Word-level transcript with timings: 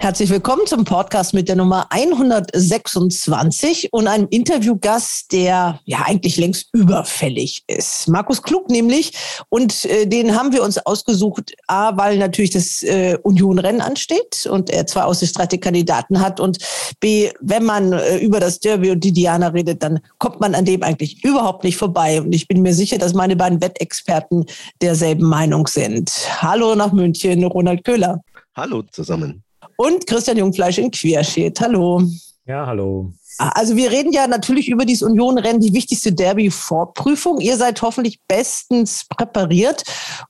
Herzlich 0.00 0.30
willkommen 0.30 0.66
zum 0.66 0.84
Podcast 0.84 1.34
mit 1.34 1.46
der 1.46 1.56
Nummer 1.56 1.86
126 1.90 3.92
und 3.92 4.08
einem 4.08 4.28
Interviewgast, 4.30 5.30
der 5.30 5.78
ja 5.84 5.98
eigentlich 6.06 6.38
längst 6.38 6.70
überfällig 6.72 7.64
ist. 7.66 8.08
Markus 8.08 8.42
Klug 8.42 8.70
nämlich. 8.70 9.12
Und 9.50 9.84
äh, 9.84 10.06
den 10.06 10.34
haben 10.34 10.54
wir 10.54 10.62
uns 10.62 10.78
ausgesucht, 10.78 11.52
A, 11.66 11.98
weil 11.98 12.16
natürlich 12.16 12.48
das 12.48 12.82
äh, 12.82 13.18
Union-Rennen 13.22 13.82
ansteht 13.82 14.46
und 14.50 14.70
er 14.70 14.86
zwei 14.86 15.02
aussichtsreiche 15.02 15.58
Kandidaten 15.58 16.22
hat. 16.22 16.40
Und 16.40 16.56
B, 16.98 17.30
wenn 17.42 17.66
man 17.66 17.92
äh, 17.92 18.16
über 18.20 18.40
das 18.40 18.58
Derby 18.58 18.92
und 18.92 19.04
die 19.04 19.12
Diana 19.12 19.48
redet, 19.48 19.82
dann 19.82 20.00
kommt 20.16 20.40
man 20.40 20.54
an 20.54 20.64
dem 20.64 20.82
eigentlich 20.82 21.22
überhaupt 21.22 21.62
nicht 21.62 21.76
vorbei. 21.76 22.22
Und 22.22 22.34
ich 22.34 22.48
bin 22.48 22.62
mir 22.62 22.72
sicher, 22.72 22.96
dass 22.96 23.12
meine 23.12 23.36
beiden 23.36 23.60
Wettexperten 23.60 24.46
derselben 24.80 25.26
Meinung 25.26 25.66
sind. 25.66 26.10
Hallo 26.40 26.74
nach 26.74 26.92
München, 26.92 27.44
Ronald 27.44 27.84
Köhler. 27.84 28.22
Hallo 28.56 28.82
zusammen 28.90 29.44
und 29.80 30.06
Christian 30.06 30.36
Jungfleisch 30.36 30.76
in 30.76 30.90
Querschied. 30.90 31.58
Hallo. 31.58 32.02
Ja, 32.44 32.66
hallo. 32.66 33.12
Also 33.38 33.76
wir 33.76 33.90
reden 33.90 34.12
ja 34.12 34.26
natürlich 34.26 34.68
über 34.68 34.84
dieses 34.84 35.02
Union-Rennen, 35.02 35.60
die 35.60 35.72
wichtigste 35.72 36.12
Derby-Vorprüfung. 36.12 37.40
Ihr 37.40 37.56
seid 37.56 37.80
hoffentlich 37.80 38.20
bestens 38.28 39.06
präpariert 39.08 39.82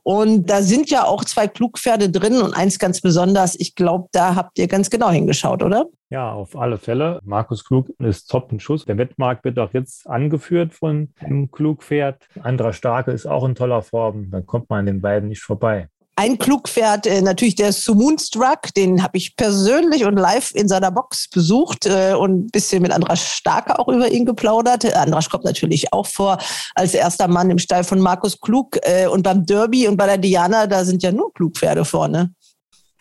und 0.05 0.49
da 0.49 0.63
sind 0.63 0.91
ja 0.91 1.05
auch 1.05 1.25
zwei 1.25 1.49
Klugpferde 1.49 2.11
drin 2.11 2.41
und 2.41 2.55
eins 2.55 2.79
ganz 2.79 3.01
besonders. 3.01 3.59
Ich 3.59 3.75
glaube, 3.75 4.09
da 4.13 4.37
habt 4.37 4.57
ihr 4.57 4.69
ganz 4.69 4.89
genau 4.89 5.11
hingeschaut, 5.11 5.65
oder? 5.65 5.87
Ja, 6.11 6.33
auf 6.33 6.57
alle 6.57 6.79
Fälle. 6.79 7.19
Markus 7.25 7.65
Klug 7.65 7.89
ist 7.99 8.31
top 8.31 8.53
in 8.53 8.61
Schuss. 8.61 8.85
Der 8.85 8.99
Wettmarkt 8.99 9.45
wird 9.45 9.59
auch 9.59 9.73
jetzt 9.73 10.09
angeführt 10.09 10.75
von 10.75 11.09
dem 11.23 11.51
Klugpferd. 11.51 12.23
Andra 12.41 12.73
Starke 12.73 13.11
ist 13.11 13.27
auch 13.27 13.45
in 13.45 13.57
toller 13.57 13.83
Form. 13.83 14.31
Dann 14.31 14.47
kommt 14.47 14.71
man 14.71 14.81
an 14.81 14.87
den 14.87 15.01
beiden 15.01 15.29
nicht 15.29 15.43
vorbei. 15.43 15.89
Ein 16.17 16.37
Klugpferd, 16.39 17.07
äh, 17.07 17.23
natürlich 17.23 17.55
der 17.55 17.73
Moonstruck, 17.89 18.75
den 18.77 19.03
habe 19.03 19.17
ich 19.17 19.37
persönlich 19.37 20.05
und 20.05 20.17
live 20.17 20.53
in 20.55 20.69
seiner 20.69 20.91
Box 20.91 21.29
besucht 21.29 21.87
äh, 21.87 22.13
und 22.15 22.47
ein 22.47 22.47
bisschen 22.49 22.83
mit 22.83 22.93
Andras 22.93 23.25
Starke 23.25 23.79
auch 23.79 23.89
über 23.89 24.11
ihn 24.11 24.27
geplaudert. 24.27 24.95
Andras 24.95 25.31
kommt 25.31 25.45
natürlich 25.45 25.93
auch 25.93 26.07
vor 26.07 26.39
als 26.75 26.93
erster 26.93 27.27
Mann 27.27 27.49
im 27.49 27.59
Stall 27.59 27.85
von 27.85 28.01
Markus 28.01 28.39
Klug. 28.39 28.77
Äh, 28.83 29.07
und 29.07 29.23
beim 29.23 29.47
Derby 29.47 29.89
und 29.89 29.97
bei 29.97 30.07
der 30.07 30.19
Diana, 30.19 30.67
da 30.67 30.85
sind 30.85 31.03
ja 31.03 31.11
nur 31.11 31.33
Klugpferde 31.33 31.85
vorne. 31.85 32.35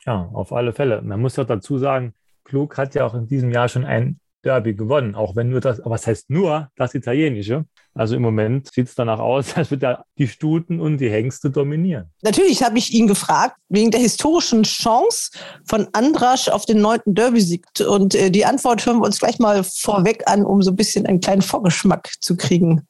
Ja, 0.06 0.30
auf 0.34 0.54
alle 0.54 0.72
Fälle. 0.72 1.02
Man 1.02 1.20
muss 1.20 1.34
doch 1.34 1.46
dazu 1.46 1.78
sagen, 1.78 2.14
Klug 2.46 2.78
hat 2.78 2.96
ja 2.96 3.06
auch 3.06 3.16
in 3.16 3.28
diesem 3.28 3.52
Jahr 3.52 3.68
schon 3.68 3.86
ein 3.86 4.20
Derby 4.44 4.74
gewonnen, 4.74 5.16
auch 5.16 5.36
wenn 5.36 5.50
nur 5.50 5.60
das, 5.60 5.82
was 5.84 6.08
heißt 6.08 6.30
nur 6.30 6.70
das 6.76 6.96
italienische. 6.96 7.66
Also 7.96 8.16
im 8.16 8.22
Moment 8.22 8.72
sieht 8.74 8.88
es 8.88 8.96
danach 8.96 9.20
aus, 9.20 9.54
als 9.56 9.72
würde 9.72 9.88
da 9.88 10.06
die 10.18 10.28
Stuten 10.28 10.80
und 10.80 10.98
die 10.98 11.10
Hengste 11.10 11.50
dominieren. 11.50 12.06
Natürlich 12.22 12.64
habe 12.64 12.78
ich 12.78 12.94
ihn 12.94 13.08
gefragt, 13.08 13.56
wegen 13.70 13.92
der 13.92 14.00
historischen 14.00 14.64
Chance 14.64 15.32
von 15.66 15.88
Andrasch 15.94 16.50
auf 16.50 16.66
den 16.66 16.82
neunten 16.82 17.16
Derby-Sieg. 17.16 17.66
Und 17.88 18.16
äh, 18.16 18.32
die 18.32 18.46
Antwort 18.46 18.86
hören 18.86 19.00
wir 19.00 19.06
uns 19.06 19.20
gleich 19.20 19.40
mal 19.40 19.64
vorweg 19.64 20.24
an, 20.28 20.46
um 20.46 20.62
so 20.62 20.72
ein 20.72 20.76
bisschen 20.76 21.06
einen 21.06 21.20
kleinen 21.20 21.42
Vorgeschmack 21.42 22.12
zu 22.20 22.36
kriegen. 22.36 22.88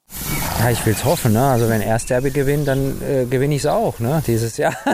Ja, 0.59 0.71
ich 0.71 0.85
will 0.85 0.93
es 0.93 1.05
hoffen. 1.05 1.33
Ne? 1.33 1.43
Also 1.43 1.69
wenn 1.69 1.81
er 1.81 1.93
das 1.93 2.05
Derby 2.05 2.31
gewinnt, 2.31 2.67
dann 2.67 3.01
äh, 3.01 3.25
gewinne 3.25 3.55
ich 3.55 3.61
es 3.61 3.67
auch 3.67 3.99
ne? 3.99 4.21
dieses 4.27 4.57
Jahr. 4.57 4.75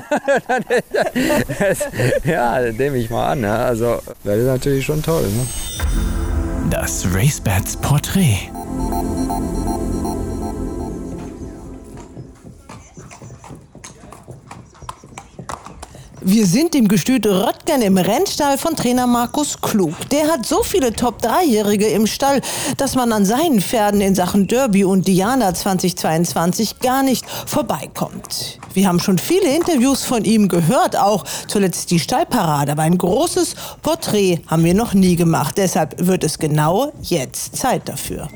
ja, 2.24 2.60
nehme 2.72 2.98
ich 2.98 3.10
mal 3.10 3.32
an. 3.32 3.42
Ne? 3.42 3.52
Also 3.52 4.00
das 4.24 4.38
ist 4.38 4.46
natürlich 4.46 4.86
schon 4.86 5.02
toll. 5.02 5.24
Ne? 5.24 5.48
Das 6.70 7.06
RaceBets 7.14 7.78
Porträt. 7.78 8.52
Wir 16.28 16.48
sind 16.48 16.74
im 16.74 16.88
Gestüt 16.88 17.28
Röttgen 17.28 17.84
im 17.84 17.98
Rennstall 17.98 18.58
von 18.58 18.76
Trainer 18.76 19.06
Markus 19.06 19.62
Klug. 19.62 19.94
Der 20.10 20.26
hat 20.26 20.44
so 20.44 20.64
viele 20.64 20.92
Top-3-Jährige 20.92 21.86
im 21.86 22.08
Stall, 22.08 22.42
dass 22.78 22.96
man 22.96 23.12
an 23.12 23.26
seinen 23.26 23.62
Pferden 23.62 24.02
in 24.02 24.16
Sachen 24.16 24.48
Derby 24.48 24.84
und 24.86 25.08
Diana 25.08 25.54
2022 25.54 26.80
gar 26.80 27.04
nicht 27.04 27.28
vorbeikommt. 27.30 28.58
Wir 28.74 28.88
haben 28.88 29.00
schon 29.00 29.20
viele 29.20 29.56
Interviews 29.56 30.04
von 30.04 30.26
ihm 30.26 30.48
gehört, 30.48 30.98
auch 30.98 31.26
zuletzt 31.48 31.92
die 31.92 32.00
Stallparade, 32.00 32.72
aber 32.72 32.82
ein 32.82 32.98
großes 32.98 33.54
Porträt 33.84 34.40
haben 34.48 34.64
wir 34.64 34.74
noch 34.74 34.96
nie 34.96 35.16
gemacht. 35.16 35.60
Deshalb 35.60 36.08
wird 36.08 36.24
es 36.24 36.40
genau 36.40 36.92
jetzt 37.04 37.56
Zeit 37.56 37.88
dafür. 37.88 38.30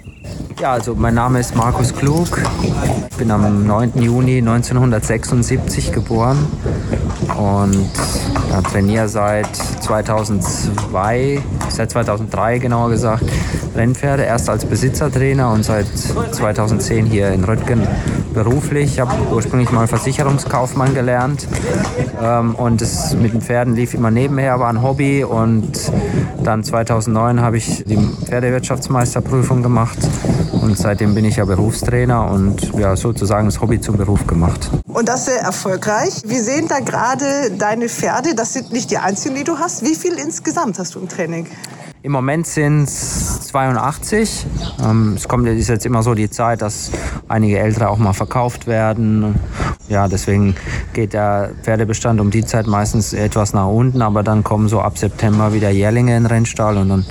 Ja, 0.61 0.73
also 0.73 0.93
mein 0.93 1.15
Name 1.15 1.39
ist 1.39 1.55
Markus 1.55 1.91
Klug. 1.95 2.39
Ich 3.09 3.17
bin 3.17 3.31
am 3.31 3.65
9. 3.65 3.93
Juni 3.99 4.37
1976 4.37 5.91
geboren 5.91 6.45
und 7.37 7.89
ja, 8.49 8.61
trainiere 8.61 9.07
seit 9.07 9.55
2002, 9.55 11.41
seit 11.69 11.91
2003 11.91 12.59
genauer 12.59 12.89
gesagt, 12.89 13.23
Rennpferde. 13.75 14.23
Erst 14.23 14.49
als 14.49 14.65
Besitzertrainer 14.65 15.51
und 15.51 15.63
seit 15.63 15.87
2010 15.87 17.05
hier 17.05 17.29
in 17.31 17.43
Röttgen 17.43 17.87
beruflich. 18.43 18.93
Ich 18.93 18.99
habe 19.01 19.11
ursprünglich 19.33 19.69
mal 19.71 19.85
Versicherungskaufmann 19.85 20.93
gelernt 20.93 21.45
ähm, 22.21 22.55
und 22.55 22.81
es 22.81 23.13
mit 23.13 23.33
den 23.33 23.41
Pferden 23.41 23.75
lief 23.75 23.93
immer 23.93 24.11
nebenher, 24.11 24.59
war 24.61 24.69
ein 24.69 24.81
Hobby 24.81 25.25
und 25.25 25.91
dann 26.41 26.63
2009 26.63 27.41
habe 27.41 27.57
ich 27.57 27.83
die 27.83 27.97
Pferdewirtschaftsmeisterprüfung 27.97 29.61
gemacht 29.61 29.97
und 30.53 30.77
seitdem 30.77 31.15
bin 31.15 31.25
ich 31.25 31.35
ja 31.35 31.43
Berufstrainer 31.43 32.31
und 32.31 32.73
ja, 32.79 32.95
sozusagen 32.95 33.47
das 33.47 33.59
Hobby 33.59 33.81
zum 33.81 33.97
Beruf 33.97 34.25
gemacht. 34.25 34.69
Und 34.87 35.09
das 35.09 35.25
sehr 35.25 35.41
erfolgreich. 35.41 36.21
Wir 36.25 36.41
sehen 36.41 36.67
da 36.69 36.79
gerade 36.79 37.51
deine 37.57 37.89
Pferde. 37.89 38.35
Das 38.35 38.53
sind 38.53 38.71
nicht 38.71 38.89
die 38.89 38.97
einzigen, 38.97 39.35
die 39.35 39.43
du 39.43 39.57
hast. 39.57 39.83
Wie 39.83 39.95
viel 39.95 40.13
insgesamt 40.13 40.79
hast 40.79 40.95
du 40.95 40.99
im 40.99 41.09
Training? 41.09 41.47
Im 42.01 42.13
Moment 42.13 42.47
sind 42.47 42.83
es 42.83 43.38
82. 43.49 44.45
Ähm, 44.83 45.13
es 45.15 45.27
kommt 45.27 45.47
ist 45.47 45.69
jetzt 45.69 45.85
immer 45.85 46.03
so 46.03 46.13
die 46.13 46.29
Zeit, 46.29 46.61
dass 46.61 46.91
einige 47.27 47.59
ältere 47.59 47.89
auch 47.89 47.97
mal 47.97 48.13
verkauft 48.13 48.67
werden. 48.67 49.35
Ja, 49.87 50.07
deswegen 50.07 50.55
geht 50.93 51.13
der 51.13 51.51
Pferdebestand 51.63 52.21
um 52.21 52.29
die 52.29 52.45
Zeit 52.45 52.67
meistens 52.67 53.13
etwas 53.13 53.53
nach 53.53 53.67
unten, 53.67 54.01
aber 54.01 54.23
dann 54.23 54.43
kommen 54.43 54.69
so 54.69 54.81
ab 54.81 54.97
September 54.97 55.53
wieder 55.53 55.69
Jährlinge 55.69 56.15
in 56.15 56.23
den 56.23 56.31
Rennstall 56.31 56.77
und 56.77 56.89
dann 56.89 57.05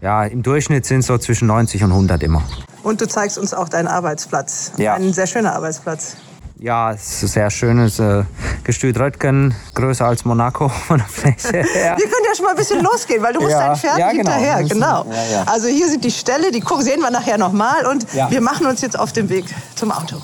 ja, 0.00 0.24
im 0.24 0.42
Durchschnitt 0.42 0.86
sind 0.86 1.00
es 1.00 1.06
so 1.06 1.18
zwischen 1.18 1.48
90 1.48 1.82
und 1.84 1.90
100 1.90 2.22
immer. 2.22 2.42
Und 2.82 3.00
du 3.00 3.08
zeigst 3.08 3.36
uns 3.38 3.52
auch 3.52 3.68
deinen 3.68 3.88
Arbeitsplatz. 3.88 4.72
Ja. 4.76 4.94
Ein 4.94 5.12
sehr 5.12 5.26
schöner 5.26 5.54
Arbeitsplatz. 5.54 6.16
Ja, 6.60 6.90
es 6.90 7.22
ist 7.22 7.34
sehr 7.34 7.50
schönes 7.50 8.00
äh, 8.00 8.24
Gestüt 8.64 8.98
Röttgen, 8.98 9.54
größer 9.74 10.06
als 10.06 10.24
Monaco 10.24 10.68
von 10.88 10.98
der 10.98 11.06
Fläche 11.06 11.58
her. 11.58 11.96
Wir 11.96 12.06
können 12.06 12.24
ja 12.26 12.34
schon 12.34 12.46
mal 12.46 12.50
ein 12.50 12.56
bisschen 12.56 12.82
losgehen, 12.82 13.22
weil 13.22 13.32
du 13.32 13.40
musst 13.40 13.52
ja. 13.52 13.68
dein 13.68 13.76
Pferd 13.76 13.98
ja, 13.98 14.10
genau. 14.10 14.32
hinterher. 14.32 14.64
Genau. 14.64 15.06
Ja, 15.08 15.24
ja. 15.32 15.44
Also 15.46 15.68
hier 15.68 15.88
sind 15.88 16.04
die 16.04 16.10
Ställe, 16.10 16.50
die 16.50 16.62
sehen 16.80 17.00
wir 17.00 17.10
nachher 17.10 17.38
nochmal 17.38 17.86
und 17.86 18.06
wir 18.12 18.40
machen 18.40 18.66
uns 18.66 18.80
jetzt 18.80 18.98
auf 18.98 19.12
den 19.12 19.28
Weg 19.28 19.44
zum 19.76 19.92
Auto. 19.92 20.16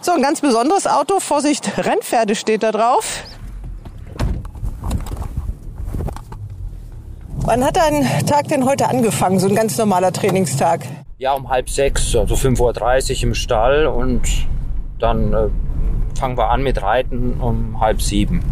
So, 0.00 0.12
ein 0.12 0.22
ganz 0.22 0.40
besonderes 0.40 0.86
Auto. 0.86 1.18
Vorsicht, 1.18 1.76
Rennpferde 1.76 2.36
steht 2.36 2.62
da 2.62 2.70
drauf. 2.70 3.24
Wann 7.38 7.64
hat 7.64 7.76
dein 7.76 8.06
Tag 8.26 8.46
denn 8.48 8.64
heute 8.64 8.88
angefangen, 8.88 9.40
so 9.40 9.48
ein 9.48 9.56
ganz 9.56 9.76
normaler 9.76 10.12
Trainingstag? 10.12 10.82
Ja, 11.16 11.32
um 11.32 11.48
halb 11.48 11.68
sechs, 11.68 12.14
also 12.14 12.36
5.30 12.36 13.16
Uhr 13.16 13.22
im 13.24 13.34
Stall 13.34 13.86
und 13.86 14.22
dann 14.98 15.32
äh, 15.32 15.48
fangen 16.18 16.36
wir 16.36 16.50
an 16.50 16.62
mit 16.62 16.82
Reiten 16.82 17.40
um 17.40 17.80
halb 17.80 18.02
sieben. 18.02 18.42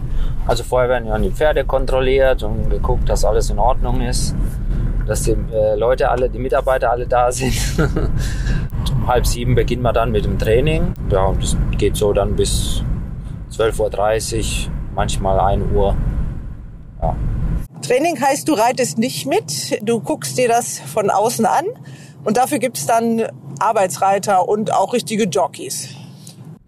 Also 0.47 0.63
vorher 0.63 0.89
werden 0.89 1.09
ja 1.09 1.19
die 1.19 1.31
Pferde 1.31 1.65
kontrolliert 1.65 2.43
und 2.43 2.71
geguckt, 2.71 3.09
dass 3.09 3.25
alles 3.25 3.51
in 3.51 3.59
Ordnung 3.59 4.01
ist, 4.01 4.35
dass 5.07 5.23
die 5.23 5.33
äh, 5.53 5.75
Leute 5.77 6.11
alle, 6.11 6.31
die 6.31 6.39
Mitarbeiter 6.39 6.91
alle 6.91 7.07
da 7.07 7.33
sind. 7.33 7.55
um 8.93 9.07
halb 9.07 9.27
sieben 9.27 9.55
beginnen 9.55 9.83
wir 9.83 9.93
dann 9.93 10.13
mit 10.13 10.25
dem 10.25 10.39
Training. 10.39 10.95
Ja, 11.11 11.33
das 11.39 11.57
geht 11.77 11.97
so 11.97 12.13
dann 12.13 12.37
bis 12.37 12.83
12.30 13.53 14.67
Uhr, 14.67 14.73
manchmal 14.95 15.41
1 15.41 15.65
Uhr. 15.75 15.97
Ja. 17.03 17.17
Training 17.83 18.21
heißt, 18.21 18.49
du 18.49 18.55
reitest 18.55 18.99
nicht 18.99 19.27
mit, 19.27 19.81
du 19.83 20.01
guckst 20.01 20.39
dir 20.39 20.49
das 20.49 20.79
von 20.79 21.11
außen 21.11 21.47
an 21.47 21.65
und 22.25 22.37
dafür 22.37 22.59
gibt 22.59 22.79
es 22.79 22.87
dann 22.87 23.23
Arbeitsreiter 23.59 24.49
und 24.49 24.73
auch 24.73 24.93
richtige 24.93 25.25
Jockeys. 25.25 25.96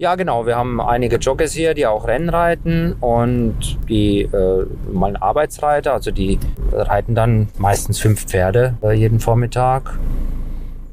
Ja, 0.01 0.15
genau. 0.15 0.47
Wir 0.47 0.55
haben 0.55 0.81
einige 0.81 1.17
Joggers 1.17 1.53
hier, 1.53 1.75
die 1.75 1.85
auch 1.85 2.07
Rennen 2.07 2.29
reiten 2.29 2.93
und 3.01 3.79
die 3.89 4.23
äh, 4.23 4.65
mal 4.93 5.17
Arbeitsreiter, 5.17 5.93
also 5.93 6.13
die 6.13 6.39
reiten 6.73 7.17
dann 7.17 7.49
meistens 7.59 7.99
fünf 7.99 8.27
Pferde 8.27 8.77
äh, 8.81 8.93
jeden 8.93 9.19
Vormittag 9.19 9.99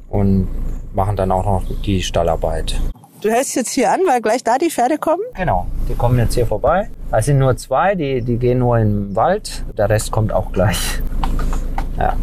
und 0.10 0.48
machen 0.96 1.16
dann 1.16 1.32
auch 1.32 1.46
noch 1.46 1.64
die 1.84 2.02
Stallarbeit. 2.02 2.82
Du 3.22 3.30
hältst 3.30 3.56
jetzt 3.56 3.74
hier 3.74 3.92
an, 3.92 4.00
weil 4.08 4.22
gleich 4.22 4.44
da 4.44 4.58
die 4.58 4.72
Pferde 4.72 4.98
kommen? 4.98 5.22
Genau, 5.36 5.68
die 5.88 5.94
kommen 5.94 6.18
jetzt 6.18 6.34
hier 6.34 6.48
vorbei. 6.48 6.90
Es 7.12 7.26
sind 7.26 7.38
nur 7.38 7.56
zwei, 7.58 7.94
die, 7.94 8.24
die 8.24 8.38
gehen 8.38 8.58
nur 8.58 8.80
im 8.80 9.16
Wald. 9.16 9.66
Der 9.78 9.88
Rest 9.88 10.12
kommt 10.12 10.34
auch 10.34 10.52
gleich. 10.52 11.00
Ja. 12.00 12.16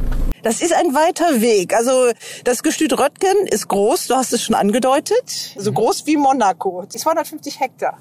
Das 0.43 0.61
ist 0.61 0.75
ein 0.75 0.93
weiter 0.93 1.41
Weg. 1.41 1.73
Also 1.73 2.11
das 2.43 2.65
Gestüt 2.65 2.99
Röttgen 2.99 3.47
ist 3.49 3.69
groß, 3.69 4.09
du 4.09 4.17
hast 4.17 4.33
es 4.33 4.43
schon 4.43 4.57
angedeutet. 4.57 5.55
So 5.57 5.73
groß 5.73 6.05
wie 6.07 6.17
Monaco. 6.17 6.85
250 6.89 7.61
Hektar. 7.61 7.99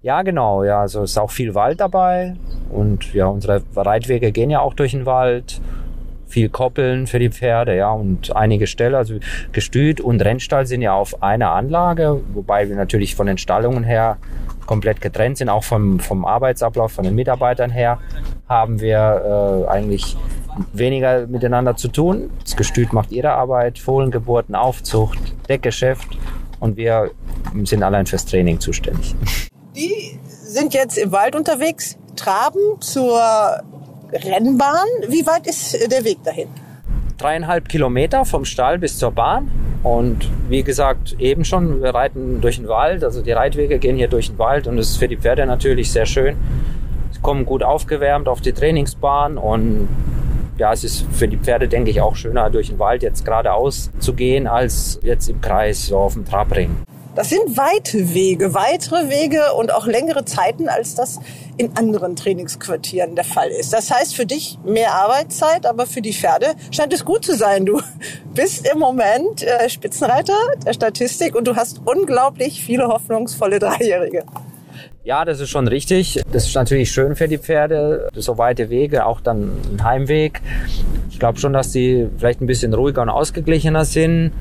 Ja, 0.00 0.22
genau. 0.22 0.62
Ja, 0.62 0.82
also 0.82 1.02
ist 1.02 1.18
auch 1.18 1.32
viel 1.32 1.54
Wald 1.56 1.80
dabei. 1.80 2.36
Und 2.70 3.12
ja, 3.12 3.26
unsere 3.26 3.62
Reitwege 3.74 4.30
gehen 4.30 4.50
ja 4.50 4.60
auch 4.60 4.74
durch 4.74 4.92
den 4.92 5.04
Wald. 5.04 5.60
Viel 6.28 6.48
Koppeln 6.48 7.08
für 7.08 7.18
die 7.18 7.28
Pferde, 7.28 7.76
ja, 7.76 7.90
und 7.90 8.36
einige 8.36 8.68
Ställe, 8.68 8.96
also 8.96 9.16
Gestüt 9.50 10.00
und 10.00 10.22
Rennstall 10.24 10.64
sind 10.64 10.80
ja 10.80 10.92
auf 10.92 11.24
einer 11.24 11.50
Anlage, 11.50 12.20
wobei 12.32 12.68
wir 12.68 12.76
natürlich 12.76 13.16
von 13.16 13.26
den 13.26 13.36
Stallungen 13.36 13.82
her 13.82 14.16
komplett 14.64 15.00
getrennt 15.00 15.38
sind, 15.38 15.48
auch 15.48 15.64
vom, 15.64 15.98
vom 15.98 16.24
Arbeitsablauf 16.24 16.92
von 16.92 17.02
den 17.02 17.16
Mitarbeitern 17.16 17.70
her 17.70 17.98
haben 18.48 18.80
wir 18.80 19.64
äh, 19.66 19.68
eigentlich 19.68 20.16
weniger 20.72 21.26
miteinander 21.26 21.76
zu 21.76 21.88
tun. 21.88 22.30
Das 22.42 22.56
Gestüt 22.56 22.92
macht 22.92 23.12
ihre 23.12 23.32
Arbeit, 23.32 23.78
Fohlengeburten, 23.78 24.54
Aufzucht, 24.54 25.18
Deckgeschäft 25.48 26.18
und 26.60 26.76
wir 26.76 27.10
sind 27.64 27.82
allein 27.82 28.06
fürs 28.06 28.24
Training 28.26 28.60
zuständig. 28.60 29.14
Die 29.74 30.18
sind 30.28 30.74
jetzt 30.74 30.98
im 30.98 31.12
Wald 31.12 31.36
unterwegs, 31.36 31.96
traben 32.16 32.80
zur 32.80 33.20
Rennbahn. 34.12 34.86
Wie 35.08 35.26
weit 35.26 35.46
ist 35.46 35.74
der 35.90 36.04
Weg 36.04 36.22
dahin? 36.24 36.48
Dreieinhalb 37.18 37.68
Kilometer 37.68 38.24
vom 38.24 38.44
Stall 38.44 38.78
bis 38.78 38.98
zur 38.98 39.12
Bahn. 39.12 39.50
Und 39.82 40.28
wie 40.48 40.62
gesagt, 40.62 41.16
eben 41.18 41.44
schon, 41.44 41.82
wir 41.82 41.94
reiten 41.94 42.40
durch 42.40 42.56
den 42.56 42.68
Wald. 42.68 43.02
Also 43.04 43.22
die 43.22 43.32
Reitwege 43.32 43.78
gehen 43.78 43.96
hier 43.96 44.08
durch 44.08 44.28
den 44.28 44.38
Wald 44.38 44.66
und 44.66 44.76
es 44.78 44.90
ist 44.90 44.96
für 44.98 45.08
die 45.08 45.16
Pferde 45.16 45.46
natürlich 45.46 45.90
sehr 45.90 46.06
schön. 46.06 46.36
Sie 47.12 47.20
kommen 47.20 47.46
gut 47.46 47.62
aufgewärmt 47.62 48.28
auf 48.28 48.40
die 48.40 48.52
Trainingsbahn 48.52 49.38
und 49.38 49.88
ja, 50.60 50.74
es 50.74 50.84
ist 50.84 51.06
für 51.10 51.26
die 51.26 51.38
Pferde, 51.38 51.68
denke 51.68 51.90
ich, 51.90 52.02
auch 52.02 52.14
schöner, 52.14 52.50
durch 52.50 52.68
den 52.68 52.78
Wald 52.78 53.02
jetzt 53.02 53.24
geradeaus 53.24 53.90
zu 53.98 54.12
gehen, 54.12 54.46
als 54.46 55.00
jetzt 55.02 55.30
im 55.30 55.40
Kreis 55.40 55.86
so 55.86 55.96
auf 55.96 56.12
dem 56.12 56.26
Trabring. 56.26 56.76
Das 57.14 57.30
sind 57.30 57.56
weite 57.56 58.12
Wege, 58.14 58.52
weitere 58.52 59.08
Wege 59.08 59.54
und 59.56 59.72
auch 59.72 59.86
längere 59.86 60.26
Zeiten, 60.26 60.68
als 60.68 60.94
das 60.94 61.18
in 61.56 61.76
anderen 61.78 62.14
Trainingsquartieren 62.14 63.16
der 63.16 63.24
Fall 63.24 63.48
ist. 63.48 63.72
Das 63.72 63.90
heißt 63.90 64.14
für 64.14 64.26
dich 64.26 64.58
mehr 64.62 64.92
Arbeitszeit, 64.92 65.64
aber 65.64 65.86
für 65.86 66.02
die 66.02 66.12
Pferde 66.12 66.54
scheint 66.70 66.92
es 66.92 67.06
gut 67.06 67.24
zu 67.24 67.34
sein. 67.34 67.64
Du 67.64 67.80
bist 68.34 68.70
im 68.70 68.78
Moment 68.78 69.42
äh, 69.42 69.68
Spitzenreiter 69.70 70.36
der 70.64 70.74
Statistik 70.74 71.34
und 71.34 71.48
du 71.48 71.56
hast 71.56 71.80
unglaublich 71.86 72.62
viele 72.62 72.86
hoffnungsvolle 72.88 73.58
Dreijährige. 73.58 74.24
Ja, 75.02 75.24
das 75.24 75.40
ist 75.40 75.48
schon 75.48 75.66
richtig. 75.66 76.22
Das 76.30 76.46
ist 76.46 76.54
natürlich 76.54 76.92
schön 76.92 77.16
für 77.16 77.26
die 77.26 77.38
Pferde. 77.38 78.10
So 78.14 78.36
weite 78.36 78.68
Wege, 78.68 79.06
auch 79.06 79.22
dann 79.22 79.52
ein 79.72 79.82
Heimweg. 79.82 80.42
Ich 81.10 81.18
glaube 81.18 81.38
schon, 81.38 81.54
dass 81.54 81.72
die 81.72 82.06
vielleicht 82.18 82.42
ein 82.42 82.46
bisschen 82.46 82.74
ruhiger 82.74 83.00
und 83.00 83.08
ausgeglichener 83.08 83.86
sind. 83.86 84.32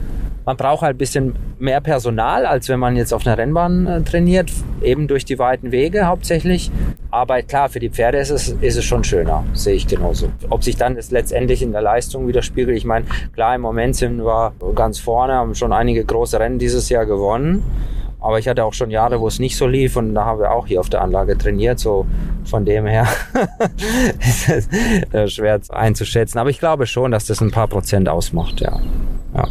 Man 0.46 0.58
braucht 0.58 0.82
halt 0.82 0.96
ein 0.96 0.98
bisschen 0.98 1.36
mehr 1.60 1.80
Personal, 1.80 2.46
als 2.46 2.68
wenn 2.68 2.80
man 2.80 2.98
jetzt 2.98 3.14
auf 3.14 3.26
einer 3.26 3.38
Rennbahn 3.38 3.88
äh, 3.88 4.02
trainiert, 4.02 4.52
eben 4.82 5.08
durch 5.08 5.24
die 5.24 5.40
weiten 5.40 5.72
Wege 5.72 6.08
hauptsächlich. 6.08 6.72
Aber 7.10 7.42
klar, 7.42 7.70
für 7.70 7.80
die 7.80 7.90
Pferde 7.90 8.18
ist 8.18 8.30
es, 8.30 8.50
ist 8.50 8.76
es 8.76 8.84
schon 8.84 9.04
schöner, 9.04 9.46
sehe 9.54 9.76
ich 9.76 9.88
genauso. 9.88 10.30
Ob 10.50 10.64
sich 10.64 10.76
dann 10.76 10.96
das 10.96 11.12
letztendlich 11.12 11.62
in 11.62 11.72
der 11.72 11.82
Leistung 11.82 12.28
widerspiegelt, 12.28 12.76
ich 12.76 12.86
meine, 12.86 13.06
klar, 13.34 13.56
im 13.56 13.62
Moment 13.62 13.96
sind 13.96 14.26
wir 14.26 14.54
ganz 14.76 15.00
vorne, 15.00 15.34
haben 15.34 15.56
schon 15.56 15.72
einige 15.72 16.04
große 16.04 16.40
Rennen 16.40 16.60
dieses 16.60 16.90
Jahr 16.90 17.06
gewonnen. 17.06 17.64
Aber 18.22 18.40
ich 18.40 18.48
hatte 18.48 18.66
auch 18.66 18.74
schon 18.74 18.92
Jahre, 18.92 19.20
wo 19.22 19.28
es 19.28 19.40
nicht 19.40 19.56
so 19.56 19.66
lief 19.66 19.96
und 19.96 20.14
da 20.14 20.26
haben 20.26 20.40
wir 20.40 20.52
auch 20.52 20.68
hier 20.68 20.80
auf 20.80 20.90
der 20.90 21.02
Anlage 21.02 21.38
trainiert. 21.38 21.80
So 21.80 22.06
von 22.44 22.66
dem 22.66 22.86
her 22.86 23.08
ist 24.20 24.50
es 24.50 24.68
äh, 25.14 25.28
schwer 25.28 25.60
einzuschätzen. 25.70 26.38
Aber 26.40 26.50
ich 26.50 26.60
glaube 26.60 26.86
schon, 26.86 27.12
dass 27.12 27.26
das 27.26 27.42
ein 27.42 27.52
paar 27.52 27.68
Prozent 27.68 28.10
ausmacht, 28.10 28.60
ja. 28.60 28.80
ja 29.34 29.48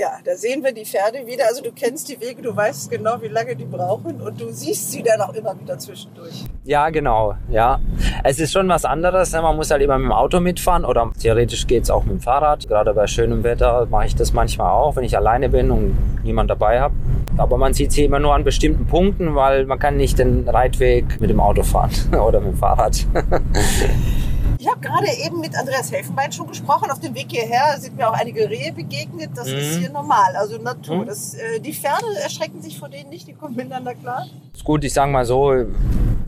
ja, 0.00 0.12
da 0.24 0.34
sehen 0.34 0.64
wir 0.64 0.72
die 0.72 0.86
Pferde 0.86 1.26
wieder. 1.26 1.44
Also 1.46 1.62
du 1.62 1.72
kennst 1.72 2.08
die 2.08 2.18
Wege, 2.20 2.40
du 2.40 2.56
weißt 2.56 2.90
genau, 2.90 3.20
wie 3.20 3.28
lange 3.28 3.54
die 3.54 3.66
brauchen 3.66 4.20
und 4.20 4.40
du 4.40 4.50
siehst 4.50 4.90
sie 4.90 5.02
dann 5.02 5.20
auch 5.20 5.34
immer 5.34 5.58
wieder 5.60 5.78
zwischendurch. 5.78 6.46
Ja, 6.64 6.88
genau, 6.88 7.34
ja. 7.50 7.80
Es 8.24 8.40
ist 8.40 8.52
schon 8.52 8.68
was 8.68 8.86
anderes. 8.86 9.32
Ne? 9.32 9.42
Man 9.42 9.56
muss 9.56 9.70
halt 9.70 9.82
immer 9.82 9.98
mit 9.98 10.06
dem 10.06 10.12
Auto 10.12 10.40
mitfahren 10.40 10.86
oder 10.86 11.10
theoretisch 11.20 11.66
geht 11.66 11.82
es 11.82 11.90
auch 11.90 12.04
mit 12.04 12.14
dem 12.14 12.20
Fahrrad. 12.20 12.66
Gerade 12.66 12.94
bei 12.94 13.06
schönem 13.06 13.44
Wetter 13.44 13.86
mache 13.90 14.06
ich 14.06 14.16
das 14.16 14.32
manchmal 14.32 14.70
auch, 14.72 14.96
wenn 14.96 15.04
ich 15.04 15.16
alleine 15.16 15.50
bin 15.50 15.70
und 15.70 16.24
niemand 16.24 16.48
dabei 16.50 16.80
habe. 16.80 16.94
Aber 17.36 17.58
man 17.58 17.74
sieht 17.74 17.92
sie 17.92 18.04
immer 18.04 18.18
nur 18.20 18.34
an 18.34 18.42
bestimmten 18.42 18.86
Punkten, 18.86 19.34
weil 19.34 19.66
man 19.66 19.78
kann 19.78 19.98
nicht 19.98 20.18
den 20.18 20.48
Reitweg 20.48 21.20
mit 21.20 21.28
dem 21.28 21.40
Auto 21.40 21.62
fahren 21.62 21.90
oder 22.26 22.40
mit 22.40 22.52
dem 22.52 22.56
Fahrrad. 22.56 23.06
Ich 24.60 24.68
habe 24.68 24.78
gerade 24.78 25.06
eben 25.24 25.40
mit 25.40 25.56
Andreas 25.56 25.90
Helfenbein 25.90 26.30
schon 26.32 26.46
gesprochen. 26.46 26.90
Auf 26.90 27.00
dem 27.00 27.14
Weg 27.14 27.28
hierher 27.30 27.78
sind 27.78 27.96
mir 27.96 28.10
auch 28.10 28.12
einige 28.12 28.50
Rehe 28.50 28.70
begegnet. 28.74 29.30
Das 29.34 29.48
mhm. 29.48 29.56
ist 29.56 29.78
hier 29.78 29.88
normal, 29.88 30.36
also 30.36 30.58
Natur. 30.58 30.96
Mhm. 30.96 31.06
Das, 31.06 31.32
äh, 31.32 31.60
die 31.60 31.72
Pferde 31.72 32.04
erschrecken 32.22 32.60
sich 32.60 32.78
vor 32.78 32.90
denen 32.90 33.08
nicht, 33.08 33.26
die 33.26 33.32
kommen 33.32 33.56
miteinander 33.56 33.94
klar. 33.94 34.26
Ist 34.52 34.62
gut, 34.62 34.84
ich 34.84 34.92
sage 34.92 35.10
mal 35.10 35.24
so, 35.24 35.54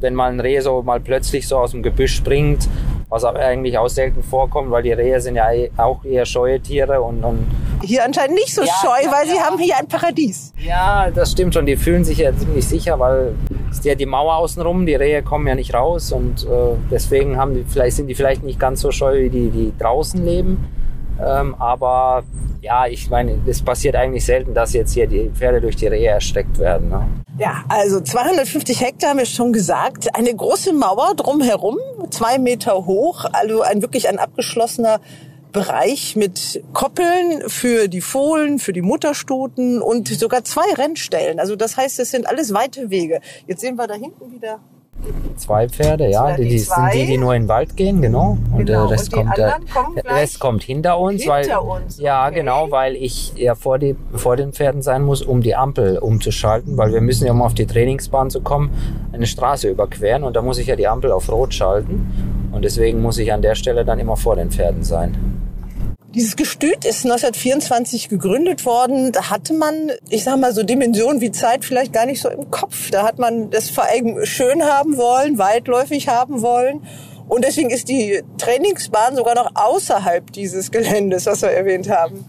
wenn 0.00 0.14
mal 0.14 0.32
ein 0.32 0.40
Reh 0.40 0.60
so 0.60 0.82
mal 0.82 0.98
plötzlich 0.98 1.46
so 1.46 1.58
aus 1.58 1.72
dem 1.72 1.82
Gebüsch 1.82 2.16
springt, 2.16 2.70
was 3.10 3.22
aber 3.22 3.40
eigentlich 3.40 3.76
auch 3.76 3.88
selten 3.88 4.22
vorkommt, 4.22 4.70
weil 4.70 4.82
die 4.82 4.92
Rehe 4.92 5.20
sind 5.20 5.36
ja 5.36 5.50
auch 5.76 6.02
eher 6.02 6.24
scheue 6.24 6.58
Tiere 6.58 7.02
und, 7.02 7.22
und 7.24 7.46
hier 7.82 8.04
anscheinend 8.04 8.34
nicht 8.34 8.54
so 8.54 8.62
ja, 8.62 8.72
scheu, 8.80 9.10
weil 9.10 9.26
ja. 9.26 9.34
sie 9.34 9.40
haben 9.40 9.58
hier 9.58 9.76
ein 9.76 9.86
Paradies. 9.86 10.52
Ja, 10.58 11.10
das 11.10 11.32
stimmt 11.32 11.54
schon. 11.54 11.66
Die 11.66 11.76
fühlen 11.76 12.04
sich 12.04 12.18
ja 12.18 12.36
ziemlich 12.36 12.66
sicher, 12.66 12.98
weil 12.98 13.34
es 13.70 13.78
ist 13.78 13.84
ja 13.84 13.94
die 13.94 14.06
Mauer 14.06 14.36
außenrum, 14.36 14.86
die 14.86 14.94
Rehe 14.94 15.22
kommen 15.22 15.46
ja 15.46 15.54
nicht 15.54 15.74
raus 15.74 16.12
und 16.12 16.44
äh, 16.44 16.48
deswegen 16.90 17.36
haben 17.36 17.54
die, 17.54 17.64
vielleicht 17.64 17.96
sind 17.96 18.06
die 18.06 18.14
vielleicht 18.14 18.42
nicht 18.42 18.58
ganz 18.58 18.80
so 18.80 18.90
scheu 18.90 19.22
wie 19.22 19.30
die, 19.30 19.50
die 19.50 19.72
draußen 19.78 20.24
leben. 20.24 20.64
Ähm, 21.24 21.54
aber 21.58 22.24
ja, 22.60 22.86
ich 22.86 23.10
meine, 23.10 23.38
es 23.46 23.62
passiert 23.62 23.96
eigentlich 23.96 24.24
selten, 24.24 24.54
dass 24.54 24.72
jetzt 24.72 24.94
hier 24.94 25.06
die 25.06 25.30
Pferde 25.30 25.60
durch 25.60 25.76
die 25.76 25.88
Rehe 25.88 26.08
erstreckt 26.08 26.58
werden. 26.58 26.88
Ne? 26.88 27.06
Ja, 27.38 27.64
also 27.68 28.00
250 28.00 28.80
Hektar 28.80 29.10
haben 29.10 29.18
wir 29.18 29.26
schon 29.26 29.52
gesagt. 29.52 30.14
Eine 30.14 30.34
große 30.34 30.72
Mauer 30.72 31.14
drumherum, 31.16 31.78
zwei 32.10 32.38
Meter 32.38 32.86
hoch, 32.86 33.24
also 33.32 33.62
ein 33.62 33.82
wirklich 33.82 34.08
ein 34.08 34.18
abgeschlossener 34.18 35.00
Bereich 35.52 36.16
mit 36.16 36.62
Koppeln 36.72 37.48
für 37.48 37.88
die 37.88 38.00
Fohlen, 38.00 38.58
für 38.58 38.72
die 38.72 38.82
Mutterstuten 38.82 39.82
und 39.82 40.08
sogar 40.08 40.44
zwei 40.44 40.72
Rennstellen. 40.74 41.38
Also 41.38 41.56
das 41.56 41.76
heißt, 41.76 41.98
es 42.00 42.10
sind 42.10 42.26
alles 42.26 42.52
weite 42.54 42.90
Wege. 42.90 43.20
Jetzt 43.46 43.60
sehen 43.60 43.76
wir 43.76 43.86
da 43.86 43.94
hinten 43.94 44.32
wieder 44.32 44.60
Zwei 45.36 45.68
Pferde, 45.68 46.08
ja, 46.08 46.36
die, 46.36 46.48
die, 46.48 46.58
sind 46.60 46.94
die, 46.94 47.06
die 47.06 47.18
nur 47.18 47.34
in 47.34 47.42
den 47.42 47.48
Wald 47.48 47.76
gehen, 47.76 48.00
genau. 48.00 48.38
Und 48.52 48.66
genau. 48.66 48.86
der 48.86 48.90
Rest, 48.90 49.12
und 49.12 49.24
kommt, 49.24 49.36
der, 49.36 49.58
der 49.96 50.04
Rest 50.04 50.38
kommt 50.38 50.62
hinter 50.62 50.98
uns, 50.98 51.22
hinter 51.22 51.66
weil 51.66 51.82
uns. 51.82 51.98
ja 51.98 52.26
okay. 52.26 52.36
genau, 52.36 52.70
weil 52.70 52.94
ich 52.94 53.32
ja 53.34 53.56
vor, 53.56 53.78
die, 53.78 53.96
vor 54.14 54.36
den 54.36 54.52
Pferden 54.52 54.80
sein 54.80 55.02
muss, 55.02 55.22
um 55.22 55.40
die 55.40 55.56
Ampel 55.56 55.98
umzuschalten, 55.98 56.76
weil 56.76 56.92
wir 56.92 57.00
müssen 57.00 57.26
ja 57.26 57.32
um 57.32 57.42
auf 57.42 57.54
die 57.54 57.66
Trainingsbahn 57.66 58.30
zu 58.30 58.42
kommen, 58.42 58.70
eine 59.12 59.26
Straße 59.26 59.68
überqueren 59.68 60.22
und 60.22 60.36
da 60.36 60.42
muss 60.42 60.58
ich 60.58 60.68
ja 60.68 60.76
die 60.76 60.86
Ampel 60.86 61.10
auf 61.10 61.30
Rot 61.32 61.52
schalten 61.52 62.41
und 62.52 62.62
deswegen 62.62 63.00
muss 63.00 63.18
ich 63.18 63.32
an 63.32 63.42
der 63.42 63.54
Stelle 63.54 63.84
dann 63.84 63.98
immer 63.98 64.16
vor 64.16 64.36
den 64.36 64.50
Pferden 64.50 64.84
sein. 64.84 65.16
Dieses 66.14 66.36
Gestüt 66.36 66.84
ist 66.84 67.06
1924 67.06 68.10
gegründet 68.10 68.66
worden. 68.66 69.12
Da 69.12 69.30
hatte 69.30 69.54
man, 69.54 69.92
ich 70.10 70.24
sag 70.24 70.38
mal, 70.38 70.52
so 70.52 70.62
Dimensionen 70.62 71.22
wie 71.22 71.30
Zeit 71.30 71.64
vielleicht 71.64 71.94
gar 71.94 72.04
nicht 72.04 72.20
so 72.20 72.28
im 72.28 72.50
Kopf. 72.50 72.90
Da 72.90 73.04
hat 73.04 73.18
man 73.18 73.48
das 73.48 73.70
vor 73.70 73.84
allem 73.84 74.22
schön 74.26 74.62
haben 74.62 74.98
wollen, 74.98 75.38
weitläufig 75.38 76.08
haben 76.08 76.42
wollen. 76.42 76.82
Und 77.28 77.44
deswegen 77.46 77.70
ist 77.70 77.88
die 77.88 78.22
Trainingsbahn 78.36 79.16
sogar 79.16 79.34
noch 79.34 79.52
außerhalb 79.54 80.30
dieses 80.32 80.70
Geländes, 80.70 81.24
was 81.24 81.40
wir 81.40 81.48
erwähnt 81.48 81.88
haben. 81.88 82.26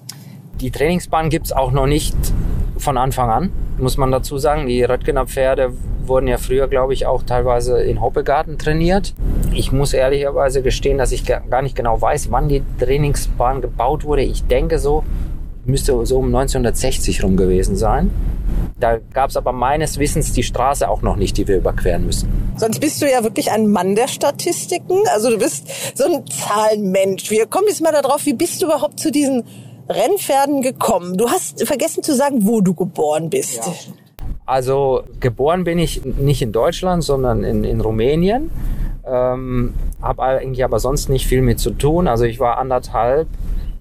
Die 0.62 0.72
Trainingsbahn 0.72 1.30
gibt's 1.30 1.52
auch 1.52 1.74
noch 1.74 1.88
nicht 1.88 2.16
von 2.78 2.98
Anfang 2.98 3.30
an, 3.30 3.52
muss 3.78 3.98
man 3.98 4.14
dazu 4.14 4.38
sagen. 4.38 4.66
Die 4.68 4.82
Röttgener 4.82 5.26
Pferde 5.28 5.74
wurden 6.08 6.28
ja 6.28 6.38
früher, 6.38 6.68
glaube 6.68 6.94
ich, 6.94 7.06
auch 7.06 7.24
teilweise 7.24 7.82
in 7.82 8.02
Hoppegarten 8.02 8.58
trainiert. 8.58 9.14
Ich 9.54 9.72
muss 9.72 9.94
ehrlicherweise 9.94 10.62
gestehen, 10.62 10.98
dass 10.98 11.12
ich 11.12 11.26
gar 11.26 11.62
nicht 11.62 11.76
genau 11.76 12.02
weiß, 12.02 12.32
wann 12.32 12.50
die 12.50 12.64
Trainingsbahn 12.80 13.62
gebaut 13.62 14.04
wurde. 14.04 14.24
Ich 14.24 14.46
denke 14.46 14.80
so, 14.80 15.04
müsste 15.66 16.06
so 16.06 16.18
um 16.18 16.28
1960 16.28 17.24
rum 17.24 17.38
gewesen 17.38 17.76
sein. 17.76 18.12
Da 18.80 18.98
gab 19.14 19.30
es 19.30 19.38
aber 19.38 19.54
meines 19.54 19.98
Wissens 19.98 20.34
die 20.34 20.44
Straße 20.44 20.90
auch 20.90 21.02
noch 21.02 21.16
nicht, 21.16 21.38
die 21.38 21.48
wir 21.48 21.58
überqueren 21.58 22.06
müssen. 22.06 22.30
Sonst 22.58 22.80
bist 22.80 23.02
du 23.02 23.10
ja 23.10 23.24
wirklich 23.24 23.52
ein 23.52 23.68
Mann 23.68 23.96
der 23.96 24.08
Statistiken. 24.08 25.04
Also 25.14 25.30
du 25.30 25.38
bist 25.38 25.68
so 25.96 26.06
ein 26.06 26.26
Zahlenmensch. 26.28 27.30
Wir 27.32 27.46
kommen 27.46 27.68
jetzt 27.68 27.82
mal 27.82 27.94
darauf, 27.94 28.26
wie 28.26 28.34
bist 28.34 28.62
du 28.62 28.66
überhaupt 28.66 29.00
zu 29.00 29.12
diesen 29.12 29.44
Rennpferden 29.88 30.62
gekommen? 30.62 31.18
Du 31.18 31.30
hast 31.30 31.66
vergessen 31.66 32.04
zu 32.04 32.14
sagen, 32.14 32.46
wo 32.46 32.62
du 32.62 32.74
geboren 32.74 33.30
bist. 33.30 33.66
Ja. 33.66 33.74
Also 34.46 35.04
geboren 35.20 35.64
bin 35.64 35.80
ich 35.80 36.04
nicht 36.04 36.42
in 36.42 36.52
Deutschland, 36.52 37.04
sondern 37.04 37.44
in, 37.44 37.64
in 37.64 37.80
Rumänien. 37.82 38.52
Ähm, 39.06 39.74
habe 40.02 40.24
eigentlich 40.24 40.64
aber 40.64 40.80
sonst 40.80 41.10
nicht 41.10 41.28
viel 41.28 41.42
mit 41.42 41.60
zu 41.60 41.72
tun. 41.72 42.08
Also 42.08 42.26
ich 42.26 42.40
war 42.40 42.58
anderthalb 42.58 43.28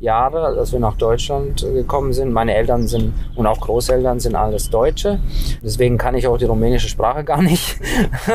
Jahre, 0.02 0.59
als 0.59 0.73
wir 0.73 0.80
nach 0.80 0.97
Deutschland 0.97 1.62
gekommen 1.62 2.12
sind. 2.12 2.32
Meine 2.32 2.54
Eltern 2.54 2.88
sind 2.88 3.14
und 3.37 3.47
auch 3.47 3.61
Großeltern 3.61 4.18
sind 4.18 4.35
alles 4.35 4.68
Deutsche. 4.68 5.21
Deswegen 5.62 5.97
kann 5.97 6.16
ich 6.16 6.26
auch 6.26 6.37
die 6.37 6.44
rumänische 6.44 6.88
Sprache 6.88 7.23
gar 7.23 7.40
nicht. 7.40 7.78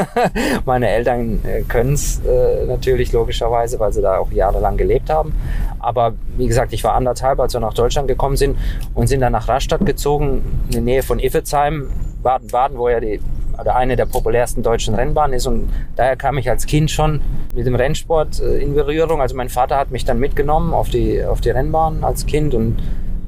Meine 0.65 0.89
Eltern 0.89 1.41
äh, 1.43 1.63
können 1.63 1.93
es 1.93 2.21
äh, 2.25 2.65
natürlich 2.65 3.11
logischerweise, 3.11 3.79
weil 3.79 3.91
sie 3.91 4.01
da 4.01 4.17
auch 4.17 4.31
jahrelang 4.31 4.77
gelebt 4.77 5.09
haben. 5.09 5.33
Aber 5.79 6.13
wie 6.37 6.47
gesagt, 6.47 6.71
ich 6.71 6.83
war 6.85 6.93
anderthalb, 6.93 7.39
als 7.39 7.53
wir 7.53 7.59
nach 7.59 7.73
Deutschland 7.73 8.07
gekommen 8.07 8.37
sind 8.37 8.57
und 8.93 9.07
sind 9.07 9.19
dann 9.19 9.33
nach 9.33 9.49
Rastatt 9.49 9.85
gezogen, 9.85 10.41
in 10.67 10.71
der 10.71 10.81
Nähe 10.81 11.03
von 11.03 11.19
Iffezheim, 11.19 11.89
Baden-Baden, 12.23 12.77
wo 12.77 12.87
ja 12.87 13.01
die 13.01 13.19
oder 13.59 13.75
eine 13.75 13.95
der 13.95 14.05
populärsten 14.05 14.63
deutschen 14.63 14.95
Rennbahnen 14.95 15.35
ist. 15.35 15.47
Und 15.47 15.69
daher 15.95 16.15
kam 16.15 16.37
ich 16.37 16.49
als 16.49 16.65
Kind 16.65 16.91
schon 16.91 17.21
mit 17.55 17.65
dem 17.65 17.75
Rennsport 17.75 18.39
äh, 18.39 18.59
in 18.59 18.73
Berührung. 18.73 19.21
Also 19.21 19.35
mein 19.35 19.49
Vater 19.49 19.77
hat 19.77 19.91
mich 19.91 20.05
dann 20.05 20.19
mitgenommen 20.19 20.73
auf 20.73 20.89
die, 20.89 21.23
auf 21.23 21.41
die 21.41 21.49
Rennbahn 21.49 22.03
als 22.03 22.25
Kind 22.25 22.53
und 22.53 22.77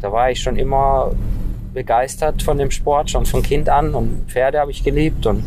da 0.02 0.12
war 0.12 0.32
ich 0.32 0.42
schon 0.42 0.56
immer 0.56 1.12
begeistert 1.74 2.42
von 2.42 2.58
dem 2.58 2.72
Sport, 2.72 3.12
schon 3.12 3.26
von 3.26 3.44
Kind 3.44 3.70
an. 3.70 3.94
Und 3.94 4.30
Pferde 4.30 4.60
habe 4.60 4.72
ich 4.72 4.84
geliebt 4.84 5.26
und 5.26 5.44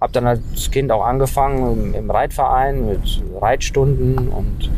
habe 0.00 0.12
dann 0.12 0.26
als 0.26 0.70
Kind 0.70 0.90
auch 0.90 1.04
angefangen 1.04 1.94
im 1.94 2.10
Reitverein 2.10 2.86
mit 2.86 3.22
Reitstunden 3.40 4.28
und 4.28 4.70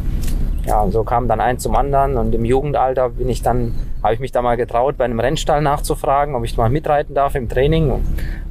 ja, 0.66 0.88
so 0.90 1.04
kam 1.04 1.28
dann 1.28 1.40
eins 1.40 1.62
zum 1.62 1.74
anderen 1.76 2.16
und 2.16 2.34
im 2.34 2.44
Jugendalter 2.44 3.10
bin 3.10 3.28
ich 3.28 3.42
dann, 3.42 3.74
habe 4.02 4.14
ich 4.14 4.20
mich 4.20 4.32
da 4.32 4.42
mal 4.42 4.56
getraut, 4.56 4.96
bei 4.96 5.04
einem 5.04 5.20
Rennstall 5.20 5.62
nachzufragen, 5.62 6.34
ob 6.34 6.44
ich 6.44 6.56
mal 6.56 6.70
mitreiten 6.70 7.14
darf 7.14 7.34
im 7.34 7.48
Training 7.48 8.02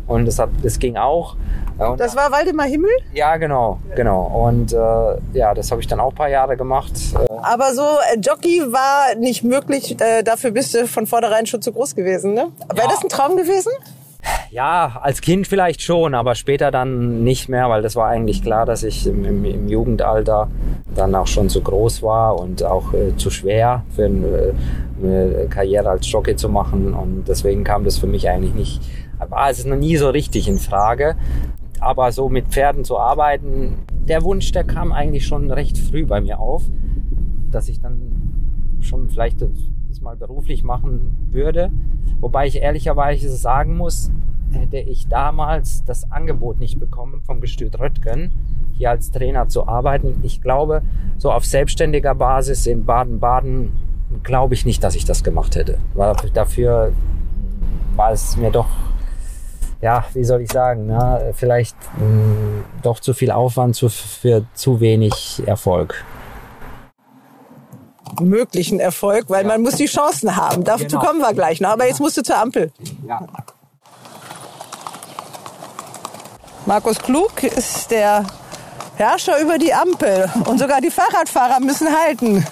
und 0.07 0.25
das, 0.25 0.39
hat, 0.39 0.49
das 0.63 0.79
ging 0.79 0.97
auch. 0.97 1.35
Und 1.77 1.99
das 1.99 2.15
war 2.15 2.31
Waldemar 2.31 2.67
Himmel? 2.67 2.91
Ja, 3.13 3.37
genau, 3.37 3.79
genau. 3.95 4.23
Und 4.47 4.73
äh, 4.73 4.77
ja, 5.33 5.53
das 5.53 5.71
habe 5.71 5.81
ich 5.81 5.87
dann 5.87 5.99
auch 5.99 6.11
ein 6.11 6.15
paar 6.15 6.29
Jahre 6.29 6.57
gemacht. 6.57 6.91
Aber 7.41 7.73
so 7.73 7.81
äh, 7.81 8.19
Jockey 8.19 8.61
war 8.71 9.15
nicht 9.15 9.43
möglich. 9.43 9.99
Äh, 9.99 10.21
dafür 10.23 10.51
bist 10.51 10.75
du 10.75 10.85
von 10.87 11.07
vornherein 11.07 11.45
schon 11.45 11.61
zu 11.61 11.71
groß 11.71 11.95
gewesen, 11.95 12.33
ne? 12.33 12.51
Wäre 12.73 12.87
das 12.87 13.03
ein 13.03 13.09
Traum 13.09 13.35
gewesen? 13.35 13.71
Ja, 14.51 14.99
als 15.01 15.21
Kind 15.21 15.47
vielleicht 15.47 15.81
schon, 15.81 16.13
aber 16.13 16.35
später 16.35 16.71
dann 16.71 17.23
nicht 17.23 17.47
mehr, 17.47 17.69
weil 17.69 17.81
das 17.81 17.95
war 17.95 18.07
eigentlich 18.07 18.43
klar, 18.43 18.65
dass 18.65 18.83
ich 18.83 19.07
im, 19.07 19.23
im, 19.23 19.45
im 19.45 19.69
Jugendalter 19.69 20.49
dann 20.93 21.15
auch 21.15 21.27
schon 21.27 21.47
zu 21.47 21.61
groß 21.61 22.03
war 22.03 22.37
und 22.37 22.61
auch 22.63 22.93
äh, 22.93 23.15
zu 23.15 23.29
schwer 23.29 23.83
für 23.95 24.05
eine, 24.05 24.27
äh, 24.27 24.53
eine 25.01 25.47
Karriere 25.49 25.89
als 25.89 26.11
Jockey 26.11 26.35
zu 26.35 26.49
machen. 26.49 26.93
Und 26.93 27.29
deswegen 27.29 27.63
kam 27.63 27.85
das 27.85 27.97
für 27.97 28.07
mich 28.07 28.29
eigentlich 28.29 28.53
nicht 28.53 28.81
war 29.29 29.49
es 29.49 29.65
noch 29.65 29.77
nie 29.77 29.97
so 29.97 30.09
richtig 30.09 30.47
in 30.47 30.59
Frage. 30.59 31.15
Aber 31.79 32.11
so 32.11 32.29
mit 32.29 32.47
Pferden 32.47 32.83
zu 32.85 32.99
arbeiten, 32.99 33.79
der 34.07 34.23
Wunsch, 34.23 34.51
der 34.51 34.63
kam 34.63 34.91
eigentlich 34.91 35.25
schon 35.25 35.49
recht 35.51 35.77
früh 35.77 36.05
bei 36.05 36.21
mir 36.21 36.39
auf, 36.39 36.63
dass 37.49 37.69
ich 37.69 37.79
dann 37.79 38.77
schon 38.81 39.09
vielleicht 39.09 39.41
das 40.01 40.03
mal 40.03 40.15
beruflich 40.15 40.63
machen 40.63 41.29
würde. 41.31 41.69
Wobei 42.19 42.47
ich 42.47 42.61
ehrlicherweise 42.61 43.29
sagen 43.29 43.77
muss, 43.77 44.11
hätte 44.51 44.77
ich 44.77 45.07
damals 45.07 45.83
das 45.85 46.11
Angebot 46.11 46.59
nicht 46.59 46.79
bekommen 46.79 47.21
vom 47.21 47.39
Gestüt 47.39 47.79
Röttgen, 47.79 48.31
hier 48.73 48.89
als 48.89 49.11
Trainer 49.11 49.47
zu 49.47 49.67
arbeiten. 49.67 50.19
Ich 50.23 50.41
glaube, 50.41 50.81
so 51.17 51.31
auf 51.31 51.45
selbstständiger 51.45 52.15
Basis 52.15 52.65
in 52.65 52.85
Baden-Baden 52.85 53.71
glaube 54.23 54.55
ich 54.55 54.65
nicht, 54.65 54.83
dass 54.83 54.95
ich 54.95 55.05
das 55.05 55.23
gemacht 55.23 55.55
hätte. 55.55 55.77
Weil 55.93 56.15
dafür 56.33 56.91
war 57.95 58.11
es 58.11 58.37
mir 58.37 58.51
doch 58.51 58.67
ja, 59.81 60.05
wie 60.13 60.23
soll 60.23 60.41
ich 60.41 60.51
sagen, 60.51 60.85
ne? 60.85 61.31
vielleicht 61.33 61.75
mh, 61.97 62.05
mm, 62.05 62.63
doch 62.83 62.99
zu 62.99 63.15
viel 63.15 63.31
Aufwand 63.31 63.75
zu, 63.75 63.89
für 63.89 64.45
zu 64.53 64.79
wenig 64.79 65.41
Erfolg. 65.47 66.05
Möglichen 68.19 68.79
Erfolg, 68.79 69.25
weil 69.29 69.43
ja. 69.43 69.47
man 69.47 69.61
muss 69.61 69.75
die 69.75 69.85
Chancen 69.85 70.35
haben. 70.35 70.63
Dazu 70.63 70.85
genau. 70.85 71.01
kommen 71.01 71.19
wir 71.19 71.33
gleich 71.33 71.61
noch. 71.61 71.69
Aber 71.69 71.87
jetzt 71.87 71.99
musst 71.99 72.17
du 72.17 72.23
zur 72.23 72.37
Ampel. 72.37 72.71
Ja. 73.07 73.25
Markus 76.65 76.99
Klug 76.99 77.43
ist 77.43 77.89
der 77.89 78.25
Herrscher 78.95 79.39
über 79.41 79.57
die 79.57 79.73
Ampel 79.73 80.29
und 80.45 80.59
sogar 80.59 80.79
die 80.79 80.91
Fahrradfahrer 80.91 81.59
müssen 81.59 81.87
halten. 81.87 82.45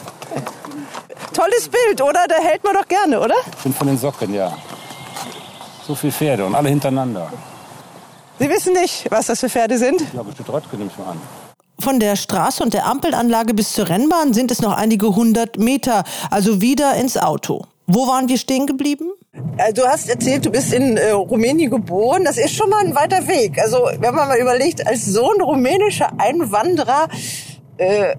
Tolles 1.33 1.69
Bild, 1.69 2.01
oder? 2.01 2.25
Da 2.27 2.35
hält 2.35 2.63
man 2.63 2.73
doch 2.73 2.87
gerne, 2.87 3.19
oder? 3.19 3.35
Ich 3.57 3.63
bin 3.63 3.73
von 3.73 3.87
den 3.87 3.97
Socken, 3.97 4.33
ja. 4.33 4.57
So 5.85 5.95
viele 5.95 6.11
Pferde 6.11 6.45
und 6.45 6.55
alle 6.55 6.69
hintereinander. 6.69 7.31
Sie 8.39 8.49
wissen 8.49 8.73
nicht, 8.73 9.05
was 9.11 9.27
das 9.27 9.39
für 9.41 9.49
Pferde 9.49 9.77
sind? 9.77 10.01
Ich 10.01 10.11
glaube, 10.11 10.31
Stuttgart 10.31 10.63
nehme 10.73 10.89
ich 10.91 10.97
mal 10.97 11.11
an. 11.11 11.21
Von 11.79 11.99
der 12.01 12.17
Straße 12.17 12.61
und 12.61 12.73
der 12.73 12.85
Ampelanlage 12.85 13.53
bis 13.53 13.71
zur 13.71 13.87
Rennbahn 13.87 14.33
sind 14.33 14.51
es 14.51 14.61
noch 14.61 14.75
einige 14.75 15.15
hundert 15.15 15.57
Meter, 15.57 16.03
also 16.29 16.61
wieder 16.61 16.95
ins 16.95 17.17
Auto. 17.17 17.65
Wo 17.87 18.05
waren 18.05 18.27
wir 18.27 18.37
stehen 18.37 18.67
geblieben? 18.67 19.05
Äh, 19.57 19.73
du 19.73 19.83
hast 19.87 20.09
erzählt, 20.09 20.45
du 20.45 20.51
bist 20.51 20.73
in 20.73 20.97
äh, 20.97 21.11
Rumänien 21.11 21.71
geboren. 21.71 22.25
Das 22.25 22.37
ist 22.37 22.53
schon 22.53 22.69
mal 22.69 22.85
ein 22.85 22.95
weiter 22.95 23.27
Weg. 23.27 23.57
Also 23.59 23.89
wenn 23.99 24.13
man 24.13 24.27
mal 24.27 24.39
überlegt, 24.39 24.85
als 24.85 25.05
Sohn 25.05 25.41
rumänischer 25.41 26.11
Einwanderer 26.17 27.07
äh, 27.77 28.15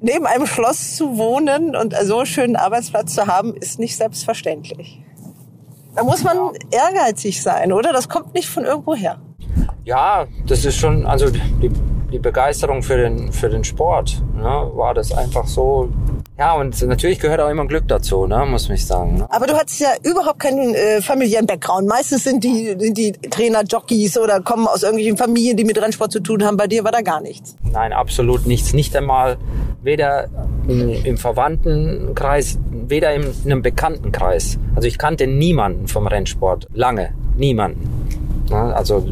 neben 0.00 0.26
einem 0.26 0.46
Schloss 0.46 0.96
zu 0.96 1.16
wohnen 1.16 1.76
und 1.76 1.94
so 2.02 2.18
einen 2.18 2.26
schönen 2.26 2.56
Arbeitsplatz 2.56 3.14
zu 3.14 3.26
haben, 3.26 3.54
ist 3.54 3.78
nicht 3.78 3.96
selbstverständlich. 3.96 5.00
Da 5.94 6.02
muss 6.04 6.22
man 6.22 6.36
ehrgeizig 6.70 7.42
sein, 7.42 7.72
oder? 7.72 7.92
Das 7.92 8.08
kommt 8.08 8.34
nicht 8.34 8.48
von 8.48 8.64
irgendwo 8.64 8.94
her. 8.94 9.20
Ja, 9.84 10.26
das 10.46 10.64
ist 10.64 10.76
schon, 10.76 11.06
also 11.06 11.30
die, 11.30 11.70
die 12.12 12.18
Begeisterung 12.18 12.82
für 12.82 12.96
den, 12.96 13.32
für 13.32 13.48
den 13.48 13.64
Sport, 13.64 14.22
ne, 14.34 14.70
war 14.74 14.94
das 14.94 15.12
einfach 15.12 15.46
so. 15.46 15.88
Ja, 16.38 16.54
und 16.54 16.80
natürlich 16.86 17.18
gehört 17.18 17.40
auch 17.40 17.50
immer 17.50 17.66
Glück 17.66 17.88
dazu, 17.88 18.26
ne, 18.26 18.46
muss 18.46 18.70
ich 18.70 18.86
sagen. 18.86 19.16
Ne? 19.18 19.26
Aber 19.30 19.46
du 19.46 19.54
hattest 19.54 19.80
ja 19.80 19.88
überhaupt 20.04 20.38
keinen 20.38 20.74
äh, 20.74 21.02
familiären 21.02 21.46
Background. 21.46 21.88
Meistens 21.88 22.24
sind 22.24 22.44
die, 22.44 22.76
sind 22.78 22.96
die 22.96 23.12
Trainer 23.12 23.64
Jockeys 23.64 24.16
oder 24.16 24.40
kommen 24.40 24.68
aus 24.68 24.82
irgendwelchen 24.82 25.16
Familien, 25.16 25.56
die 25.56 25.64
mit 25.64 25.80
Rennsport 25.80 26.12
zu 26.12 26.20
tun 26.20 26.44
haben. 26.44 26.56
Bei 26.56 26.68
dir 26.68 26.84
war 26.84 26.92
da 26.92 27.00
gar 27.00 27.20
nichts. 27.20 27.56
Nein, 27.72 27.92
absolut 27.92 28.46
nichts. 28.46 28.72
Nicht 28.72 28.94
einmal 28.96 29.36
weder 29.82 30.28
im, 30.68 31.04
im 31.04 31.16
Verwandtenkreis, 31.18 32.58
weder 32.70 33.12
in 33.14 33.34
einem 33.44 33.62
Bekanntenkreis. 33.62 34.58
Also 34.76 34.86
ich 34.86 34.96
kannte 34.96 35.26
niemanden 35.26 35.88
vom 35.88 36.06
Rennsport. 36.06 36.68
Lange. 36.72 37.14
Niemanden. 37.36 38.27
Also 38.52 39.04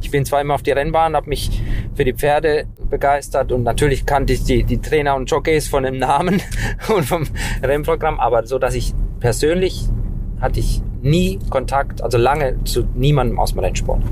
ich 0.00 0.10
bin 0.10 0.24
zwar 0.24 0.40
immer 0.40 0.54
auf 0.54 0.62
die 0.62 0.70
Rennbahn, 0.70 1.14
habe 1.14 1.28
mich 1.28 1.62
für 1.94 2.04
die 2.04 2.12
Pferde 2.12 2.66
begeistert 2.88 3.52
und 3.52 3.62
natürlich 3.62 4.06
kannte 4.06 4.32
ich 4.32 4.44
die, 4.44 4.64
die 4.64 4.78
Trainer 4.78 5.14
und 5.14 5.30
Jockeys 5.30 5.68
von 5.68 5.82
dem 5.82 5.98
Namen 5.98 6.40
und 6.94 7.04
vom 7.04 7.24
Rennprogramm, 7.62 8.20
aber 8.20 8.46
so, 8.46 8.58
dass 8.58 8.74
ich 8.74 8.94
persönlich 9.20 9.88
hatte 10.40 10.60
ich 10.60 10.82
nie 11.02 11.38
Kontakt, 11.50 12.02
also 12.02 12.18
lange 12.18 12.62
zu 12.64 12.84
niemandem 12.94 13.38
aus 13.38 13.52
dem 13.52 13.60
Rennsport. 13.60 14.02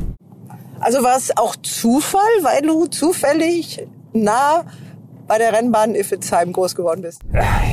Also 0.81 1.03
war 1.03 1.17
es 1.17 1.37
auch 1.37 1.57
Zufall, 1.57 2.21
weil 2.43 2.63
du 2.63 2.87
zufällig 2.87 3.87
nah 4.13 4.65
bei 5.31 5.39
der 5.39 5.53
Rennbahn 5.53 5.95
Iffelsheim 5.95 6.53
groß 6.53 6.75
geworden 6.75 7.03
bist? 7.03 7.23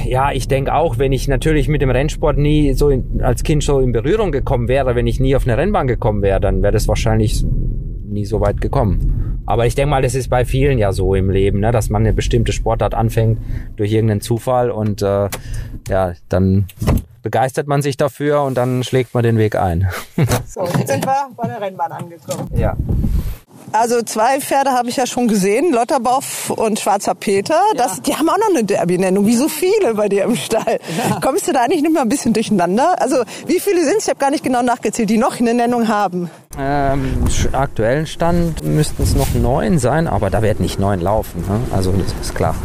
Ja, 0.05 0.31
ich 0.31 0.47
denke 0.47 0.75
auch, 0.75 0.99
wenn 0.99 1.11
ich 1.11 1.27
natürlich 1.27 1.67
mit 1.67 1.81
dem 1.81 1.89
Rennsport 1.89 2.37
nie 2.37 2.73
so 2.73 2.91
in, 2.91 3.23
als 3.23 3.41
Kind 3.41 3.63
so 3.63 3.79
in 3.79 3.91
Berührung 3.91 4.31
gekommen 4.31 4.67
wäre, 4.67 4.93
wenn 4.93 5.07
ich 5.07 5.19
nie 5.19 5.35
auf 5.35 5.47
eine 5.47 5.57
Rennbahn 5.57 5.87
gekommen 5.87 6.21
wäre, 6.21 6.39
dann 6.39 6.61
wäre 6.61 6.71
das 6.71 6.87
wahrscheinlich 6.87 7.43
nie 8.05 8.25
so 8.25 8.41
weit 8.41 8.61
gekommen. 8.61 9.41
Aber 9.47 9.65
ich 9.65 9.73
denke 9.73 9.89
mal, 9.89 10.03
das 10.03 10.13
ist 10.13 10.29
bei 10.29 10.45
vielen 10.45 10.77
ja 10.77 10.91
so 10.93 11.15
im 11.15 11.31
Leben, 11.31 11.59
ne, 11.61 11.71
dass 11.71 11.89
man 11.89 12.03
eine 12.03 12.13
bestimmte 12.13 12.51
Sportart 12.51 12.93
anfängt 12.93 13.39
durch 13.75 13.91
irgendeinen 13.91 14.21
Zufall 14.21 14.69
und 14.69 15.01
äh, 15.01 15.27
ja, 15.89 16.13
dann 16.29 16.67
begeistert 17.23 17.67
man 17.67 17.81
sich 17.81 17.97
dafür 17.97 18.43
und 18.43 18.55
dann 18.55 18.83
schlägt 18.83 19.15
man 19.15 19.23
den 19.23 19.39
Weg 19.39 19.55
ein. 19.55 19.87
So, 20.45 20.63
jetzt 20.63 20.89
sind 20.89 21.05
wir 21.05 21.29
bei 21.35 21.47
der 21.47 21.59
Rennbahn 21.59 21.91
angekommen. 21.91 22.49
Ja. 22.55 22.77
Also 23.71 24.01
zwei 24.01 24.39
Pferde 24.39 24.71
habe 24.71 24.89
ich 24.89 24.95
ja 24.95 25.05
schon 25.05 25.27
gesehen, 25.27 25.73
Lotterboff 25.73 26.49
und 26.49 26.79
Schwarzer 26.79 27.15
Peter. 27.15 27.59
Das, 27.75 28.01
Die 28.01 28.15
haben 28.15 28.29
auch 28.29 28.37
noch 28.37 28.49
eine 28.49 28.63
Derby-Nennung, 28.63 29.25
wie 29.25 29.35
so 29.35 29.47
viele 29.49 29.93
bei 29.93 30.07
dir 30.09 30.23
im 30.23 30.35
Stall. 30.35 30.79
Ja. 31.09 31.19
Kommst 31.19 31.47
du 31.47 31.51
da 31.53 31.61
eigentlich 31.61 31.81
nicht 31.81 31.93
mal 31.93 32.01
ein 32.01 32.09
bisschen 32.09 32.33
durcheinander? 32.33 33.01
Also 33.01 33.17
wie 33.45 33.59
viele 33.59 33.83
sind 33.83 33.97
es? 33.97 34.03
Ich 34.03 34.09
habe 34.09 34.19
gar 34.19 34.31
nicht 34.31 34.43
genau 34.43 34.61
nachgezählt, 34.61 35.09
die 35.09 35.17
noch 35.17 35.39
eine 35.39 35.53
Nennung 35.53 35.87
haben. 35.87 36.29
Ähm, 36.59 37.25
aktuellen 37.51 38.07
Stand 38.07 38.63
müssten 38.63 39.03
es 39.03 39.15
noch 39.15 39.31
neun 39.33 39.77
sein, 39.77 40.07
aber 40.07 40.29
da 40.29 40.41
wird 40.41 40.59
nicht 40.59 40.79
neun 40.79 41.01
laufen. 41.01 41.41
Ne? 41.41 41.59
Also 41.71 41.91
das 41.91 42.13
ist 42.19 42.35
klar. 42.35 42.55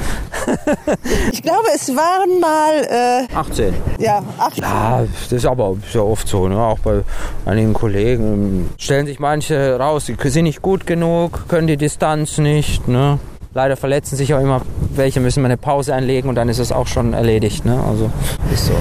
ich 1.32 1.42
glaube, 1.42 1.66
es 1.74 1.88
waren 1.88 2.40
mal... 2.40 3.28
Äh, 3.30 3.34
18. 3.34 3.74
Ja, 3.98 4.22
18. 4.38 4.62
Ja, 4.62 5.04
das 5.22 5.32
ist 5.32 5.44
aber 5.44 5.76
sehr 5.90 6.04
oft 6.04 6.26
so. 6.26 6.48
Ne? 6.48 6.58
Auch 6.58 6.78
bei 6.78 7.02
einigen 7.44 7.74
Kollegen 7.74 8.70
stellen 8.78 9.06
sich 9.06 9.18
manche 9.18 9.78
raus, 9.78 10.06
die 10.06 10.28
sind 10.30 10.44
nicht 10.44 10.62
gut 10.62 10.86
genug, 10.86 11.48
können 11.48 11.66
die 11.66 11.76
Distanz 11.76 12.38
nicht. 12.38 12.88
Ne? 12.88 13.18
Leider 13.52 13.76
verletzen 13.76 14.16
sich 14.16 14.32
auch 14.32 14.40
immer 14.40 14.62
welche, 14.94 15.20
müssen 15.20 15.42
wir 15.42 15.46
eine 15.46 15.58
Pause 15.58 15.94
einlegen 15.94 16.30
und 16.30 16.36
dann 16.36 16.48
ist 16.48 16.58
es 16.58 16.72
auch 16.72 16.86
schon 16.86 17.12
erledigt. 17.12 17.66
Ne? 17.66 17.78
Also 17.86 18.10
ist 18.50 18.66
so. 18.66 18.72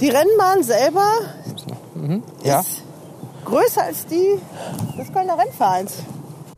Die 0.00 0.08
Rennbahn 0.08 0.62
selber 0.62 1.10
mhm. 1.94 2.22
ja. 2.42 2.60
ist 2.60 2.82
größer 3.44 3.82
als 3.84 4.06
die 4.06 4.38
des 4.98 5.12
Kölner 5.12 5.36
Rennvereins. 5.38 6.02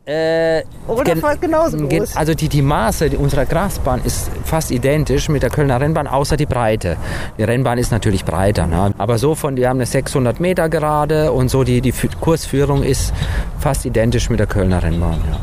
Äh, 0.05 0.63
Oder 0.87 1.03
gen- 1.03 1.21
genauso 1.41 1.75
gen- 1.85 1.99
groß? 1.99 2.15
Also 2.15 2.33
die, 2.33 2.47
die 2.47 2.61
Maße 2.61 3.09
unserer 3.17 3.45
Grasbahn 3.45 3.99
ist 4.05 4.31
fast 4.45 4.71
identisch 4.71 5.27
mit 5.27 5.43
der 5.43 5.49
Kölner 5.49 5.81
Rennbahn, 5.81 6.07
außer 6.07 6.37
die 6.37 6.45
Breite. 6.45 6.95
Die 7.37 7.43
Rennbahn 7.43 7.77
ist 7.77 7.91
natürlich 7.91 8.23
breiter, 8.23 8.67
ne? 8.67 8.93
aber 8.97 9.17
so 9.17 9.35
von, 9.35 9.57
die 9.57 9.67
haben 9.67 9.77
eine 9.79 9.85
600 9.85 10.39
Meter 10.39 10.69
Gerade 10.69 11.33
und 11.33 11.49
so 11.49 11.65
die, 11.65 11.81
die 11.81 11.91
Fü- 11.91 12.15
Kursführung 12.21 12.83
ist 12.83 13.13
fast 13.59 13.85
identisch 13.85 14.29
mit 14.29 14.39
der 14.39 14.47
Kölner 14.47 14.81
Rennbahn. 14.81 15.19
Ja. 15.29 15.37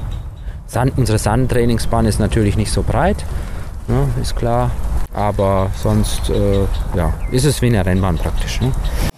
Sand, 0.67 0.95
unsere 0.97 1.19
Sandtrainingsbahn 1.19 2.07
ist 2.07 2.19
natürlich 2.19 2.57
nicht 2.57 2.73
so 2.73 2.83
breit, 2.83 3.19
ne? 3.87 4.09
ist 4.23 4.35
klar, 4.35 4.71
aber 5.13 5.69
sonst 5.77 6.31
äh, 6.31 6.61
ja, 6.97 7.13
ist 7.31 7.45
es 7.45 7.61
wie 7.61 7.67
eine 7.67 7.85
Rennbahn 7.85 8.17
praktisch. 8.17 8.63
Ne? 8.63 8.73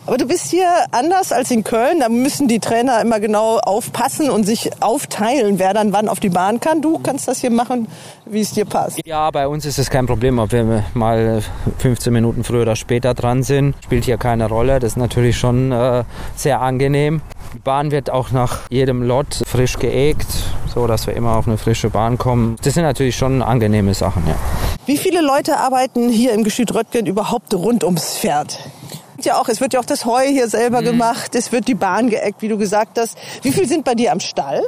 Aber 0.07 0.19
du 0.19 0.27
bist 0.27 0.47
hier 0.51 0.69
anders 0.93 1.33
als 1.33 1.51
in 1.51 1.65
Köln. 1.65 1.99
Da 1.99 2.09
müssen 2.09 2.47
die 2.47 2.61
Trainer 2.61 3.01
immer 3.01 3.19
genau 3.19 3.59
aufpassen 3.59 4.31
und 4.31 4.45
sich 4.45 4.71
aufteilen, 4.81 5.59
wer 5.59 5.75
dann 5.75 5.93
wann 5.93 6.09
auf 6.09 6.21
die 6.21 6.29
Bahn 6.29 6.61
kann. 6.61 6.81
Du 6.81 7.01
kannst 7.01 7.27
das 7.27 7.41
hier 7.41 7.51
machen, 7.51 7.89
wie 8.25 8.41
es 8.41 8.53
dir 8.53 8.67
passt. 8.67 9.01
Ja, 9.05 9.29
bei 9.33 9.49
uns 9.49 9.67
ist 9.67 9.81
es 9.81 9.91
kein 9.91 10.07
Problem, 10.07 10.39
ob 10.39 10.53
wir 10.53 10.85
mal 10.95 11.43
15 11.79 12.13
Minuten 12.13 12.45
früher 12.45 12.63
oder 12.63 12.77
später 12.77 13.15
dran 13.15 13.43
sind. 13.43 13.75
Spielt 13.83 14.05
hier 14.05 14.17
keine 14.17 14.49
Rolle. 14.49 14.79
Das 14.79 14.93
ist 14.93 14.97
natürlich 14.97 15.37
schon 15.37 15.73
äh, 15.73 16.05
sehr 16.37 16.61
angenehm. 16.61 17.21
Die 17.55 17.59
Bahn 17.59 17.91
wird 17.91 18.09
auch 18.09 18.31
nach 18.31 18.71
jedem 18.71 19.03
Lot 19.03 19.43
frisch 19.45 19.77
geägt, 19.77 20.29
so 20.73 20.87
dass 20.87 21.09
wir 21.09 21.15
immer 21.15 21.37
auf 21.37 21.49
eine 21.49 21.59
frische 21.59 21.91
Bahn 21.91 22.17
kommen. 22.17 22.57
Das 22.63 22.75
sind 22.75 22.85
natürlich 22.85 23.17
schon 23.17 23.43
angenehme 23.43 23.93
Sachen, 23.93 24.23
ja. 24.29 24.37
Wie 24.87 24.99
viele 24.99 25.21
Leute 25.21 25.57
arbeiten 25.57 26.11
hier 26.11 26.33
im 26.33 26.45
Gestüt 26.45 26.73
Röttgen 26.73 27.07
überhaupt 27.07 27.53
rund 27.55 27.83
ums 27.83 28.19
Pferd? 28.19 28.61
Ja 29.27 29.41
auch, 29.41 29.49
es 29.49 29.61
wird 29.61 29.73
ja 29.75 29.81
auch 29.81 29.85
das 29.85 30.05
Heu 30.07 30.25
hier 30.25 30.49
selber 30.49 30.83
gemacht, 30.83 31.35
es 31.35 31.51
wird 31.51 31.67
die 31.67 31.75
Bahn 31.75 32.11
geeckt, 32.11 32.43
wie 32.43 32.49
du 32.49 32.57
gesagt 32.59 32.97
hast. 32.99 33.19
Wie 33.43 33.51
viel 33.51 33.67
sind 33.67 33.85
bei 33.85 33.95
dir 33.97 34.13
am 34.13 34.21
Stall? 34.21 34.63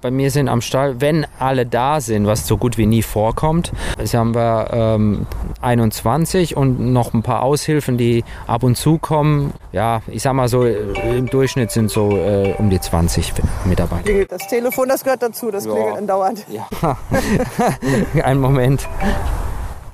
Bei 0.00 0.10
mir 0.10 0.30
sind 0.30 0.48
am 0.48 0.60
Stall, 0.62 1.00
wenn 1.00 1.26
alle 1.38 1.66
da 1.66 2.00
sind, 2.00 2.26
was 2.26 2.46
so 2.46 2.56
gut 2.56 2.78
wie 2.78 2.86
nie 2.86 3.02
vorkommt, 3.02 3.72
jetzt 3.98 4.14
haben 4.14 4.34
wir 4.34 4.68
ähm, 4.72 5.26
21 5.60 6.56
und 6.56 6.78
noch 6.92 7.12
ein 7.12 7.22
paar 7.22 7.42
Aushilfen, 7.42 7.98
die 7.98 8.24
ab 8.46 8.62
und 8.62 8.76
zu 8.76 8.96
kommen. 8.98 9.52
Ja, 9.72 10.00
ich 10.06 10.22
sag 10.22 10.32
mal 10.34 10.48
so, 10.48 10.64
äh, 10.64 11.18
im 11.18 11.26
Durchschnitt 11.26 11.70
sind 11.72 11.90
so 11.90 12.12
äh, 12.16 12.54
um 12.58 12.70
die 12.70 12.80
20 12.80 13.32
Mitarbeiter. 13.66 14.24
Das 14.26 14.46
Telefon, 14.46 14.88
das 14.88 15.02
gehört 15.04 15.22
dazu, 15.22 15.50
das 15.50 15.64
Ja. 15.66 15.72
klingelt 15.72 15.96
andauernd. 15.98 16.46
Ja, 16.48 16.68
einen 18.24 18.40
Moment. 18.40 18.88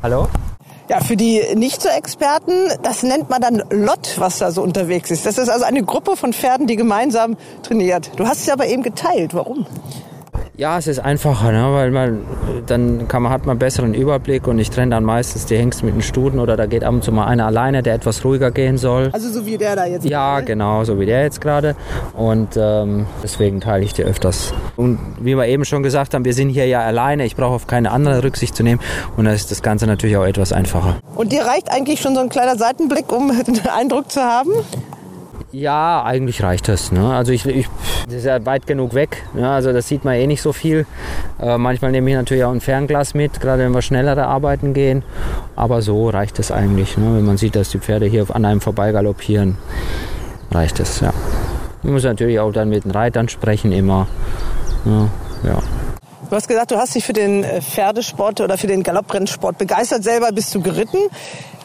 Hallo? 0.03 0.29
Ja, 0.89 1.01
für 1.01 1.17
die 1.17 1.43
Nicht-so-Experten, 1.55 2.53
das 2.83 3.03
nennt 3.03 3.31
man 3.31 3.41
dann 3.41 3.63
Lot, 3.71 4.17
was 4.19 4.39
da 4.39 4.51
so 4.51 4.63
unterwegs 4.63 5.11
ist. 5.11 5.25
Das 5.25 5.39
ist 5.39 5.49
also 5.49 5.65
eine 5.65 5.83
Gruppe 5.83 6.15
von 6.15 6.35
Pferden, 6.35 6.67
die 6.67 6.77
gemeinsam 6.77 7.39
trainiert. 7.63 8.11
Du 8.17 8.27
hast 8.27 8.41
es 8.43 8.51
aber 8.51 8.67
eben 8.67 8.83
geteilt. 8.83 9.33
Warum? 9.33 9.67
Ja, 10.57 10.79
es 10.79 10.87
ist 10.87 11.01
einfacher, 11.01 11.51
ne? 11.51 11.73
weil 11.73 11.91
man 11.91 12.25
dann 12.67 13.09
kann 13.09 13.25
man, 13.25 13.33
hat 13.33 13.41
man 13.43 13.55
einen 13.55 13.59
besseren 13.59 13.93
Überblick 13.93 14.47
und 14.47 14.61
ich 14.61 14.71
trenne 14.71 14.93
dann 14.93 15.03
meistens 15.03 15.47
die 15.47 15.57
Hengste 15.57 15.85
mit 15.85 15.97
den 15.97 16.03
Stuten 16.03 16.39
oder 16.39 16.57
da 16.57 16.67
geht 16.67 16.85
ab 16.85 16.93
und 16.93 17.03
zu 17.03 17.11
mal 17.11 17.27
einer 17.27 17.47
alleine, 17.47 17.83
der 17.83 17.95
etwas 17.95 18.25
ruhiger 18.25 18.53
gehen 18.53 18.79
soll. 18.79 19.11
Also 19.13 19.31
so 19.31 19.47
wie 19.47 19.59
der 19.59 19.75
da 19.75 19.85
jetzt. 19.85 20.05
Ja, 20.05 20.35
gerade. 20.35 20.47
genau, 20.47 20.85
so 20.85 21.01
wie 21.01 21.07
der 21.07 21.25
jetzt 21.25 21.41
gerade. 21.41 21.75
Und 22.17 22.51
ähm, 22.57 23.07
deswegen 23.21 23.61
teile 23.61 23.85
ich 23.85 23.95
die 23.95 24.05
öfters. 24.05 24.55
Und 24.77 25.01
wie 25.19 25.37
wir 25.37 25.47
eben 25.47 25.65
schon 25.65 25.83
gesagt 25.83 26.15
haben, 26.15 26.25
wir 26.25 26.35
sind 26.35 26.51
hier 26.51 26.67
ja 26.67 26.83
alleine. 26.83 27.27
Ich 27.27 27.35
brauche 27.35 27.55
auf 27.55 27.67
keine 27.67 27.91
andere 27.91 28.23
Rücksicht 28.23 28.55
zu 28.55 28.63
nehmen. 28.63 28.81
Und 29.17 29.25
da 29.25 29.33
ist 29.33 29.51
das 29.51 29.61
Ganze 29.61 29.89
natürlich 29.89 30.17
auch 30.17 30.25
etwas 30.25 30.53
einfacher. 30.53 30.99
Und 31.17 31.33
dir 31.33 31.45
reicht 31.47 31.73
eigentlich 31.73 32.01
schon 32.01 32.15
so 32.15 32.21
ein 32.21 32.29
kleiner 32.29 32.57
Seitenblick, 32.57 33.11
um 33.13 33.31
einen 33.47 33.67
Eindruck 33.67 34.13
zu 34.13 34.23
haben? 34.23 34.53
Ja, 35.55 36.03
eigentlich 36.03 36.43
reicht 36.43 36.67
das. 36.67 36.91
Ne? 36.91 37.15
Also 37.15 37.31
ich, 37.31 37.47
ich, 37.47 37.69
das 38.07 38.17
ist 38.17 38.25
ja 38.25 38.45
weit 38.45 38.67
genug 38.67 38.93
weg. 38.93 39.23
Ne? 39.35 39.49
Also 39.49 39.73
das 39.73 39.87
sieht 39.87 40.05
man 40.05 40.15
eh 40.15 40.27
nicht 40.27 40.43
so 40.43 40.53
viel. 40.53 40.85
Äh, 41.41 41.59
manchmal 41.59 41.93
nehme 41.93 42.11
ich 42.11 42.17
natürlich 42.17 42.43
auch 42.43 42.51
ein 42.51 42.61
Fernglas 42.61 43.15
mit, 43.15 43.41
gerade 43.41 43.63
wenn 43.63 43.71
wir 43.71 43.81
schnellere 43.81 44.27
Arbeiten 44.27 44.75
gehen. 44.75 45.05
Aber 45.55 45.81
so 45.81 46.09
reicht 46.11 46.41
es 46.41 46.51
eigentlich. 46.51 46.99
Ne? 46.99 47.05
Wenn 47.15 47.25
man 47.25 47.37
sieht, 47.37 47.55
dass 47.55 47.71
die 47.71 47.79
Pferde 47.79 48.07
hier 48.07 48.27
an 48.35 48.45
einem 48.45 48.61
vorbeigaloppieren, 48.61 49.57
reicht 50.51 50.81
es, 50.81 50.99
ja. 50.99 51.13
Man 51.85 51.93
muss 51.93 52.03
natürlich 52.03 52.41
auch 52.41 52.53
dann 52.53 52.69
mit 52.69 52.83
den 52.83 52.91
Reitern 52.91 53.29
sprechen 53.29 53.71
immer. 53.71 54.09
Ja, 54.85 55.09
ja. 55.49 55.63
Du 56.31 56.35
hast 56.35 56.49
gesagt, 56.49 56.73
du 56.73 56.77
hast 56.79 56.97
dich 56.97 57.05
für 57.05 57.13
den 57.13 57.45
äh, 57.45 57.61
Pferdesport 57.61 58.41
oder 58.41 58.59
für 58.59 58.67
den 58.67 58.83
Galopprennsport 58.83 59.57
begeistert. 59.57 60.03
Selber 60.03 60.33
bist 60.33 60.53
du 60.53 60.61
geritten. 60.61 60.99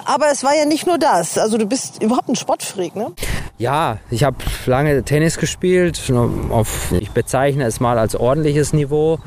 Aber 0.10 0.32
es 0.32 0.44
war 0.44 0.56
ja 0.58 0.66
nicht 0.66 0.88
nur 0.88 0.98
das. 0.98 1.38
Also 1.38 1.60
du 1.60 1.68
bist 1.68 2.02
überhaupt 2.02 2.30
ein 2.30 2.36
Sportfreak, 2.36 2.96
ne? 2.96 3.12
Ja, 3.60 4.00
ich 4.10 4.24
habe 4.24 4.38
lange 4.66 5.04
Tennis 5.04 5.38
gespielt. 5.38 6.02
Auf, 6.50 6.92
ich 6.94 7.12
bezeichne 7.12 7.66
es 7.66 7.80
mal 7.80 8.00
als 8.00 8.16
ordentliches 8.16 8.74
Niveau. 8.74 9.20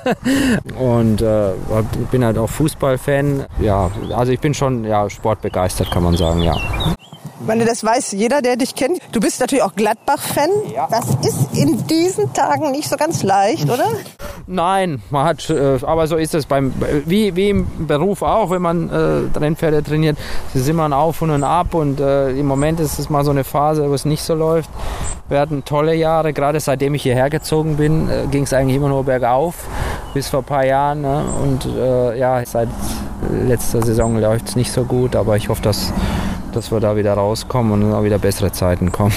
und 0.78 1.20
äh, 1.20 1.50
bin 2.10 2.24
halt 2.24 2.38
auch 2.38 2.48
Fußballfan. 2.48 3.44
Ja, 3.60 3.90
also 4.14 4.32
ich 4.32 4.40
bin 4.40 4.54
schon 4.54 4.84
ja, 4.84 5.10
sportbegeistert, 5.10 5.90
kann 5.90 6.02
man 6.02 6.16
sagen, 6.16 6.40
ja. 6.40 6.56
Ich 7.46 7.48
meine, 7.48 7.64
das 7.64 7.84
weiß 7.84 8.10
jeder, 8.10 8.42
der 8.42 8.56
dich 8.56 8.74
kennt. 8.74 8.98
Du 9.12 9.20
bist 9.20 9.38
natürlich 9.38 9.62
auch 9.62 9.76
Gladbach-Fan. 9.76 10.50
Ja. 10.74 10.88
Das 10.90 11.10
ist 11.24 11.56
in 11.56 11.86
diesen 11.86 12.32
Tagen 12.32 12.72
nicht 12.72 12.88
so 12.88 12.96
ganz 12.96 13.22
leicht, 13.22 13.70
oder? 13.70 13.86
Nein, 14.48 15.00
man 15.10 15.26
hat, 15.26 15.48
äh, 15.48 15.78
aber 15.82 16.08
so 16.08 16.16
ist 16.16 16.34
es 16.34 16.44
beim, 16.44 16.74
wie, 17.04 17.36
wie 17.36 17.50
im 17.50 17.86
Beruf 17.86 18.22
auch, 18.22 18.50
wenn 18.50 18.62
man 18.62 18.90
äh, 18.90 19.38
Rennpferde 19.38 19.84
trainiert, 19.84 20.18
sie 20.54 20.58
sind 20.58 20.74
man 20.74 20.92
auf 20.92 21.22
und 21.22 21.44
ab 21.44 21.74
und 21.74 22.00
äh, 22.00 22.30
im 22.30 22.46
Moment 22.46 22.80
ist 22.80 22.98
es 22.98 23.10
mal 23.10 23.24
so 23.24 23.30
eine 23.30 23.44
Phase, 23.44 23.88
wo 23.88 23.94
es 23.94 24.04
nicht 24.04 24.24
so 24.24 24.34
läuft. 24.34 24.68
Wir 25.28 25.38
hatten 25.38 25.64
tolle 25.64 25.94
Jahre, 25.94 26.32
gerade 26.32 26.58
seitdem 26.58 26.94
ich 26.94 27.04
hierher 27.04 27.30
gezogen 27.30 27.76
bin, 27.76 28.10
äh, 28.10 28.26
ging 28.28 28.42
es 28.42 28.52
eigentlich 28.52 28.76
immer 28.76 28.88
nur 28.88 29.04
bergauf, 29.04 29.54
bis 30.14 30.28
vor 30.28 30.40
ein 30.40 30.46
paar 30.46 30.66
Jahren 30.66 31.02
ne? 31.02 31.22
und 31.44 31.64
äh, 31.64 32.18
ja, 32.18 32.44
seit 32.44 32.70
letzter 33.30 33.82
Saison 33.86 34.18
läuft 34.18 34.48
es 34.48 34.56
nicht 34.56 34.72
so 34.72 34.82
gut, 34.82 35.14
aber 35.14 35.36
ich 35.36 35.48
hoffe, 35.48 35.62
dass 35.62 35.92
dass 36.56 36.72
wir 36.72 36.80
da 36.80 36.96
wieder 36.96 37.14
rauskommen 37.14 37.84
und 37.84 37.92
auch 37.92 38.02
wieder 38.02 38.18
bessere 38.18 38.50
Zeiten 38.50 38.90
kommen. 38.90 39.12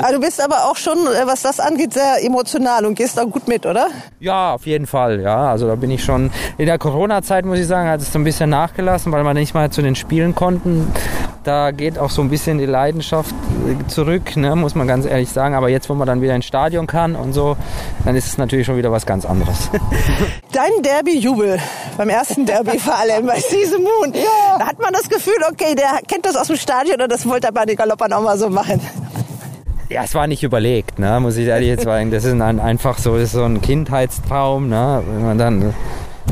Also 0.00 0.14
du 0.18 0.20
bist 0.20 0.42
aber 0.42 0.70
auch 0.70 0.76
schon, 0.76 0.98
äh, 0.98 1.26
was 1.26 1.42
das 1.42 1.60
angeht, 1.60 1.92
sehr 1.92 2.24
emotional 2.24 2.86
und 2.86 2.94
gehst 2.94 3.18
auch 3.20 3.28
gut 3.28 3.48
mit, 3.48 3.66
oder? 3.66 3.88
Ja, 4.20 4.54
auf 4.54 4.66
jeden 4.66 4.86
Fall. 4.86 5.20
Ja, 5.20 5.50
also 5.50 5.66
da 5.66 5.74
bin 5.74 5.90
ich 5.90 6.04
schon. 6.04 6.30
In 6.56 6.66
der 6.66 6.78
Corona-Zeit 6.78 7.44
muss 7.44 7.58
ich 7.58 7.66
sagen, 7.66 7.88
hat 7.88 8.00
es 8.00 8.12
so 8.12 8.18
ein 8.18 8.24
bisschen 8.24 8.50
nachgelassen, 8.50 9.10
weil 9.12 9.24
wir 9.24 9.34
nicht 9.34 9.54
mal 9.54 9.70
zu 9.70 9.82
den 9.82 9.96
Spielen 9.96 10.34
konnten. 10.34 10.92
Da 11.42 11.72
geht 11.72 11.98
auch 11.98 12.10
so 12.10 12.22
ein 12.22 12.30
bisschen 12.30 12.58
die 12.58 12.66
Leidenschaft 12.66 13.34
zurück, 13.88 14.36
ne, 14.36 14.56
muss 14.56 14.74
man 14.74 14.86
ganz 14.86 15.06
ehrlich 15.06 15.30
sagen. 15.30 15.54
Aber 15.54 15.68
jetzt, 15.68 15.88
wo 15.88 15.94
man 15.94 16.06
dann 16.06 16.20
wieder 16.20 16.34
ins 16.34 16.44
Stadion 16.44 16.86
kann 16.86 17.16
und 17.16 17.32
so, 17.32 17.56
dann 18.04 18.16
ist 18.16 18.26
es 18.26 18.38
natürlich 18.38 18.66
schon 18.66 18.76
wieder 18.76 18.92
was 18.92 19.06
ganz 19.06 19.24
anderes. 19.24 19.70
Dein 20.52 20.82
Derby-Jubel 20.82 21.58
beim 21.96 22.08
ersten 22.08 22.46
Derby 22.46 22.78
vor 22.78 22.96
allem 22.96 23.26
bei 23.26 23.40
Season 23.40 23.82
Moon. 23.82 24.12
Da 24.58 24.66
hat 24.66 24.78
man 24.78 24.92
das 24.92 25.08
Gefühl, 25.08 25.34
okay, 25.50 25.74
der 25.74 26.00
kennt 26.06 26.26
das 26.26 26.36
aus 26.36 26.48
dem 26.48 26.56
Stadion 26.56 27.00
und 27.00 27.10
das 27.10 27.26
wollte 27.26 27.48
er 27.48 27.52
bei 27.52 27.64
den 27.64 27.76
Galoppern 27.76 28.12
auch 28.12 28.22
mal 28.22 28.38
so 28.38 28.48
machen. 28.50 28.80
Ja, 29.90 30.02
es 30.02 30.14
war 30.14 30.26
nicht 30.26 30.42
überlegt, 30.42 30.98
ne, 30.98 31.20
muss 31.20 31.36
ich 31.36 31.46
ehrlich 31.46 31.68
jetzt 31.68 31.84
sagen. 31.84 32.10
Das 32.10 32.24
ist 32.24 32.32
ein, 32.32 32.58
einfach 32.58 32.98
so, 32.98 33.14
das 33.14 33.24
ist 33.24 33.32
so 33.32 33.44
ein 33.44 33.60
Kindheitstraum, 33.60 34.68
ne, 34.68 35.02
wenn 35.06 35.24
man 35.24 35.38
dann 35.38 35.74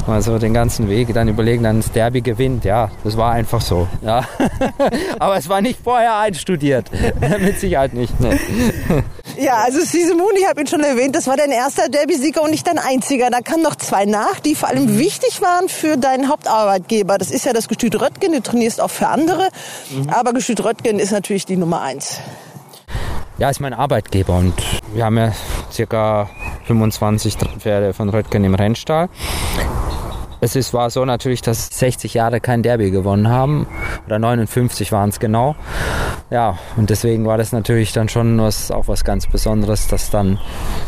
mal 0.06 0.22
so 0.22 0.38
den 0.38 0.54
ganzen 0.54 0.88
Weg 0.88 1.12
dann 1.14 1.28
überlegen, 1.28 1.62
dann 1.62 1.80
das 1.80 1.92
Derby 1.92 2.20
gewinnt. 2.20 2.64
Ja, 2.64 2.90
das 3.04 3.16
war 3.16 3.32
einfach 3.32 3.60
so. 3.60 3.88
Ja. 4.02 4.24
Aber 5.18 5.36
es 5.36 5.48
war 5.48 5.60
nicht 5.60 5.80
vorher 5.82 6.18
einstudiert. 6.18 6.90
Mit 7.40 7.60
Sicherheit 7.60 7.94
nicht. 7.94 8.18
Ne. 8.20 8.38
Ja, 9.38 9.62
also 9.64 9.80
Season 9.80 10.18
Moon, 10.18 10.32
ich 10.38 10.46
habe 10.46 10.60
ihn 10.60 10.66
schon 10.66 10.82
erwähnt, 10.82 11.16
das 11.16 11.26
war 11.26 11.38
dein 11.38 11.50
erster 11.50 11.88
Derby-Sieger 11.88 12.42
und 12.42 12.50
nicht 12.50 12.66
dein 12.66 12.78
einziger. 12.78 13.30
Da 13.30 13.40
kamen 13.40 13.62
noch 13.62 13.76
zwei 13.76 14.04
nach, 14.04 14.40
die 14.40 14.54
vor 14.54 14.68
allem 14.68 14.98
wichtig 14.98 15.40
waren 15.40 15.70
für 15.70 15.96
deinen 15.96 16.28
Hauptarbeitgeber. 16.28 17.16
Das 17.16 17.30
ist 17.30 17.46
ja 17.46 17.54
das 17.54 17.66
Gestüt 17.66 17.98
Röttgen, 17.98 18.32
du 18.32 18.42
trainierst 18.42 18.80
auch 18.80 18.90
für 18.90 19.08
andere. 19.08 19.48
Aber 20.08 20.34
Gestüt 20.34 20.62
Röttgen 20.62 20.98
ist 20.98 21.12
natürlich 21.12 21.46
die 21.46 21.56
Nummer 21.56 21.80
eins. 21.80 22.18
Ja, 23.42 23.50
ist 23.50 23.58
mein 23.58 23.74
Arbeitgeber 23.74 24.36
und 24.36 24.54
wir 24.94 25.04
haben 25.04 25.18
ja 25.18 25.32
circa 25.68 26.30
25 26.66 27.36
Pferde 27.58 27.92
von 27.92 28.08
Röttgen 28.08 28.44
im 28.44 28.54
Rennstall. 28.54 29.08
Es 30.44 30.56
ist, 30.56 30.74
war 30.74 30.90
so 30.90 31.04
natürlich, 31.04 31.40
dass 31.40 31.68
60 31.68 32.14
Jahre 32.14 32.40
kein 32.40 32.64
Derby 32.64 32.90
gewonnen 32.90 33.28
haben. 33.28 33.68
Oder 34.06 34.18
59 34.18 34.90
waren 34.90 35.10
es 35.10 35.20
genau. 35.20 35.54
Ja, 36.30 36.58
und 36.76 36.90
deswegen 36.90 37.24
war 37.26 37.38
das 37.38 37.52
natürlich 37.52 37.92
dann 37.92 38.08
schon 38.08 38.40
was, 38.40 38.72
auch 38.72 38.88
was 38.88 39.04
ganz 39.04 39.28
Besonderes, 39.28 39.86
das 39.86 40.10
dann 40.10 40.40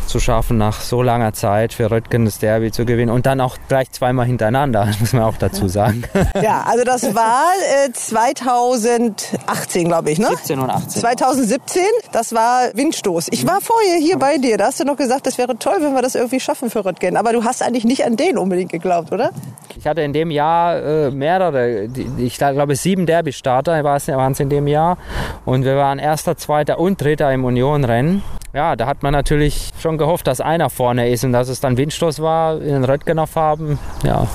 zu 0.08 0.18
schaffen, 0.18 0.58
nach 0.58 0.80
so 0.80 1.02
langer 1.02 1.34
Zeit 1.34 1.72
für 1.72 1.88
Röttgen 1.88 2.24
das 2.24 2.40
Derby 2.40 2.72
zu 2.72 2.84
gewinnen. 2.84 3.12
Und 3.12 3.26
dann 3.26 3.40
auch 3.40 3.56
gleich 3.68 3.92
zweimal 3.92 4.26
hintereinander, 4.26 4.88
muss 4.98 5.12
man 5.12 5.22
auch 5.22 5.36
dazu 5.36 5.68
sagen. 5.68 6.02
Ja, 6.42 6.64
also 6.66 6.82
das 6.82 7.14
war 7.14 7.52
äh, 7.86 7.92
2018, 7.92 9.86
glaube 9.86 10.10
ich, 10.10 10.18
ne? 10.18 10.30
17 10.30 10.58
und 10.58 10.68
18. 10.68 11.00
2017, 11.00 11.82
das 12.10 12.34
war 12.34 12.70
Windstoß. 12.74 13.28
Ich 13.30 13.46
war 13.46 13.60
vorher 13.60 13.98
hier 13.98 14.18
bei 14.18 14.38
dir, 14.38 14.58
da 14.58 14.66
hast 14.66 14.80
du 14.80 14.84
noch 14.84 14.96
gesagt, 14.96 15.28
das 15.28 15.38
wäre 15.38 15.56
toll, 15.58 15.76
wenn 15.78 15.94
wir 15.94 16.02
das 16.02 16.16
irgendwie 16.16 16.40
schaffen 16.40 16.70
für 16.70 16.84
Röttgen. 16.84 17.16
Aber 17.16 17.32
du 17.32 17.44
hast 17.44 17.62
eigentlich 17.62 17.84
nicht 17.84 18.04
an 18.04 18.16
den 18.16 18.36
unbedingt 18.36 18.72
geglaubt, 18.72 19.12
oder? 19.12 19.30
Ich 19.76 19.86
hatte 19.86 20.02
in 20.02 20.12
dem 20.12 20.30
Jahr 20.30 20.76
äh, 20.76 21.10
mehrere, 21.10 21.88
ich 22.16 22.38
glaube 22.38 22.76
sieben 22.76 23.06
Derby-Starter 23.06 23.82
waren 23.84 24.32
es 24.32 24.40
in 24.40 24.48
dem 24.48 24.66
Jahr. 24.66 24.98
Und 25.44 25.64
wir 25.64 25.76
waren 25.76 25.98
erster, 25.98 26.36
zweiter 26.36 26.78
und 26.78 27.00
dritter 27.00 27.32
im 27.32 27.44
Unionrennen. 27.44 28.22
ja, 28.52 28.76
da 28.76 28.86
hat 28.86 29.02
man 29.02 29.12
natürlich 29.12 29.72
schon 29.80 29.98
gehofft, 29.98 30.26
dass 30.26 30.40
einer 30.40 30.70
vorne 30.70 31.10
ist 31.10 31.24
und 31.24 31.32
dass 31.32 31.48
es 31.48 31.60
dann 31.60 31.76
Windstoß 31.76 32.22
war 32.22 32.60
in 32.60 32.68
den 32.68 32.84
Röttgener 32.84 33.26
Farben. 33.26 33.78
Ja, 34.04 34.26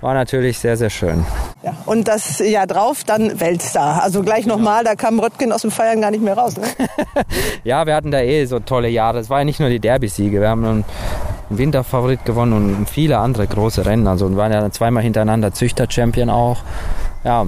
war 0.00 0.12
natürlich 0.12 0.58
sehr, 0.58 0.76
sehr 0.76 0.90
schön. 0.90 1.24
Ja, 1.62 1.74
und 1.86 2.08
das 2.08 2.38
Jahr 2.38 2.66
drauf 2.66 3.04
dann 3.04 3.40
Weltstar. 3.40 4.02
Also 4.02 4.22
gleich 4.22 4.44
nochmal, 4.44 4.84
da 4.84 4.96
kam 4.96 5.18
Röttgen 5.18 5.50
aus 5.50 5.62
dem 5.62 5.70
Feiern 5.70 6.02
gar 6.02 6.10
nicht 6.10 6.22
mehr 6.22 6.36
raus. 6.36 6.58
Ne? 6.58 6.66
ja, 7.64 7.86
wir 7.86 7.94
hatten 7.94 8.10
da 8.10 8.20
eh 8.20 8.44
so 8.44 8.60
tolle 8.60 8.88
Jahre. 8.88 9.18
Es 9.20 9.30
war 9.30 9.38
ja 9.38 9.44
nicht 9.46 9.60
nur 9.60 9.70
die 9.70 9.80
Derby-Siege. 9.80 10.42
Wir 10.42 10.50
haben 10.50 10.84
Winterfavorit 11.48 12.24
gewonnen 12.24 12.52
und 12.52 12.90
viele 12.90 13.18
andere 13.18 13.46
große 13.46 13.86
Rennen. 13.86 14.06
Also 14.06 14.30
wir 14.30 14.36
waren 14.36 14.52
ja 14.52 14.70
zweimal 14.70 15.02
hintereinander 15.02 15.52
Züchter-Champion 15.52 16.30
auch. 16.30 16.58
Ja, 17.24 17.46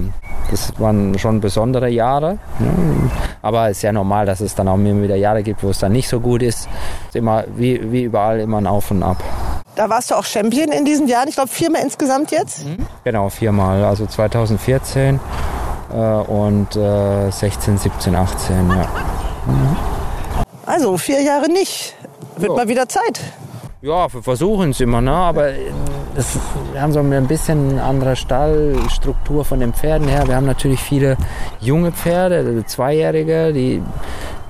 das 0.49 0.73
waren 0.79 1.17
schon 1.19 1.39
besondere 1.39 1.89
Jahre. 1.89 2.39
Aber 3.41 3.69
es 3.69 3.77
ist 3.77 3.83
ja 3.83 3.91
normal, 3.91 4.25
dass 4.25 4.39
es 4.39 4.55
dann 4.55 4.67
auch 4.67 4.75
immer 4.75 5.03
wieder 5.03 5.15
Jahre 5.15 5.43
gibt, 5.43 5.63
wo 5.63 5.69
es 5.69 5.79
dann 5.79 5.91
nicht 5.91 6.07
so 6.07 6.19
gut 6.19 6.41
ist. 6.41 6.67
Ist 7.07 7.15
immer 7.15 7.43
wie, 7.55 7.91
wie 7.91 8.03
überall 8.03 8.39
immer 8.39 8.57
ein 8.57 8.67
Auf 8.67 8.91
und 8.91 9.03
Ab. 9.03 9.23
Da 9.75 9.89
warst 9.89 10.09
du 10.09 10.15
auch 10.15 10.25
Champion 10.25 10.71
in 10.71 10.85
diesen 10.85 11.07
Jahren. 11.07 11.27
Ich 11.27 11.35
glaube 11.35 11.49
viermal 11.49 11.83
insgesamt 11.83 12.31
jetzt. 12.31 12.65
Genau, 13.03 13.29
viermal. 13.29 13.83
Also 13.83 14.07
2014 14.07 15.19
äh, 15.93 15.95
und 15.95 16.75
äh, 16.75 17.29
16, 17.29 17.77
17, 17.77 18.15
18. 18.15 18.69
Ja. 18.69 18.75
Mhm. 19.45 19.75
Also 20.65 20.97
vier 20.97 21.21
Jahre 21.21 21.47
nicht. 21.51 21.93
Wird 22.37 22.51
ja. 22.51 22.57
mal 22.57 22.67
wieder 22.67 22.89
Zeit. 22.89 23.19
Ja, 23.87 24.13
wir 24.13 24.21
versuchen 24.21 24.71
es 24.71 24.81
immer, 24.81 24.99
ne? 24.99 25.13
aber 25.13 25.49
das, 26.13 26.37
wir 26.73 26.81
haben 26.81 26.91
so 26.91 26.99
ein 26.99 27.27
bisschen 27.27 27.79
andere 27.79 28.17
Stallstruktur 28.17 29.45
von 29.45 29.61
den 29.61 29.71
Pferden 29.71 30.09
her. 30.09 30.27
Wir 30.27 30.35
haben 30.35 30.45
natürlich 30.45 30.81
viele 30.81 31.15
junge 31.61 31.93
Pferde, 31.93 32.39
also 32.39 32.61
Zweijährige, 32.63 33.53
die 33.53 33.81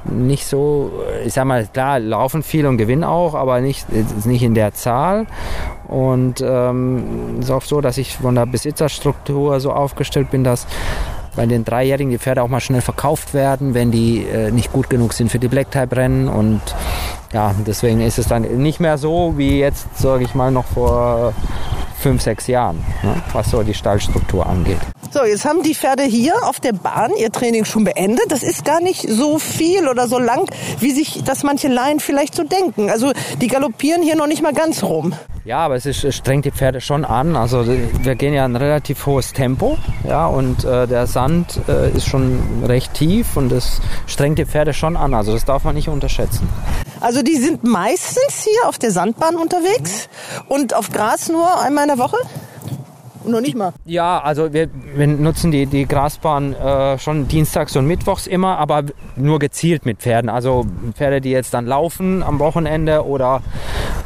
nicht 0.06 0.44
so, 0.48 0.92
ich 1.24 1.34
sag 1.34 1.46
mal, 1.46 1.68
klar, 1.68 2.00
laufen 2.00 2.42
viel 2.42 2.66
und 2.66 2.78
gewinnen 2.78 3.04
auch, 3.04 3.36
aber 3.36 3.62
nicht, 3.62 3.86
nicht 4.26 4.42
in 4.42 4.56
der 4.56 4.74
Zahl. 4.74 5.28
Und 5.88 6.42
ähm, 6.42 7.36
es 7.38 7.46
ist 7.46 7.52
auch 7.52 7.62
so, 7.62 7.80
dass 7.80 8.00
ich 8.00 8.18
von 8.18 8.34
der 8.34 8.48
Besitzerstruktur 8.48 9.60
so 9.60 9.72
aufgestellt 9.72 10.32
bin, 10.32 10.44
dass 10.44 10.66
bei 11.36 11.46
den 11.46 11.64
Dreijährigen 11.64 12.10
die 12.10 12.18
Pferde 12.18 12.42
auch 12.42 12.48
mal 12.48 12.60
schnell 12.60 12.82
verkauft 12.82 13.36
werden, 13.36 13.76
wenn 13.76 13.92
die 13.92 14.26
äh, 14.26 14.50
nicht 14.50 14.74
gut 14.74 14.90
genug 14.90 15.14
sind 15.14 15.30
für 15.30 15.38
die 15.38 15.48
Black 15.48 15.70
Type 15.70 15.96
Rennen 15.96 16.28
und 16.28 16.60
ja, 17.38 17.54
deswegen 17.68 18.02
ist 18.02 18.18
es 18.18 18.28
dann 18.28 18.42
nicht 18.42 18.80
mehr 18.80 18.98
so 18.98 19.36
wie 19.38 19.60
jetzt, 19.60 19.96
sage 19.96 20.24
ich 20.24 20.34
mal, 20.34 20.50
noch 20.50 20.66
vor 20.66 21.34
fünf, 22.00 22.22
sechs 22.22 22.48
Jahren, 22.48 22.84
ne, 23.04 23.22
was 23.34 23.52
so 23.52 23.64
die 23.64 23.74
Stallstruktur 23.74 24.46
angeht. 24.46 24.80
So, 25.12 25.24
jetzt 25.24 25.46
haben 25.46 25.64
die 25.64 25.74
Pferde 25.74 26.04
hier 26.04 26.36
auf 26.44 26.60
der 26.60 26.74
Bahn 26.74 27.12
ihr 27.18 27.32
Training 27.32 27.66
schon 27.66 27.84
beendet. 27.84 28.26
Das 28.30 28.44
ist 28.44 28.66
gar 28.66 28.82
nicht 28.82 29.08
so 29.10 29.40
viel 29.40 29.88
oder 29.88 30.08
so 30.08 30.20
lang, 30.20 30.48
wie 30.80 30.92
sich 30.92 31.24
das 31.24 31.44
manche 31.44 31.70
Laien 31.70 32.00
vielleicht 32.00 32.36
so 32.36 32.44
denken. 32.44 32.90
Also 32.90 33.14
die 33.42 33.48
galoppieren 33.48 34.02
hier 34.04 34.16
noch 34.16 34.28
nicht 34.28 34.42
mal 34.42 34.54
ganz 34.54 34.84
rum. 34.84 35.14
Ja, 35.48 35.60
aber 35.60 35.76
es, 35.76 35.86
ist, 35.86 36.04
es 36.04 36.18
strengt 36.18 36.44
die 36.44 36.52
Pferde 36.52 36.82
schon 36.82 37.06
an. 37.06 37.38
Also 37.38 37.66
wir 37.66 38.16
gehen 38.16 38.34
ja 38.34 38.44
ein 38.44 38.58
relativ 38.58 39.06
hohes 39.06 39.32
Tempo, 39.32 39.78
ja, 40.06 40.28
und 40.28 40.66
äh, 40.66 40.88
der 40.88 41.08
Sand 41.08 41.62
äh, 41.70 41.90
ist 41.92 42.06
schon 42.06 42.66
recht 42.66 42.94
tief 42.94 43.38
und 43.38 43.48
das 43.48 43.80
strengt 44.08 44.40
die 44.40 44.46
Pferde 44.46 44.74
schon 44.74 44.98
an. 44.98 45.14
Also 45.14 45.32
das 45.32 45.46
darf 45.46 45.64
man 45.64 45.76
nicht 45.76 45.88
unterschätzen. 45.88 46.50
Also 47.00 47.22
die 47.22 47.38
sind 47.38 47.64
meistens 47.64 48.44
hier 48.44 48.68
auf 48.68 48.78
der 48.78 48.92
Sandbahn 48.92 49.38
unterwegs 49.38 50.10
und 50.50 50.74
auf 50.74 50.92
Gras 50.92 51.30
nur 51.30 51.62
einmal 51.62 51.87
in 51.90 51.96
der 51.96 52.04
Woche? 52.04 52.18
Noch 53.26 53.42
nicht 53.42 53.56
mal. 53.56 53.74
Ja, 53.86 54.20
also 54.20 54.54
wir, 54.54 54.70
wir 54.96 55.08
nutzen 55.08 55.52
die, 55.52 55.66
die 55.66 55.86
Grasbahn 55.86 56.54
äh, 56.54 56.98
schon 57.00 57.28
dienstags 57.28 57.76
und 57.76 57.86
mittwochs 57.86 58.28
immer, 58.28 58.58
aber 58.58 58.84
nur 59.16 59.40
gezielt 59.40 59.86
mit 59.86 60.00
Pferden. 60.00 60.30
Also 60.30 60.66
Pferde, 60.94 61.22
die 61.22 61.32
jetzt 61.32 61.54
dann 61.54 61.66
laufen 61.66 62.24
am 62.24 62.40
Wochenende 62.40 63.06
oder 63.06 63.42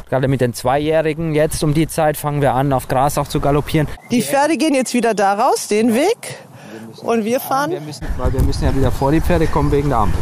gerade 0.08 0.28
mit 0.28 0.40
den 0.40 0.54
Zweijährigen 0.54 1.34
jetzt 1.34 1.62
um 1.62 1.74
die 1.74 1.86
Zeit 1.86 2.16
fangen 2.16 2.40
wir 2.40 2.54
an, 2.54 2.72
auf 2.72 2.88
Gras 2.88 3.18
auch 3.18 3.28
zu 3.28 3.40
galoppieren. 3.40 3.86
Die 4.10 4.22
Pferde 4.22 4.56
gehen 4.56 4.74
jetzt 4.74 4.94
wieder 4.94 5.14
da 5.14 5.34
raus, 5.34 5.68
den 5.68 5.94
Weg. 5.94 6.38
Und 7.02 7.24
wir 7.24 7.40
fahren. 7.40 7.70
Wir 7.70 7.80
müssen, 7.80 8.06
weil 8.16 8.32
wir 8.32 8.42
müssen 8.42 8.64
ja 8.64 8.74
wieder 8.76 8.92
vor 8.92 9.12
die 9.12 9.20
Pferde 9.20 9.46
kommen 9.46 9.72
wegen 9.72 9.88
der 9.88 9.98
Ampel. 9.98 10.20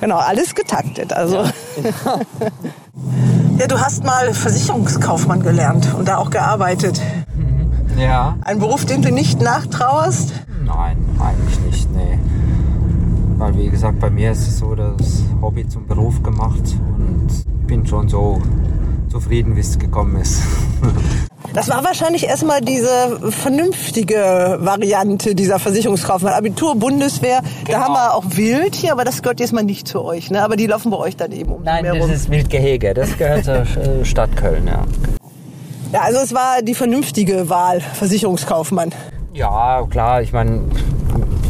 Genau, 0.00 0.16
alles 0.16 0.54
getaktet. 0.54 1.12
Also. 1.12 1.36
Ja. 1.36 2.20
ja, 3.58 3.66
du 3.66 3.78
hast 3.78 4.04
mal 4.04 4.32
Versicherungskaufmann 4.32 5.42
gelernt 5.42 5.94
und 5.94 6.08
da 6.08 6.16
auch 6.16 6.30
gearbeitet. 6.30 7.00
Ja. 7.98 8.36
Ein 8.42 8.58
Beruf, 8.58 8.84
den 8.84 9.02
du 9.02 9.12
nicht 9.12 9.42
nachtrauerst? 9.42 10.32
Nein, 10.64 10.96
eigentlich 11.18 11.60
nicht, 11.60 11.92
nee. 11.92 12.18
Weil 13.36 13.56
wie 13.56 13.68
gesagt, 13.68 14.00
bei 14.00 14.10
mir 14.10 14.32
ist 14.32 14.48
es 14.48 14.58
so, 14.58 14.74
das 14.74 15.22
Hobby 15.40 15.68
zum 15.68 15.86
Beruf 15.86 16.22
gemacht 16.22 16.76
und 16.98 17.66
bin 17.66 17.86
schon 17.86 18.08
so 18.08 18.40
zufrieden, 19.10 19.56
wie 19.56 19.60
es 19.60 19.78
gekommen 19.78 20.16
ist. 20.16 20.42
Das 21.52 21.68
war 21.68 21.82
wahrscheinlich 21.82 22.28
erstmal 22.28 22.60
diese 22.60 23.32
vernünftige 23.32 24.58
Variante 24.60 25.34
dieser 25.34 25.58
Versicherungskaufmann. 25.58 26.32
Abitur, 26.32 26.76
Bundeswehr, 26.76 27.40
genau. 27.64 27.78
da 27.78 27.84
haben 27.84 27.94
wir 27.94 28.14
auch 28.14 28.24
Wild 28.36 28.76
hier, 28.76 28.92
aber 28.92 29.04
das 29.04 29.20
gehört 29.22 29.40
jetzt 29.40 29.52
mal 29.52 29.64
nicht 29.64 29.88
zu 29.88 30.04
euch. 30.04 30.30
Ne? 30.30 30.44
Aber 30.44 30.54
die 30.54 30.66
laufen 30.66 30.92
bei 30.92 30.96
euch 30.98 31.16
dann 31.16 31.32
eben 31.32 31.50
um 31.50 31.64
Nein, 31.64 31.84
das 31.84 31.98
rum. 31.98 32.10
ist 32.10 32.30
Wildgehege, 32.30 32.94
das 32.94 33.18
gehört 33.18 33.44
zur 33.46 33.64
Stadt 34.04 34.36
Köln, 34.36 34.68
ja. 34.68 34.84
Ja, 35.92 36.02
also 36.02 36.20
es 36.20 36.32
war 36.32 36.62
die 36.62 36.74
vernünftige 36.74 37.48
Wahl, 37.48 37.80
Versicherungskaufmann. 37.80 38.92
Ja, 39.32 39.84
klar, 39.90 40.22
ich 40.22 40.32
meine, 40.32 40.62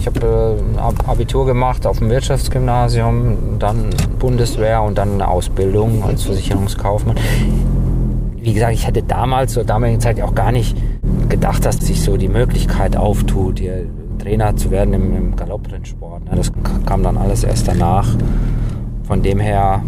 ich 0.01 0.07
habe 0.07 0.57
äh, 0.77 1.11
Abitur 1.11 1.45
gemacht 1.45 1.87
auf 1.87 1.99
dem 1.99 2.09
Wirtschaftsgymnasium, 2.09 3.59
dann 3.59 3.91
Bundeswehr 4.19 4.83
und 4.83 4.97
dann 4.97 5.15
eine 5.15 5.29
Ausbildung 5.29 6.03
als 6.03 6.23
Versicherungskaufmann. 6.23 7.17
Wie 8.39 8.55
gesagt, 8.55 8.73
ich 8.73 8.87
hätte 8.87 9.03
damals 9.03 9.53
zur 9.53 9.65
damaligen 9.65 10.01
Zeit 10.01 10.21
auch 10.23 10.35
gar 10.35 10.53
nicht 10.53 10.75
gedacht, 11.29 11.67
dass 11.67 11.77
sich 11.77 12.03
so 12.03 12.17
die 12.17 12.29
Möglichkeit 12.29 12.97
auftut, 12.97 13.59
hier 13.59 13.85
Trainer 14.19 14.57
zu 14.57 14.71
werden 14.71 14.95
im, 14.95 15.17
im 15.17 15.37
Galopprennsport. 15.37 16.23
Das 16.35 16.51
kam 16.87 17.03
dann 17.03 17.19
alles 17.19 17.45
erst 17.45 17.69
danach. 17.69 18.09
Von 19.05 19.23
dem 19.23 19.39
her 19.39 19.83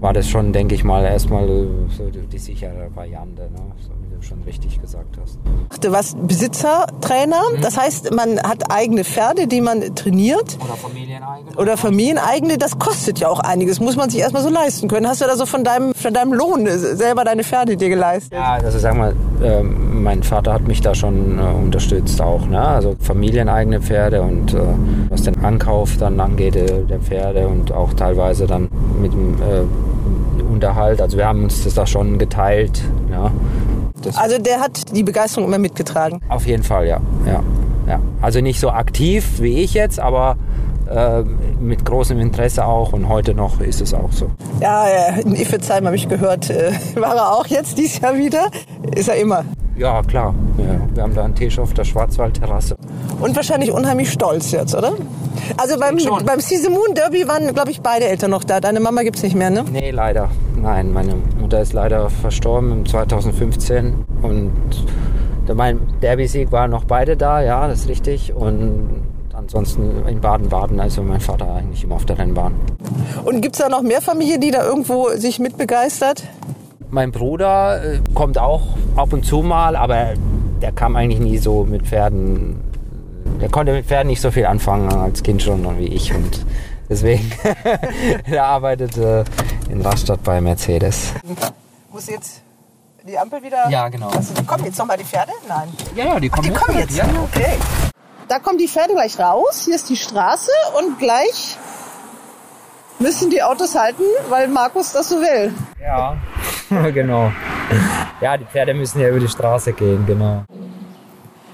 war 0.00 0.12
das 0.12 0.28
schon, 0.28 0.52
denke 0.52 0.74
ich 0.74 0.84
mal, 0.84 1.04
erstmal 1.04 1.46
so 1.46 2.10
die 2.30 2.38
sichere 2.38 2.90
Variante, 2.94 3.42
ne? 3.42 3.60
so 3.80 3.92
schon 4.22 4.42
richtig 4.42 4.80
gesagt 4.80 5.18
hast. 5.20 5.38
Du 5.82 5.92
warst 5.92 6.16
Besitzertrainer, 6.26 7.40
mhm. 7.56 7.60
das 7.60 7.76
heißt, 7.76 8.14
man 8.14 8.40
hat 8.42 8.70
eigene 8.70 9.04
Pferde, 9.04 9.46
die 9.46 9.60
man 9.60 9.94
trainiert. 9.94 10.58
Oder 10.62 10.74
familieneigene. 10.74 11.56
Oder 11.56 11.76
familieneigene, 11.76 12.58
das 12.58 12.78
kostet 12.78 13.18
ja 13.18 13.28
auch 13.28 13.40
einiges, 13.40 13.80
muss 13.80 13.96
man 13.96 14.10
sich 14.10 14.20
erstmal 14.20 14.42
so 14.42 14.48
leisten 14.50 14.88
können. 14.88 15.06
Hast 15.06 15.20
du 15.20 15.26
da 15.26 15.36
so 15.36 15.46
von 15.46 15.64
deinem, 15.64 15.94
von 15.94 16.14
deinem 16.14 16.32
Lohn 16.32 16.66
selber 16.66 17.24
deine 17.24 17.44
Pferde 17.44 17.76
dir 17.76 17.88
geleistet? 17.88 18.32
Ja, 18.32 18.52
also 18.54 18.78
sag 18.78 18.96
mal, 18.96 19.14
äh, 19.42 19.62
mein 19.62 20.22
Vater 20.22 20.52
hat 20.52 20.66
mich 20.66 20.80
da 20.80 20.94
schon 20.94 21.38
äh, 21.38 21.42
unterstützt 21.42 22.20
auch, 22.20 22.46
ne? 22.46 22.60
also 22.60 22.96
familieneigene 23.00 23.80
Pferde 23.80 24.22
und 24.22 24.54
äh, 24.54 24.60
was 25.08 25.22
den 25.22 25.44
Ankauf 25.44 25.96
dann 25.98 26.20
angeht, 26.20 26.56
äh, 26.56 26.84
der 26.84 27.00
Pferde 27.00 27.48
und 27.48 27.72
auch 27.72 27.94
teilweise 27.94 28.46
dann 28.46 28.68
mit 29.00 29.12
dem 29.12 29.34
äh, 29.34 29.64
Unterhalt. 30.52 31.00
Also 31.00 31.16
wir 31.16 31.26
haben 31.26 31.44
uns 31.44 31.64
das 31.64 31.74
da 31.74 31.86
schon 31.86 32.18
geteilt. 32.18 32.82
Ja. 33.10 33.30
Das 34.02 34.16
also 34.16 34.38
der 34.38 34.60
hat 34.60 34.94
die 34.94 35.02
Begeisterung 35.02 35.48
immer 35.48 35.58
mitgetragen? 35.58 36.20
Auf 36.28 36.46
jeden 36.46 36.62
Fall, 36.62 36.86
ja. 36.86 37.00
ja, 37.26 37.42
ja. 37.86 38.00
Also 38.20 38.40
nicht 38.40 38.60
so 38.60 38.70
aktiv 38.70 39.40
wie 39.40 39.62
ich 39.62 39.74
jetzt, 39.74 39.98
aber 40.00 40.36
äh, 40.90 41.22
mit 41.60 41.84
großem 41.84 42.18
Interesse 42.18 42.66
auch 42.66 42.92
und 42.92 43.08
heute 43.08 43.34
noch 43.34 43.60
ist 43.60 43.80
es 43.80 43.94
auch 43.94 44.12
so. 44.12 44.30
Ja, 44.60 44.86
in 45.16 45.34
Iffezheim 45.34 45.86
habe 45.86 45.96
ich 45.96 46.08
gehört, 46.08 46.50
äh, 46.50 46.72
war 46.96 47.16
er 47.16 47.32
auch 47.32 47.46
jetzt 47.46 47.78
dieses 47.78 48.00
Jahr 48.00 48.16
wieder. 48.16 48.50
Ist 48.94 49.08
er 49.08 49.16
immer. 49.16 49.44
Ja, 49.76 50.02
klar. 50.02 50.34
Ja, 50.58 50.94
wir 50.94 51.02
haben 51.02 51.14
da 51.14 51.24
einen 51.24 51.34
Tisch 51.34 51.58
auf 51.58 51.72
der 51.72 51.84
Schwarzwaldterrasse. 51.84 52.76
Und 53.20 53.34
wahrscheinlich 53.34 53.72
unheimlich 53.72 54.12
stolz 54.12 54.50
jetzt, 54.50 54.74
oder? 54.74 54.92
Also 55.56 55.78
beim, 55.78 55.96
beim 56.24 56.40
Season 56.40 56.72
Moon 56.72 56.94
Derby 56.94 57.26
waren, 57.26 57.52
glaube 57.54 57.70
ich, 57.70 57.80
beide 57.80 58.06
Eltern 58.06 58.30
noch 58.30 58.44
da. 58.44 58.60
Deine 58.60 58.80
Mama 58.80 59.02
gibt 59.02 59.16
es 59.16 59.22
nicht 59.22 59.34
mehr, 59.34 59.50
ne? 59.50 59.64
Nee, 59.70 59.90
leider. 59.90 60.28
Nein, 60.60 60.92
meine 60.92 61.14
Mutter 61.40 61.60
ist 61.60 61.72
leider 61.72 62.10
verstorben 62.10 62.72
im 62.72 62.86
2015. 62.86 64.04
Und 64.22 64.52
mein 65.54 65.80
Derby-Sieg 66.00 66.52
waren 66.52 66.70
noch 66.70 66.84
beide 66.84 67.16
da, 67.16 67.42
ja, 67.42 67.66
das 67.66 67.80
ist 67.80 67.88
richtig. 67.88 68.32
Und 68.34 69.02
ansonsten 69.34 70.06
in 70.06 70.20
Baden-Baden, 70.20 70.78
also 70.80 71.02
mein 71.02 71.20
Vater 71.20 71.52
eigentlich 71.54 71.84
immer 71.84 71.96
auf 71.96 72.04
der 72.04 72.18
Rennbahn. 72.18 72.54
Und 73.24 73.40
gibt 73.40 73.56
es 73.56 73.62
da 73.62 73.68
noch 73.68 73.82
mehr 73.82 74.00
Familie, 74.00 74.38
die 74.38 74.50
da 74.50 74.64
irgendwo 74.64 75.08
sich 75.16 75.38
mitbegeistert? 75.38 76.24
Mein 76.92 77.10
Bruder 77.10 77.82
äh, 77.82 78.00
kommt 78.12 78.36
auch 78.36 78.76
ab 78.96 79.14
und 79.14 79.24
zu 79.24 79.40
mal, 79.40 79.76
aber 79.76 80.12
der 80.60 80.72
kam 80.72 80.94
eigentlich 80.94 81.20
nie 81.20 81.38
so 81.38 81.64
mit 81.64 81.86
Pferden. 81.86 82.60
Der 83.40 83.48
konnte 83.48 83.72
mit 83.72 83.86
Pferden 83.86 84.08
nicht 84.08 84.20
so 84.20 84.30
viel 84.30 84.44
anfangen 84.44 84.92
als 84.92 85.22
Kind 85.22 85.40
schon 85.40 85.78
wie 85.78 85.86
ich 85.86 86.14
und 86.14 86.44
deswegen 86.90 87.32
er 88.30 88.44
arbeitet 88.44 88.98
äh, 88.98 89.24
in 89.70 89.80
Rastatt 89.80 90.22
bei 90.22 90.42
Mercedes. 90.42 91.14
Muss 91.90 92.10
jetzt 92.10 92.42
die 93.08 93.18
Ampel 93.18 93.42
wieder? 93.42 93.70
Ja, 93.70 93.88
genau. 93.88 94.10
Also, 94.10 94.34
kommen 94.46 94.66
jetzt 94.66 94.76
nochmal 94.76 94.98
die 94.98 95.04
Pferde? 95.04 95.32
Nein. 95.48 95.72
Ja, 95.96 96.04
ja, 96.04 96.20
die 96.20 96.28
kommen, 96.28 96.52
Ach, 96.54 96.58
die 96.58 96.64
kommen 96.66 96.78
jetzt. 96.78 96.94
Ja, 96.94 97.06
ja. 97.06 97.22
Okay. 97.22 97.56
Da 98.28 98.38
kommen 98.38 98.58
die 98.58 98.68
Pferde 98.68 98.92
gleich 98.92 99.18
raus. 99.18 99.62
Hier 99.64 99.76
ist 99.76 99.88
die 99.88 99.96
Straße 99.96 100.50
und 100.78 100.98
gleich 100.98 101.56
müssen 103.02 103.30
die 103.30 103.42
Autos 103.42 103.74
halten, 103.74 104.04
weil 104.28 104.48
Markus 104.48 104.92
das 104.92 105.08
so 105.08 105.16
will. 105.16 105.52
Ja, 105.80 106.16
genau. 106.90 107.32
Ja, 108.20 108.36
die 108.36 108.44
Pferde 108.44 108.72
müssen 108.72 109.00
ja 109.00 109.08
über 109.08 109.20
die 109.20 109.28
Straße 109.28 109.72
gehen, 109.72 110.06
genau. 110.06 110.44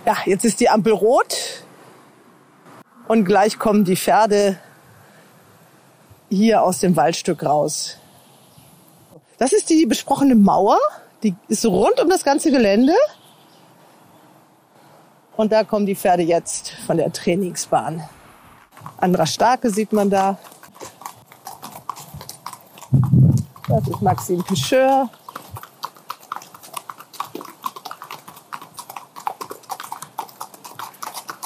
Ja, 0.05 0.17
jetzt 0.27 0.45
ist 0.45 0.61
die 0.61 0.69
Ampel 0.69 0.93
rot 0.93 1.65
und 3.09 3.25
gleich 3.25 3.59
kommen 3.59 3.85
die 3.85 3.97
Pferde 3.97 4.59
hier 6.29 6.63
aus 6.63 6.81
dem 6.81 6.95
Waldstück 6.97 7.45
raus. 7.45 7.97
Das 9.39 9.53
ist 9.53 9.71
die 9.71 9.87
besprochene 9.87 10.35
Mauer, 10.35 10.79
die 11.23 11.35
ist 11.49 11.65
rund 11.65 12.01
um 12.01 12.09
das 12.09 12.25
ganze 12.25 12.51
Gelände. 12.51 12.95
Und 15.37 15.53
da 15.53 15.63
kommen 15.63 15.87
die 15.87 15.95
Pferde 15.95 16.23
jetzt 16.23 16.73
von 16.87 16.97
der 16.97 17.13
Trainingsbahn. 17.13 18.03
Andra 18.99 19.25
Starke 19.27 19.71
sieht 19.71 19.93
man 19.93 20.11
da. 20.11 20.39
Das 23.69 23.87
ist 23.87 24.03
Maxim 24.03 24.43
Picheur. 24.45 25.09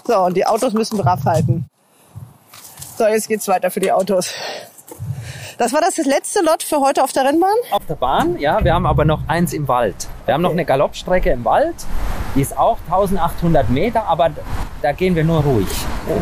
So, 0.05 0.19
und 0.19 0.37
die 0.37 0.47
Autos 0.47 0.73
müssen 0.73 0.99
brav 0.99 1.25
halten. 1.25 1.69
So, 2.97 3.07
jetzt 3.07 3.29
geht's 3.29 3.49
weiter 3.49 3.71
für 3.71 3.81
die 3.81 3.91
Autos. 3.91 4.31
Das 5.59 5.73
war 5.73 5.81
das 5.81 5.97
letzte 5.99 6.43
Lot 6.43 6.63
für 6.63 6.81
heute 6.81 7.03
auf 7.03 7.13
der 7.13 7.25
Rennbahn? 7.25 7.55
Auf 7.71 7.87
der 7.87 7.95
Bahn, 7.95 8.39
ja, 8.39 8.63
wir 8.65 8.75
haben 8.75 8.87
aber 8.87 9.05
noch 9.05 9.21
eins 9.29 9.53
im 9.53 9.69
Wald. 9.69 10.09
Wir 10.25 10.35
haben 10.35 10.43
noch 10.43 10.51
eine 10.51 10.65
Galoppstrecke 10.65 11.31
im 11.31 11.45
Wald. 11.45 11.75
Die 12.35 12.41
ist 12.41 12.57
auch 12.57 12.79
1800 12.87 13.71
Meter, 13.71 14.05
aber 14.07 14.31
da 14.81 14.93
gehen 14.93 15.15
wir 15.15 15.25
nur 15.25 15.43
ruhig 15.43 15.69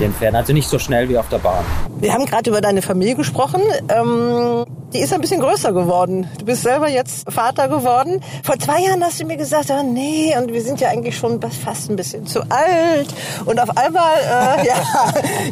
den 0.01 0.13
Pferden, 0.13 0.37
also 0.37 0.53
nicht 0.53 0.69
so 0.69 0.79
schnell 0.79 1.09
wie 1.09 1.19
auf 1.19 1.29
der 1.29 1.39
Bahn. 1.39 1.65
Wir 1.99 2.13
haben 2.13 2.27
gerade 2.27 2.51
über 2.51 2.61
deine 2.61 2.83
Familie 2.83 3.15
gesprochen. 3.15 3.61
Ähm, 3.89 4.65
die 4.93 4.99
ist 4.99 5.13
ein 5.13 5.21
bisschen 5.21 5.41
größer 5.41 5.73
geworden. 5.73 6.27
Du 6.39 6.45
bist 6.45 6.63
selber 6.63 6.89
jetzt 6.89 7.31
Vater 7.31 7.69
geworden. 7.69 8.21
Vor 8.43 8.59
zwei 8.59 8.83
Jahren 8.83 9.03
hast 9.03 9.21
du 9.21 9.25
mir 9.25 9.37
gesagt, 9.37 9.71
oh 9.71 9.83
nee, 9.83 10.35
und 10.37 10.53
wir 10.53 10.63
sind 10.63 10.81
ja 10.81 10.89
eigentlich 10.89 11.17
schon 11.17 11.41
fast 11.41 11.91
ein 11.91 11.97
bisschen 11.97 12.27
zu 12.27 12.41
alt. 12.43 13.09
Und 13.45 13.61
auf 13.61 13.77
einmal 13.77 14.17
äh, 14.17 14.67
ja, 14.67 14.75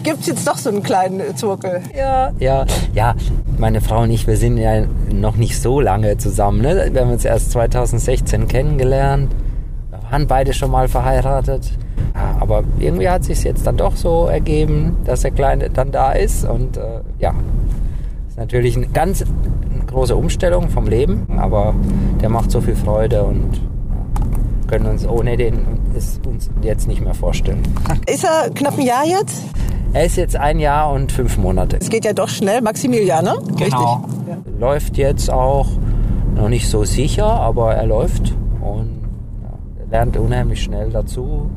gibt's 0.03 0.27
jetzt 0.27 0.47
doch 0.47 0.59
so 0.59 0.71
einen 0.71 0.83
kleinen 0.83 1.37
Zurkel. 1.37 1.83
Ja, 1.97 2.33
ja, 2.39 2.65
ja. 2.95 3.15
Meine 3.59 3.81
Frau 3.81 4.03
und 4.03 4.11
ich, 4.11 4.27
wir 4.27 4.37
sind 4.37 4.57
ja 4.59 4.85
noch 5.13 5.37
nicht 5.37 5.61
so 5.61 5.81
lange 5.81 6.17
zusammen. 6.19 6.61
Ne? 6.63 6.89
Wir 6.93 7.01
haben 7.03 7.13
uns 7.13 7.25
erst 7.25 7.53
2016 7.53 8.49
kennengelernt. 8.49 9.33
Wir 9.91 10.01
waren 10.11 10.27
beide 10.27 10.53
schon 10.53 10.71
mal 10.71 10.89
verheiratet. 10.89 11.71
Ja, 12.15 12.37
aber 12.41 12.65
irgendwie 12.79 13.09
hat 13.09 13.25
sich 13.25 13.43
jetzt 13.45 13.67
dann 13.67 13.77
doch 13.77 13.97
so 13.97 14.27
ergeben, 14.27 14.97
dass 15.05 15.21
der 15.21 15.31
Kleine 15.31 15.71
dann 15.71 15.91
da 15.91 16.13
ist. 16.13 16.45
Und 16.45 16.77
äh, 16.77 17.01
ja, 17.19 17.35
ist 18.29 18.39
natürlich 18.39 18.77
eine 18.77 18.89
ganz 18.89 19.25
große 19.87 20.15
Umstellung 20.15 20.69
vom 20.69 20.87
Leben, 20.87 21.27
aber 21.39 21.75
der 22.21 22.29
macht 22.29 22.51
so 22.51 22.61
viel 22.61 22.77
Freude 22.77 23.23
und 23.23 23.61
können 24.69 24.87
uns 24.87 25.07
ohne 25.07 25.37
den 25.37 25.79
es 25.97 26.21
uns 26.27 26.51
jetzt 26.63 26.87
nicht 26.87 27.01
mehr 27.01 27.15
vorstellen. 27.15 27.63
Ist 28.07 28.25
er 28.25 28.51
knapp 28.51 28.79
ein 28.79 28.85
Jahr 28.85 29.05
jetzt? 29.07 29.43
Er 29.93 30.05
ist 30.05 30.17
jetzt 30.17 30.37
ein 30.37 30.59
Jahr 30.59 30.93
und 30.93 31.11
fünf 31.11 31.39
Monate. 31.39 31.79
Es 31.81 31.89
geht 31.89 32.05
ja 32.05 32.13
doch 32.13 32.29
schnell. 32.29 32.61
Maximilian, 32.61 33.25
ne? 33.25 33.39
Genau. 33.57 34.05
Läuft 34.59 34.99
jetzt 34.99 35.31
auch 35.31 35.67
noch 36.35 36.49
nicht 36.49 36.69
so 36.69 36.85
sicher, 36.85 37.27
aber 37.27 37.75
er 37.75 37.87
läuft 37.87 38.35
und 38.61 39.01
ja, 39.43 39.59
lernt 39.91 40.17
unheimlich 40.17 40.63
schnell 40.63 40.91
dazu. 40.91 41.51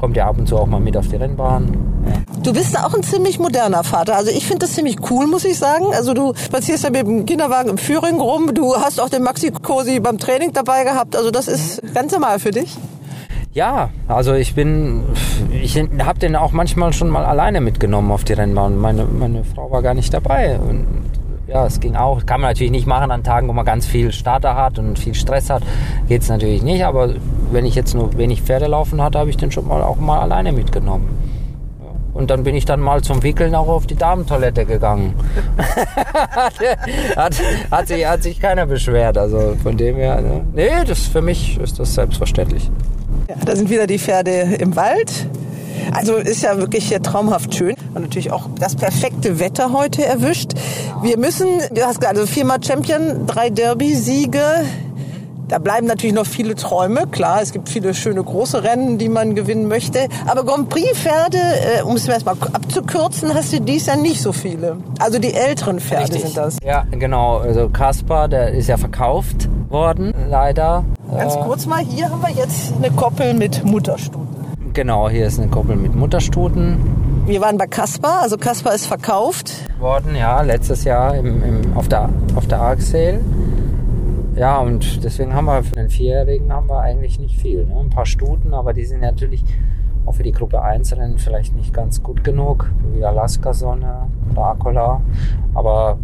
Kommt 0.00 0.16
ja 0.16 0.26
ab 0.26 0.38
und 0.38 0.48
zu 0.48 0.56
auch 0.56 0.66
mal 0.66 0.80
mit 0.80 0.96
auf 0.96 1.08
die 1.08 1.16
Rennbahn. 1.16 1.76
Du 2.42 2.54
bist 2.54 2.74
auch 2.78 2.94
ein 2.94 3.02
ziemlich 3.02 3.38
moderner 3.38 3.84
Vater. 3.84 4.16
Also 4.16 4.30
ich 4.30 4.46
finde 4.46 4.60
das 4.60 4.74
ziemlich 4.74 4.96
cool, 5.10 5.26
muss 5.26 5.44
ich 5.44 5.58
sagen. 5.58 5.92
Also 5.92 6.14
du 6.14 6.32
spazierst 6.34 6.84
ja 6.84 6.90
mit 6.90 7.06
dem 7.06 7.26
Kinderwagen 7.26 7.68
im 7.68 7.76
Führing 7.76 8.18
rum. 8.18 8.54
Du 8.54 8.76
hast 8.76 8.98
auch 8.98 9.10
den 9.10 9.22
Maxi-Cosi 9.22 10.00
beim 10.00 10.16
Training 10.16 10.54
dabei 10.54 10.84
gehabt. 10.84 11.16
Also 11.16 11.30
das 11.30 11.48
ist 11.48 11.82
ganz 11.92 12.12
normal 12.12 12.38
für 12.38 12.50
dich. 12.50 12.78
Ja, 13.52 13.90
also 14.08 14.32
ich 14.32 14.54
bin, 14.54 15.02
ich 15.60 15.76
habe 15.76 16.18
den 16.18 16.34
auch 16.34 16.52
manchmal 16.52 16.94
schon 16.94 17.10
mal 17.10 17.26
alleine 17.26 17.60
mitgenommen 17.60 18.10
auf 18.10 18.24
die 18.24 18.32
Rennbahn. 18.32 18.78
Meine, 18.78 19.04
meine 19.04 19.44
Frau 19.44 19.70
war 19.70 19.82
gar 19.82 19.92
nicht 19.92 20.14
dabei. 20.14 20.58
Und 20.58 21.09
ja, 21.50 21.66
es 21.66 21.80
ging 21.80 21.96
auch. 21.96 22.24
Kann 22.26 22.40
man 22.40 22.50
natürlich 22.50 22.70
nicht 22.70 22.86
machen 22.86 23.10
an 23.10 23.24
Tagen, 23.24 23.48
wo 23.48 23.52
man 23.52 23.64
ganz 23.64 23.84
viel 23.84 24.12
Starter 24.12 24.54
hat 24.54 24.78
und 24.78 24.98
viel 24.98 25.14
Stress 25.14 25.50
hat. 25.50 25.62
Geht 26.08 26.22
es 26.22 26.28
natürlich 26.28 26.62
nicht. 26.62 26.84
Aber 26.84 27.14
wenn 27.50 27.66
ich 27.66 27.74
jetzt 27.74 27.94
nur 27.94 28.16
wenig 28.16 28.42
Pferde 28.42 28.66
laufen 28.66 29.02
hatte, 29.02 29.18
habe 29.18 29.30
ich 29.30 29.36
den 29.36 29.50
schon 29.50 29.66
mal 29.66 29.82
auch 29.82 29.96
mal 29.96 30.20
alleine 30.20 30.52
mitgenommen. 30.52 31.08
Und 32.14 32.30
dann 32.30 32.44
bin 32.44 32.54
ich 32.54 32.64
dann 32.64 32.80
mal 32.80 33.02
zum 33.02 33.22
Wickeln 33.22 33.54
auch 33.54 33.68
auf 33.68 33.86
die 33.86 33.94
Damentoilette 33.94 34.64
gegangen. 34.64 35.14
hat, 37.16 37.34
hat, 37.70 37.88
sich, 37.88 38.06
hat 38.06 38.22
sich 38.22 38.40
keiner 38.40 38.66
beschwert. 38.66 39.16
Also 39.16 39.56
von 39.62 39.76
dem 39.76 39.96
her, 39.96 40.20
ne? 40.20 40.44
nee, 40.52 40.84
das 40.86 41.06
für 41.06 41.22
mich 41.22 41.58
ist 41.58 41.78
das 41.78 41.94
selbstverständlich. 41.94 42.70
Ja, 43.28 43.36
da 43.44 43.56
sind 43.56 43.70
wieder 43.70 43.86
die 43.86 43.98
Pferde 43.98 44.56
im 44.58 44.76
Wald. 44.76 45.26
Also 45.94 46.14
ist 46.16 46.42
ja 46.42 46.56
wirklich 46.58 46.88
hier 46.88 47.02
traumhaft 47.02 47.54
schön 47.54 47.74
und 47.94 48.02
natürlich 48.02 48.32
auch 48.32 48.44
das 48.58 48.74
perfekte 48.76 49.38
Wetter 49.40 49.72
heute 49.72 50.04
erwischt. 50.04 50.52
Wir 51.02 51.18
müssen, 51.18 51.46
du 51.72 51.82
hast 51.82 52.04
also 52.04 52.26
viermal 52.26 52.62
Champion, 52.62 53.26
drei 53.26 53.50
Derby-Siege. 53.50 54.42
Da 55.48 55.58
bleiben 55.58 55.88
natürlich 55.88 56.14
noch 56.14 56.26
viele 56.26 56.54
Träume. 56.54 57.08
Klar, 57.08 57.42
es 57.42 57.50
gibt 57.50 57.68
viele 57.68 57.92
schöne 57.92 58.22
große 58.22 58.62
Rennen, 58.62 58.98
die 58.98 59.08
man 59.08 59.34
gewinnen 59.34 59.66
möchte. 59.66 60.06
Aber 60.28 60.44
Grand 60.44 60.68
Prix-Pferde, 60.68 61.38
äh, 61.38 61.82
um 61.82 61.96
es 61.96 62.06
erstmal 62.06 62.36
abzukürzen, 62.52 63.34
hast 63.34 63.52
du 63.52 63.60
dies 63.60 63.86
Jahr 63.86 63.96
nicht 63.96 64.22
so 64.22 64.30
viele. 64.32 64.76
Also 65.00 65.18
die 65.18 65.34
älteren 65.34 65.80
Pferde 65.80 66.04
Richtig. 66.04 66.22
sind 66.22 66.36
das. 66.36 66.56
Ja, 66.64 66.84
genau. 66.92 67.38
Also 67.38 67.68
Kaspar, 67.68 68.28
der 68.28 68.52
ist 68.52 68.68
ja 68.68 68.76
verkauft 68.76 69.48
worden, 69.70 70.14
leider. 70.28 70.84
Ganz 71.16 71.34
Äh, 71.34 71.38
kurz 71.40 71.66
mal, 71.66 71.80
hier 71.84 72.08
haben 72.10 72.22
wir 72.22 72.30
jetzt 72.30 72.72
eine 72.80 72.92
Koppel 72.92 73.34
mit 73.34 73.64
Mutterstuten. 73.64 74.29
Genau, 74.72 75.10
hier 75.10 75.26
ist 75.26 75.40
eine 75.40 75.48
Koppel 75.48 75.74
mit 75.74 75.96
Mutterstuten 75.96 76.78
Wir 77.26 77.40
waren 77.40 77.58
bei 77.58 77.66
Kaspar, 77.66 78.20
also 78.22 78.38
Kaspar 78.38 78.72
ist 78.72 78.86
verkauft. 78.86 79.52
worden, 79.80 80.14
ja, 80.14 80.42
letztes 80.42 80.84
Jahr 80.84 81.16
im, 81.16 81.42
im, 81.42 81.76
auf 81.76 81.88
der, 81.88 82.08
auf 82.36 82.46
der 82.46 82.60
Arc 82.60 82.80
Sale. 82.80 83.20
Ja, 84.36 84.58
und 84.60 85.02
deswegen 85.02 85.34
haben 85.34 85.46
wir 85.46 85.64
für 85.64 85.74
den 85.74 85.90
Vierjährigen 85.90 86.52
haben 86.52 86.68
wir 86.68 86.78
eigentlich 86.78 87.18
nicht 87.18 87.36
viel. 87.36 87.66
Ne? 87.66 87.80
Ein 87.80 87.90
paar 87.90 88.06
Stuten, 88.06 88.54
aber 88.54 88.72
die 88.72 88.84
sind 88.84 89.00
natürlich 89.00 89.44
auch 90.06 90.14
für 90.14 90.22
die 90.22 90.32
Gruppe 90.32 90.62
1 90.62 90.96
Rennen 90.96 91.18
vielleicht 91.18 91.56
nicht 91.56 91.74
ganz 91.74 92.02
gut 92.02 92.22
genug, 92.22 92.70
wie 92.94 93.04
Alaska 93.04 93.52
Sonne 93.52 94.06
oder 94.30 94.44
Akola. 94.44 95.00
Aber 95.52 95.98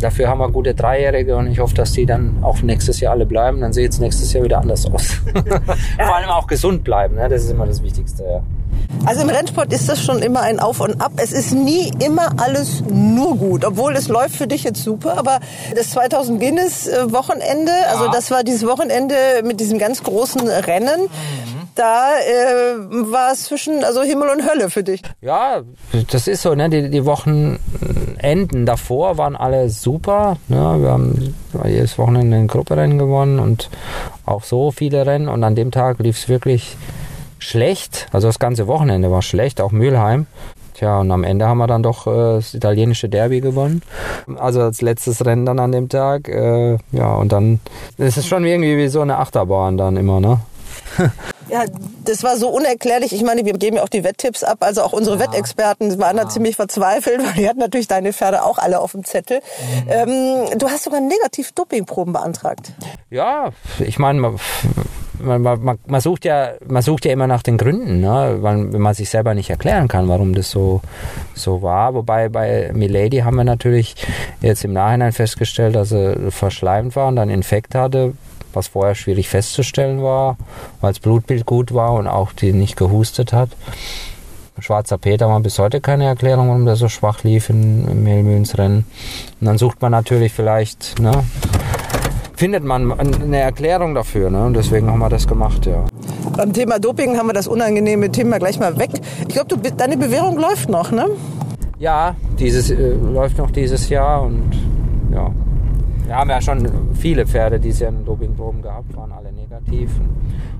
dafür 0.00 0.28
haben 0.28 0.38
wir 0.38 0.50
gute 0.50 0.74
Dreijährige 0.74 1.36
und 1.36 1.48
ich 1.48 1.58
hoffe, 1.58 1.74
dass 1.74 1.92
die 1.92 2.06
dann 2.06 2.38
auch 2.42 2.62
nächstes 2.62 3.00
Jahr 3.00 3.12
alle 3.12 3.26
bleiben. 3.26 3.60
Dann 3.60 3.72
sieht 3.72 3.92
es 3.92 3.98
nächstes 3.98 4.32
Jahr 4.32 4.44
wieder 4.44 4.58
anders 4.60 4.86
aus. 4.86 5.06
Vor 5.96 6.16
allem 6.16 6.28
auch 6.30 6.46
gesund 6.46 6.84
bleiben, 6.84 7.16
ne? 7.16 7.28
das 7.28 7.44
ist 7.44 7.50
immer 7.50 7.66
das 7.66 7.82
Wichtigste. 7.82 8.24
Ja. 8.24 8.42
Also 9.04 9.22
im 9.22 9.28
Rennsport 9.28 9.72
ist 9.72 9.88
das 9.88 10.02
schon 10.02 10.20
immer 10.20 10.42
ein 10.42 10.60
Auf 10.60 10.80
und 10.80 11.00
Ab. 11.00 11.12
Es 11.16 11.32
ist 11.32 11.52
nie 11.52 11.92
immer 12.04 12.32
alles 12.40 12.82
nur 12.88 13.36
gut, 13.36 13.64
obwohl 13.64 13.94
es 13.94 14.08
läuft 14.08 14.36
für 14.36 14.46
dich 14.46 14.64
jetzt 14.64 14.82
super. 14.82 15.16
Aber 15.16 15.40
das 15.74 15.90
2000 15.90 16.40
Guinness 16.40 16.88
Wochenende, 17.06 17.72
also 17.90 18.10
das 18.10 18.30
war 18.30 18.44
dieses 18.44 18.66
Wochenende 18.66 19.14
mit 19.44 19.60
diesem 19.60 19.78
ganz 19.78 20.02
großen 20.02 20.48
Rennen. 20.48 21.08
Da 21.74 22.10
äh, 22.18 22.76
war 23.12 23.32
es 23.32 23.44
zwischen 23.44 23.84
also 23.84 24.02
Himmel 24.02 24.30
und 24.30 24.50
Hölle 24.50 24.68
für 24.68 24.82
dich. 24.82 25.00
Ja, 25.20 25.62
das 26.10 26.26
ist 26.26 26.42
so, 26.42 26.56
ne? 26.56 26.68
Die, 26.68 26.90
die 26.90 27.04
Wochenenden 28.18 28.66
davor 28.66 29.18
waren 29.18 29.36
alle 29.36 29.68
super. 29.70 30.36
Ne? 30.48 30.56
Wir 30.56 30.90
haben 30.90 31.34
jedes 31.64 31.98
Wochenende 31.98 32.36
ein 32.36 32.48
Grupperennen 32.48 32.98
gewonnen 32.98 33.38
und 33.38 33.70
auch 34.26 34.44
so 34.44 34.70
viele 34.70 35.06
Rennen. 35.06 35.28
Und 35.28 35.44
an 35.44 35.54
dem 35.54 35.70
Tag 35.70 35.98
lief 36.00 36.18
es 36.18 36.28
wirklich 36.28 36.76
schlecht. 37.38 38.08
Also 38.12 38.26
das 38.28 38.38
ganze 38.38 38.66
Wochenende 38.66 39.10
war 39.10 39.22
schlecht, 39.22 39.60
auch 39.60 39.72
Mülheim. 39.72 40.26
Tja, 40.74 41.00
und 41.00 41.10
am 41.10 41.24
Ende 41.24 41.46
haben 41.46 41.58
wir 41.58 41.66
dann 41.66 41.82
doch 41.82 42.06
äh, 42.06 42.36
das 42.36 42.54
italienische 42.54 43.08
Derby 43.08 43.40
gewonnen. 43.40 43.82
Also 44.36 44.62
als 44.62 44.80
letztes 44.80 45.24
Rennen 45.24 45.44
dann 45.46 45.58
an 45.58 45.72
dem 45.72 45.88
Tag. 45.88 46.28
Äh, 46.28 46.78
ja, 46.92 47.14
und 47.14 47.32
dann 47.32 47.60
ist 47.96 48.16
es 48.16 48.26
schon 48.26 48.44
irgendwie 48.44 48.76
wie 48.76 48.88
so 48.88 49.00
eine 49.00 49.18
Achterbahn 49.18 49.76
dann 49.76 49.96
immer, 49.96 50.20
ne? 50.20 50.40
Ja, 51.48 51.64
das 52.04 52.22
war 52.22 52.36
so 52.36 52.48
unerklärlich. 52.48 53.12
Ich 53.12 53.22
meine, 53.22 53.44
wir 53.44 53.52
geben 53.54 53.76
ja 53.76 53.82
auch 53.82 53.88
die 53.88 54.04
Wetttipps 54.04 54.44
ab. 54.44 54.58
Also 54.60 54.82
auch 54.82 54.92
unsere 54.92 55.18
Wettexperten 55.18 55.98
waren 55.98 56.16
da 56.16 56.28
ziemlich 56.28 56.56
verzweifelt, 56.56 57.20
weil 57.24 57.32
die 57.34 57.48
hatten 57.48 57.60
natürlich 57.60 57.88
deine 57.88 58.12
Pferde 58.12 58.44
auch 58.44 58.58
alle 58.58 58.80
auf 58.80 58.92
dem 58.92 59.04
Zettel. 59.04 59.40
Ähm, 59.88 60.46
du 60.58 60.68
hast 60.68 60.84
sogar 60.84 61.00
negativ 61.00 61.52
Dopingproben 61.52 62.12
beantragt. 62.12 62.72
Ja, 63.10 63.50
ich 63.78 63.98
meine, 63.98 64.20
man, 64.20 64.38
man, 65.20 65.42
man, 65.42 65.78
man, 65.86 66.00
sucht 66.00 66.24
ja, 66.24 66.52
man 66.66 66.82
sucht 66.82 67.04
ja 67.04 67.12
immer 67.12 67.26
nach 67.26 67.42
den 67.42 67.56
Gründen, 67.58 68.00
ne? 68.00 68.38
wenn 68.40 68.72
wenn 68.72 68.80
man 68.80 68.94
sich 68.94 69.10
selber 69.10 69.34
nicht 69.34 69.50
erklären 69.50 69.88
kann, 69.88 70.08
warum 70.08 70.34
das 70.34 70.50
so, 70.50 70.80
so 71.34 71.62
war. 71.62 71.94
Wobei 71.94 72.28
bei 72.28 72.70
Milady 72.74 73.18
haben 73.18 73.36
wir 73.36 73.44
natürlich 73.44 73.94
jetzt 74.40 74.64
im 74.64 74.72
Nachhinein 74.72 75.12
festgestellt, 75.12 75.74
dass 75.74 75.92
er 75.92 76.30
verschleimt 76.30 76.94
war 76.96 77.08
und 77.08 77.16
dann 77.16 77.30
Infekt 77.30 77.74
hatte, 77.74 78.12
was 78.52 78.68
vorher 78.68 78.94
schwierig 78.94 79.28
festzustellen 79.28 80.02
war, 80.02 80.36
weil 80.80 80.92
das 80.92 81.00
Blutbild 81.00 81.46
gut 81.46 81.74
war 81.74 81.92
und 81.94 82.06
auch 82.06 82.32
die 82.32 82.52
nicht 82.52 82.76
gehustet 82.76 83.32
hat. 83.32 83.50
Schwarzer 84.60 84.98
Peter 84.98 85.28
wir 85.28 85.40
bis 85.40 85.58
heute 85.60 85.80
keine 85.80 86.06
Erklärung, 86.06 86.48
warum 86.48 86.64
der 86.64 86.74
so 86.74 86.88
schwach 86.88 87.22
lief 87.22 87.48
in, 87.48 87.86
im 87.86 88.02
Mehlmühlensrennen. 88.02 88.78
Und 89.40 89.46
dann 89.46 89.56
sucht 89.56 89.80
man 89.80 89.92
natürlich 89.92 90.32
vielleicht, 90.32 90.98
ne, 90.98 91.12
findet 92.38 92.64
man 92.64 92.92
eine 92.92 93.38
Erklärung 93.38 93.94
dafür. 93.94 94.30
Ne? 94.30 94.46
Und 94.46 94.54
deswegen 94.54 94.88
haben 94.90 95.00
wir 95.00 95.08
das 95.08 95.26
gemacht, 95.26 95.66
ja. 95.66 95.84
Beim 96.36 96.52
Thema 96.52 96.78
Doping 96.78 97.16
haben 97.16 97.26
wir 97.26 97.32
das 97.32 97.48
unangenehme 97.48 98.10
Thema 98.10 98.38
gleich 98.38 98.60
mal 98.60 98.78
weg. 98.78 98.90
Ich 99.26 99.34
glaube, 99.34 99.56
deine 99.58 99.96
Bewährung 99.96 100.38
läuft 100.38 100.68
noch, 100.68 100.92
ne? 100.92 101.06
Ja, 101.78 102.14
dieses 102.38 102.70
äh, 102.70 102.94
läuft 102.94 103.38
noch 103.38 103.50
dieses 103.50 103.88
Jahr 103.88 104.22
und 104.22 104.52
ja. 105.12 105.32
Wir 106.08 106.16
haben 106.16 106.30
ja 106.30 106.40
schon 106.40 106.66
viele 106.98 107.26
Pferde 107.26 107.60
dieses 107.60 107.80
Jahr 107.80 107.90
einen 107.90 108.06
Dopingproben 108.06 108.62
gehabt, 108.62 108.96
waren 108.96 109.12
alle 109.12 109.30
negativ. 109.30 109.90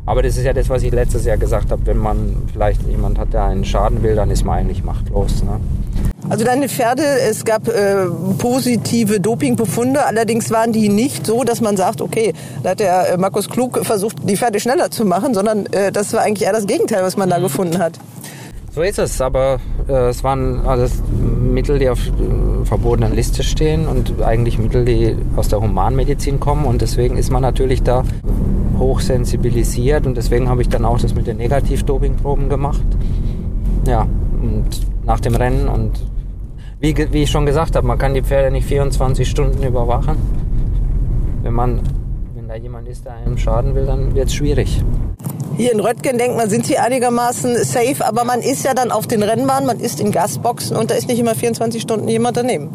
Aber 0.05 0.23
das 0.23 0.37
ist 0.37 0.45
ja 0.45 0.53
das, 0.53 0.69
was 0.69 0.83
ich 0.83 0.93
letztes 0.93 1.25
Jahr 1.25 1.39
gesagt 1.39 1.71
habe. 1.71 1.87
Wenn 1.87 1.97
man 1.97 2.37
vielleicht 2.53 2.87
jemand 2.87 3.19
hat, 3.19 3.33
der 3.33 3.45
einen 3.45 3.65
Schaden 3.65 4.03
will, 4.03 4.15
dann 4.15 4.31
ist 4.31 4.45
man 4.45 4.59
eigentlich 4.59 4.85
machtlos. 4.85 5.43
Ne? 5.43 5.59
Also 6.29 6.45
deine 6.45 6.69
Pferde, 6.69 7.03
es 7.03 7.47
gab 7.47 7.67
äh, 7.67 8.09
positive 8.37 9.21
Dopingbefunde, 9.21 10.05
allerdings 10.05 10.51
waren 10.51 10.73
die 10.73 10.91
nicht 10.91 11.25
so, 11.25 11.45
dass 11.45 11.63
man 11.63 11.79
sagt, 11.79 12.03
okay, 12.03 12.35
da 12.63 12.71
hat 12.71 12.81
der 12.81 13.15
äh, 13.15 13.17
Markus 13.17 13.49
Klug 13.49 13.87
versucht, 13.87 14.17
die 14.29 14.37
Pferde 14.37 14.61
schneller 14.61 14.91
zu 14.91 15.07
machen, 15.07 15.33
sondern 15.33 15.65
äh, 15.73 15.91
das 15.91 16.13
war 16.13 16.21
eigentlich 16.21 16.47
eher 16.47 16.53
das 16.53 16.67
Gegenteil, 16.67 17.03
was 17.03 17.17
man 17.17 17.31
da 17.31 17.39
gefunden 17.39 17.79
hat. 17.79 17.99
So 18.79 18.85
ist 18.85 19.01
es, 19.01 19.21
aber 19.21 19.59
äh, 19.89 20.11
es 20.11 20.23
waren 20.23 20.65
alles 20.65 21.03
Mittel, 21.11 21.81
die 21.81 21.89
auf 21.89 21.99
äh, 21.99 22.65
verbotenen 22.65 23.13
Liste 23.13 23.43
stehen 23.43 23.89
und 23.89 24.23
eigentlich 24.23 24.57
Mittel, 24.57 24.85
die 24.85 25.17
aus 25.35 25.49
der 25.49 25.61
Humanmedizin 25.61 26.39
kommen 26.39 26.65
und 26.65 26.81
deswegen 26.81 27.17
ist 27.17 27.33
man 27.33 27.43
natürlich 27.43 27.83
da 27.83 28.05
hochsensibilisiert 28.79 30.07
und 30.07 30.17
deswegen 30.17 30.49
habe 30.49 30.63
ich 30.63 30.69
dann 30.69 30.85
auch 30.85 31.01
das 31.01 31.13
mit 31.13 31.27
den 31.27 31.39
Negativ-Dopingproben 31.39 32.49
gemacht. 32.49 32.87
Ja, 33.89 34.03
und 34.41 34.69
nach 35.05 35.19
dem 35.19 35.35
Rennen 35.35 35.67
und 35.67 35.99
wie, 36.79 36.95
wie 37.11 37.25
ich 37.25 37.31
schon 37.33 37.47
gesagt 37.47 37.75
habe, 37.75 37.85
man 37.85 37.99
kann 37.99 38.15
die 38.15 38.23
Pferde 38.23 38.53
nicht 38.53 38.69
24 38.69 39.29
Stunden 39.29 39.61
überwachen. 39.65 40.19
Wenn 41.43 41.55
man 41.55 41.81
jemand 42.63 42.89
ist, 42.89 43.05
der 43.05 43.15
einem 43.15 43.39
schaden 43.39 43.75
will, 43.75 43.87
dann 43.87 44.15
wird 44.15 44.29
es 44.29 44.35
schwierig. 44.35 44.83
Hier 45.57 45.73
in 45.73 45.81
Röttgen 45.81 46.19
denkt 46.19 46.37
man, 46.37 46.49
sind 46.49 46.67
sie 46.67 46.79
einigermaßen 46.79 47.57
safe, 47.65 48.07
aber 48.07 48.25
man 48.25 48.41
ist 48.41 48.65
ja 48.65 48.75
dann 48.75 48.91
auf 48.91 49.07
den 49.07 49.23
Rennbahnen, 49.23 49.67
man 49.67 49.81
ist 49.81 50.01
in 50.01 50.13
Gasboxen 50.13 50.77
und 50.77 50.91
da 50.91 50.95
ist 50.95 51.09
nicht 51.09 51.19
immer 51.19 51.35
24 51.35 51.83
Stunden 51.83 52.09
jemand 52.09 52.37
daneben. 52.37 52.71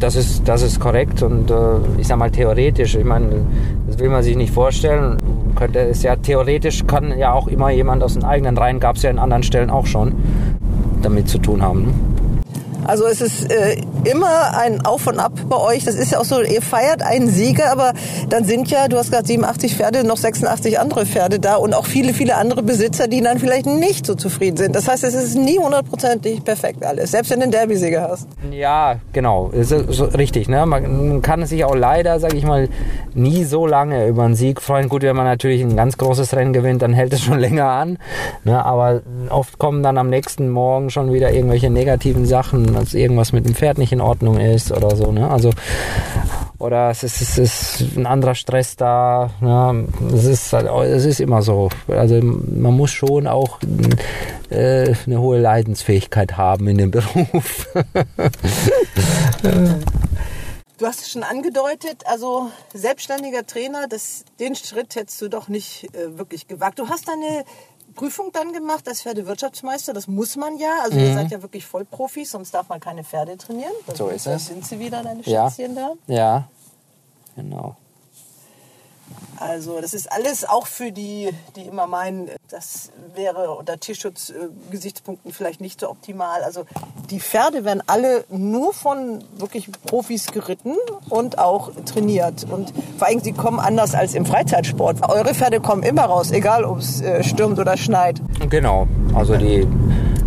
Das 0.00 0.16
ist, 0.16 0.42
das 0.48 0.62
ist 0.62 0.80
korrekt 0.80 1.22
und 1.22 1.50
äh, 1.50 1.54
ich 1.98 2.08
sag 2.08 2.18
mal 2.18 2.30
theoretisch, 2.30 2.96
ich 2.96 3.04
meine, 3.04 3.46
das 3.86 3.98
will 3.98 4.08
man 4.08 4.22
sich 4.22 4.36
nicht 4.36 4.52
vorstellen. 4.52 5.16
Könnte 5.54 5.78
es 5.78 6.02
ja 6.02 6.16
theoretisch 6.16 6.84
kann 6.86 7.16
ja 7.16 7.32
auch 7.32 7.46
immer 7.46 7.70
jemand 7.70 8.02
aus 8.02 8.14
den 8.14 8.24
eigenen 8.24 8.58
Reihen, 8.58 8.80
gab 8.80 8.96
es 8.96 9.02
ja 9.02 9.10
in 9.10 9.20
anderen 9.20 9.44
Stellen 9.44 9.70
auch 9.70 9.86
schon, 9.86 10.12
damit 11.02 11.28
zu 11.28 11.38
tun 11.38 11.62
haben. 11.62 12.13
Also 12.86 13.06
es 13.06 13.20
ist 13.20 13.50
äh, 13.50 13.76
immer 14.04 14.56
ein 14.56 14.84
Auf 14.84 15.06
und 15.06 15.18
Ab 15.18 15.32
bei 15.48 15.56
euch. 15.56 15.84
Das 15.84 15.94
ist 15.94 16.12
ja 16.12 16.18
auch 16.20 16.24
so, 16.24 16.40
ihr 16.42 16.62
feiert 16.62 17.02
einen 17.02 17.28
Sieger, 17.28 17.72
aber 17.72 17.92
dann 18.28 18.44
sind 18.44 18.70
ja, 18.70 18.88
du 18.88 18.98
hast 18.98 19.10
gerade 19.10 19.26
87 19.26 19.76
Pferde, 19.76 20.04
noch 20.04 20.16
86 20.16 20.78
andere 20.78 21.06
Pferde 21.06 21.38
da 21.38 21.56
und 21.56 21.74
auch 21.74 21.86
viele, 21.86 22.12
viele 22.12 22.36
andere 22.36 22.62
Besitzer, 22.62 23.08
die 23.08 23.20
dann 23.20 23.38
vielleicht 23.38 23.66
nicht 23.66 24.06
so 24.06 24.14
zufrieden 24.14 24.56
sind. 24.56 24.76
Das 24.76 24.88
heißt, 24.88 25.04
es 25.04 25.14
ist 25.14 25.36
nie 25.36 25.58
hundertprozentig 25.58 26.44
perfekt 26.44 26.84
alles, 26.84 27.12
selbst 27.12 27.30
wenn 27.30 27.40
du 27.40 27.44
einen 27.44 27.52
Derby-Sieger 27.52 28.08
hast. 28.10 28.28
Ja, 28.50 28.96
genau, 29.12 29.50
ist 29.50 29.70
so 29.70 30.04
richtig. 30.04 30.48
Ne? 30.48 30.66
Man 30.66 31.22
kann 31.22 31.46
sich 31.46 31.64
auch 31.64 31.74
leider, 31.74 32.20
sage 32.20 32.36
ich 32.36 32.44
mal, 32.44 32.68
nie 33.14 33.44
so 33.44 33.66
lange 33.66 34.06
über 34.06 34.24
einen 34.24 34.34
Sieg 34.34 34.60
freuen. 34.60 34.88
Gut, 34.88 35.02
wenn 35.02 35.16
man 35.16 35.26
natürlich 35.26 35.62
ein 35.62 35.76
ganz 35.76 35.96
großes 35.96 36.34
Rennen 36.34 36.52
gewinnt, 36.52 36.82
dann 36.82 36.92
hält 36.92 37.12
es 37.12 37.22
schon 37.22 37.38
länger 37.44 37.66
an. 37.66 37.98
Ne? 38.44 38.64
Aber 38.64 39.02
oft 39.30 39.58
kommen 39.58 39.82
dann 39.82 39.98
am 39.98 40.10
nächsten 40.10 40.50
Morgen 40.50 40.90
schon 40.90 41.12
wieder 41.12 41.32
irgendwelche 41.32 41.70
negativen 41.70 42.26
Sachen 42.26 42.73
dass 42.74 42.94
irgendwas 42.94 43.32
mit 43.32 43.46
dem 43.46 43.54
Pferd 43.54 43.78
nicht 43.78 43.92
in 43.92 44.00
Ordnung 44.00 44.38
ist 44.38 44.72
oder 44.72 44.96
so. 44.96 45.12
Ne? 45.12 45.28
Also 45.28 45.50
oder 46.58 46.90
es 46.90 47.02
ist, 47.02 47.20
es 47.20 47.38
ist 47.38 47.96
ein 47.96 48.06
anderer 48.06 48.34
Stress 48.34 48.76
da. 48.76 49.30
Ne? 49.40 49.86
Es, 50.14 50.24
ist, 50.24 50.52
es 50.52 51.04
ist 51.04 51.20
immer 51.20 51.42
so. 51.42 51.68
Also 51.88 52.20
man 52.22 52.74
muss 52.74 52.90
schon 52.90 53.26
auch 53.26 53.58
äh, 54.50 54.94
eine 55.06 55.20
hohe 55.20 55.38
Leidensfähigkeit 55.40 56.36
haben 56.36 56.68
in 56.68 56.78
dem 56.78 56.90
Beruf. 56.92 57.68
Du 60.78 60.86
hast 60.86 61.02
es 61.02 61.10
schon 61.10 61.22
angedeutet, 61.22 62.02
also 62.06 62.50
selbstständiger 62.72 63.46
Trainer, 63.46 63.86
das, 63.88 64.24
den 64.40 64.56
Schritt 64.56 64.96
hättest 64.96 65.22
du 65.22 65.28
doch 65.28 65.48
nicht 65.48 65.84
äh, 65.94 66.18
wirklich 66.18 66.48
gewagt. 66.48 66.78
Du 66.78 66.88
hast 66.88 67.06
deine 67.06 67.44
Prüfung 67.94 68.30
dann 68.32 68.52
gemacht 68.52 68.86
als 68.88 69.02
Pferdewirtschaftsmeister. 69.02 69.92
Das 69.92 70.06
muss 70.08 70.36
man 70.36 70.58
ja. 70.58 70.82
Also 70.82 70.98
mhm. 70.98 71.04
ihr 71.04 71.14
seid 71.14 71.30
ja 71.30 71.42
wirklich 71.42 71.64
Vollprofis, 71.64 72.30
sonst 72.30 72.52
darf 72.52 72.68
man 72.68 72.80
keine 72.80 73.04
Pferde 73.04 73.36
trainieren. 73.36 73.72
Das 73.86 73.98
so 73.98 74.08
ist 74.08 74.26
es. 74.26 74.46
sind 74.46 74.66
sie 74.66 74.78
wieder, 74.78 75.02
deine 75.02 75.22
Schätzchen 75.22 75.76
ja. 75.76 75.94
da. 76.06 76.12
Ja, 76.12 76.48
genau. 77.36 77.76
Also 79.38 79.80
das 79.80 79.94
ist 79.94 80.10
alles 80.10 80.48
auch 80.48 80.66
für 80.66 80.92
die, 80.92 81.30
die 81.56 81.62
immer 81.62 81.86
meinen, 81.86 82.30
das 82.50 82.90
wäre 83.14 83.50
unter 83.50 83.78
Tierschutzgesichtspunkten 83.78 85.32
vielleicht 85.32 85.60
nicht 85.60 85.80
so 85.80 85.90
optimal. 85.90 86.42
Also 86.42 86.64
die 87.10 87.20
Pferde 87.20 87.64
werden 87.64 87.82
alle 87.86 88.24
nur 88.30 88.72
von 88.72 89.24
wirklich 89.36 89.70
Profis 89.86 90.28
geritten 90.28 90.74
und 91.08 91.38
auch 91.38 91.72
trainiert. 91.84 92.46
Und 92.50 92.72
vor 92.98 93.08
allem, 93.08 93.20
sie 93.20 93.32
kommen 93.32 93.58
anders 93.58 93.94
als 93.94 94.14
im 94.14 94.24
Freizeitsport. 94.24 95.08
Eure 95.08 95.34
Pferde 95.34 95.60
kommen 95.60 95.82
immer 95.82 96.04
raus, 96.04 96.30
egal 96.30 96.64
ob 96.64 96.78
es 96.78 97.00
äh, 97.00 97.22
stürmt 97.24 97.58
oder 97.58 97.76
schneit. 97.76 98.20
Genau, 98.48 98.86
also 99.14 99.36
die, 99.36 99.66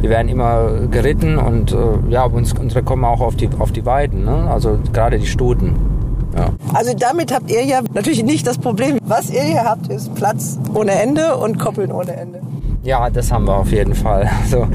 die 0.02 0.10
werden 0.10 0.28
immer 0.28 0.88
geritten 0.88 1.38
und 1.38 1.72
äh, 1.72 1.78
ja, 2.10 2.26
unsere 2.26 2.84
kommen 2.84 3.06
auch 3.06 3.22
auf 3.22 3.36
die, 3.36 3.50
auf 3.58 3.72
die 3.72 3.86
Weiden, 3.86 4.26
ne? 4.26 4.50
also 4.52 4.80
gerade 4.94 5.18
die 5.18 5.28
Stuten. 5.28 5.97
Ja. 6.36 6.50
Also 6.74 6.94
damit 6.98 7.34
habt 7.34 7.50
ihr 7.52 7.64
ja 7.64 7.82
natürlich 7.94 8.24
nicht 8.24 8.46
das 8.46 8.58
Problem. 8.58 8.98
Was 9.06 9.30
ihr 9.30 9.44
hier 9.44 9.64
habt, 9.64 9.88
ist 9.88 10.14
Platz 10.16 10.60
ohne 10.74 10.92
Ende 10.92 11.38
und 11.38 11.60
Koppeln 11.60 11.92
ohne 11.92 12.16
Ende. 12.16 12.42
Ja, 12.84 13.10
das 13.10 13.32
haben 13.32 13.46
wir 13.46 13.56
auf 13.56 13.72
jeden 13.72 13.96
Fall. 13.96 14.30
Also 14.44 14.68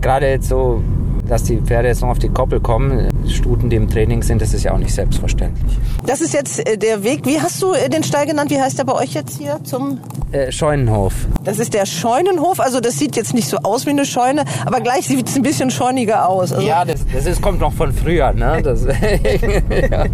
gerade 0.00 0.28
jetzt 0.28 0.48
so, 0.48 0.82
dass 1.26 1.42
die 1.42 1.56
Pferde 1.56 1.88
jetzt 1.88 2.00
noch 2.02 2.10
auf 2.10 2.18
die 2.18 2.28
Koppel 2.28 2.60
kommen, 2.60 3.08
Stuten, 3.28 3.70
die 3.70 3.76
im 3.76 3.90
Training 3.90 4.22
sind, 4.22 4.40
das 4.40 4.54
ist 4.54 4.62
ja 4.62 4.72
auch 4.72 4.78
nicht 4.78 4.94
selbstverständlich. 4.94 5.76
Das 6.06 6.20
ist 6.20 6.32
jetzt 6.32 6.66
äh, 6.66 6.78
der 6.78 7.02
Weg. 7.02 7.26
Wie 7.26 7.40
hast 7.40 7.60
du 7.62 7.72
äh, 7.72 7.88
den 7.88 8.04
Stall 8.04 8.26
genannt? 8.26 8.50
Wie 8.50 8.60
heißt 8.60 8.78
der 8.78 8.84
bei 8.84 8.92
euch 8.92 9.14
jetzt 9.14 9.38
hier 9.38 9.58
zum 9.64 9.98
äh, 10.30 10.52
Scheunenhof? 10.52 11.12
Das 11.42 11.58
ist 11.58 11.74
der 11.74 11.86
Scheunenhof. 11.86 12.60
Also 12.60 12.80
das 12.80 12.98
sieht 12.98 13.16
jetzt 13.16 13.34
nicht 13.34 13.48
so 13.48 13.58
aus 13.58 13.86
wie 13.86 13.90
eine 13.90 14.06
Scheune, 14.06 14.44
aber 14.64 14.80
gleich 14.80 15.08
sieht 15.08 15.28
es 15.28 15.36
ein 15.36 15.42
bisschen 15.42 15.70
scheuniger 15.70 16.28
aus. 16.28 16.52
Also 16.52 16.66
ja, 16.66 16.84
das, 16.84 17.04
das 17.12 17.26
ist, 17.26 17.42
kommt 17.42 17.60
noch 17.60 17.72
von 17.72 17.92
früher. 17.92 18.32
Ne? 18.32 18.60
Das, 18.62 18.84
ja. 19.90 20.04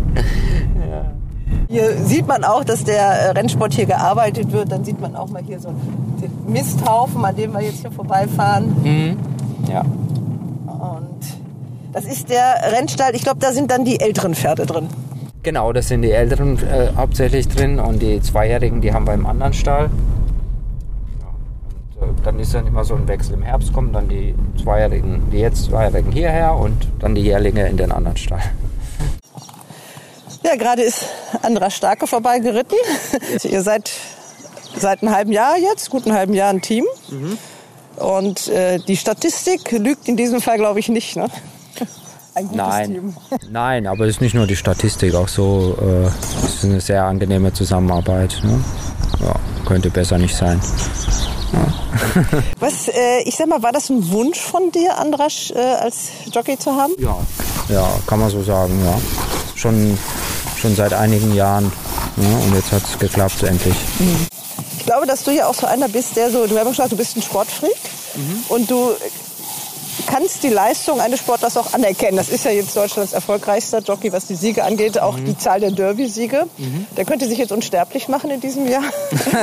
Hier 1.73 1.97
sieht 2.05 2.27
man 2.27 2.45
auch, 2.45 2.65
dass 2.65 2.85
der 2.85 3.03
äh, 3.03 3.31
Rennsport 3.31 3.73
hier 3.73 3.87
gearbeitet 3.87 4.53
wird. 4.53 4.71
Dann 4.71 4.85
sieht 4.85 5.01
man 5.01 5.17
auch 5.17 5.31
mal 5.31 5.43
hier 5.43 5.59
so 5.59 5.71
den 6.21 6.53
Misthaufen, 6.53 7.25
an 7.25 7.35
dem 7.35 7.55
wir 7.55 7.63
jetzt 7.63 7.81
hier 7.81 7.91
vorbeifahren. 7.91 8.77
Mhm. 8.85 9.17
Ja. 9.71 9.81
Und 9.81 11.25
das 11.95 12.05
ist 12.05 12.29
der 12.29 12.57
Rennstall. 12.77 13.15
Ich 13.15 13.23
glaube, 13.23 13.41
da 13.41 13.53
sind 13.53 13.71
dann 13.71 13.87
die 13.87 14.01
älteren 14.01 14.35
Pferde 14.35 14.67
drin. 14.67 14.89
Genau, 15.43 15.73
das 15.73 15.89
sind 15.89 16.03
die 16.03 16.11
älteren 16.11 16.59
äh, 16.59 16.89
hauptsächlich 16.95 17.49
drin 17.49 17.81
und 17.81 18.03
die 18.03 18.21
Zweijährigen, 18.21 18.83
die 18.83 18.93
haben 18.93 19.07
wir 19.07 19.15
im 19.15 19.25
anderen 19.25 19.55
Stall. 19.55 19.89
Und, 21.99 22.07
äh, 22.07 22.23
dann 22.23 22.39
ist 22.39 22.53
dann 22.53 22.67
immer 22.67 22.85
so 22.85 22.97
ein 22.97 23.09
Wechsel. 23.09 23.33
Im 23.33 23.43
Herbst 23.43 23.73
kommen 23.73 23.95
dann 23.95 24.11
die 24.11 24.35
Zweijährigen, 24.63 25.23
die 25.33 25.39
jetzt 25.39 25.65
Zweijährigen 25.65 26.13
hierher 26.13 26.55
und 26.55 26.87
dann 26.99 27.15
die 27.15 27.23
Jährlinge 27.23 27.67
in 27.67 27.79
den 27.79 27.93
anderen 27.93 28.19
Stall. 28.19 28.43
Ja, 30.45 30.57
gerade 30.57 30.83
ist 30.83 31.07
Andra 31.43 31.71
Starke 31.71 32.07
vorbeigeritten. 32.07 32.77
Ihr 33.45 33.63
seid 33.63 33.91
seit 34.77 35.03
einem 35.03 35.15
halben 35.15 35.33
Jahr 35.33 35.57
jetzt, 35.59 35.91
guten 35.91 36.13
halben 36.13 36.35
Jahr 36.35 36.51
ein 36.51 36.63
Team. 36.63 36.85
Mhm. 37.09 37.39
Und 37.97 38.49
äh, 38.49 38.79
die 38.79 38.97
Statistik 38.97 39.71
lügt 39.73 40.09
in 40.09 40.17
diesem 40.17 40.41
Fall, 40.41 40.57
glaube 40.57 40.81
ich, 40.81 40.89
nicht. 40.89 41.17
Ne? 41.17 41.29
Ein 42.35 42.45
gutes 42.45 42.57
Nein. 42.57 42.91
Team. 42.93 43.17
Nein, 43.51 43.87
aber 43.87 44.05
es 44.05 44.17
ist 44.17 44.21
nicht 44.23 44.35
nur 44.35 44.47
die 44.47 44.57
Statistik, 44.57 45.15
auch 45.15 45.29
so 45.29 45.77
äh, 45.81 46.07
es 46.47 46.55
ist 46.55 46.65
eine 46.65 46.81
sehr 46.81 47.05
angenehme 47.05 47.53
Zusammenarbeit. 47.53 48.41
Ne? 48.43 48.65
Ja, 49.21 49.35
könnte 49.67 49.91
besser 49.91 50.17
nicht 50.17 50.35
sein. 50.35 50.59
Was, 52.61 52.89
äh, 52.89 53.23
ich 53.25 53.37
sag 53.37 53.49
mal, 53.49 53.63
war 53.63 53.73
das 53.73 53.91
ein 53.91 54.11
Wunsch 54.11 54.41
von 54.41 54.71
dir, 54.73 54.99
Andrasch, 54.99 55.51
äh, 55.51 55.59
als 55.59 56.09
Jockey 56.33 56.59
zu 56.59 56.75
haben? 56.75 56.95
Ja, 56.99 57.17
ja, 57.69 57.89
kann 58.07 58.21
man 58.21 58.31
so 58.31 58.43
sagen, 58.43 58.81
ja. 58.85 58.99
Schon 59.55 59.99
schon 60.63 60.77
seit 60.77 60.95
einigen 60.95 61.35
Jahren. 61.35 61.73
Ja, 62.17 62.39
und 62.47 62.55
jetzt 62.55 62.71
hat 62.71 62.83
es 62.85 62.99
geklappt, 62.99 63.43
endlich. 63.43 63.75
Mhm. 63.99 64.27
Ich 64.79 64.87
glaube, 64.87 65.07
dass 65.07 65.25
du 65.25 65.33
ja 65.33 65.47
auch 65.47 65.55
so 65.55 65.67
einer 65.67 65.89
bist, 65.89 66.17
der 66.17 66.31
so, 66.31 66.47
du 66.47 66.57
hast 66.59 66.69
gesagt, 66.69 66.93
du 66.93 66.97
bist 66.97 67.17
ein 67.17 67.23
Sportfreak 67.23 67.77
mhm. 68.15 68.45
und 68.49 68.71
du 68.71 68.91
kannst 70.07 70.43
die 70.43 70.49
Leistung 70.49 71.01
eines 71.01 71.21
Sportlers 71.21 71.57
auch 71.57 71.73
anerkennen. 71.73 72.17
Das 72.17 72.29
ist 72.29 72.45
ja 72.45 72.51
jetzt 72.51 72.77
Deutschlands 72.77 73.13
erfolgreichster 73.13 73.81
Jockey, 73.81 74.13
was 74.13 74.27
die 74.27 74.35
Siege 74.35 74.65
angeht, 74.65 74.99
auch 74.99 75.17
mhm. 75.17 75.25
die 75.25 75.39
Zahl 75.39 75.61
der 75.61 75.71
Derby-Siege. 75.71 76.45
Mhm. 76.59 76.87
Der 76.97 77.05
könnte 77.05 77.29
sich 77.29 77.39
jetzt 77.39 77.53
unsterblich 77.53 78.09
machen 78.09 78.31
in 78.31 78.41
diesem 78.41 78.69
Jahr, 78.69 78.85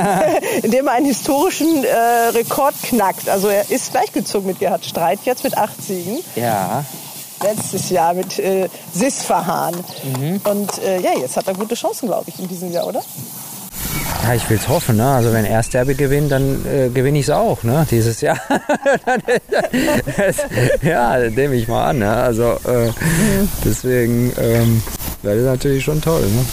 indem 0.64 0.88
er 0.88 0.94
einen 0.94 1.06
historischen 1.06 1.84
äh, 1.84 1.96
Rekord 2.34 2.76
knackt. 2.84 3.30
Also 3.30 3.48
er 3.48 3.70
ist 3.70 3.92
gleichgezogen 3.92 4.48
mit 4.48 4.60
Gerhard 4.60 4.86
Streit 4.86 5.20
jetzt 5.26 5.44
mit 5.44 5.58
acht 5.58 5.82
Siegen. 5.82 6.20
Ja 6.36 6.86
letztes 7.42 7.90
Jahr 7.90 8.14
mit 8.14 8.38
äh, 8.40 8.68
Sisfahan. 8.94 9.74
Mhm. 10.04 10.42
Und 10.44 10.78
äh, 10.80 11.00
ja, 11.00 11.18
jetzt 11.18 11.38
hat 11.38 11.48
er 11.48 11.54
gute 11.54 11.76
Chancen, 11.76 12.08
glaube 12.08 12.26
ich, 12.30 12.40
in 12.40 12.48
diesem 12.48 12.72
Jahr, 12.72 12.88
oder? 12.88 13.02
Ja, 14.24 14.34
ich 14.34 14.50
will 14.50 14.58
es 14.58 14.68
hoffen. 14.68 14.98
Ne? 14.98 15.08
Also 15.08 15.34
wenn 15.34 15.46
er 15.46 15.62
Derby 15.64 15.96
gewinnt, 15.96 16.32
dann 16.32 16.66
äh, 16.66 16.90
gewinne 16.90 17.20
ich 17.20 17.26
es 17.26 17.30
auch 17.30 17.64
ne? 17.64 17.88
dieses 17.90 18.22
Jahr. 18.22 18.38
ja, 20.82 21.18
nehme 21.18 21.56
ich 21.56 21.68
mal 21.68 21.90
an. 21.90 22.00
Ne? 22.00 22.12
Also 22.12 22.54
äh, 22.66 22.92
deswegen 23.64 24.34
ähm, 24.40 24.84
wäre 25.22 25.38
das 25.38 25.46
natürlich 25.46 25.84
schon 25.84 26.02
toll. 26.02 26.22
Ne? 26.22 26.46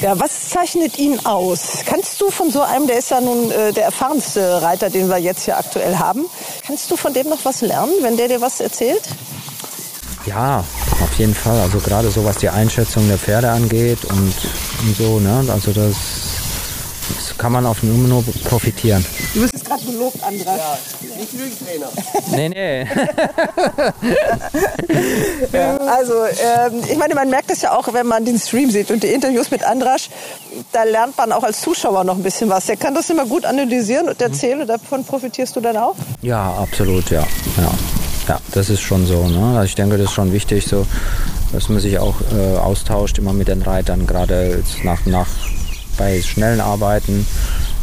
Ja, 0.00 0.18
was 0.20 0.50
zeichnet 0.50 0.98
ihn 0.98 1.24
aus? 1.24 1.84
Kannst 1.86 2.20
du 2.20 2.30
von 2.30 2.50
so 2.50 2.62
einem, 2.62 2.86
der 2.86 2.98
ist 2.98 3.10
ja 3.10 3.20
nun 3.20 3.50
äh, 3.50 3.72
der 3.72 3.84
erfahrenste 3.84 4.60
Reiter, 4.60 4.90
den 4.90 5.08
wir 5.08 5.18
jetzt 5.18 5.44
hier 5.44 5.56
aktuell 5.56 5.96
haben, 5.96 6.26
kannst 6.66 6.90
du 6.90 6.96
von 6.96 7.14
dem 7.14 7.28
noch 7.28 7.44
was 7.44 7.62
lernen, 7.62 7.92
wenn 8.02 8.16
der 8.16 8.28
dir 8.28 8.40
was 8.40 8.60
erzählt? 8.60 9.02
Ja, 10.26 10.64
auf 11.02 11.18
jeden 11.18 11.34
Fall. 11.34 11.60
Also 11.60 11.78
gerade 11.78 12.10
so 12.10 12.24
was 12.24 12.38
die 12.38 12.48
Einschätzung 12.48 13.06
der 13.08 13.18
Pferde 13.18 13.50
angeht 13.50 14.04
und, 14.04 14.34
und 14.80 14.96
so, 14.96 15.20
ne? 15.20 15.44
Also 15.48 15.72
das 15.72 16.33
das 17.08 17.36
kann 17.36 17.52
man 17.52 17.66
auf 17.66 17.82
Nummer 17.82 18.08
nur 18.08 18.24
profitieren. 18.44 19.04
Du 19.34 19.40
bist 19.42 19.54
jetzt 19.54 19.64
gerade 19.64 19.84
gelobt, 19.84 20.22
Andras. 20.22 20.46
Ja, 20.46 20.78
nicht 21.18 21.32
Lügentrainer. 21.32 21.88
nee, 22.30 22.48
nee. 22.48 22.86
ja, 25.52 25.76
also, 25.76 26.14
ähm, 26.24 26.82
ich 26.90 26.96
meine, 26.96 27.14
man 27.14 27.30
merkt 27.30 27.50
es 27.50 27.62
ja 27.62 27.76
auch, 27.76 27.92
wenn 27.92 28.06
man 28.06 28.24
den 28.24 28.38
Stream 28.38 28.70
sieht 28.70 28.90
und 28.90 29.02
die 29.02 29.08
Interviews 29.08 29.50
mit 29.50 29.64
Andras, 29.64 30.08
da 30.72 30.84
lernt 30.84 31.16
man 31.16 31.32
auch 31.32 31.42
als 31.42 31.60
Zuschauer 31.60 32.04
noch 32.04 32.16
ein 32.16 32.22
bisschen 32.22 32.48
was. 32.48 32.66
Der 32.66 32.76
kann 32.76 32.94
das 32.94 33.10
immer 33.10 33.26
gut 33.26 33.44
analysieren 33.44 34.08
und 34.08 34.20
erzählen 34.20 34.60
und 34.60 34.68
davon 34.68 35.04
profitierst 35.04 35.56
du 35.56 35.60
dann 35.60 35.76
auch? 35.76 35.96
Ja, 36.22 36.54
absolut, 36.54 37.10
ja. 37.10 37.26
ja. 37.56 37.70
Ja, 38.28 38.40
das 38.52 38.70
ist 38.70 38.80
schon 38.80 39.06
so. 39.06 39.28
Ne? 39.28 39.58
Also 39.58 39.64
ich 39.64 39.74
denke, 39.74 39.98
das 39.98 40.06
ist 40.06 40.14
schon 40.14 40.32
wichtig, 40.32 40.66
so, 40.66 40.86
dass 41.52 41.68
man 41.68 41.80
sich 41.80 41.98
auch 41.98 42.14
äh, 42.32 42.56
austauscht, 42.56 43.18
immer 43.18 43.34
mit 43.34 43.48
den 43.48 43.60
Reitern, 43.60 44.06
gerade 44.06 44.62
nach, 44.82 45.04
nach 45.04 45.28
bei 45.96 46.20
schnellen 46.22 46.60
Arbeiten 46.60 47.26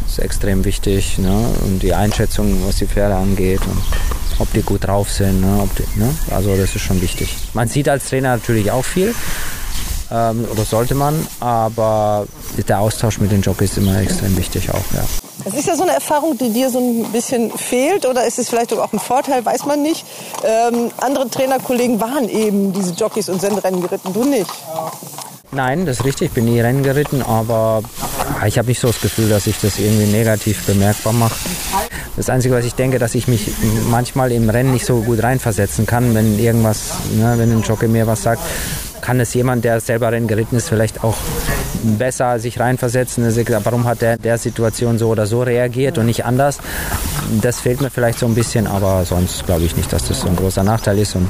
ist 0.07 0.19
extrem 0.19 0.65
wichtig. 0.65 1.17
Ne? 1.17 1.45
Und 1.63 1.81
die 1.83 1.93
Einschätzung, 1.93 2.65
was 2.65 2.77
die 2.77 2.87
Pferde 2.87 3.15
angeht 3.15 3.61
und 3.61 3.81
ob 4.39 4.51
die 4.53 4.61
gut 4.61 4.87
drauf 4.87 5.11
sind. 5.11 5.41
Ne? 5.41 5.69
Die, 5.77 5.99
ne? 5.99 6.13
Also 6.31 6.55
das 6.55 6.75
ist 6.75 6.81
schon 6.81 7.01
wichtig. 7.01 7.35
Man 7.53 7.67
sieht 7.67 7.87
als 7.87 8.05
Trainer 8.05 8.35
natürlich 8.35 8.71
auch 8.71 8.85
viel. 8.85 9.13
Ähm, 10.11 10.45
oder 10.51 10.65
sollte 10.65 10.93
man, 10.93 11.25
aber 11.39 12.27
der 12.67 12.79
Austausch 12.81 13.19
mit 13.19 13.31
den 13.31 13.41
Jockeys 13.41 13.71
ist 13.71 13.77
immer 13.77 13.97
extrem 14.01 14.35
wichtig 14.35 14.69
auch, 14.69 14.93
ja. 14.93 15.05
Das 15.45 15.53
ist 15.55 15.67
ja 15.67 15.75
so 15.75 15.83
eine 15.83 15.93
Erfahrung, 15.93 16.37
die 16.37 16.51
dir 16.51 16.69
so 16.69 16.79
ein 16.79 17.11
bisschen 17.11 17.49
fehlt 17.49 18.05
oder 18.05 18.25
ist 18.25 18.37
es 18.37 18.49
vielleicht 18.49 18.73
auch 18.73 18.91
ein 18.91 18.99
Vorteil, 18.99 19.43
weiß 19.43 19.65
man 19.65 19.81
nicht. 19.81 20.05
Ähm, 20.43 20.91
andere 20.97 21.29
Trainerkollegen 21.29 21.99
waren 22.01 22.29
eben 22.29 22.73
diese 22.73 22.93
Jockeys 22.93 23.29
und 23.29 23.39
sind 23.41 23.57
Rennen 23.63 23.81
geritten, 23.81 24.13
du 24.13 24.23
nicht. 24.25 24.51
Nein, 25.53 25.85
das 25.85 25.99
ist 25.99 26.05
richtig. 26.05 26.29
Ich 26.29 26.33
bin 26.33 26.45
nie 26.45 26.61
Rennen 26.61 26.81
geritten, 26.81 27.21
aber 27.21 27.83
ich 28.45 28.57
habe 28.57 28.69
nicht 28.69 28.79
so 28.79 28.87
das 28.87 29.01
Gefühl, 29.01 29.29
dass 29.29 29.47
ich 29.47 29.59
das 29.59 29.79
irgendwie 29.79 30.05
negativ 30.05 30.65
bemerkbar 30.65 31.11
mache. 31.11 31.35
Das 32.15 32.29
Einzige, 32.29 32.55
was 32.55 32.65
ich 32.65 32.75
denke, 32.75 32.99
dass 32.99 33.15
ich 33.15 33.27
mich 33.27 33.51
manchmal 33.89 34.31
im 34.31 34.49
Rennen 34.49 34.71
nicht 34.71 34.85
so 34.85 35.01
gut 35.01 35.21
reinversetzen 35.21 35.85
kann, 35.85 36.15
wenn 36.15 36.39
irgendwas, 36.39 36.93
ne, 37.15 37.33
wenn 37.37 37.51
ein 37.51 37.61
Jockey 37.63 37.87
mir 37.87 38.07
was 38.07 38.23
sagt, 38.23 38.41
kann 39.01 39.19
es 39.19 39.33
jemand, 39.33 39.65
der 39.65 39.79
selber 39.79 40.11
Rennen 40.11 40.27
geritten 40.27 40.55
ist, 40.55 40.69
vielleicht 40.69 41.03
auch 41.03 41.17
besser 41.83 42.39
sich 42.39 42.59
reinversetzen. 42.59 43.25
Warum 43.63 43.85
hat 43.85 44.01
der 44.01 44.17
der 44.17 44.37
Situation 44.37 44.97
so 44.97 45.09
oder 45.09 45.25
so 45.25 45.41
reagiert 45.41 45.97
und 45.97 46.05
nicht 46.05 46.25
anders? 46.25 46.59
Das 47.41 47.59
fehlt 47.59 47.81
mir 47.81 47.89
vielleicht 47.89 48.19
so 48.19 48.25
ein 48.25 48.35
bisschen, 48.35 48.67
aber 48.67 49.05
sonst 49.05 49.45
glaube 49.45 49.63
ich 49.63 49.75
nicht, 49.75 49.91
dass 49.91 50.07
das 50.07 50.21
so 50.21 50.27
ein 50.27 50.35
großer 50.35 50.63
Nachteil 50.63 50.99
ist. 50.99 51.15
Und 51.15 51.29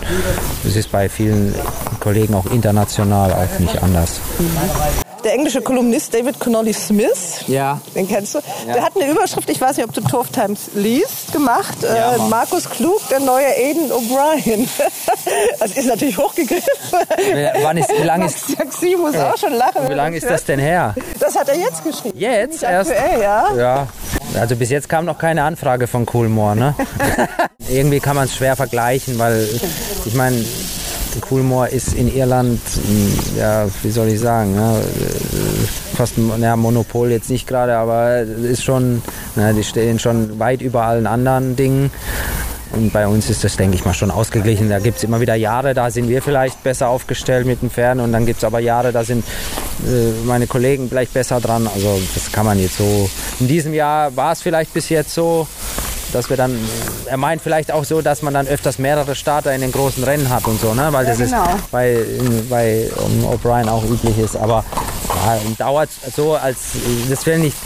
es 0.65 0.75
ist 0.75 0.91
bei 0.91 1.09
vielen 1.09 1.53
Kollegen 1.99 2.33
auch 2.33 2.45
international 2.51 3.33
auch 3.33 3.59
nicht 3.59 3.81
anders 3.81 4.19
der 5.23 5.33
englische 5.33 5.61
Kolumnist 5.61 6.13
David 6.13 6.39
Connolly 6.39 6.73
Smith, 6.73 7.43
ja. 7.47 7.79
den 7.95 8.07
kennst 8.07 8.35
du, 8.35 8.39
ja. 8.67 8.73
der 8.73 8.83
hat 8.83 8.95
eine 8.95 9.09
Überschrift, 9.11 9.49
ich 9.49 9.59
weiß 9.59 9.77
nicht, 9.77 9.87
ob 9.87 9.93
du 9.93 10.01
Turf 10.01 10.29
Times 10.29 10.71
liest, 10.75 11.33
gemacht. 11.33 11.77
Ja, 11.83 12.15
äh, 12.15 12.17
Markus 12.29 12.69
Klug, 12.69 13.01
der 13.09 13.19
neue 13.19 13.45
Aiden 13.47 13.91
O'Brien. 13.91 14.67
das 15.59 15.71
ist 15.77 15.85
natürlich 15.85 16.17
hochgegriffen. 16.17 16.71
Wann 17.61 17.77
ist, 17.77 17.89
wie 17.97 18.03
lange 18.03 18.25
ist... 18.25 18.49
Jaxi 18.57 18.95
muss 18.99 19.15
auch 19.15 19.37
schon 19.37 19.53
lachen. 19.53 19.87
Wie 19.87 19.93
lange 19.93 20.17
ist 20.17 20.29
das 20.29 20.43
denn 20.43 20.59
her? 20.59 20.95
Das 21.19 21.35
hat 21.35 21.49
er 21.49 21.57
jetzt 21.57 21.83
geschrieben. 21.83 22.17
Jetzt? 22.17 22.63
Erst? 22.63 22.91
Aktuell, 22.91 23.21
ja. 23.21 23.55
ja. 23.55 23.87
Also 24.39 24.55
bis 24.55 24.69
jetzt 24.69 24.87
kam 24.87 25.05
noch 25.05 25.17
keine 25.17 25.43
Anfrage 25.43 25.87
von 25.87 26.05
Coolmore. 26.05 26.55
Ne? 26.55 26.75
Irgendwie 27.69 27.99
kann 27.99 28.15
man 28.15 28.25
es 28.25 28.35
schwer 28.35 28.55
vergleichen, 28.55 29.19
weil 29.19 29.47
ich 30.05 30.13
meine, 30.13 30.43
Coolmore 31.19 31.69
ist 31.69 31.93
in 31.93 32.13
Irland, 32.13 32.59
hm, 32.73 33.37
ja, 33.37 33.67
wie 33.83 33.91
soll 33.91 34.07
ich 34.07 34.19
sagen, 34.19 34.55
ja, 34.55 34.75
fast 35.95 36.13
ja, 36.39 36.55
Monopol 36.55 37.11
jetzt 37.11 37.29
nicht 37.29 37.47
gerade, 37.47 37.75
aber 37.75 38.21
ist 38.21 38.63
schon, 38.63 39.01
na, 39.35 39.53
die 39.53 39.63
stehen 39.63 39.99
schon 39.99 40.39
weit 40.39 40.61
über 40.61 40.83
allen 40.83 41.07
anderen 41.07 41.55
Dingen. 41.55 41.91
Und 42.73 42.93
bei 42.93 43.05
uns 43.05 43.29
ist 43.29 43.43
das, 43.43 43.57
denke 43.57 43.75
ich 43.75 43.83
mal, 43.83 43.93
schon 43.93 44.11
ausgeglichen. 44.11 44.69
Da 44.69 44.79
gibt 44.79 44.97
es 44.97 45.03
immer 45.03 45.19
wieder 45.19 45.35
Jahre, 45.35 45.73
da 45.73 45.91
sind 45.91 46.07
wir 46.07 46.21
vielleicht 46.21 46.63
besser 46.63 46.87
aufgestellt 46.87 47.45
mit 47.45 47.61
den 47.61 47.69
Pferden 47.69 48.01
und 48.01 48.13
dann 48.13 48.25
gibt 48.25 48.37
es 48.37 48.43
aber 48.45 48.59
Jahre, 48.59 48.93
da 48.93 49.03
sind 49.03 49.25
äh, 49.85 50.25
meine 50.25 50.47
Kollegen 50.47 50.87
vielleicht 50.87 51.13
besser 51.13 51.41
dran. 51.41 51.67
Also 51.67 52.01
das 52.13 52.31
kann 52.31 52.45
man 52.45 52.59
jetzt 52.59 52.77
so. 52.77 53.09
In 53.39 53.47
diesem 53.47 53.73
Jahr 53.73 54.15
war 54.15 54.31
es 54.31 54.41
vielleicht 54.41 54.73
bis 54.73 54.87
jetzt 54.87 55.13
so, 55.13 55.47
dass 56.11 56.29
wir 56.29 56.37
dann, 56.37 56.57
er 57.05 57.17
meint 57.17 57.41
vielleicht 57.41 57.71
auch 57.71 57.83
so, 57.83 58.01
dass 58.01 58.21
man 58.21 58.33
dann 58.33 58.47
öfters 58.47 58.79
mehrere 58.79 59.15
Starter 59.15 59.53
in 59.53 59.61
den 59.61 59.71
großen 59.71 60.03
Rennen 60.03 60.29
hat 60.29 60.45
und 60.47 60.59
so, 60.59 60.73
ne? 60.73 60.87
weil 60.91 61.05
ja, 61.05 61.11
das 61.11 61.19
genau. 61.19 61.43
ist 61.43 61.71
bei, 61.71 62.05
bei 62.49 62.89
um, 62.97 63.25
O'Brien 63.25 63.69
auch 63.69 63.83
üblich 63.83 64.17
ist. 64.17 64.35
Aber 64.35 64.63
ja, 65.25 65.37
dauert 65.57 65.89
so 66.15 66.35
als, 66.35 66.57
das 67.09 67.25
will 67.25 67.39
nicht, 67.39 67.57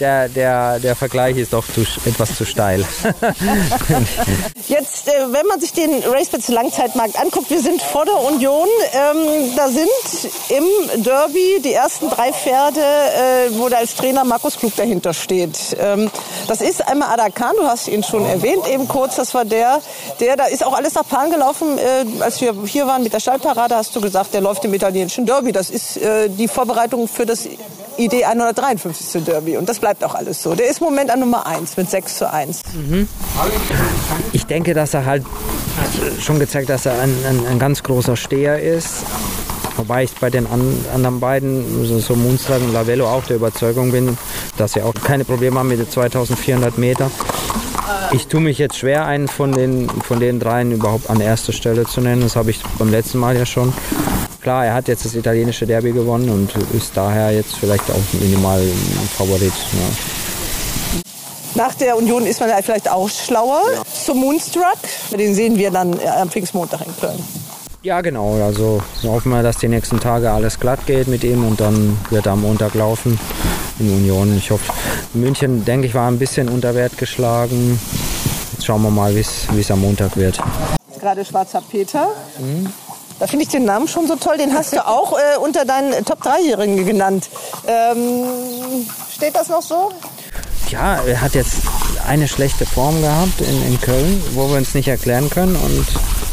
der, 0.00 0.28
der, 0.28 0.78
der 0.78 0.96
Vergleich 0.96 1.36
ist 1.36 1.52
doch 1.52 1.64
zu, 1.66 1.82
etwas 2.04 2.36
zu 2.36 2.44
steil. 2.44 2.84
Jetzt, 4.68 5.08
äh, 5.08 5.12
wenn 5.30 5.46
man 5.46 5.60
sich 5.60 5.72
den 5.72 6.02
RaceBets 6.02 6.48
Langzeitmarkt 6.48 7.18
anguckt, 7.20 7.50
wir 7.50 7.60
sind 7.60 7.80
vor 7.82 8.04
der 8.04 8.18
Union, 8.18 8.68
ähm, 8.92 9.52
da 9.56 9.68
sind 9.68 9.86
im 10.48 11.02
Derby 11.02 11.60
die 11.64 11.72
ersten 11.72 12.08
drei 12.10 12.32
Pferde, 12.32 12.80
äh, 12.80 13.58
wo 13.58 13.68
da 13.68 13.78
als 13.78 13.94
Trainer 13.94 14.24
Markus 14.24 14.56
Klug 14.56 14.74
dahinter 14.76 15.14
steht. 15.14 15.76
Ähm, 15.78 16.10
das 16.48 16.60
ist 16.60 16.86
einmal 16.86 17.10
Adakan, 17.10 17.52
du 17.56 17.64
hast 17.64 17.88
ihn 17.88 18.02
schon 18.02 18.24
erwähnt 18.24 18.66
eben 18.68 18.88
kurz, 18.88 19.16
das 19.16 19.34
war 19.34 19.44
der, 19.44 19.80
der, 20.20 20.36
da 20.36 20.44
ist 20.46 20.64
auch 20.64 20.74
alles 20.74 20.94
nach 20.94 21.06
Plan 21.06 21.30
gelaufen, 21.30 21.78
äh, 21.78 22.22
als 22.22 22.40
wir 22.40 22.54
hier 22.66 22.86
waren 22.86 23.02
mit 23.02 23.12
der 23.12 23.20
Stallparade, 23.20 23.76
hast 23.76 23.94
du 23.94 24.00
gesagt, 24.00 24.34
der 24.34 24.40
läuft 24.40 24.64
im 24.64 24.74
italienischen 24.74 25.26
Derby. 25.26 25.52
Das 25.52 25.70
ist 25.70 25.96
äh, 25.96 26.28
die 26.28 26.48
Vorbereitung 26.48 27.08
für 27.08 27.26
das 27.26 27.48
ID 27.98 28.24
153. 28.24 29.24
Derby 29.24 29.56
und 29.56 29.68
das 29.68 29.78
bleibt 29.78 30.04
auch 30.04 30.14
alles 30.14 30.42
so. 30.42 30.54
Der 30.54 30.66
ist 30.66 30.80
im 30.80 30.84
Moment 30.84 31.10
an 31.10 31.20
Nummer 31.20 31.46
1 31.46 31.76
mit 31.76 31.90
6 31.90 32.18
zu 32.18 32.30
1. 32.30 32.62
Mhm. 32.74 33.08
Ich 34.32 34.46
denke, 34.46 34.74
dass 34.74 34.94
er 34.94 35.06
halt 35.06 35.24
schon 36.20 36.38
gezeigt, 36.38 36.68
dass 36.68 36.86
er 36.86 37.00
ein, 37.00 37.14
ein, 37.28 37.46
ein 37.46 37.58
ganz 37.58 37.82
großer 37.82 38.16
Steher 38.16 38.60
ist. 38.60 39.04
Wobei 39.76 40.04
ich 40.04 40.14
bei 40.14 40.30
den 40.30 40.46
anderen 40.46 41.20
beiden, 41.20 41.84
so, 41.84 41.98
so 41.98 42.16
Moonstrike 42.16 42.64
und 42.64 42.72
Lavello, 42.72 43.06
auch 43.06 43.24
der 43.24 43.36
Überzeugung 43.36 43.92
bin, 43.92 44.16
dass 44.56 44.72
sie 44.72 44.82
auch 44.82 44.94
keine 44.94 45.24
Probleme 45.24 45.58
haben 45.58 45.68
mit 45.68 45.78
den 45.78 45.90
2400 45.90 46.78
Meter. 46.78 47.10
Ich 48.12 48.26
tue 48.28 48.40
mich 48.40 48.58
jetzt 48.58 48.78
schwer, 48.78 49.04
einen 49.04 49.28
von 49.28 49.52
den, 49.52 49.88
von 49.88 50.20
den 50.20 50.40
dreien 50.40 50.72
überhaupt 50.72 51.10
an 51.10 51.20
erster 51.20 51.52
Stelle 51.52 51.84
zu 51.84 52.00
nennen. 52.00 52.22
Das 52.22 52.36
habe 52.36 52.50
ich 52.50 52.60
beim 52.78 52.90
letzten 52.90 53.18
Mal 53.18 53.36
ja 53.36 53.44
schon. 53.44 53.72
Klar, 54.40 54.64
er 54.64 54.74
hat 54.74 54.88
jetzt 54.88 55.04
das 55.04 55.14
italienische 55.14 55.66
Derby 55.66 55.92
gewonnen 55.92 56.30
und 56.30 56.54
ist 56.72 56.96
daher 56.96 57.32
jetzt 57.32 57.56
vielleicht 57.56 57.90
auch 57.90 58.20
minimal 58.20 58.62
Favorit. 59.16 59.52
Ja. 59.72 61.02
Nach 61.56 61.74
der 61.74 61.96
Union 61.96 62.26
ist 62.26 62.38
man 62.40 62.50
vielleicht 62.62 62.88
auch 62.88 63.08
schlauer. 63.08 63.62
Ja. 63.74 63.82
Zum 64.04 64.18
Moonstruck, 64.18 64.78
den 65.10 65.34
sehen 65.34 65.56
wir 65.58 65.70
dann 65.70 65.98
äh, 65.98 66.06
am 66.06 66.30
Pfingstmontag 66.30 66.86
in 66.86 66.96
Köln. 66.96 67.45
Ja, 67.86 68.00
genau. 68.00 68.42
Also 68.42 68.82
hoffen 69.04 69.30
wir, 69.30 69.44
dass 69.44 69.58
die 69.58 69.68
nächsten 69.68 70.00
Tage 70.00 70.32
alles 70.32 70.58
glatt 70.58 70.86
geht 70.86 71.06
mit 71.06 71.22
ihm 71.22 71.46
und 71.46 71.60
dann 71.60 71.96
wird 72.10 72.26
er 72.26 72.32
am 72.32 72.42
Montag 72.42 72.74
laufen 72.74 73.16
in 73.78 73.88
Union. 73.88 74.36
Ich 74.36 74.50
hoffe, 74.50 74.72
München, 75.14 75.64
denke 75.64 75.86
ich, 75.86 75.94
war 75.94 76.10
ein 76.10 76.18
bisschen 76.18 76.48
unter 76.48 76.74
Wert 76.74 76.98
geschlagen. 76.98 77.78
Jetzt 78.50 78.66
schauen 78.66 78.82
wir 78.82 78.90
mal, 78.90 79.14
wie 79.14 79.20
es 79.20 79.70
am 79.70 79.82
Montag 79.82 80.16
wird. 80.16 80.40
Gerade 80.98 81.24
Schwarzer 81.24 81.62
Peter. 81.70 82.08
Mhm. 82.40 82.72
Da 83.20 83.28
finde 83.28 83.44
ich 83.44 83.50
den 83.50 83.64
Namen 83.64 83.86
schon 83.86 84.08
so 84.08 84.16
toll. 84.16 84.36
Den 84.36 84.52
hast 84.52 84.72
du 84.72 84.84
auch 84.84 85.12
äh, 85.12 85.38
unter 85.38 85.64
deinen 85.64 86.04
Top 86.04 86.22
3-Jährigen 86.22 86.84
genannt. 86.84 87.30
Ähm, 87.68 88.24
steht 89.14 89.36
das 89.36 89.48
noch 89.48 89.62
so? 89.62 89.92
ja, 90.70 91.00
er 91.06 91.20
hat 91.20 91.34
jetzt 91.34 91.58
eine 92.06 92.26
schlechte 92.26 92.66
Form 92.66 93.00
gehabt 93.00 93.40
in, 93.40 93.66
in 93.66 93.80
Köln, 93.80 94.22
wo 94.34 94.48
wir 94.48 94.56
uns 94.56 94.74
nicht 94.74 94.88
erklären 94.88 95.30
können. 95.30 95.54
Und 95.54 95.86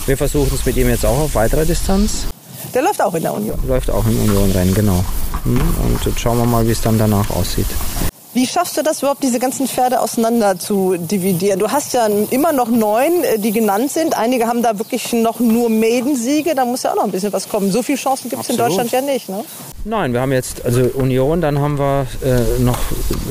wir 0.06 0.18
versuchen 0.18 0.52
es 0.54 0.66
mit 0.66 0.78
ihm 0.78 0.90
jetzt 0.90 1.06
auch 1.06 1.20
auf 1.20 1.36
weiterer 1.36 1.66
Distanz. 1.66 2.28
Der 2.74 2.82
läuft 2.82 3.02
auch 3.02 3.14
in 3.14 3.24
der 3.24 3.34
Union. 3.34 3.58
Läuft 3.68 3.90
auch 3.90 4.06
im 4.06 4.20
Union-Rennen, 4.20 4.74
genau. 4.74 5.04
Hm, 5.44 5.60
Und 5.86 6.06
jetzt 6.06 6.20
schauen 6.20 6.38
wir 6.38 6.46
mal, 6.46 6.66
wie 6.68 6.72
es 6.72 6.82
dann 6.82 6.98
danach 6.98 7.30
aussieht. 7.30 7.68
Wie 8.34 8.48
schaffst 8.48 8.76
du 8.78 8.82
das 8.82 9.00
überhaupt, 9.00 9.22
diese 9.22 9.38
ganzen 9.38 9.68
Pferde 9.68 10.00
auseinander 10.00 10.58
zu 10.58 10.96
dividieren? 10.98 11.60
Du 11.60 11.70
hast 11.70 11.94
ja 11.94 12.08
immer 12.32 12.52
noch 12.52 12.68
neun, 12.68 13.24
äh, 13.24 13.38
die 13.38 13.52
genannt 13.52 13.92
sind. 13.92 14.18
Einige 14.18 14.48
haben 14.48 14.64
da 14.64 14.80
wirklich 14.80 15.14
noch 15.14 15.40
nur 15.40 15.70
Maiden-Siege. 15.70 16.56
Da 16.56 16.66
muss 16.66 16.82
ja 16.82 16.92
auch 16.92 16.96
noch 16.96 17.04
ein 17.04 17.12
bisschen 17.12 17.32
was 17.32 17.48
kommen. 17.48 17.72
So 17.72 17.84
viele 17.84 18.00
Chancen 18.00 18.30
gibt 18.30 18.42
es 18.42 18.50
in. 18.50 18.58
Deutschland 18.58 18.92
ja 18.92 19.02
nicht. 19.02 19.30
Ne? 19.30 19.44
Nein, 19.86 20.14
wir 20.14 20.22
haben 20.22 20.32
jetzt 20.32 20.66
also 20.66 20.82
Union, 20.96 21.42
dann 21.42 21.60
haben 21.60 21.78
wir 21.78 22.08
äh, 22.26 22.60
noch 22.60 22.80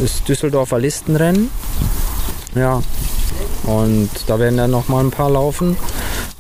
das 0.01 0.23
Düsseldorfer 0.23 0.79
Listenrennen. 0.79 1.51
Ja. 2.55 2.81
Und 3.65 4.11
da 4.27 4.39
werden 4.39 4.57
dann 4.57 4.71
noch 4.71 4.89
mal 4.89 5.03
ein 5.03 5.11
paar 5.11 5.31
laufen. 5.31 5.77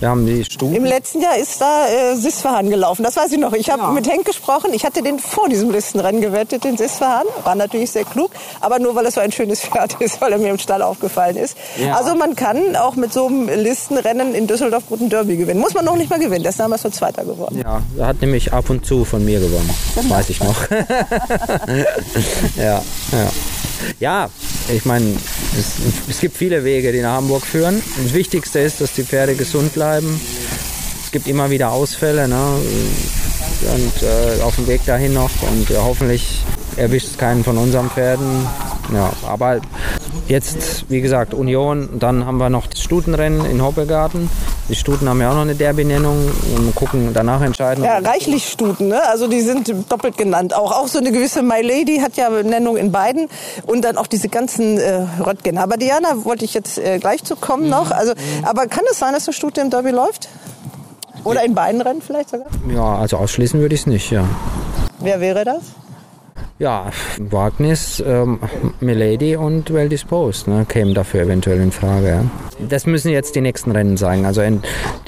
Wir 0.02 0.08
haben 0.08 0.26
die 0.26 0.44
Stufen. 0.44 0.74
Im 0.74 0.84
letzten 0.84 1.20
Jahr 1.20 1.36
ist 1.36 1.60
da 1.60 1.86
äh, 1.86 2.16
Sisfahan 2.16 2.68
gelaufen. 2.68 3.04
Das 3.04 3.16
weiß 3.16 3.30
ich 3.30 3.38
noch. 3.38 3.52
Ich 3.52 3.70
habe 3.70 3.92
mit 3.92 4.10
Henk 4.10 4.24
gesprochen. 4.24 4.74
Ich 4.74 4.84
hatte 4.84 5.00
den 5.00 5.20
vor 5.20 5.48
diesem 5.48 5.70
Listenrennen 5.70 6.20
gewettet, 6.20 6.64
den 6.64 6.76
Sisfahan. 6.76 7.24
War 7.44 7.54
natürlich 7.54 7.92
sehr 7.92 8.04
klug. 8.04 8.32
Aber 8.60 8.80
nur, 8.80 8.96
weil 8.96 9.06
es 9.06 9.14
so 9.14 9.20
ein 9.20 9.30
schönes 9.30 9.60
Pferd 9.60 10.00
ist, 10.00 10.20
weil 10.20 10.32
er 10.32 10.38
mir 10.38 10.50
im 10.50 10.58
Stall 10.58 10.82
aufgefallen 10.82 11.36
ist. 11.36 11.56
Ja. 11.78 11.94
Also 11.96 12.16
man 12.16 12.34
kann 12.34 12.74
auch 12.74 12.96
mit 12.96 13.12
so 13.12 13.28
einem 13.28 13.48
Listenrennen 13.48 14.34
in 14.34 14.48
Düsseldorf 14.48 14.82
guten 14.88 15.08
Derby 15.08 15.36
gewinnen. 15.36 15.60
Muss 15.60 15.74
man 15.74 15.84
noch 15.84 15.94
nicht 15.94 16.10
mal 16.10 16.18
gewinnen. 16.18 16.42
Der 16.42 16.50
ist 16.50 16.58
damals 16.58 16.82
nur 16.82 16.92
Zweiter 16.92 17.24
geworden. 17.24 17.62
Ja, 17.64 17.80
er 17.96 18.06
hat 18.08 18.20
nämlich 18.20 18.52
ab 18.52 18.70
und 18.70 18.84
zu 18.84 19.04
von 19.04 19.24
mir 19.24 19.38
gewonnen. 19.38 19.70
Das 19.94 20.10
weiß 20.10 20.30
ich 20.30 20.42
noch. 20.42 20.68
ja, 22.56 22.82
ja. 23.12 23.30
Ja, 24.00 24.30
ich 24.72 24.84
meine, 24.84 25.16
es, 25.58 25.74
es 26.08 26.20
gibt 26.20 26.36
viele 26.36 26.64
Wege, 26.64 26.81
die 26.90 27.00
nach 27.00 27.16
Hamburg 27.16 27.46
führen. 27.46 27.80
Das 28.02 28.14
Wichtigste 28.14 28.58
ist, 28.58 28.80
dass 28.80 28.94
die 28.94 29.04
Pferde 29.04 29.36
gesund 29.36 29.74
bleiben. 29.74 30.20
Es 31.04 31.12
gibt 31.12 31.28
immer 31.28 31.50
wieder 31.50 31.70
Ausfälle, 31.70 32.26
ne? 32.26 32.40
Und 33.74 34.02
äh, 34.02 34.42
auf 34.42 34.56
dem 34.56 34.66
Weg 34.66 34.84
dahin 34.86 35.12
noch. 35.12 35.30
Und 35.42 35.70
äh, 35.70 35.76
hoffentlich 35.76 36.42
erwischt 36.76 37.08
es 37.08 37.18
keinen 37.18 37.44
von 37.44 37.58
unseren 37.58 37.90
Pferden. 37.90 38.46
Ja, 38.92 39.12
aber 39.26 39.60
jetzt, 40.26 40.86
wie 40.88 41.00
gesagt, 41.00 41.34
Union. 41.34 41.88
Dann 41.98 42.26
haben 42.26 42.38
wir 42.38 42.50
noch 42.50 42.66
das 42.66 42.80
Stutenrennen 42.80 43.44
in 43.44 43.62
Hoppegarten. 43.62 44.28
Die 44.68 44.76
Stuten 44.76 45.08
haben 45.08 45.20
ja 45.20 45.30
auch 45.30 45.34
noch 45.34 45.42
eine 45.42 45.54
Derby-Nennung. 45.54 46.30
Und 46.56 46.74
gucken 46.74 47.12
danach 47.12 47.40
entscheiden. 47.42 47.84
Ja, 47.84 47.98
reichlich 47.98 48.48
Stuten, 48.48 48.88
ne? 48.88 49.02
Also 49.08 49.28
die 49.28 49.40
sind 49.40 49.72
doppelt 49.90 50.16
genannt. 50.16 50.54
Auch, 50.54 50.72
auch 50.72 50.88
so 50.88 50.98
eine 50.98 51.12
gewisse 51.12 51.42
My 51.42 51.60
Lady 51.60 51.98
hat 51.98 52.16
ja 52.16 52.30
Nennung 52.30 52.76
in 52.76 52.92
beiden. 52.92 53.28
Und 53.66 53.82
dann 53.82 53.96
auch 53.96 54.06
diese 54.06 54.28
ganzen 54.28 54.78
äh, 54.78 55.06
Röttgen. 55.20 55.58
Aber 55.58 55.76
Diana 55.76 56.24
wollte 56.24 56.44
ich 56.44 56.54
jetzt 56.54 56.78
äh, 56.78 56.98
gleich 56.98 57.24
zu 57.24 57.36
kommen 57.36 57.68
noch. 57.68 57.90
Also, 57.90 58.12
aber 58.42 58.66
kann 58.66 58.84
es 58.90 58.98
sein, 58.98 59.12
dass 59.12 59.26
eine 59.26 59.34
Stute 59.34 59.60
im 59.60 59.70
Derby 59.70 59.90
läuft? 59.90 60.28
Oder 61.24 61.44
in 61.44 61.54
beiden 61.54 61.80
Rennen 61.80 62.02
vielleicht 62.02 62.30
sogar? 62.30 62.46
Ja, 62.68 62.96
also 62.96 63.16
ausschließen 63.16 63.60
würde 63.60 63.74
ich 63.74 63.82
es 63.82 63.86
nicht, 63.86 64.10
ja. 64.10 64.24
Wer 64.98 65.20
wäre 65.20 65.44
das? 65.44 65.62
Ja, 66.62 66.92
Wagnis, 67.18 68.00
ähm, 68.06 68.38
Milady 68.78 69.34
und 69.34 69.72
Well 69.74 69.88
Disposed 69.88 70.46
ne, 70.46 70.64
kämen 70.64 70.94
dafür 70.94 71.22
eventuell 71.22 71.60
in 71.60 71.72
Frage. 71.72 72.06
Ja. 72.06 72.24
Das 72.68 72.86
müssen 72.86 73.10
jetzt 73.10 73.34
die 73.34 73.40
nächsten 73.40 73.72
Rennen 73.72 73.96
sein. 73.96 74.24
Also 74.24 74.42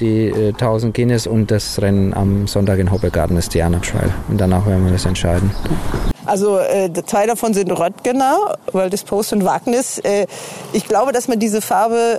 die 0.00 0.30
äh, 0.30 0.48
1000 0.48 0.92
Guinness 0.92 1.28
und 1.28 1.52
das 1.52 1.80
Rennen 1.80 2.12
am 2.12 2.48
Sonntag 2.48 2.80
in 2.80 2.90
Hoppegarten 2.90 3.36
ist 3.36 3.54
Diana 3.54 3.78
Trail. 3.78 4.12
Und 4.28 4.40
danach 4.40 4.66
werden 4.66 4.84
wir 4.84 4.90
das 4.90 5.06
entscheiden. 5.06 5.52
Also 6.26 6.58
äh, 6.58 6.92
zwei 7.06 7.24
davon 7.26 7.54
sind 7.54 7.70
Röttgener, 7.70 8.56
weil 8.72 8.90
Disposed 8.90 9.34
und 9.34 9.44
Wagnis. 9.44 10.00
Äh, 10.00 10.26
ich 10.72 10.88
glaube, 10.88 11.12
dass 11.12 11.28
man 11.28 11.38
diese 11.38 11.60
Farbe 11.60 12.18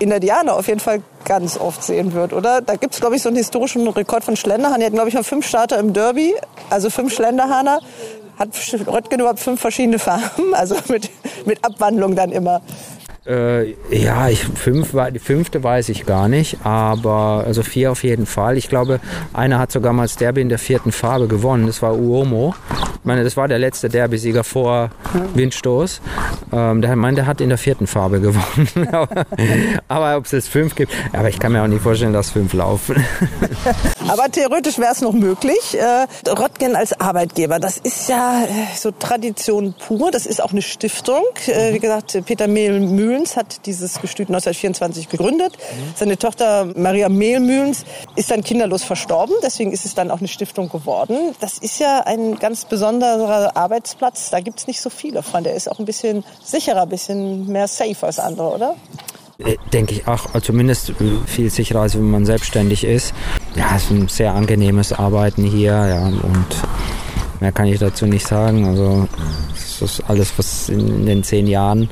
in 0.00 0.10
der 0.10 0.18
Diana 0.18 0.54
auf 0.54 0.66
jeden 0.66 0.80
Fall 0.80 1.02
ganz 1.24 1.56
oft 1.56 1.84
sehen 1.84 2.14
wird, 2.14 2.32
oder? 2.32 2.60
Da 2.60 2.74
gibt 2.74 2.94
es, 2.94 3.00
glaube 3.00 3.14
ich, 3.14 3.22
so 3.22 3.28
einen 3.28 3.36
historischen 3.36 3.86
Rekord 3.86 4.24
von 4.24 4.34
Schlenderhahn. 4.34 4.80
Die 4.80 4.86
hatten, 4.86 4.96
glaube 4.96 5.08
ich, 5.08 5.14
mal 5.14 5.22
fünf 5.22 5.46
Starter 5.46 5.78
im 5.78 5.92
Derby, 5.92 6.34
also 6.68 6.90
fünf 6.90 7.14
Schlenderhahner. 7.14 7.78
Hat 8.42 8.88
Röttgen 8.88 9.20
überhaupt 9.20 9.38
fünf 9.38 9.60
verschiedene 9.60 10.00
Farben, 10.00 10.52
also 10.52 10.74
mit, 10.88 11.08
mit 11.46 11.64
Abwandlung 11.64 12.16
dann 12.16 12.32
immer. 12.32 12.60
Äh, 13.24 13.74
ja, 13.90 14.28
ich, 14.28 14.44
fünf, 14.44 14.96
die 15.12 15.18
fünfte 15.20 15.62
weiß 15.62 15.90
ich 15.90 16.06
gar 16.06 16.28
nicht, 16.28 16.58
aber 16.64 17.44
also 17.46 17.62
vier 17.62 17.92
auf 17.92 18.02
jeden 18.02 18.26
Fall. 18.26 18.58
Ich 18.58 18.68
glaube, 18.68 18.98
einer 19.32 19.60
hat 19.60 19.70
sogar 19.70 19.92
mal 19.92 20.02
das 20.02 20.16
Derby 20.16 20.40
in 20.40 20.48
der 20.48 20.58
vierten 20.58 20.90
Farbe 20.90 21.28
gewonnen. 21.28 21.68
Das 21.68 21.82
war 21.82 21.96
Uomo. 21.96 22.54
Ich 22.94 23.04
meine, 23.04 23.22
das 23.22 23.36
war 23.36 23.46
der 23.46 23.60
letzte 23.60 23.88
Derby-Sieger 23.88 24.42
vor 24.42 24.90
Windstoß. 25.34 26.00
Ähm, 26.52 26.82
der, 26.82 26.96
mein, 26.96 27.14
der 27.14 27.26
hat 27.26 27.40
in 27.40 27.48
der 27.48 27.58
vierten 27.58 27.86
Farbe 27.86 28.20
gewonnen. 28.20 28.88
aber 29.88 30.16
ob 30.16 30.24
es 30.24 30.32
jetzt 30.32 30.48
fünf 30.48 30.74
gibt, 30.74 30.92
aber 31.12 31.28
ich 31.28 31.38
kann 31.38 31.52
mir 31.52 31.62
auch 31.62 31.68
nicht 31.68 31.82
vorstellen, 31.82 32.12
dass 32.12 32.30
fünf 32.30 32.52
laufen. 32.52 32.96
Aber 34.08 34.30
theoretisch 34.30 34.78
wäre 34.78 34.92
es 34.92 35.00
noch 35.00 35.12
möglich. 35.12 35.78
Äh, 35.78 36.06
Röttgen 36.28 36.76
als 36.76 37.00
Arbeitgeber, 37.00 37.58
das 37.58 37.78
ist 37.78 38.08
ja 38.08 38.42
äh, 38.44 38.76
so 38.76 38.90
Tradition 38.90 39.74
pur. 39.74 40.10
Das 40.10 40.26
ist 40.26 40.42
auch 40.42 40.52
eine 40.52 40.62
Stiftung. 40.62 41.22
Äh, 41.46 41.72
wie 41.72 41.78
gesagt, 41.78 42.20
Peter 42.26 42.46
Mehl-Mühlens 43.12 43.36
hat 43.36 43.66
dieses 43.66 44.00
Gestüt 44.00 44.28
1924 44.28 45.08
gegründet. 45.08 45.52
Seine 45.96 46.16
Tochter 46.16 46.68
Maria 46.74 47.08
Mehl-Mühlens 47.08 47.84
ist 48.16 48.30
dann 48.30 48.42
kinderlos 48.42 48.82
verstorben. 48.82 49.34
Deswegen 49.42 49.72
ist 49.72 49.84
es 49.84 49.94
dann 49.94 50.10
auch 50.10 50.18
eine 50.18 50.28
Stiftung 50.28 50.70
geworden. 50.70 51.34
Das 51.40 51.58
ist 51.58 51.78
ja 51.78 52.00
ein 52.06 52.38
ganz 52.38 52.64
besonderer 52.64 53.56
Arbeitsplatz. 53.56 54.30
Da 54.30 54.40
gibt 54.40 54.60
es 54.60 54.66
nicht 54.66 54.80
so 54.80 54.88
viele 54.88 55.22
von. 55.22 55.44
Der 55.44 55.54
ist 55.54 55.70
auch 55.70 55.78
ein 55.78 55.84
bisschen 55.84 56.24
sicherer, 56.42 56.82
ein 56.82 56.88
bisschen 56.88 57.46
mehr 57.48 57.68
safe 57.68 58.06
als 58.06 58.18
andere, 58.18 58.54
oder? 58.54 58.76
Äh, 59.38 59.56
Denke 59.72 59.94
ich 59.94 60.06
auch, 60.08 60.26
also 60.32 60.40
zumindest 60.40 60.90
äh, 60.90 60.94
viel 61.26 61.50
sicherer, 61.50 61.82
als 61.82 61.94
wenn 61.94 62.10
man 62.10 62.24
selbstständig 62.24 62.84
ist. 62.84 63.12
Ja, 63.56 63.76
es 63.76 63.84
ist 63.84 63.90
ein 63.90 64.08
sehr 64.08 64.32
angenehmes 64.32 64.92
Arbeiten 64.92 65.44
hier, 65.44 65.72
ja, 65.72 66.06
und 66.06 66.46
mehr 67.42 67.52
kann 67.52 67.66
ich 67.66 67.78
dazu 67.78 68.06
nicht 68.06 68.26
sagen. 68.26 68.66
Also, 68.66 69.08
das 69.50 69.82
ist 69.82 70.02
alles, 70.08 70.32
was 70.38 70.68
in 70.68 71.04
den 71.04 71.22
zehn 71.22 71.46
Jahren, 71.46 71.90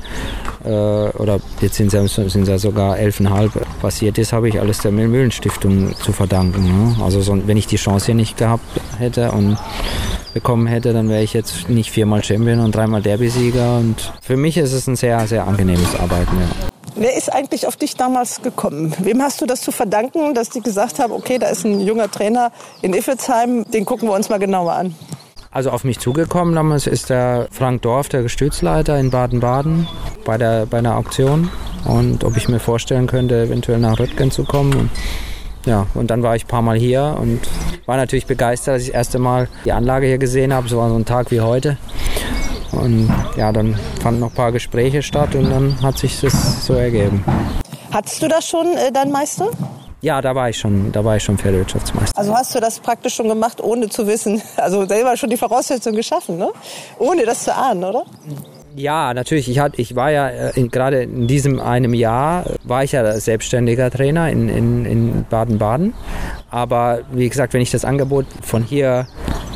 äh, 0.63 0.69
oder 0.69 1.39
jetzt 1.59 1.75
sind 1.75 1.93
es 1.93 2.15
sind 2.15 2.47
ja 2.47 2.57
sogar 2.57 2.97
elfeinhalb, 2.97 3.51
passiert 3.81 4.17
ist, 4.17 4.33
habe 4.33 4.49
ich 4.49 4.59
alles 4.59 4.79
der 4.79 4.91
Müllenstiftung 4.91 5.93
zu 5.97 6.13
verdanken. 6.13 6.63
Ne? 6.63 7.03
Also, 7.03 7.21
so, 7.21 7.37
wenn 7.45 7.57
ich 7.57 7.67
die 7.67 7.75
Chance 7.75 8.07
hier 8.07 8.15
nicht 8.15 8.37
gehabt 8.37 8.65
hätte 8.97 9.31
und 9.31 9.57
bekommen 10.33 10.67
hätte, 10.67 10.93
dann 10.93 11.09
wäre 11.09 11.21
ich 11.21 11.33
jetzt 11.33 11.69
nicht 11.69 11.91
viermal 11.91 12.23
Champion 12.23 12.61
und 12.61 12.73
dreimal 12.73 13.01
Derby-Sieger. 13.01 13.77
Und 13.77 14.13
für 14.21 14.37
mich 14.37 14.57
ist 14.57 14.71
es 14.71 14.87
ein 14.87 14.95
sehr, 14.95 15.27
sehr 15.27 15.45
angenehmes 15.45 15.95
Arbeiten, 15.99 16.37
ja. 16.39 16.71
Wer 16.95 17.15
ist 17.15 17.31
eigentlich 17.31 17.67
auf 17.67 17.77
dich 17.77 17.95
damals 17.95 18.41
gekommen? 18.41 18.93
Wem 18.99 19.21
hast 19.21 19.41
du 19.41 19.45
das 19.45 19.61
zu 19.61 19.71
verdanken, 19.71 20.33
dass 20.33 20.49
die 20.49 20.59
gesagt 20.59 20.99
haben, 20.99 21.13
okay, 21.13 21.39
da 21.39 21.47
ist 21.47 21.63
ein 21.65 21.79
junger 21.79 22.11
Trainer 22.11 22.51
in 22.81 22.93
Iffelsheim, 22.93 23.65
den 23.71 23.85
gucken 23.85 24.09
wir 24.09 24.13
uns 24.13 24.29
mal 24.29 24.39
genauer 24.39 24.73
an? 24.73 24.95
Also 25.53 25.69
auf 25.71 25.83
mich 25.83 25.99
zugekommen 25.99 26.55
damals 26.55 26.87
ist 26.87 27.09
der 27.09 27.49
Frank 27.51 27.81
Dorf, 27.81 28.07
der 28.07 28.23
Gestützleiter 28.23 28.97
in 28.97 29.11
Baden-Baden 29.11 29.85
bei 30.23 30.37
der, 30.37 30.65
bei 30.65 30.79
der 30.79 30.95
Auktion. 30.95 31.49
Und 31.83 32.23
ob 32.23 32.37
ich 32.37 32.47
mir 32.47 32.59
vorstellen 32.59 33.05
könnte, 33.05 33.43
eventuell 33.43 33.79
nach 33.79 33.99
Röttgen 33.99 34.31
zu 34.31 34.45
kommen. 34.45 34.73
Und 34.73 34.89
ja, 35.65 35.87
und 35.93 36.09
dann 36.09 36.23
war 36.23 36.37
ich 36.37 36.45
ein 36.45 36.47
paar 36.47 36.61
Mal 36.61 36.77
hier 36.77 37.17
und 37.19 37.41
war 37.85 37.97
natürlich 37.97 38.27
begeistert, 38.27 38.75
als 38.75 38.83
ich 38.83 38.89
das 38.89 38.95
erste 38.95 39.19
Mal 39.19 39.49
die 39.65 39.73
Anlage 39.73 40.07
hier 40.07 40.19
gesehen 40.19 40.53
habe. 40.53 40.67
Es 40.67 40.75
war 40.75 40.87
so 40.89 40.95
ein 40.95 41.05
Tag 41.05 41.31
wie 41.31 41.41
heute. 41.41 41.77
Und 42.71 43.13
ja, 43.35 43.51
dann 43.51 43.77
fanden 44.01 44.21
noch 44.21 44.29
ein 44.29 44.35
paar 44.35 44.53
Gespräche 44.53 45.03
statt 45.03 45.35
und 45.35 45.49
dann 45.49 45.81
hat 45.81 45.97
sich 45.97 46.21
das 46.21 46.65
so 46.65 46.75
ergeben. 46.75 47.25
Hattest 47.91 48.23
du 48.23 48.29
das 48.29 48.47
schon, 48.47 48.67
äh, 48.77 48.89
dein 48.93 49.11
Meister? 49.11 49.49
Ja, 50.01 50.19
da 50.19 50.33
war 50.33 50.49
ich 50.49 50.57
schon, 50.57 50.91
da 50.91 51.05
war 51.05 51.17
ich 51.17 51.23
schon 51.23 51.37
Pferdewirtschaftsmeister. 51.37 52.17
Also 52.17 52.35
hast 52.35 52.55
du 52.55 52.59
das 52.59 52.79
praktisch 52.79 53.13
schon 53.13 53.27
gemacht, 53.27 53.61
ohne 53.61 53.87
zu 53.87 54.07
wissen, 54.07 54.41
also 54.57 54.85
selber 54.87 55.15
schon 55.15 55.29
die 55.29 55.37
Voraussetzungen 55.37 55.95
geschaffen, 55.95 56.37
ne? 56.37 56.49
Ohne 56.97 57.25
das 57.25 57.43
zu 57.43 57.55
ahnen, 57.55 57.83
oder? 57.83 58.05
Ja, 58.75 59.13
natürlich. 59.13 59.49
Ich, 59.49 59.59
hat, 59.59 59.77
ich 59.77 59.95
war 59.95 60.11
ja 60.11 60.29
äh, 60.29 60.59
in, 60.59 60.69
gerade 60.71 61.03
in 61.03 61.27
diesem 61.27 61.59
einem 61.59 61.93
Jahr, 61.93 62.45
war 62.63 62.83
ich 62.83 62.93
ja 62.93 63.19
selbstständiger 63.19 63.91
Trainer 63.91 64.29
in, 64.29 64.49
in, 64.49 64.85
in 64.85 65.25
Baden-Baden. 65.29 65.93
Aber 66.49 67.01
wie 67.11 67.27
gesagt, 67.27 67.53
wenn 67.53 67.61
ich 67.61 67.71
das 67.71 67.85
Angebot 67.85 68.25
von 68.41 68.63
hier 68.63 69.07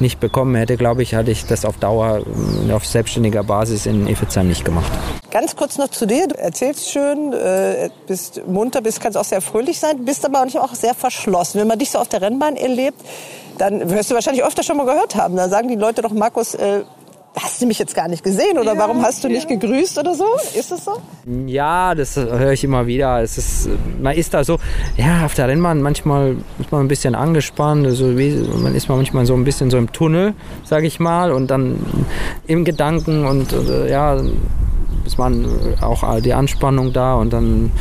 nicht 0.02 0.20
bekommen 0.20 0.56
hätte, 0.56 0.78
glaube 0.78 1.04
ich, 1.04 1.16
hatte 1.16 1.32
ich 1.32 1.46
das 1.46 1.66
auf 1.66 1.78
Dauer 1.78 2.24
äh, 2.68 2.74
auf 2.74 2.86
selbstständiger 2.86 3.44
Basis 3.44 3.86
in 3.86 4.08
Iffezheim 4.08 4.48
nicht 4.48 4.66
gemacht. 4.66 4.92
Ganz 5.32 5.56
kurz 5.56 5.78
noch 5.78 5.90
zu 5.90 6.06
dir. 6.06 6.28
Du 6.28 6.38
erzählst 6.38 6.90
schön, 6.90 7.34
äh, 7.34 7.90
bist 8.08 8.48
munter, 8.48 8.82
bist, 8.82 9.02
kannst 9.02 9.18
auch 9.18 9.26
sehr 9.26 9.42
fröhlich 9.42 9.80
sein, 9.80 10.06
bist 10.06 10.26
aber 10.26 10.42
auch 10.42 10.76
sehr 10.76 10.94
verschlossen. 10.94 11.60
Wenn 11.60 11.68
man 11.68 11.80
dich 11.80 11.92
so 11.92 12.00
auf 12.00 12.08
der 12.08 12.22
Rennbahn 12.22 12.56
erlebt, 12.56 13.00
dann 13.58 13.90
wirst 13.90 14.12
du 14.12 14.16
wahrscheinlich 14.16 14.44
öfter 14.44 14.64
schon 14.64 14.78
mal 14.78 14.86
gehört 14.86 15.16
haben. 15.16 15.36
Da 15.36 15.50
sagen 15.50 15.68
die 15.68 15.76
Leute 15.76 16.02
doch, 16.02 16.12
Markus, 16.12 16.56
äh, 16.56 16.84
hast 17.42 17.62
du 17.62 17.66
mich 17.66 17.80
jetzt 17.80 17.96
gar 17.96 18.08
nicht 18.08 18.24
gesehen 18.24 18.58
oder 18.58 18.78
warum 18.78 19.02
hast 19.04 19.24
du 19.24 19.28
nicht 19.28 19.48
gegrüßt 19.48 19.98
oder 19.98 20.16
so? 20.16 20.26
Ist 20.58 20.72
das 20.72 20.86
so? 20.86 21.02
Ja, 21.46 21.96
das 21.96 22.16
höre 22.16 22.52
ich 22.52 22.64
immer 22.64 22.88
wieder. 22.88 23.22
Es 23.22 23.38
ist, 23.38 23.70
man 24.02 24.16
ist 24.16 24.34
da 24.34 24.44
so, 24.44 24.58
ja, 24.98 25.26
auf 25.26 25.34
der 25.34 25.48
Rennbahn 25.48 25.82
manchmal 25.82 26.38
ist 26.60 26.72
man 26.72 26.82
ein 26.82 26.88
bisschen 26.88 27.16
angespannt, 27.16 27.86
also 27.86 28.18
wie, 28.18 28.32
man 28.62 28.76
ist 28.76 28.90
manchmal 28.90 29.26
so 29.26 29.34
ein 29.34 29.44
bisschen 29.44 29.70
so 29.70 29.78
im 29.78 29.92
Tunnel, 29.92 30.34
sage 30.64 30.88
ich 30.88 31.00
mal, 31.00 31.32
und 31.32 31.52
dann 31.52 31.80
im 32.48 32.66
Gedanken 32.66 33.26
und 33.26 33.52
äh, 33.54 33.90
ja, 33.90 34.22
ist 35.06 35.18
man 35.18 35.46
auch 35.82 36.20
die 36.22 36.34
Anspannung 36.34 36.94
da 36.94 37.16
und 37.16 37.32
dann 37.32 37.72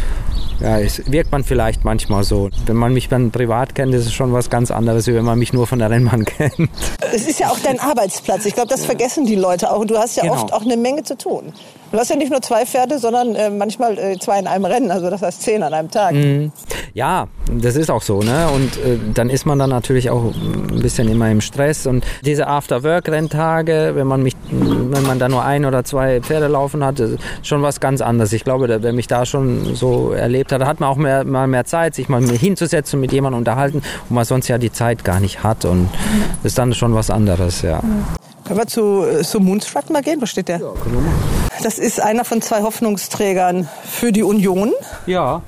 ja, 0.60 0.78
es 0.78 1.02
wirkt 1.10 1.32
man 1.32 1.44
vielleicht 1.44 1.84
manchmal 1.84 2.24
so. 2.24 2.50
Wenn 2.66 2.76
man 2.76 2.92
mich 2.92 3.08
dann 3.08 3.30
privat 3.30 3.74
kennt, 3.74 3.94
ist 3.94 4.06
es 4.06 4.12
schon 4.12 4.32
was 4.32 4.50
ganz 4.50 4.70
anderes, 4.70 5.06
wie 5.06 5.14
wenn 5.14 5.24
man 5.24 5.38
mich 5.38 5.52
nur 5.52 5.66
von 5.66 5.78
der 5.78 5.90
Rennbahn 5.90 6.24
kennt. 6.24 6.70
Es 7.12 7.26
ist 7.26 7.40
ja 7.40 7.48
auch 7.48 7.58
dein 7.58 7.80
Arbeitsplatz. 7.80 8.46
Ich 8.46 8.54
glaube, 8.54 8.68
das 8.68 8.84
vergessen 8.84 9.26
die 9.26 9.36
Leute 9.36 9.70
auch. 9.72 9.84
Du 9.84 9.98
hast 9.98 10.16
ja 10.16 10.22
genau. 10.22 10.34
oft 10.34 10.52
auch 10.52 10.62
eine 10.62 10.76
Menge 10.76 11.02
zu 11.02 11.16
tun. 11.16 11.52
Du 11.94 12.00
hast 12.00 12.10
ja 12.10 12.16
nicht 12.16 12.32
nur 12.32 12.42
zwei 12.42 12.66
Pferde, 12.66 12.98
sondern 12.98 13.36
äh, 13.36 13.50
manchmal 13.50 13.96
äh, 13.96 14.18
zwei 14.18 14.40
in 14.40 14.48
einem 14.48 14.64
Rennen, 14.64 14.90
also 14.90 15.10
das 15.10 15.22
heißt 15.22 15.42
zehn 15.42 15.62
an 15.62 15.72
einem 15.72 15.92
Tag. 15.92 16.12
Mhm. 16.12 16.50
Ja, 16.92 17.28
das 17.48 17.76
ist 17.76 17.88
auch 17.88 18.02
so, 18.02 18.18
ne? 18.18 18.48
Und 18.52 18.76
äh, 18.78 18.98
dann 19.14 19.30
ist 19.30 19.46
man 19.46 19.60
dann 19.60 19.70
natürlich 19.70 20.10
auch 20.10 20.34
ein 20.34 20.82
bisschen 20.82 21.08
immer 21.08 21.30
im 21.30 21.40
Stress 21.40 21.86
und 21.86 22.04
diese 22.24 22.48
After-Work-Renntage, 22.48 23.92
wenn 23.94 24.08
man 24.08 24.24
mich, 24.24 24.34
wenn 24.50 25.04
man 25.04 25.20
da 25.20 25.28
nur 25.28 25.44
ein 25.44 25.64
oder 25.64 25.84
zwei 25.84 26.20
Pferde 26.20 26.48
laufen 26.48 26.84
hat, 26.84 26.98
ist 26.98 27.16
schon 27.44 27.62
was 27.62 27.78
ganz 27.78 28.00
anderes. 28.00 28.32
Ich 28.32 28.42
glaube, 28.42 28.82
wer 28.82 28.92
mich 28.92 29.06
da 29.06 29.24
schon 29.24 29.76
so 29.76 30.10
erlebt 30.10 30.50
hat, 30.50 30.66
hat 30.66 30.80
man 30.80 30.88
auch 30.88 30.96
mehr, 30.96 31.24
mal 31.24 31.46
mehr 31.46 31.64
Zeit, 31.64 31.94
sich 31.94 32.08
mal 32.08 32.20
hinzusetzen, 32.28 32.98
mit 32.98 33.12
jemandem 33.12 33.38
unterhalten, 33.38 33.82
wo 34.08 34.16
man 34.16 34.24
sonst 34.24 34.48
ja 34.48 34.58
die 34.58 34.72
Zeit 34.72 35.04
gar 35.04 35.20
nicht 35.20 35.44
hat 35.44 35.64
und 35.64 35.88
das 36.42 36.50
ist 36.50 36.58
dann 36.58 36.74
schon 36.74 36.92
was 36.92 37.08
anderes, 37.08 37.62
ja. 37.62 37.80
Können 38.44 38.58
wir 38.58 38.66
zu, 38.66 39.04
äh, 39.04 39.22
zu 39.22 39.40
Moonstruck 39.40 39.90
mal 39.90 40.02
gehen? 40.02 40.20
Wo 40.20 40.26
steht 40.26 40.48
der? 40.48 40.58
Ja, 40.58 40.72
können 40.72 40.94
wir 40.94 41.00
machen. 41.00 41.44
Das 41.62 41.78
ist 41.78 42.00
einer 42.00 42.24
von 42.24 42.42
zwei 42.42 42.62
Hoffnungsträgern 42.62 43.68
für 43.84 44.12
die 44.12 44.22
Union. 44.22 44.72
Ja. 45.06 45.42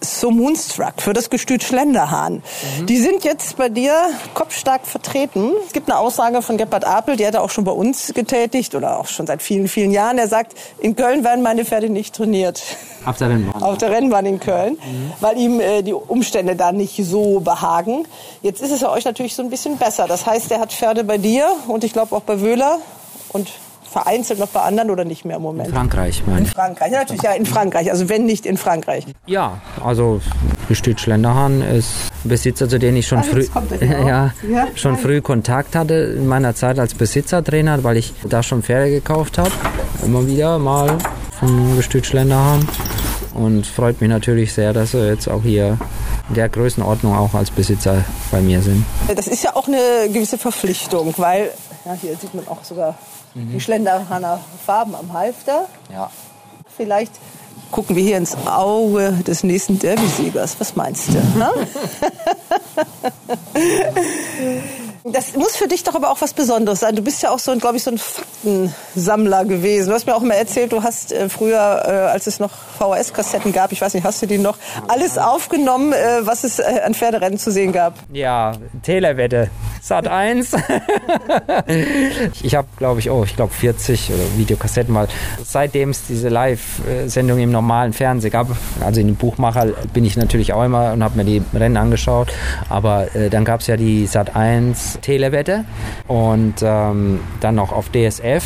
So 0.00 0.30
Moonstruck 0.30 0.94
für 0.98 1.12
das 1.12 1.28
Gestüt 1.28 1.64
Schlenderhahn. 1.64 2.42
Mhm. 2.80 2.86
Die 2.86 2.98
sind 2.98 3.24
jetzt 3.24 3.56
bei 3.56 3.68
dir 3.68 3.94
kopfstark 4.34 4.86
vertreten. 4.86 5.52
Es 5.66 5.72
gibt 5.72 5.90
eine 5.90 5.98
Aussage 5.98 6.40
von 6.42 6.56
Gebhard 6.56 6.84
Apel, 6.84 7.16
die 7.16 7.26
hat 7.26 7.34
er 7.34 7.42
auch 7.42 7.50
schon 7.50 7.64
bei 7.64 7.72
uns 7.72 8.12
getätigt 8.14 8.74
oder 8.74 8.98
auch 8.98 9.06
schon 9.06 9.26
seit 9.26 9.42
vielen, 9.42 9.68
vielen 9.68 9.90
Jahren. 9.90 10.18
Er 10.18 10.28
sagt, 10.28 10.54
in 10.78 10.94
Köln 10.94 11.24
werden 11.24 11.42
meine 11.42 11.64
Pferde 11.64 11.90
nicht 11.90 12.14
trainiert. 12.14 12.62
Auf 13.04 13.16
der 13.16 13.30
Rennbahn. 13.30 13.62
Auf 13.62 13.78
der 13.78 13.90
Rennbahn 13.90 14.26
in 14.26 14.40
Köln, 14.40 14.74
mhm. 14.74 15.12
weil 15.20 15.38
ihm 15.38 15.60
äh, 15.60 15.82
die 15.82 15.94
Umstände 15.94 16.56
da 16.56 16.72
nicht 16.72 16.96
so 17.04 17.40
behagen. 17.40 18.06
Jetzt 18.42 18.62
ist 18.62 18.70
es 18.70 18.80
ja 18.80 18.90
euch 18.90 19.04
natürlich 19.04 19.34
so 19.34 19.42
ein 19.42 19.50
bisschen 19.50 19.78
besser. 19.78 20.06
Das 20.06 20.26
heißt, 20.26 20.50
er 20.52 20.60
hat 20.60 20.72
Pferde 20.72 21.04
bei 21.04 21.18
dir 21.18 21.50
und 21.66 21.84
ich 21.84 21.92
glaube 21.92 22.14
auch 22.14 22.22
bei 22.22 22.40
Wöhler 22.40 22.78
und 23.30 23.50
vereinzelt 23.88 24.38
noch 24.38 24.48
bei 24.48 24.60
anderen 24.60 24.90
oder 24.90 25.04
nicht 25.04 25.24
mehr 25.24 25.36
im 25.36 25.42
Moment? 25.42 25.68
In 25.68 25.74
Frankreich, 25.74 26.22
meine 26.26 26.42
ich. 26.42 26.48
In 26.48 26.54
Frankreich, 26.54 26.92
ja, 26.92 26.98
natürlich 26.98 27.22
ja 27.22 27.32
in 27.32 27.46
Frankreich, 27.46 27.90
also 27.90 28.08
wenn 28.08 28.24
nicht 28.24 28.46
in 28.46 28.56
Frankreich. 28.56 29.06
Ja, 29.26 29.60
also 29.84 30.20
Gestüt 30.68 31.00
Schlenderhahn 31.00 31.62
ist 31.62 31.90
ein 32.24 32.28
Besitzer, 32.28 32.68
zu 32.68 32.78
dem 32.78 32.96
ich 32.96 33.06
schon, 33.06 33.18
ah, 33.18 33.22
früh, 33.22 33.46
ja, 33.80 34.32
ja, 34.48 34.68
schon 34.74 34.96
früh 34.96 35.20
Kontakt 35.20 35.74
hatte 35.74 35.94
in 35.94 36.26
meiner 36.26 36.54
Zeit 36.54 36.78
als 36.78 36.94
Besitzertrainer, 36.94 37.82
weil 37.84 37.96
ich 37.96 38.12
da 38.28 38.42
schon 38.42 38.62
Pferde 38.62 38.90
gekauft 38.90 39.38
habe. 39.38 39.50
Immer 40.04 40.26
wieder 40.26 40.58
mal 40.58 40.98
vom 41.38 41.76
Gestüt 41.76 42.06
Schlenderhahn. 42.06 42.68
Und 43.34 43.66
freut 43.66 44.00
mich 44.00 44.10
natürlich 44.10 44.52
sehr, 44.52 44.72
dass 44.72 44.90
sie 44.92 45.06
jetzt 45.06 45.28
auch 45.28 45.42
hier 45.42 45.78
in 46.28 46.34
der 46.34 46.48
Größenordnung 46.48 47.16
auch 47.16 47.34
als 47.34 47.50
Besitzer 47.50 48.04
bei 48.30 48.40
mir 48.40 48.60
sind. 48.62 48.84
Das 49.14 49.28
ist 49.28 49.44
ja 49.44 49.54
auch 49.54 49.68
eine 49.68 50.12
gewisse 50.12 50.38
Verpflichtung, 50.38 51.14
weil 51.16 51.50
ja, 51.88 51.94
hier 51.94 52.16
sieht 52.16 52.34
man 52.34 52.46
auch 52.48 52.62
sogar 52.62 52.94
Mhm. 53.34 53.52
Die 53.52 53.60
Schlenderhahner 53.60 54.40
Farben 54.64 54.94
am 54.94 55.12
Halfter. 55.12 55.66
Ja. 55.92 56.10
Vielleicht 56.76 57.12
gucken 57.70 57.94
wir 57.96 58.02
hier 58.02 58.16
ins 58.16 58.34
Auge 58.46 59.12
des 59.26 59.44
nächsten 59.44 59.78
Derby-Siegers. 59.78 60.56
Was 60.58 60.74
meinst 60.76 61.10
du? 61.10 61.18
Das 65.12 65.34
muss 65.34 65.56
für 65.56 65.68
dich 65.68 65.84
doch 65.84 65.94
aber 65.94 66.10
auch 66.10 66.20
was 66.20 66.32
Besonderes 66.32 66.80
sein. 66.80 66.94
Du 66.96 67.02
bist 67.02 67.22
ja 67.22 67.30
auch 67.30 67.38
so, 67.38 67.56
glaube 67.56 67.76
ich, 67.76 67.82
so 67.82 67.90
ein 67.90 67.98
Faktensammler 67.98 69.44
gewesen. 69.44 69.88
Du 69.88 69.94
hast 69.94 70.06
mir 70.06 70.14
auch 70.14 70.22
mal 70.22 70.34
erzählt, 70.34 70.72
du 70.72 70.82
hast 70.82 71.12
äh, 71.12 71.28
früher, 71.28 71.82
äh, 71.84 71.90
als 72.12 72.26
es 72.26 72.40
noch 72.40 72.50
VHS-Kassetten 72.78 73.52
gab, 73.52 73.72
ich 73.72 73.80
weiß 73.80 73.94
nicht, 73.94 74.04
hast 74.04 74.22
du 74.22 74.26
die 74.26 74.38
noch, 74.38 74.58
alles 74.88 75.18
aufgenommen, 75.18 75.92
äh, 75.92 76.20
was 76.22 76.44
es 76.44 76.60
an 76.60 76.94
Pferderennen 76.94 77.38
zu 77.38 77.50
sehen 77.50 77.72
gab? 77.72 77.94
Ja, 78.12 78.52
Telewette, 78.82 79.50
Sat 79.80 80.08
1. 80.08 80.52
ich 82.42 82.54
habe, 82.54 82.68
glaube 82.76 83.00
ich, 83.00 83.10
oh, 83.10 83.24
ich 83.24 83.36
glaube 83.36 83.52
40 83.52 84.12
Videokassetten 84.36 84.92
mal. 84.92 85.08
Seitdem 85.44 85.90
es 85.90 86.06
diese 86.06 86.28
Live-Sendung 86.28 87.38
im 87.38 87.50
normalen 87.50 87.92
Fernsehen 87.92 88.30
gab, 88.30 88.48
also 88.84 89.00
in 89.00 89.06
dem 89.06 89.16
Buchmacher 89.16 89.66
bin 89.92 90.04
ich 90.04 90.16
natürlich 90.16 90.52
auch 90.52 90.64
immer 90.64 90.92
und 90.92 91.02
habe 91.02 91.16
mir 91.16 91.24
die 91.24 91.42
Rennen 91.54 91.76
angeschaut. 91.76 92.32
Aber 92.68 93.14
äh, 93.14 93.30
dann 93.30 93.44
gab 93.44 93.60
es 93.60 93.66
ja 93.66 93.76
die 93.76 94.06
Sat 94.06 94.36
1 94.36 94.97
Telewette 95.00 95.64
und 96.06 96.54
ähm, 96.62 97.20
dann 97.40 97.54
noch 97.54 97.72
auf 97.72 97.90
DSF. 97.90 98.44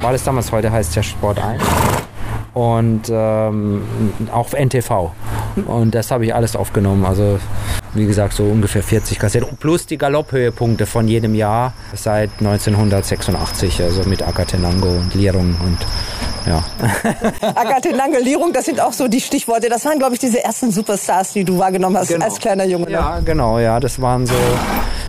War 0.00 0.12
das 0.12 0.24
damals, 0.24 0.52
heute 0.52 0.70
heißt 0.70 0.90
es 0.90 0.96
ja 0.96 1.02
Sport 1.02 1.38
1 1.38 1.62
und 2.54 3.02
ähm, 3.10 3.82
auch 4.32 4.52
NTV. 4.52 5.10
Und 5.66 5.94
das 5.94 6.10
habe 6.10 6.24
ich 6.24 6.34
alles 6.34 6.56
aufgenommen. 6.56 7.04
Also 7.04 7.38
wie 7.94 8.06
gesagt, 8.06 8.34
so 8.34 8.44
ungefähr 8.44 8.82
40 8.82 9.18
Kassetten. 9.18 9.56
Plus 9.56 9.86
die 9.86 9.98
Galopphöhepunkte 9.98 10.86
von 10.86 11.06
jedem 11.06 11.34
Jahr 11.34 11.72
seit 11.94 12.30
1986. 12.40 13.82
Also 13.82 14.04
mit 14.04 14.26
Akatenango 14.26 14.88
und 14.88 15.14
Lierung 15.14 15.56
und 15.64 15.78
ja. 16.46 16.62
Akatenango, 17.54 18.18
Lierung, 18.18 18.52
das 18.52 18.66
sind 18.66 18.80
auch 18.80 18.92
so 18.92 19.08
die 19.08 19.20
Stichworte. 19.20 19.68
Das 19.68 19.84
waren, 19.86 19.98
glaube 19.98 20.14
ich, 20.14 20.20
diese 20.20 20.44
ersten 20.44 20.70
Superstars, 20.70 21.32
die 21.32 21.44
du 21.44 21.58
wahrgenommen 21.58 21.96
hast 21.96 22.08
genau. 22.08 22.24
als 22.24 22.38
kleiner 22.38 22.64
Junge. 22.64 22.86
Ne? 22.86 22.92
Ja, 22.92 23.20
genau, 23.24 23.58
ja. 23.58 23.80
Das 23.80 24.00
waren 24.00 24.26
so, 24.26 24.34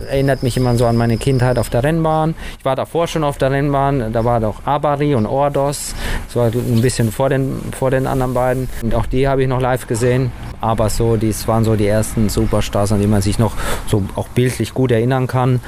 erinnert 0.08 0.42
mich 0.42 0.56
immer 0.56 0.76
so 0.76 0.86
an 0.86 0.96
meine 0.96 1.18
Kindheit 1.18 1.58
auf 1.58 1.68
der 1.68 1.84
Rennbahn. 1.84 2.34
Ich 2.58 2.64
war 2.64 2.74
davor 2.74 3.06
schon 3.06 3.22
auf 3.22 3.36
der 3.36 3.50
Rennbahn. 3.50 4.12
Da 4.12 4.24
war 4.24 4.40
doch 4.40 4.64
Abari 4.64 5.14
und 5.14 5.26
Ordos. 5.26 5.94
Das 6.26 6.36
war 6.36 6.46
ein 6.46 6.80
bisschen 6.80 7.12
vor 7.12 7.28
den, 7.38 7.72
vor 7.76 7.90
den 7.90 8.06
anderen 8.06 8.34
beiden. 8.34 8.68
Und 8.82 8.94
auch 8.94 9.06
die 9.06 9.28
habe 9.28 9.42
ich 9.42 9.48
noch 9.48 9.60
live 9.60 9.86
gesehen. 9.86 10.32
Aber 10.60 10.88
so, 10.88 11.16
das 11.16 11.46
waren 11.48 11.64
so 11.64 11.76
die 11.76 11.86
ersten 11.86 12.28
Superstars, 12.28 12.92
an 12.92 13.00
die 13.00 13.06
man 13.06 13.22
sich 13.22 13.38
noch 13.38 13.54
so 13.86 14.02
auch 14.16 14.28
bildlich 14.28 14.74
gut 14.74 14.90
erinnern 14.90 15.26
kann. 15.26 15.60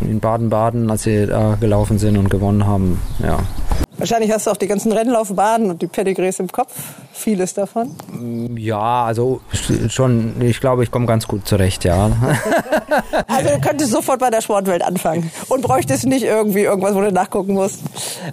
In 0.00 0.20
Baden-Baden, 0.20 0.90
als 0.90 1.02
sie 1.02 1.26
da 1.26 1.56
gelaufen 1.60 1.98
sind 1.98 2.16
und 2.16 2.30
gewonnen 2.30 2.66
haben. 2.66 2.98
Ja, 3.22 3.38
Wahrscheinlich 4.02 4.32
hast 4.32 4.48
du 4.48 4.50
auch 4.50 4.56
die 4.56 4.66
ganzen 4.66 4.90
Rennlaufbahnen 4.90 5.70
und 5.70 5.80
die 5.80 5.86
Pedigrees 5.86 6.40
im 6.40 6.50
Kopf. 6.50 6.72
Vieles 7.12 7.54
davon. 7.54 7.94
Ja, 8.56 9.04
also 9.04 9.40
schon, 9.90 10.42
ich 10.42 10.58
glaube, 10.58 10.82
ich 10.82 10.90
komme 10.90 11.06
ganz 11.06 11.28
gut 11.28 11.46
zurecht, 11.46 11.84
ja. 11.84 12.06
also 13.28 13.50
du 13.50 13.60
könntest 13.60 13.92
sofort 13.92 14.18
bei 14.18 14.28
der 14.28 14.40
Sportwelt 14.40 14.82
anfangen 14.82 15.30
und 15.48 15.62
bräuchtest 15.62 16.04
nicht 16.04 16.24
irgendwie 16.24 16.62
irgendwas, 16.62 16.96
wo 16.96 17.00
du 17.00 17.12
nachgucken 17.12 17.54
musst. 17.54 17.78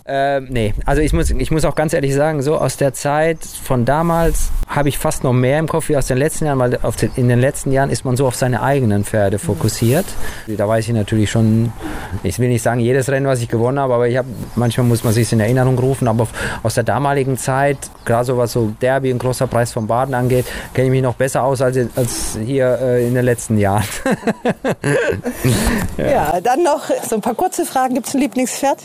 Äh, 0.06 0.40
nee, 0.42 0.74
also 0.88 1.04
ich 1.04 1.14
muss, 1.14 1.30
ich 1.30 1.52
muss 1.52 1.64
auch 1.66 1.76
ganz 1.76 1.94
ehrlich 1.94 2.16
sagen, 2.16 2.42
so 2.42 2.58
aus 2.58 2.78
der 2.78 2.96
Zeit 2.96 3.38
von 3.64 3.86
damals 3.86 4.50
habe 4.68 4.90
ich 4.90 4.98
fast 4.98 5.24
noch 5.24 5.34
mehr 5.34 5.60
im 5.60 5.68
Kopf 5.68 5.90
wie 5.90 5.98
aus 5.98 6.08
den 6.08 6.18
letzten 6.18 6.48
Jahren, 6.48 6.58
weil 6.58 6.72
den, 6.72 7.12
in 7.16 7.30
den 7.30 7.40
letzten 7.40 7.72
Jahren 7.72 7.92
ist 7.92 8.06
man 8.06 8.18
so 8.18 8.26
auf 8.26 8.36
seine 8.36 8.64
eigenen 8.64 9.04
Pferde 9.04 9.38
fokussiert. 9.38 10.06
Da 10.48 10.68
weiß 10.68 10.88
ich 10.88 10.96
natürlich 10.96 11.30
schon, 11.30 11.72
ich 12.24 12.40
will 12.40 12.50
nicht 12.50 12.64
sagen 12.64 12.80
jedes 12.80 13.08
Rennen, 13.10 13.28
was 13.28 13.40
ich 13.40 13.50
gewonnen 13.50 13.78
habe, 13.78 13.94
aber 13.94 14.08
ich 14.08 14.18
habe, 14.18 14.30
manchmal 14.56 14.88
muss 14.88 15.04
man 15.04 15.14
sich 15.14 15.32
in 15.32 15.40
Erinnerung 15.40 15.59
Erinnerung 15.60 15.80
rufen, 15.80 16.08
aber 16.08 16.28
aus 16.64 16.74
der 16.74 16.84
damaligen 16.84 17.38
Zeit, 17.38 17.78
gerade 18.06 18.26
so 18.26 18.38
was 18.38 18.54
so 18.54 18.74
Derby 18.82 19.12
und 19.12 19.20
großer 19.20 19.48
Preis 19.48 19.72
von 19.72 19.88
Baden 19.88 20.14
angeht, 20.14 20.46
kenne 20.74 20.88
ich 20.88 20.92
mich 20.92 21.02
noch 21.02 21.16
besser 21.16 21.44
aus 21.44 21.62
als, 21.62 21.78
als 21.96 22.38
hier 22.44 22.80
äh, 22.82 23.08
in 23.08 23.14
den 23.14 23.26
letzten 23.26 23.58
Jahren. 23.58 23.86
ja. 25.98 26.06
ja. 26.10 26.42
dann 26.42 26.64
noch 26.64 26.90
so 27.08 27.16
ein 27.16 27.22
paar 27.22 27.36
kurze 27.36 27.66
Fragen. 27.66 27.94
Gibt 27.94 28.08
es 28.08 28.14
ein 28.14 28.22
Lieblingspferd? 28.22 28.80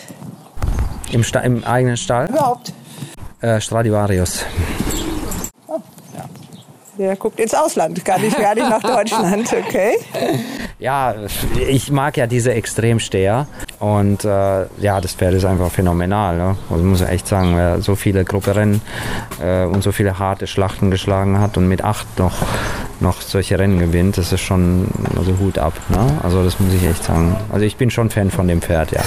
Im, 1.13 1.25
Im 1.43 1.65
eigenen 1.65 1.97
Stall? 1.97 2.29
Überhaupt. 2.29 2.73
Äh, 3.41 3.61
Stradivarius. 3.61 4.45
Der 6.99 7.17
guckt 7.17 7.41
ins 7.41 7.55
Ausland, 7.55 8.05
gar 8.05 8.19
nicht, 8.19 8.39
gar 8.39 8.55
nicht 8.55 8.69
nach 8.69 8.83
Deutschland, 8.95 9.53
okay? 9.53 9.99
Ja, 10.79 11.15
ich 11.69 11.93
mag 11.93 12.17
ja 12.17 12.27
diese 12.27 12.53
Extremsteher 12.53 13.47
und 13.79 14.25
äh, 14.25 14.67
ja, 14.81 15.01
das 15.01 15.15
Pferd 15.15 15.35
ist 15.35 15.45
einfach 15.45 15.71
phänomenal. 15.71 16.37
Ne? 16.37 16.57
Also 16.69 16.85
muss 16.85 17.01
ich 17.01 17.09
echt 17.09 17.29
sagen, 17.29 17.57
wer 17.57 17.81
so 17.81 17.95
viele 17.95 18.25
Grupperennen 18.25 18.83
äh, 19.41 19.65
und 19.65 19.83
so 19.83 19.93
viele 19.93 20.19
harte 20.19 20.47
Schlachten 20.47 20.91
geschlagen 20.91 21.39
hat 21.39 21.57
und 21.57 21.69
mit 21.69 21.85
acht 21.85 22.19
noch, 22.19 22.35
noch 22.99 23.21
solche 23.21 23.59
Rennen 23.59 23.79
gewinnt, 23.79 24.19
das 24.19 24.33
ist 24.33 24.41
schon 24.41 24.89
also 25.17 25.39
Hut 25.39 25.59
ab. 25.59 25.75
Ne? 25.91 26.19
Also 26.23 26.43
das 26.43 26.59
muss 26.59 26.75
ich 26.75 26.85
echt 26.85 27.05
sagen. 27.05 27.37
Also 27.53 27.65
ich 27.65 27.77
bin 27.77 27.91
schon 27.91 28.11
Fan 28.11 28.31
von 28.31 28.49
dem 28.49 28.61
Pferd, 28.61 28.91
ja. 28.91 29.03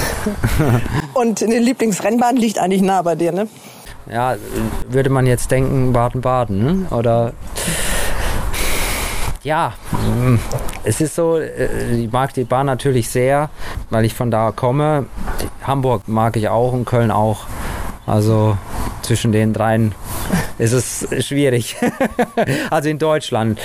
und 1.13 1.43
eine 1.43 1.59
Lieblingsrennbahn 1.59 2.37
liegt 2.37 2.59
eigentlich 2.59 2.81
nah 2.81 3.01
bei 3.01 3.15
dir, 3.15 3.33
ne? 3.33 3.47
Ja, 4.09 4.35
würde 4.89 5.09
man 5.09 5.25
jetzt 5.25 5.51
denken, 5.51 5.91
Baden-Baden, 5.91 6.57
ne? 6.63 6.95
oder 6.95 7.33
ja, 9.47 9.73
mm, 9.93 10.35
es 10.83 10.99
ist 10.99 11.15
so, 11.15 11.37
äh, 11.37 11.95
ich 11.95 12.11
mag 12.11 12.33
die 12.33 12.43
Bahn 12.43 12.65
natürlich 12.65 13.09
sehr, 13.09 13.49
weil 13.89 14.03
ich 14.03 14.13
von 14.13 14.29
da 14.29 14.51
komme. 14.51 15.05
Hamburg 15.63 16.07
mag 16.07 16.35
ich 16.35 16.49
auch 16.49 16.73
und 16.73 16.83
Köln 16.83 17.11
auch. 17.11 17.45
Also 18.05 18.57
zwischen 19.03 19.31
den 19.31 19.53
dreien 19.53 19.95
ist 20.57 20.73
es 20.73 21.25
schwierig. 21.25 21.77
also 22.69 22.89
in 22.89 22.99
Deutschland. 22.99 23.59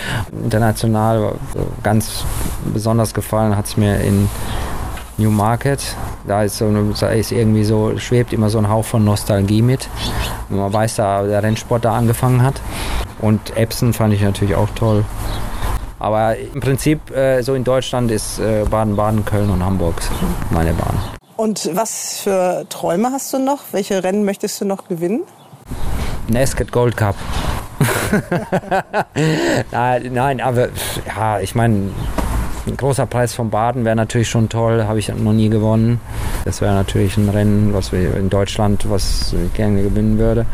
International 0.45 1.35
ganz 1.83 2.25
besonders 2.73 3.13
gefallen 3.13 3.57
hat 3.57 3.67
es 3.67 3.77
mir 3.77 4.01
in 4.01 4.29
Newmarket. 5.19 5.97
Da 6.29 6.45
ist, 6.45 6.59
so, 6.59 6.71
da 7.01 7.09
ist 7.09 7.33
irgendwie 7.33 7.65
so, 7.65 7.99
schwebt 7.99 8.33
immer 8.33 8.51
so 8.51 8.59
ein 8.59 8.69
Hauch 8.69 8.85
von 8.85 9.05
Nostalgie 9.05 9.63
mit. 9.63 9.89
Man 10.49 10.73
weiß, 10.73 10.95
da 10.95 11.25
der 11.25 11.43
Rennsport 11.43 11.85
da 11.85 11.97
angefangen 11.97 12.43
hat. 12.43 12.61
Und 13.21 13.57
Epson 13.57 13.93
fand 13.93 14.15
ich 14.15 14.23
natürlich 14.23 14.55
auch 14.55 14.71
toll. 14.77 15.05
Aber 16.03 16.37
im 16.37 16.59
Prinzip, 16.59 17.13
äh, 17.13 17.43
so 17.43 17.55
in 17.55 17.63
Deutschland 17.63 18.11
ist 18.11 18.41
äh, 18.41 18.65
Baden-Baden, 18.69 19.25
Köln 19.25 19.49
und 19.51 19.65
Hamburg 19.65 19.95
meine 20.51 20.73
Bahn. 20.73 20.99
Und 21.37 21.71
was 21.75 22.19
für 22.19 22.67
Träume 22.69 23.13
hast 23.13 23.33
du 23.33 23.39
noch? 23.39 23.61
Welche 23.71 24.03
Rennen 24.03 24.25
möchtest 24.25 24.61
du 24.61 24.65
noch 24.65 24.89
gewinnen? 24.89 25.21
Nesket 26.27 26.73
Gold 26.73 26.97
Cup. 26.97 27.15
nein, 29.71 30.11
nein, 30.13 30.41
aber 30.41 30.71
ja, 31.07 31.39
ich 31.39 31.55
meine, 31.55 31.91
ein 32.67 32.77
großer 32.77 33.07
Preis 33.07 33.33
von 33.33 33.51
Baden 33.51 33.85
wäre 33.85 33.95
natürlich 33.95 34.29
schon 34.29 34.49
toll, 34.49 34.85
habe 34.89 34.99
ich 34.99 35.09
noch 35.09 35.33
nie 35.33 35.51
gewonnen. 35.51 36.01
Das 36.45 36.61
wäre 36.61 36.75
natürlich 36.75 37.17
ein 37.17 37.29
Rennen, 37.29 37.75
was 37.75 37.93
wir 37.93 38.17
in 38.17 38.29
Deutschland, 38.29 38.91
was 38.91 39.33
ich 39.33 39.55
gerne 39.55 39.85
gewinnen 39.85 40.19
würde. 40.19 40.47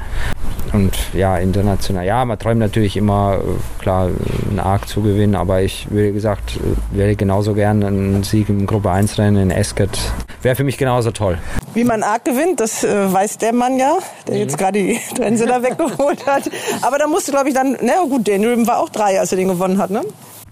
Und 0.73 0.97
ja, 1.13 1.39
international. 1.39 2.05
Ja, 2.05 2.25
man 2.25 2.39
träumt 2.39 2.61
natürlich 2.61 2.97
immer, 2.97 3.39
klar, 3.79 4.11
einen 4.49 4.61
Arc 4.61 4.89
zu 4.89 5.03
gewinnen, 5.03 5.35
aber 5.35 5.63
ich, 5.63 5.87
wie 5.91 6.13
gesagt, 6.13 6.59
wäre 6.91 7.17
genauso 7.17 7.55
gern 7.55 7.83
einen 7.83 8.23
Sieg 8.23 8.49
im 8.49 8.67
Gruppe 8.67 8.91
1 8.91 9.19
Rennen 9.19 9.37
in 9.37 9.51
Esket. 9.51 9.99
Wäre 10.43 10.55
für 10.57 10.65
mich 10.65 10.79
genauso 10.79 11.11
toll. 11.11 11.39
Wie 11.75 11.85
man 11.85 12.03
Arc 12.03 12.25
gewinnt, 12.25 12.61
das 12.61 12.85
äh, 12.85 13.13
weiß 13.13 13.39
der 13.39 13.53
Mann 13.53 13.79
ja, 13.79 13.99
der 14.27 14.35
mhm. 14.35 14.41
jetzt 14.41 14.59
gerade 14.59 14.79
die 14.79 15.01
Trennsender 15.17 15.63
weggeholt 15.63 16.27
hat. 16.27 16.51
Aber 16.83 16.99
da 16.99 17.07
musste, 17.07 17.33
glaube 17.33 17.49
ich, 17.49 17.55
dann, 17.55 17.77
na 17.83 18.03
gut, 18.09 18.29
Daniel 18.29 18.67
war 18.67 18.81
auch 18.81 18.89
drei, 18.89 19.19
als 19.19 19.33
er 19.33 19.39
den 19.39 19.49
gewonnen 19.49 19.79
hat, 19.79 19.91
ne? 19.91 20.03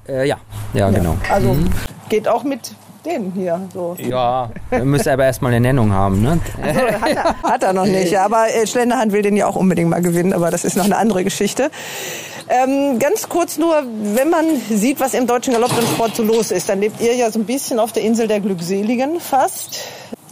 Äh, 0.08 0.26
ja. 0.26 0.36
ja, 0.72 0.90
genau. 0.90 1.16
Also 1.30 1.54
mhm. 1.54 1.70
geht 2.08 2.28
auch 2.28 2.44
mit 2.44 2.74
den 3.06 3.32
hier. 3.32 3.60
So. 3.72 3.96
Ja, 3.98 4.50
müssen 4.82 5.08
aber 5.08 5.24
erstmal 5.24 5.52
eine 5.52 5.60
Nennung 5.60 5.92
haben. 5.92 6.22
Ne? 6.22 6.40
Also, 6.62 6.80
hat, 6.80 7.10
er, 7.10 7.42
hat, 7.42 7.62
er, 7.62 7.72
noch 7.72 7.86
nicht. 7.86 8.18
Aber 8.18 8.48
äh, 8.54 8.66
Schlenderhand 8.66 9.12
will 9.12 9.22
den 9.22 9.36
ja 9.36 9.46
auch 9.46 9.56
unbedingt 9.56 9.88
mal 9.88 10.02
gewinnen, 10.02 10.32
aber 10.32 10.50
das 10.50 10.64
ist 10.64 10.76
noch 10.76 10.84
eine 10.84 10.96
andere 10.96 11.24
Geschichte. 11.24 11.70
Ähm, 12.48 12.98
ganz 12.98 13.28
kurz 13.28 13.58
nur, 13.58 13.82
wenn 14.14 14.30
man 14.30 14.44
sieht, 14.70 15.00
was 15.00 15.14
im 15.14 15.26
deutschen 15.26 15.52
Galopprennsport 15.52 16.14
so 16.14 16.22
los 16.22 16.50
ist, 16.50 16.68
dann 16.68 16.80
lebt 16.80 17.00
ihr 17.00 17.14
ja 17.14 17.30
so 17.30 17.40
ein 17.40 17.44
bisschen 17.44 17.80
auf 17.80 17.92
der 17.92 18.04
Insel 18.04 18.28
der 18.28 18.40
Glückseligen 18.40 19.20
fast. 19.20 19.80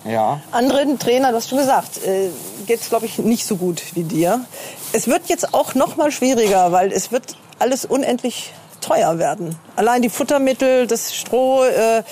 Ja. 0.05 0.41
Anderen 0.53 0.99
Trainer, 0.99 1.31
du 1.31 1.37
hast 1.37 1.49
schon 1.49 1.59
gesagt, 1.59 2.05
äh, 2.05 2.29
geht 2.67 2.81
es, 2.81 2.89
glaube 2.89 3.07
ich, 3.07 3.19
nicht 3.19 3.47
so 3.47 3.57
gut 3.57 3.83
wie 3.95 4.05
dir. 4.05 4.45
Es 4.93 5.09
wird 5.09 5.23
jetzt 5.27 5.55
auch 5.55 5.75
noch 5.75 5.97
mal 5.97 6.13
schwieriger, 6.13 6.73
weil 6.73 6.93
es 6.93 7.11
wird 7.11 7.37
alles 7.59 7.85
unendlich 7.85 8.53
teuer 8.85 9.19
werden. 9.19 9.57
Allein 9.77 10.03
die 10.03 10.09
Futtermittel, 10.09 10.87
das 10.87 11.15
Stroh. 11.15 11.65
Äh, 11.65 12.03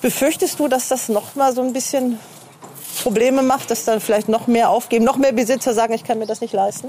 befürchtest 0.00 0.58
du, 0.60 0.68
dass 0.68 0.88
das 0.88 1.08
noch 1.08 1.34
mal 1.34 1.54
so 1.54 1.62
ein 1.62 1.72
bisschen 1.72 2.18
Probleme 3.02 3.42
macht, 3.42 3.70
dass 3.70 3.84
da 3.84 4.00
vielleicht 4.00 4.28
noch 4.28 4.46
mehr 4.46 4.70
aufgeben, 4.70 5.04
noch 5.04 5.16
mehr 5.16 5.32
Besitzer 5.32 5.74
sagen, 5.74 5.94
ich 5.94 6.04
kann 6.04 6.18
mir 6.18 6.26
das 6.26 6.40
nicht 6.40 6.52
leisten? 6.52 6.88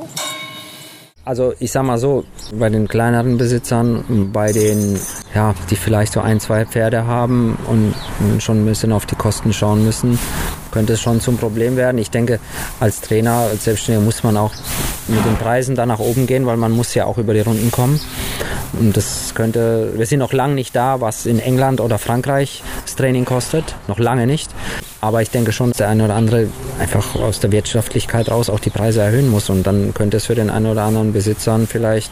Also 1.26 1.54
ich 1.60 1.72
sag 1.72 1.84
mal 1.84 2.00
so, 2.00 2.24
bei 2.54 2.70
den 2.70 2.88
kleineren 2.88 3.38
Besitzern, 3.38 4.32
bei 4.34 4.52
den, 4.52 5.00
ja, 5.36 5.54
die 5.70 5.76
vielleicht 5.76 6.14
so 6.14 6.22
ein, 6.22 6.40
zwei 6.40 6.66
Pferde 6.66 7.06
haben 7.06 7.58
und 7.68 7.94
schon 8.42 8.64
ein 8.64 8.66
bisschen 8.66 8.92
auf 8.92 9.06
die 9.06 9.16
Kosten 9.16 9.54
schauen 9.54 9.84
müssen, 9.86 10.18
könnte 10.72 10.94
es 10.94 11.02
schon 11.02 11.22
zum 11.22 11.38
Problem 11.38 11.76
werden. 11.76 12.00
Ich 12.00 12.10
denke, 12.10 12.40
als 12.80 13.02
Trainer, 13.02 13.48
als 13.52 13.66
Selbstständiger 13.66 14.04
muss 14.04 14.24
man 14.24 14.38
auch 14.38 14.54
mit 15.08 15.24
den 15.24 15.36
Preisen 15.36 15.76
da 15.76 15.86
nach 15.86 16.00
oben 16.00 16.26
gehen, 16.26 16.48
weil 16.48 16.58
man 16.58 16.72
muss 16.72 16.96
ja 16.96 17.06
auch 17.06 17.20
über 17.20 17.34
die 17.36 17.42
Runden 17.42 17.70
kommen. 17.70 18.00
Und 18.74 18.96
das 18.96 19.34
könnte, 19.36 19.94
wir 19.96 20.06
sind 20.06 20.20
noch 20.20 20.34
lange 20.34 20.54
nicht 20.54 20.76
da, 20.76 21.02
was 21.02 21.26
in 21.26 21.40
England 21.40 21.82
oder 21.82 21.98
Frankreich 21.98 22.64
das 22.84 22.96
Training 22.96 23.26
kostet. 23.26 23.76
Noch 23.88 24.00
lange 24.00 24.28
nicht. 24.28 24.52
Aber 25.02 25.22
ich 25.22 25.30
denke 25.30 25.52
schon, 25.52 25.70
dass 25.70 25.78
der 25.78 25.90
eine 25.90 26.06
oder 26.06 26.16
andere 26.16 26.48
einfach 26.80 27.16
aus 27.16 27.40
der 27.40 27.52
Wirtschaftlichkeit 27.52 28.30
raus 28.30 28.50
auch 28.50 28.60
die 28.60 28.70
Preise 28.70 29.02
erhöhen 29.02 29.30
muss. 29.30 29.50
Und 29.50 29.66
dann 29.66 29.94
könnte 29.94 30.18
es 30.18 30.26
für 30.28 30.36
den 30.36 30.50
einen 30.50 30.68
oder 30.68 30.84
anderen 30.84 31.14
Besitzern 31.14 31.68
vielleicht 31.68 32.12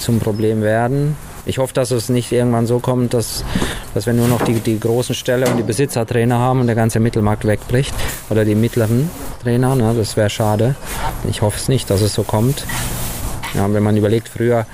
zum 0.00 0.18
Problem 0.18 0.62
werden. 0.62 1.16
Ich 1.46 1.56
hoffe, 1.56 1.72
dass 1.72 1.92
es 1.92 2.10
nicht 2.10 2.30
irgendwann 2.30 2.66
so 2.66 2.78
kommt, 2.78 3.14
dass, 3.14 3.42
dass 3.94 4.04
wir 4.04 4.12
nur 4.12 4.28
noch 4.28 4.42
die, 4.42 4.60
die 4.60 4.78
großen 4.78 5.14
Ställe 5.14 5.48
und 5.48 5.56
die 5.56 5.62
Besitzertrainer 5.62 6.38
haben 6.38 6.60
und 6.60 6.66
der 6.66 6.76
ganze 6.76 7.00
Mittelmarkt 7.00 7.46
wegbricht. 7.46 7.94
Oder 8.28 8.44
die 8.44 8.54
mittleren 8.54 9.10
Trainer, 9.42 9.74
ne? 9.74 9.94
das 9.96 10.16
wäre 10.16 10.28
schade. 10.28 10.74
Ich 11.30 11.40
hoffe 11.40 11.56
es 11.56 11.68
nicht, 11.68 11.88
dass 11.88 12.02
es 12.02 12.12
so 12.12 12.22
kommt. 12.22 12.66
Ja, 13.54 13.72
wenn 13.72 13.82
man 13.82 13.96
überlegt, 13.96 14.28
früher 14.28 14.66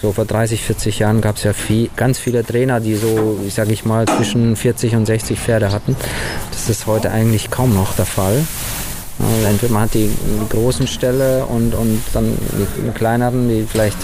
so 0.00 0.12
vor 0.12 0.24
30, 0.24 0.62
40 0.62 1.00
Jahren 1.00 1.20
gab 1.20 1.36
es 1.36 1.44
ja 1.44 1.52
viel, 1.52 1.90
ganz 1.96 2.18
viele 2.18 2.44
Trainer, 2.44 2.78
die 2.80 2.94
so, 2.94 3.40
ich 3.46 3.54
sage 3.54 3.72
ich 3.72 3.84
mal, 3.84 4.06
zwischen 4.06 4.54
40 4.54 4.94
und 4.94 5.06
60 5.06 5.38
Pferde 5.38 5.72
hatten. 5.72 5.96
Das 6.52 6.68
ist 6.68 6.86
heute 6.86 7.10
eigentlich 7.10 7.50
kaum 7.50 7.74
noch 7.74 7.94
der 7.96 8.06
Fall. 8.06 8.44
Also 9.18 9.48
entweder 9.48 9.72
man 9.72 9.82
hat 9.82 9.94
die, 9.94 10.08
die 10.08 10.48
großen 10.48 10.86
Ställe 10.86 11.44
und, 11.46 11.74
und 11.74 12.00
dann 12.12 12.38
die 12.86 12.90
kleineren, 12.92 13.48
die 13.48 13.66
vielleicht 13.68 13.98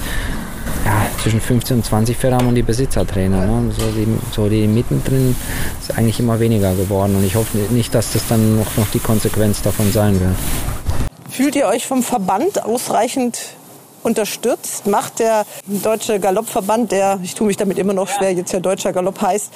ja, 0.84 1.06
zwischen 1.22 1.40
15 1.40 1.78
und 1.78 1.84
20 1.84 2.16
Pferde 2.16 2.36
haben 2.36 2.48
und 2.48 2.56
die 2.56 2.62
Besitzertrainer. 2.62 3.46
Ne? 3.46 3.72
So, 3.78 3.86
die, 3.92 4.06
so 4.32 4.48
die 4.48 4.66
mittendrin 4.66 5.36
ist 5.80 5.96
eigentlich 5.96 6.18
immer 6.18 6.40
weniger 6.40 6.74
geworden 6.74 7.14
und 7.14 7.24
ich 7.24 7.36
hoffe 7.36 7.56
nicht, 7.70 7.94
dass 7.94 8.12
das 8.12 8.26
dann 8.26 8.56
noch, 8.56 8.76
noch 8.76 8.90
die 8.90 8.98
Konsequenz 8.98 9.62
davon 9.62 9.92
sein 9.92 10.18
wird. 10.18 10.34
Fühlt 11.30 11.54
ihr 11.54 11.66
euch 11.66 11.86
vom 11.86 12.02
Verband 12.02 12.64
ausreichend 12.64 13.38
unterstützt? 14.04 14.86
Macht 14.86 15.18
der 15.18 15.46
Deutsche 15.66 16.20
Galoppverband, 16.20 16.92
der, 16.92 17.18
ich 17.22 17.34
tue 17.34 17.46
mich 17.46 17.56
damit 17.56 17.78
immer 17.78 17.92
noch 17.92 18.08
schwer, 18.08 18.32
jetzt 18.32 18.52
ja 18.52 18.60
Deutscher 18.60 18.92
Galopp 18.92 19.20
heißt, 19.20 19.52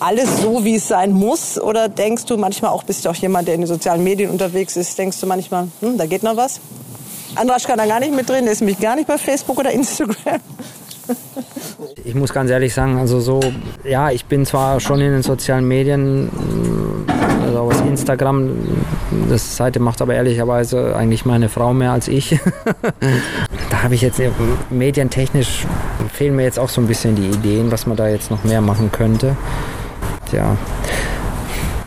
alles 0.00 0.40
so, 0.42 0.64
wie 0.64 0.76
es 0.76 0.88
sein 0.88 1.12
muss? 1.12 1.60
Oder 1.60 1.88
denkst 1.88 2.24
du 2.24 2.36
manchmal 2.36 2.72
auch, 2.72 2.82
bist 2.82 3.04
du 3.04 3.10
auch 3.10 3.14
jemand, 3.14 3.48
der 3.48 3.54
in 3.54 3.60
den 3.60 3.68
sozialen 3.68 4.02
Medien 4.02 4.30
unterwegs 4.30 4.76
ist, 4.76 4.98
denkst 4.98 5.20
du 5.20 5.26
manchmal, 5.26 5.68
hm, 5.80 5.98
da 5.98 6.06
geht 6.06 6.22
noch 6.22 6.36
was? 6.36 6.60
Andrasch 7.36 7.64
kann 7.64 7.78
da 7.78 7.86
gar 7.86 8.00
nicht 8.00 8.14
mit 8.14 8.28
drin, 8.28 8.46
ist 8.46 8.60
nämlich 8.60 8.78
gar 8.78 8.96
nicht 8.96 9.06
bei 9.06 9.18
Facebook 9.18 9.58
oder 9.58 9.70
Instagram. 9.70 10.40
Ich 12.04 12.14
muss 12.14 12.32
ganz 12.32 12.50
ehrlich 12.50 12.74
sagen, 12.74 12.98
also 12.98 13.20
so, 13.20 13.40
ja, 13.82 14.10
ich 14.10 14.26
bin 14.26 14.44
zwar 14.46 14.80
schon 14.80 15.00
in 15.00 15.12
den 15.12 15.22
sozialen 15.22 15.66
Medien, 15.66 16.30
also 17.42 17.58
aus 17.60 17.80
Instagram, 17.80 18.50
das 19.28 19.56
Seite 19.56 19.80
macht 19.80 20.02
aber 20.02 20.14
ehrlicherweise 20.14 20.96
eigentlich 20.96 21.24
meine 21.24 21.48
Frau 21.48 21.72
mehr 21.72 21.92
als 21.92 22.08
ich. 22.08 22.38
da 23.70 23.82
habe 23.82 23.94
ich 23.94 24.02
jetzt 24.02 24.20
medientechnisch 24.70 25.66
fehlen 26.12 26.36
mir 26.36 26.44
jetzt 26.44 26.58
auch 26.58 26.68
so 26.68 26.80
ein 26.80 26.86
bisschen 26.86 27.16
die 27.16 27.28
Ideen, 27.28 27.70
was 27.70 27.86
man 27.86 27.96
da 27.96 28.08
jetzt 28.08 28.30
noch 28.30 28.44
mehr 28.44 28.60
machen 28.60 28.90
könnte. 28.92 29.36
Tja, 30.30 30.56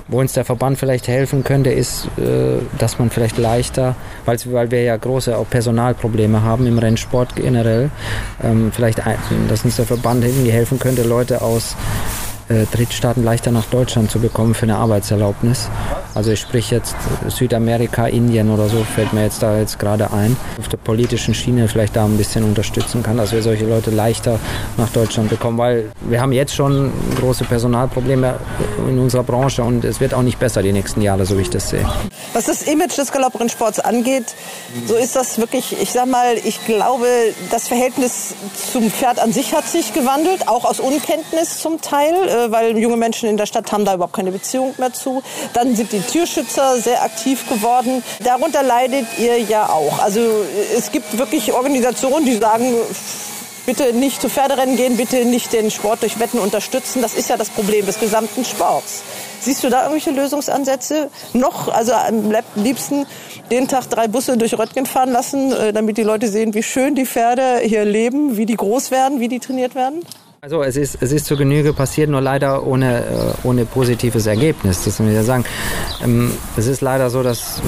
wo 0.08 0.20
uns 0.20 0.34
der 0.34 0.46
Verband 0.46 0.78
vielleicht 0.78 1.08
helfen 1.08 1.44
könnte, 1.44 1.72
ist, 1.72 2.08
äh, 2.18 2.60
dass 2.78 3.00
man 3.00 3.10
vielleicht 3.10 3.38
leichter, 3.38 3.96
weil, 4.26 4.72
wir 4.72 4.84
ja 4.84 4.96
große 4.96 5.38
auch 5.38 5.50
Personalprobleme 5.50 6.42
haben 6.42 6.66
im 6.68 6.78
Rennsport 6.78 7.36
generell, 7.36 7.90
ähm, 8.44 8.72
vielleicht, 8.72 9.02
dass 9.50 9.66
uns 9.66 9.76
der 9.76 9.86
Verband 9.86 10.24
irgendwie 10.24 10.52
helfen 10.52 10.80
könnte, 10.80 11.04
Leute 11.04 11.42
aus 11.42 11.76
äh, 12.50 12.66
Drittstaaten 12.72 13.24
leichter 13.24 13.52
nach 13.52 13.66
Deutschland 13.66 14.10
zu 14.10 14.20
bekommen 14.20 14.54
für 14.54 14.64
eine 14.64 14.78
Arbeitserlaubnis. 14.78 15.70
Also 16.14 16.32
ich 16.32 16.40
sprich 16.40 16.72
jetzt 16.72 16.96
Südamerika, 17.28 18.08
Indien 18.08 18.50
oder 18.50 18.70
so, 18.70 18.84
fällt 18.84 19.14
mir 19.14 19.24
jetzt 19.24 19.44
da 19.44 19.58
jetzt 19.58 19.78
gerade 19.80 20.12
ein. 20.12 20.36
Auf 20.58 20.68
der 20.68 20.78
politischen 20.78 21.34
Schiene 21.34 21.68
vielleicht 21.68 21.96
da 21.96 22.06
ein 22.06 22.18
bisschen 22.18 22.44
unterstützen 22.44 23.04
kann, 23.04 23.18
dass 23.18 23.32
wir 23.32 23.42
solche 23.42 23.66
Leute 23.66 23.92
leichter 23.92 24.40
nach 24.78 24.90
Deutschland 24.90 25.30
bekommen, 25.30 25.58
weil 25.58 25.92
wir 26.02 26.22
haben 26.22 26.32
jetzt 26.32 26.56
schon 26.56 26.92
große 27.20 27.44
Personalprobleme 27.44 28.36
in 28.88 28.98
unserer 28.98 29.24
Branche 29.24 29.64
und 29.64 29.84
es 29.86 30.00
wird 30.00 30.14
auch 30.14 30.22
nicht 30.22 30.40
besser 30.40 30.64
die 30.64 30.72
nächsten 30.72 31.02
Jahre, 31.02 31.26
so 31.26 31.38
wie 31.38 31.42
ich 31.42 31.50
das 31.50 31.70
sehe. 31.70 31.86
Was 32.34 32.46
das 32.46 32.64
Image 32.64 32.98
des 32.98 33.12
Galopprennsports 33.12 33.80
angeht, 33.80 34.36
so 34.88 34.96
ist 34.96 35.16
das 35.16 35.38
wirklich, 35.38 35.80
ich 35.82 35.92
sag 35.92 36.08
mal, 36.08 36.36
ich 36.44 36.66
glaube, 36.66 37.08
das 37.52 37.68
Verhältnis 37.68 38.34
zum 38.72 38.90
Pferd 38.90 39.20
an 39.20 39.34
sich 39.34 39.54
hat 39.54 39.68
sich 39.68 39.94
gewandelt, 39.94 40.48
auch 40.48 40.66
aus 40.66 40.80
Unkenntnis 40.80 41.60
zum 41.60 41.82
Teil, 41.82 42.14
weil 42.52 42.78
junge 42.78 42.98
Menschen 42.98 43.30
in 43.30 43.38
der 43.38 43.46
Stadt 43.46 43.72
haben 43.72 43.86
da 43.86 43.96
überhaupt 43.96 44.14
keine 44.14 44.32
Beziehung 44.32 44.74
mehr 44.78 44.94
zu. 44.94 45.22
Dann 45.54 45.76
sind 45.76 45.92
die 45.92 46.00
Tierschützer 46.00 46.78
sehr 46.78 47.04
aktiv 47.04 47.48
geworden. 47.50 48.04
Darunter 48.24 48.64
leidet 48.64 49.06
ihr 49.18 49.40
ja 49.40 49.70
auch. 49.70 50.00
Also 50.00 50.22
es 50.76 50.92
gibt 50.92 51.18
wirklich 51.18 51.54
Organisationen, 51.54 52.26
die 52.26 52.36
sagen, 52.36 52.74
bitte 53.68 53.92
nicht 53.94 54.22
zu 54.22 54.30
Pferderennen 54.30 54.78
gehen, 54.78 54.96
bitte 54.96 55.26
nicht 55.26 55.52
den 55.52 55.70
Sport 55.70 56.02
durch 56.02 56.20
Wetten 56.20 56.40
unterstützen. 56.40 57.02
Das 57.02 57.14
ist 57.14 57.30
ja 57.30 57.36
das 57.36 57.50
Problem 57.50 57.86
des 57.86 58.00
gesamten 58.00 58.46
Sports. 58.46 59.04
Siehst 59.42 59.64
du 59.64 59.70
da 59.70 59.84
irgendwelche 59.84 60.12
Lösungsansätze? 60.12 61.10
Noch, 61.34 61.68
also 61.68 61.94
am 61.94 62.34
liebsten 62.56 63.06
den 63.52 63.68
Tag 63.68 63.90
drei 63.90 64.08
Busse 64.08 64.38
durch 64.38 64.58
Röttgen 64.58 64.86
fahren 64.86 65.12
lassen, 65.12 65.52
äh, 65.52 65.74
damit 65.74 65.98
die 65.98 66.04
Leute 66.04 66.28
sehen, 66.30 66.54
wie 66.54 66.64
schön 66.64 66.96
die 66.96 67.06
Pferde 67.06 67.60
hier 67.62 67.86
leben, 67.86 68.38
wie 68.38 68.46
die 68.46 68.56
groß 68.56 68.90
werden, 68.90 69.20
wie 69.20 69.28
die 69.28 69.40
trainiert 69.40 69.76
werden? 69.76 70.02
Also 70.40 70.62
es 70.62 70.78
ist, 70.78 71.00
es 71.02 71.12
ist 71.12 71.26
zur 71.26 71.36
Genüge 71.38 71.74
passiert, 71.74 72.12
nur 72.12 72.22
leider 72.22 72.66
ohne, 72.66 73.00
äh, 73.00 73.48
ohne 73.48 73.66
positives 73.66 74.28
Ergebnis. 74.28 74.84
Das 74.84 75.00
muss 75.00 75.10
ich 75.10 75.16
ja 75.16 75.24
sagen. 75.24 75.46
Ähm, 76.04 76.32
es 76.56 76.68
ist 76.68 76.82
leider 76.82 77.10
so, 77.10 77.24
dass 77.24 77.60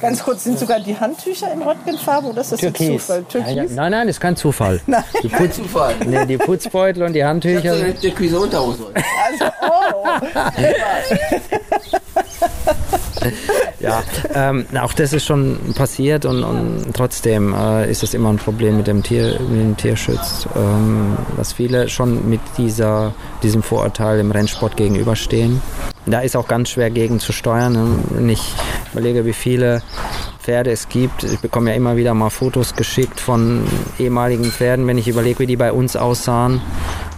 Ganz 0.00 0.22
kurz, 0.22 0.44
sind 0.44 0.58
sogar 0.58 0.78
die 0.78 0.94
Handtücher 0.96 1.50
in 1.52 1.62
Röntgenfarbe 1.62 2.28
oder 2.28 2.42
ist 2.42 2.52
das 2.52 2.60
Türkis. 2.60 3.08
jetzt 3.08 3.32
Zufall? 3.32 3.56
Ja. 3.56 3.64
Nein, 3.64 3.92
nein, 3.92 4.08
ist 4.08 4.20
kein 4.20 4.36
Zufall. 4.36 4.80
Nein. 4.86 5.02
Die, 5.22 5.28
Putz, 5.28 5.56
Zufall. 5.56 5.94
nee, 6.06 6.26
die 6.26 6.36
Putzbeutel 6.36 7.02
und 7.02 7.14
die 7.14 7.24
Handtücher. 7.24 7.72
eine 7.72 7.98
türkise 7.98 8.38
Unterhose. 8.38 8.92
Also, 8.94 9.52
oh. 9.62 10.04
Ja, 13.80 14.02
ähm, 14.34 14.66
auch 14.82 14.92
das 14.92 15.12
ist 15.12 15.24
schon 15.24 15.56
passiert 15.76 16.24
und, 16.24 16.42
und 16.42 16.86
trotzdem 16.94 17.54
äh, 17.54 17.88
ist 17.88 18.02
es 18.02 18.12
immer 18.12 18.30
ein 18.30 18.36
Problem 18.36 18.76
mit 18.76 18.88
dem, 18.88 19.04
Tier, 19.04 19.38
mit 19.38 19.60
dem 19.60 19.76
Tierschutz, 19.76 20.48
ähm, 20.56 21.16
dass 21.36 21.52
viele 21.52 21.88
schon 21.88 22.28
mit 22.28 22.40
dieser, 22.56 23.14
diesem 23.44 23.62
Vorurteil 23.62 24.18
im 24.18 24.32
Rennsport 24.32 24.76
gegenüberstehen. 24.76 25.62
Da 26.06 26.20
ist 26.20 26.36
auch 26.36 26.48
ganz 26.48 26.70
schwer 26.70 26.90
gegen 26.90 27.20
zu 27.20 27.32
steuern. 27.32 27.72
ne? 27.72 27.98
Wenn 28.10 28.28
ich 28.28 28.52
überlege, 28.92 29.24
wie 29.24 29.32
viele 29.32 29.82
Pferde 30.40 30.72
es 30.72 30.88
gibt, 30.88 31.22
ich 31.22 31.38
bekomme 31.38 31.70
ja 31.70 31.76
immer 31.76 31.96
wieder 31.96 32.14
mal 32.14 32.30
Fotos 32.30 32.74
geschickt 32.74 33.20
von 33.20 33.64
ehemaligen 34.00 34.46
Pferden, 34.46 34.88
wenn 34.88 34.98
ich 34.98 35.06
überlege, 35.06 35.38
wie 35.40 35.46
die 35.46 35.56
bei 35.56 35.70
uns 35.70 35.94
aussahen, 35.94 36.60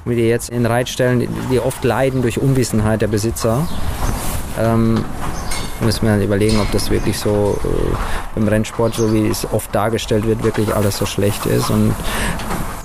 wie 0.04 0.16
die 0.16 0.28
jetzt 0.28 0.50
in 0.50 0.66
Reitstellen, 0.66 1.26
die, 1.50 1.58
oft 1.58 1.84
leiden 1.84 2.20
durch 2.20 2.38
Unwissenheit 2.38 3.00
der 3.00 3.08
Besitzer. 3.08 3.66
Ähm, 4.58 5.04
wir 5.80 6.10
dann 6.10 6.22
überlegen, 6.22 6.60
ob 6.60 6.70
das 6.72 6.90
wirklich 6.90 7.18
so 7.18 7.58
äh, 7.64 8.38
im 8.38 8.48
Rennsport, 8.48 8.94
so 8.94 9.12
wie 9.12 9.26
es 9.26 9.46
oft 9.52 9.74
dargestellt 9.74 10.26
wird, 10.26 10.42
wirklich 10.42 10.74
alles 10.74 10.98
so 10.98 11.06
schlecht 11.06 11.46
ist. 11.46 11.70
Und 11.70 11.94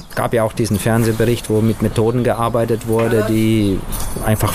es 0.09 0.15
gab 0.15 0.33
ja 0.33 0.43
auch 0.43 0.53
diesen 0.53 0.79
Fernsehbericht, 0.79 1.49
wo 1.49 1.61
mit 1.61 1.81
Methoden 1.81 2.23
gearbeitet 2.23 2.87
wurde, 2.87 3.25
die 3.29 3.79
einfach 4.25 4.53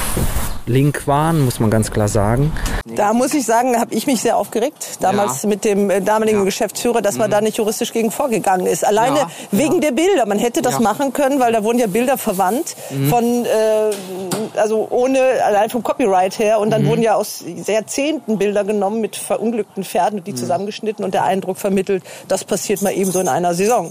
link 0.66 1.06
waren, 1.06 1.44
muss 1.44 1.60
man 1.60 1.70
ganz 1.70 1.90
klar 1.90 2.08
sagen. 2.08 2.52
Da 2.96 3.12
muss 3.12 3.34
ich 3.34 3.44
sagen, 3.46 3.78
habe 3.78 3.94
ich 3.94 4.06
mich 4.06 4.20
sehr 4.20 4.36
aufgeregt, 4.36 4.98
damals 5.00 5.42
Ja. 5.42 5.48
mit 5.48 5.64
dem 5.64 5.90
äh, 5.90 6.00
damaligen 6.00 6.38
Ja. 6.38 6.42
Mhm. 6.42 6.46
Geschäftsführer, 6.46 7.02
dass 7.02 7.18
man 7.18 7.30
da 7.30 7.40
nicht 7.40 7.56
juristisch 7.58 7.92
gegen 7.92 8.10
vorgegangen 8.10 8.66
ist. 8.66 8.84
Alleine 8.84 9.18
Ja, 9.20 9.30
wegen 9.52 9.80
der 9.80 9.92
Bilder. 9.92 10.26
Man 10.26 10.38
hätte 10.38 10.62
das. 10.62 10.78
Mhm. 10.78 10.84
machen 10.84 11.12
können, 11.12 11.40
weil 11.40 11.52
da 11.52 11.62
wurden 11.62 11.78
ja 11.78 11.86
Bilder 11.86 12.16
verwandt 12.16 12.74
von, 13.10 13.44
äh, 13.44 14.58
also 14.58 14.86
ohne, 14.90 15.20
allein 15.44 15.68
vom 15.68 15.82
Copyright 15.82 16.38
her. 16.38 16.58
Und 16.58 16.68
Mhm. 16.68 16.70
dann 16.72 16.86
wurden 16.86 17.02
ja 17.02 17.14
aus 17.16 17.44
Jahrzehnten 17.66 18.38
Bilder 18.38 18.64
genommen 18.64 19.00
mit 19.00 19.16
verunglückten 19.16 19.84
Pferden 19.84 20.14
Mhm. 20.14 20.18
und 20.20 20.26
die 20.26 20.34
zusammengeschnitten 20.34 21.04
und 21.04 21.12
der 21.14 21.24
Eindruck 21.24 21.58
vermittelt, 21.58 22.02
das 22.28 22.44
passiert 22.44 22.82
mal 22.82 22.92
eben 22.92 23.10
so 23.10 23.20
in 23.20 23.28
einer 23.28 23.54
Saison. 23.54 23.90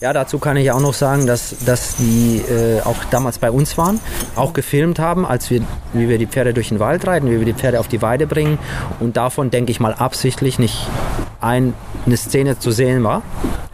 Ja, 0.00 0.12
dazu 0.12 0.38
kann 0.38 0.56
ich 0.58 0.70
auch 0.70 0.80
noch 0.80 0.94
sagen, 0.94 1.26
dass, 1.26 1.54
dass 1.64 1.96
die 1.96 2.42
äh, 2.50 2.82
auch 2.82 2.96
damals 3.10 3.38
bei 3.38 3.50
uns 3.50 3.78
waren, 3.78 3.98
auch 4.36 4.52
gefilmt 4.52 4.98
haben, 4.98 5.24
als 5.24 5.48
wir, 5.50 5.62
wie 6.06 6.10
wir 6.10 6.18
die 6.18 6.26
Pferde 6.26 6.54
durch 6.54 6.68
den 6.68 6.78
Wald 6.80 7.06
reiten, 7.06 7.30
wie 7.30 7.38
wir 7.38 7.44
die 7.44 7.54
Pferde 7.54 7.80
auf 7.80 7.88
die 7.88 8.00
Weide 8.02 8.26
bringen. 8.26 8.58
Und 9.00 9.16
davon 9.16 9.50
denke 9.50 9.70
ich 9.72 9.80
mal 9.80 9.92
absichtlich 9.94 10.58
nicht 10.58 10.86
ein, 11.40 11.74
eine 12.06 12.16
Szene 12.16 12.58
zu 12.58 12.70
sehen 12.70 13.02
war, 13.04 13.22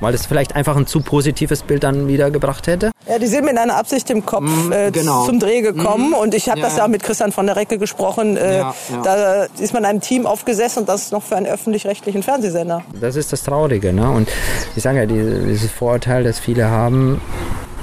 weil 0.01 0.14
es 0.14 0.26
vielleicht 0.26 0.57
einfach 0.57 0.76
ein 0.76 0.87
zu 0.87 1.01
positives 1.01 1.62
Bild 1.62 1.85
dann 1.85 2.09
wiedergebracht 2.09 2.66
hätte. 2.66 2.91
Ja, 3.09 3.18
die 3.18 3.26
sind 3.26 3.45
mit 3.45 3.57
einer 3.59 3.76
Absicht 3.76 4.09
im 4.11 4.24
Kopf 4.24 4.45
äh, 4.70 4.91
genau. 4.91 5.26
zum 5.26 5.39
Dreh 5.39 5.61
gekommen 5.61 6.12
und 6.14 6.35
ich 6.35 6.49
habe 6.49 6.61
Ja. 6.61 6.66
das 6.66 6.76
ja 6.76 6.85
auch 6.85 6.89
mit 6.89 7.03
Christian 7.03 7.33
von 7.33 7.47
der 7.47 7.57
Recke 7.57 7.78
gesprochen. 7.78 8.37
Äh, 8.37 8.59
Ja, 8.59 8.74
ja. 8.91 9.03
Da 9.03 9.43
ist 9.59 9.74
man 9.74 9.85
einem 9.85 10.01
Team 10.01 10.26
aufgesessen 10.26 10.80
und 10.80 10.89
das 10.89 11.11
noch 11.12 11.22
für 11.22 11.37
einen 11.37 11.47
öffentlich-rechtlichen 11.47 12.22
Fernsehsender. 12.22 12.83
Das 13.01 13.16
ist 13.16 13.33
das 13.33 13.43
Traurige. 13.43 13.93
Ne? 13.93 14.09
Und 14.11 14.28
ich 14.76 14.83
sage 14.83 14.99
ja, 14.99 15.07
die, 15.07 15.47
dieses 15.49 15.70
Vorurteil, 15.70 16.24
das 16.24 16.39
viele 16.39 16.68
haben, 16.70 17.20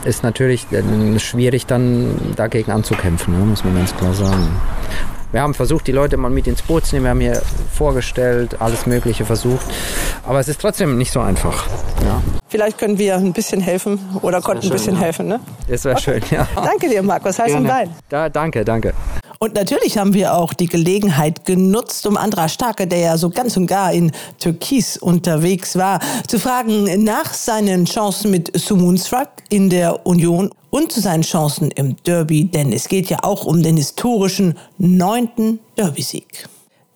ist 0.05 0.23
natürlich 0.23 0.67
schwierig 1.17 1.65
dann 1.65 2.33
dagegen 2.35 2.71
anzukämpfen, 2.71 3.37
ne? 3.37 3.45
muss 3.45 3.63
man 3.63 3.75
ganz 3.75 3.95
klar 3.95 4.13
sagen. 4.13 4.49
Wir 5.31 5.41
haben 5.41 5.53
versucht, 5.53 5.85
die 5.85 5.91
Leute 5.91 6.17
mal 6.17 6.31
mit 6.31 6.47
ins 6.47 6.63
Boot 6.63 6.87
zu 6.87 6.95
nehmen. 6.95 7.05
Wir 7.05 7.09
haben 7.11 7.19
hier 7.19 7.41
vorgestellt, 7.71 8.59
alles 8.59 8.87
Mögliche 8.87 9.25
versucht. 9.25 9.65
Aber 10.25 10.39
es 10.39 10.47
ist 10.47 10.59
trotzdem 10.59 10.97
nicht 10.97 11.11
so 11.11 11.19
einfach. 11.19 11.67
Ja, 12.03 12.21
Vielleicht 12.47 12.79
können 12.79 12.97
wir 12.97 13.15
ein 13.15 13.33
bisschen 13.33 13.61
helfen 13.61 13.99
oder 14.23 14.41
konnten 14.41 14.63
ein 14.63 14.63
schön, 14.63 14.71
bisschen 14.71 14.95
ja. 14.95 15.01
helfen. 15.01 15.27
Ne? 15.27 15.39
das 15.67 15.85
wäre 15.85 15.99
schön. 15.99 16.21
Ja. 16.31 16.47
Danke 16.55 16.89
dir, 16.89 17.03
Markus. 17.03 17.37
Heiß 17.37 17.53
und 17.53 17.67
Bein. 17.67 17.91
Da, 18.09 18.27
danke, 18.29 18.65
danke. 18.65 18.93
Und 19.41 19.55
natürlich 19.55 19.97
haben 19.97 20.13
wir 20.13 20.35
auch 20.35 20.53
die 20.53 20.65
Gelegenheit 20.65 21.45
genutzt, 21.45 22.05
um 22.05 22.17
Andra 22.17 22.49
Starke, 22.49 22.87
der 22.87 22.99
ja 22.99 23.17
so 23.17 23.29
ganz 23.29 23.55
und 23.55 23.67
gar 23.67 23.93
in 23.93 24.11
Türkis 24.37 24.97
unterwegs 24.97 25.77
war, 25.77 26.01
zu 26.27 26.39
fragen 26.39 27.05
nach 27.05 27.33
seinen 27.33 27.85
Chancen 27.85 28.31
mit 28.31 28.51
Sumunstrak 28.53 29.29
in 29.47 29.69
der 29.69 30.05
Union 30.05 30.51
und 30.71 30.91
zu 30.91 30.99
seinen 30.99 31.23
Chancen 31.23 31.71
im 31.71 31.95
Derby, 32.03 32.45
denn 32.45 32.73
es 32.73 32.89
geht 32.89 33.09
ja 33.09 33.19
auch 33.23 33.45
um 33.45 33.63
den 33.63 33.77
historischen 33.77 34.57
neunten 34.77 35.59
Derby-Sieg. 35.77 36.49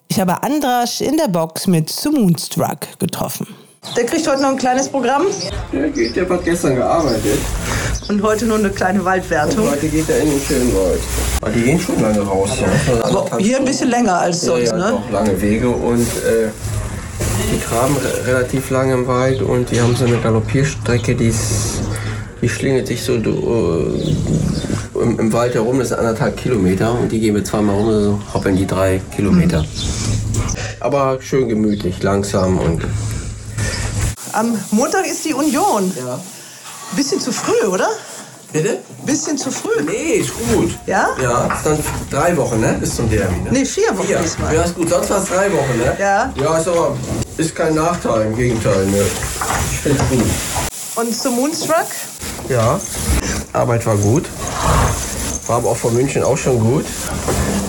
Ich 0.10 0.20
habe 0.20 0.44
Andras 0.44 1.00
in 1.00 1.16
der 1.16 1.30
Box 1.30 1.66
mit 1.66 1.90
Sumunstrak 1.90 3.00
getroffen. 3.00 3.48
Der 3.96 4.06
kriegt 4.06 4.28
heute 4.28 4.42
noch 4.42 4.50
ein 4.50 4.58
kleines 4.58 4.88
Programm 4.90 5.26
Der 5.72 5.90
geht, 5.90 6.16
der 6.16 6.28
hat 6.28 6.44
gestern 6.44 6.76
gearbeitet. 6.76 7.38
und 8.08 8.24
heute 8.24 8.46
nur 8.46 8.58
eine 8.58 8.70
kleine 8.70 9.04
Waldwertung. 9.06 9.70
Heute 9.70 9.88
geht 9.88 10.10
er 10.10 10.20
in 10.22 10.32
den 10.32 10.42
schönen 10.42 10.74
Wald. 10.74 11.00
Aber 11.42 11.52
die 11.52 11.62
gehen 11.62 11.80
schon 11.80 12.02
lange 12.02 12.22
raus. 12.22 12.50
Ne? 12.60 13.04
Aber 13.04 13.38
hier 13.38 13.58
ein 13.58 13.66
bisschen 13.66 13.90
länger 13.90 14.18
als 14.18 14.42
ja, 14.42 14.48
sonst, 14.48 14.70
ja, 14.70 14.78
ne? 14.78 14.92
doch 14.92 15.12
lange 15.12 15.40
Wege 15.40 15.70
und 15.70 16.02
äh, 16.02 16.50
die 17.52 17.60
graben 17.60 17.96
re 17.98 18.26
relativ 18.26 18.72
lange 18.72 18.94
im 18.94 19.06
Wald 19.06 19.42
und 19.42 19.70
die 19.70 19.80
haben 19.80 19.96
so 19.96 20.06
eine 20.06 20.18
Galoppierstrecke, 20.18 21.14
die 21.14 21.28
ist, 21.28 21.82
die 22.42 22.50
schlingelt 22.50 22.88
sich 22.88 23.04
so 23.04 23.14
äh, 23.14 25.02
im, 25.02 25.20
im 25.20 25.34
Wald 25.34 25.54
herum, 25.54 25.78
das 25.78 25.90
sind 25.90 26.00
anderthalb 26.00 26.38
Kilometer 26.38 26.98
und 26.98 27.12
die 27.12 27.20
gehen 27.20 27.36
wir 27.36 27.44
zweimal 27.44 27.76
rum, 27.76 27.92
so 27.92 28.20
hoppeln 28.34 28.56
die 28.56 28.66
drei 28.66 29.02
Kilometer. 29.16 29.64
Aber 30.80 31.20
schön 31.22 31.48
gemütlich, 31.48 32.02
langsam 32.02 32.58
und 32.58 32.82
Am 34.34 34.58
Montag 34.72 35.06
ist 35.06 35.24
die 35.26 35.34
Union. 35.34 35.92
ja. 35.98 36.20
Bisschen 36.96 37.20
zu 37.20 37.32
früh, 37.32 37.68
oder? 37.68 37.88
Bitte? 38.52 38.80
Bisschen 39.06 39.36
zu 39.38 39.50
früh. 39.50 39.82
Nee, 39.84 40.18
ist 40.22 40.32
gut. 40.54 40.72
Ja? 40.86 41.08
Ja, 41.22 41.46
ist 41.56 41.66
dann 41.66 41.80
drei 42.12 42.38
Wochen, 42.38 42.60
ne? 42.60 42.78
Bis 42.80 42.96
zum 42.96 43.10
Derby, 43.10 43.36
ne? 43.42 43.50
Nee, 43.52 43.66
vier 43.66 43.98
Wochen 43.98 44.10
Ja, 44.10 44.20
diesmal. 44.22 44.54
ja, 44.54 44.62
ist 44.64 44.76
gut. 44.76 44.90
Sonst 44.90 45.10
war 45.10 45.18
es 45.24 45.26
drei 45.30 45.52
Wochen, 45.52 45.78
ne? 45.78 45.96
Ja. 46.00 46.32
Ja, 46.36 46.58
ist 46.60 46.68
aber 46.68 46.96
ist 47.38 47.56
kein 47.56 47.74
Nachteil, 47.74 48.28
im 48.28 48.36
Gegenteil, 48.36 48.86
ne? 48.88 49.04
Ich 49.72 49.80
finde 49.80 50.04
es 50.04 50.10
gut. 50.10 50.26
Und 50.96 51.16
zum 51.20 51.36
Moonstruck? 51.36 51.88
Ja, 52.50 52.80
Arbeit 53.54 53.86
war 53.88 53.98
gut. 53.98 54.26
War 55.48 55.58
aber 55.58 55.70
auch 55.70 55.78
von 55.78 55.94
München 55.96 56.24
auch 56.24 56.38
schon 56.38 56.60
gut. 56.60 56.86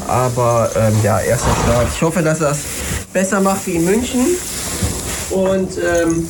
Aber 0.06 0.70
ähm, 0.76 0.94
ja, 1.02 1.18
erster 1.20 1.48
Start. 1.64 1.86
Ich 1.94 2.02
hoffe, 2.02 2.22
dass 2.22 2.42
er 2.42 2.50
es 2.50 2.58
besser 3.12 3.40
macht 3.40 3.66
wie 3.66 3.76
in 3.76 3.84
München. 3.86 4.26
Und 5.30 5.70
ähm, 5.78 6.28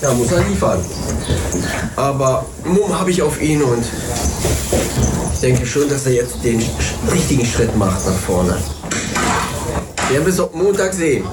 ja, 0.00 0.12
muss 0.14 0.32
er 0.32 0.44
liefern. 0.44 0.84
Aber 1.96 2.44
Mumm 2.64 2.98
habe 2.98 3.10
ich 3.10 3.22
auf 3.22 3.40
ihn 3.40 3.62
und 3.62 3.84
ich 5.34 5.40
denke 5.40 5.66
schon, 5.66 5.88
dass 5.88 6.06
er 6.06 6.12
jetzt 6.12 6.42
den 6.42 6.62
richtigen 7.10 7.44
Schritt 7.44 7.76
macht 7.76 8.06
nach 8.06 8.18
vorne. 8.18 8.56
Wir 10.10 10.20
bis 10.20 10.40
Montag 10.52 10.92
sehen. 10.92 11.24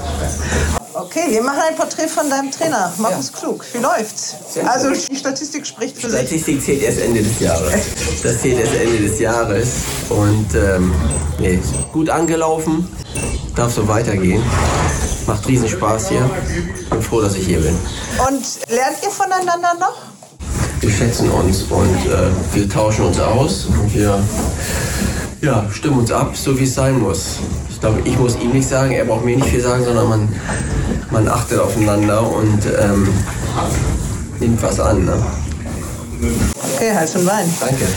Okay, 1.10 1.32
wir 1.32 1.42
machen 1.42 1.62
ein 1.68 1.76
Porträt 1.76 2.08
von 2.08 2.30
deinem 2.30 2.52
Trainer, 2.52 2.94
Markus 3.00 3.34
Klug. 3.34 3.66
Wie 3.74 3.80
läuft's? 3.80 4.36
Also 4.64 4.92
die 4.92 5.16
Statistik 5.16 5.66
spricht 5.66 5.98
für 5.98 6.08
sich. 6.08 6.20
Statistik 6.20 6.62
zählt 6.64 6.84
erst 6.84 7.00
Ende 7.00 7.24
des 7.24 7.40
Jahres. 7.40 7.74
Das 8.22 8.40
zählt 8.40 8.60
erst 8.60 8.76
Ende 8.76 9.00
des 9.00 9.20
Jahres. 9.20 9.70
Und 10.10 10.54
ähm, 10.54 10.94
nee, 11.40 11.60
gut 11.92 12.12
angelaufen. 12.12 12.88
Darf 13.56 13.74
so 13.74 13.88
weitergehen. 13.88 14.44
Macht 15.26 15.48
riesen 15.48 15.68
Spaß 15.68 16.10
hier. 16.10 16.30
Bin 16.92 17.02
froh, 17.02 17.22
dass 17.22 17.34
ich 17.34 17.48
hier 17.48 17.60
bin. 17.60 17.76
Und 18.28 18.46
lernt 18.70 18.98
ihr 19.02 19.10
voneinander 19.10 19.74
noch? 19.80 19.98
Wir 20.80 20.92
schätzen 20.92 21.32
uns 21.32 21.64
und 21.64 22.06
äh, 22.06 22.30
wir 22.54 22.70
tauschen 22.70 23.06
uns 23.06 23.20
aus 23.20 23.66
und 23.66 23.96
wir 23.96 24.22
ja, 25.42 25.66
stimmen 25.72 26.00
uns 26.00 26.12
ab, 26.12 26.36
so 26.36 26.58
wie 26.60 26.66
es 26.66 26.76
sein 26.76 27.00
muss. 27.00 27.38
Ich 27.70 27.80
glaube, 27.80 28.02
ich 28.04 28.18
muss 28.20 28.36
ihm 28.36 28.52
nichts 28.52 28.70
sagen, 28.70 28.92
er 28.92 29.06
braucht 29.06 29.24
mir 29.24 29.38
nicht 29.38 29.48
viel 29.48 29.62
sagen, 29.62 29.86
sondern 29.86 30.10
man, 30.10 30.36
man 31.12 31.28
achtet 31.28 31.60
aufeinander 31.60 32.22
und 32.22 32.66
ähm, 32.66 33.08
nimmt 34.40 34.62
was 34.62 34.80
an. 34.80 35.06
Ne? 35.06 35.14
Okay, 36.76 36.94
Hals 36.94 37.16
und 37.16 37.26
Bein. 37.26 37.50
Danke. 37.60 37.88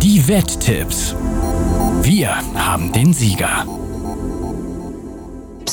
Die 0.00 0.26
Wetttipps. 0.26 1.14
Wir 2.02 2.34
haben 2.54 2.92
den 2.92 3.12
Sieger. 3.12 3.66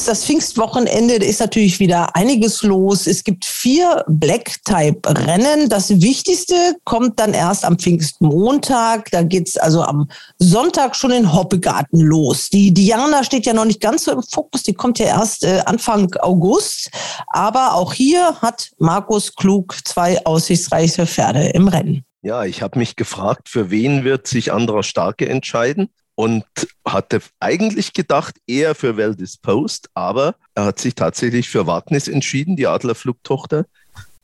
Das 0.05 0.25
Pfingstwochenende 0.25 1.19
da 1.19 1.25
ist 1.25 1.39
natürlich 1.39 1.79
wieder 1.79 2.15
einiges 2.15 2.63
los. 2.63 3.05
Es 3.05 3.23
gibt 3.23 3.45
vier 3.45 4.03
Black-Type-Rennen. 4.07 5.69
Das 5.69 5.89
Wichtigste 6.01 6.55
kommt 6.83 7.19
dann 7.19 7.33
erst 7.33 7.65
am 7.65 7.77
Pfingstmontag. 7.77 9.11
Da 9.11 9.23
geht's 9.23 9.57
also 9.57 9.83
am 9.83 10.09
Sonntag 10.37 10.95
schon 10.95 11.11
in 11.11 11.33
Hoppegarten 11.33 11.99
los. 11.99 12.49
Die 12.49 12.73
Diana 12.73 13.23
steht 13.23 13.45
ja 13.45 13.53
noch 13.53 13.65
nicht 13.65 13.81
ganz 13.81 14.05
so 14.05 14.11
im 14.11 14.23
Fokus. 14.23 14.63
Die 14.63 14.73
kommt 14.73 14.99
ja 14.99 15.07
erst 15.07 15.43
äh, 15.43 15.61
Anfang 15.65 16.13
August. 16.21 16.89
Aber 17.27 17.73
auch 17.73 17.93
hier 17.93 18.35
hat 18.41 18.71
Markus 18.79 19.35
Klug 19.35 19.75
zwei 19.85 20.25
aussichtsreiche 20.25 21.05
Pferde 21.05 21.49
im 21.49 21.67
Rennen. 21.67 22.03
Ja, 22.21 22.43
ich 22.43 22.61
habe 22.61 22.79
mich 22.79 22.95
gefragt, 22.95 23.47
für 23.49 23.71
wen 23.71 24.03
wird 24.03 24.27
sich 24.27 24.51
Andra 24.51 24.83
Starke 24.83 25.29
entscheiden? 25.29 25.89
Und 26.19 26.43
hatte 26.85 27.21
eigentlich 27.39 27.93
gedacht, 27.93 28.35
eher 28.45 28.75
für 28.75 28.97
Well 28.97 29.15
Disposed, 29.15 29.87
aber 29.93 30.35
er 30.53 30.65
hat 30.65 30.77
sich 30.77 30.93
tatsächlich 30.93 31.47
für 31.47 31.65
Wagnis 31.65 32.09
entschieden, 32.09 32.57
die 32.57 32.67
Adlerflugtochter, 32.67 33.65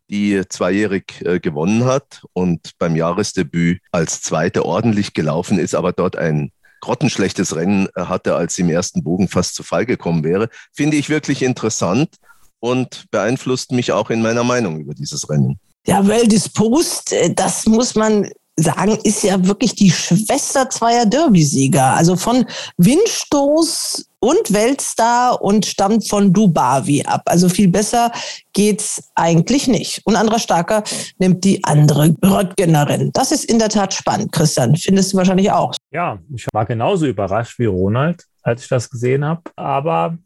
die 0.10 0.42
zweijährig 0.50 1.22
äh, 1.22 1.40
gewonnen 1.40 1.86
hat 1.86 2.26
und 2.34 2.72
beim 2.80 2.98
Jahresdebüt 2.98 3.80
als 3.94 4.22
Zweite 4.22 4.66
ordentlich 4.66 5.14
gelaufen 5.14 5.58
ist, 5.58 5.74
aber 5.74 5.94
dort 5.94 6.18
ein 6.18 6.52
grottenschlechtes 6.82 7.56
Rennen 7.56 7.88
äh, 7.96 8.02
hatte, 8.02 8.36
als 8.36 8.56
sie 8.56 8.64
im 8.64 8.72
ersten 8.72 9.02
Bogen 9.02 9.30
fast 9.30 9.56
zu 9.56 9.64
Fall 9.64 9.86
gekommen 9.86 10.26
wäre. 10.26 10.50
Finde 10.74 10.98
ich 10.98 11.08
wirklich 11.08 11.44
interessant 11.44 12.18
und 12.60 13.06
beeinflusst 13.10 13.72
mich 13.72 13.94
auch 13.94 14.10
in 14.10 14.22
meiner 14.22 14.44
Meinung 14.44 14.82
über 14.82 14.96
dieses 14.96 15.30
Rennen. 15.30 15.62
Ja, 15.88 16.06
Well 16.06 16.28
Disposed, 16.28 17.14
äh, 17.14 17.34
das 17.34 17.66
muss 17.68 17.96
man 17.96 18.30
sagen, 18.58 18.98
ist 19.04 19.24
ja 19.24 19.46
wirklich 19.46 19.76
die 19.76 19.92
Schwester 19.92 20.70
zweier 20.70 21.06
Derby-Sieger. 21.06 21.94
Also 21.94 22.16
von 22.16 22.46
Windstoß 22.78 24.10
und 24.20 24.54
Weltstar 24.54 25.42
und 25.42 25.66
stammt 25.66 26.08
von 26.08 26.32
Dubavi 26.32 27.04
ab. 27.04 27.24
Also 27.26 27.50
viel 27.50 27.68
besser 27.68 28.12
geht's 28.54 29.12
eigentlich 29.14 29.68
nicht. 29.68 30.02
Und 30.06 30.16
anderer 30.16 30.40
Starker 30.40 30.84
nimmt 31.20 31.44
die 31.44 31.64
andere 31.64 32.16
Röttgenerin. 32.24 33.12
Das 33.14 33.32
ist 33.32 33.46
in 33.46 33.60
der 33.60 33.70
Tat 33.70 33.94
spannend, 33.94 34.32
Christian. 34.32 34.76
Findest 34.76 35.14
du 35.14 35.18
wahrscheinlich 35.18 35.52
auch. 35.52 35.76
Ja, 35.92 36.20
ich 36.34 36.48
war 36.54 36.66
genauso 36.66 37.06
überrascht 37.06 37.60
wie 37.60 37.66
Ronald, 37.66 38.24
als 38.42 38.64
ich 38.64 38.70
das 38.70 38.90
gesehen 38.90 39.26
habe. 39.26 39.42
Aber 39.58 40.18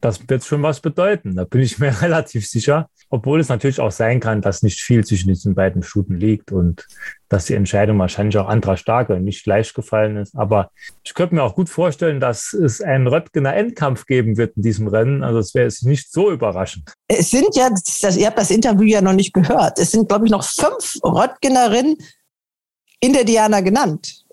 das 0.00 0.28
wird 0.28 0.44
schon 0.44 0.62
was 0.62 0.80
bedeuten. 0.80 1.34
Da 1.34 1.44
bin 1.44 1.60
ich 1.60 1.78
mir 1.80 2.00
relativ 2.00 2.46
sicher. 2.46 2.88
Obwohl 3.10 3.40
es 3.40 3.48
natürlich 3.48 3.80
auch 3.80 3.92
sein 3.92 4.20
kann, 4.20 4.40
dass 4.40 4.62
nicht 4.62 4.80
viel 4.80 5.04
zwischen 5.04 5.28
diesen 5.28 5.54
beiden 5.54 5.82
Stuten 5.82 6.16
liegt 6.16 6.50
und 6.50 6.86
dass 7.34 7.46
die 7.46 7.54
Entscheidung 7.54 7.98
wahrscheinlich 7.98 8.38
auch 8.38 8.46
anderer 8.46 8.76
Starke 8.76 9.18
nicht 9.18 9.44
leicht 9.44 9.74
gefallen 9.74 10.16
ist. 10.16 10.36
Aber 10.36 10.70
ich 11.02 11.14
könnte 11.14 11.34
mir 11.34 11.42
auch 11.42 11.56
gut 11.56 11.68
vorstellen, 11.68 12.20
dass 12.20 12.52
es 12.52 12.80
einen 12.80 13.08
Röttgener 13.08 13.54
Endkampf 13.54 14.06
geben 14.06 14.36
wird 14.36 14.56
in 14.56 14.62
diesem 14.62 14.86
Rennen. 14.86 15.24
Also 15.24 15.40
es 15.40 15.52
wäre 15.52 15.68
nicht 15.82 16.12
so 16.12 16.30
überraschend. 16.30 16.92
Es 17.08 17.30
sind 17.30 17.56
ja, 17.56 17.70
das, 17.70 18.16
ihr 18.16 18.28
habt 18.28 18.38
das 18.38 18.52
Interview 18.52 18.84
ja 18.84 19.02
noch 19.02 19.14
nicht 19.14 19.34
gehört, 19.34 19.80
es 19.80 19.90
sind, 19.90 20.08
glaube 20.08 20.26
ich, 20.26 20.30
noch 20.30 20.44
fünf 20.44 20.96
Röttgenerinnen 21.02 21.96
in 23.00 23.12
der 23.12 23.24
Diana 23.24 23.60
genannt. 23.60 24.23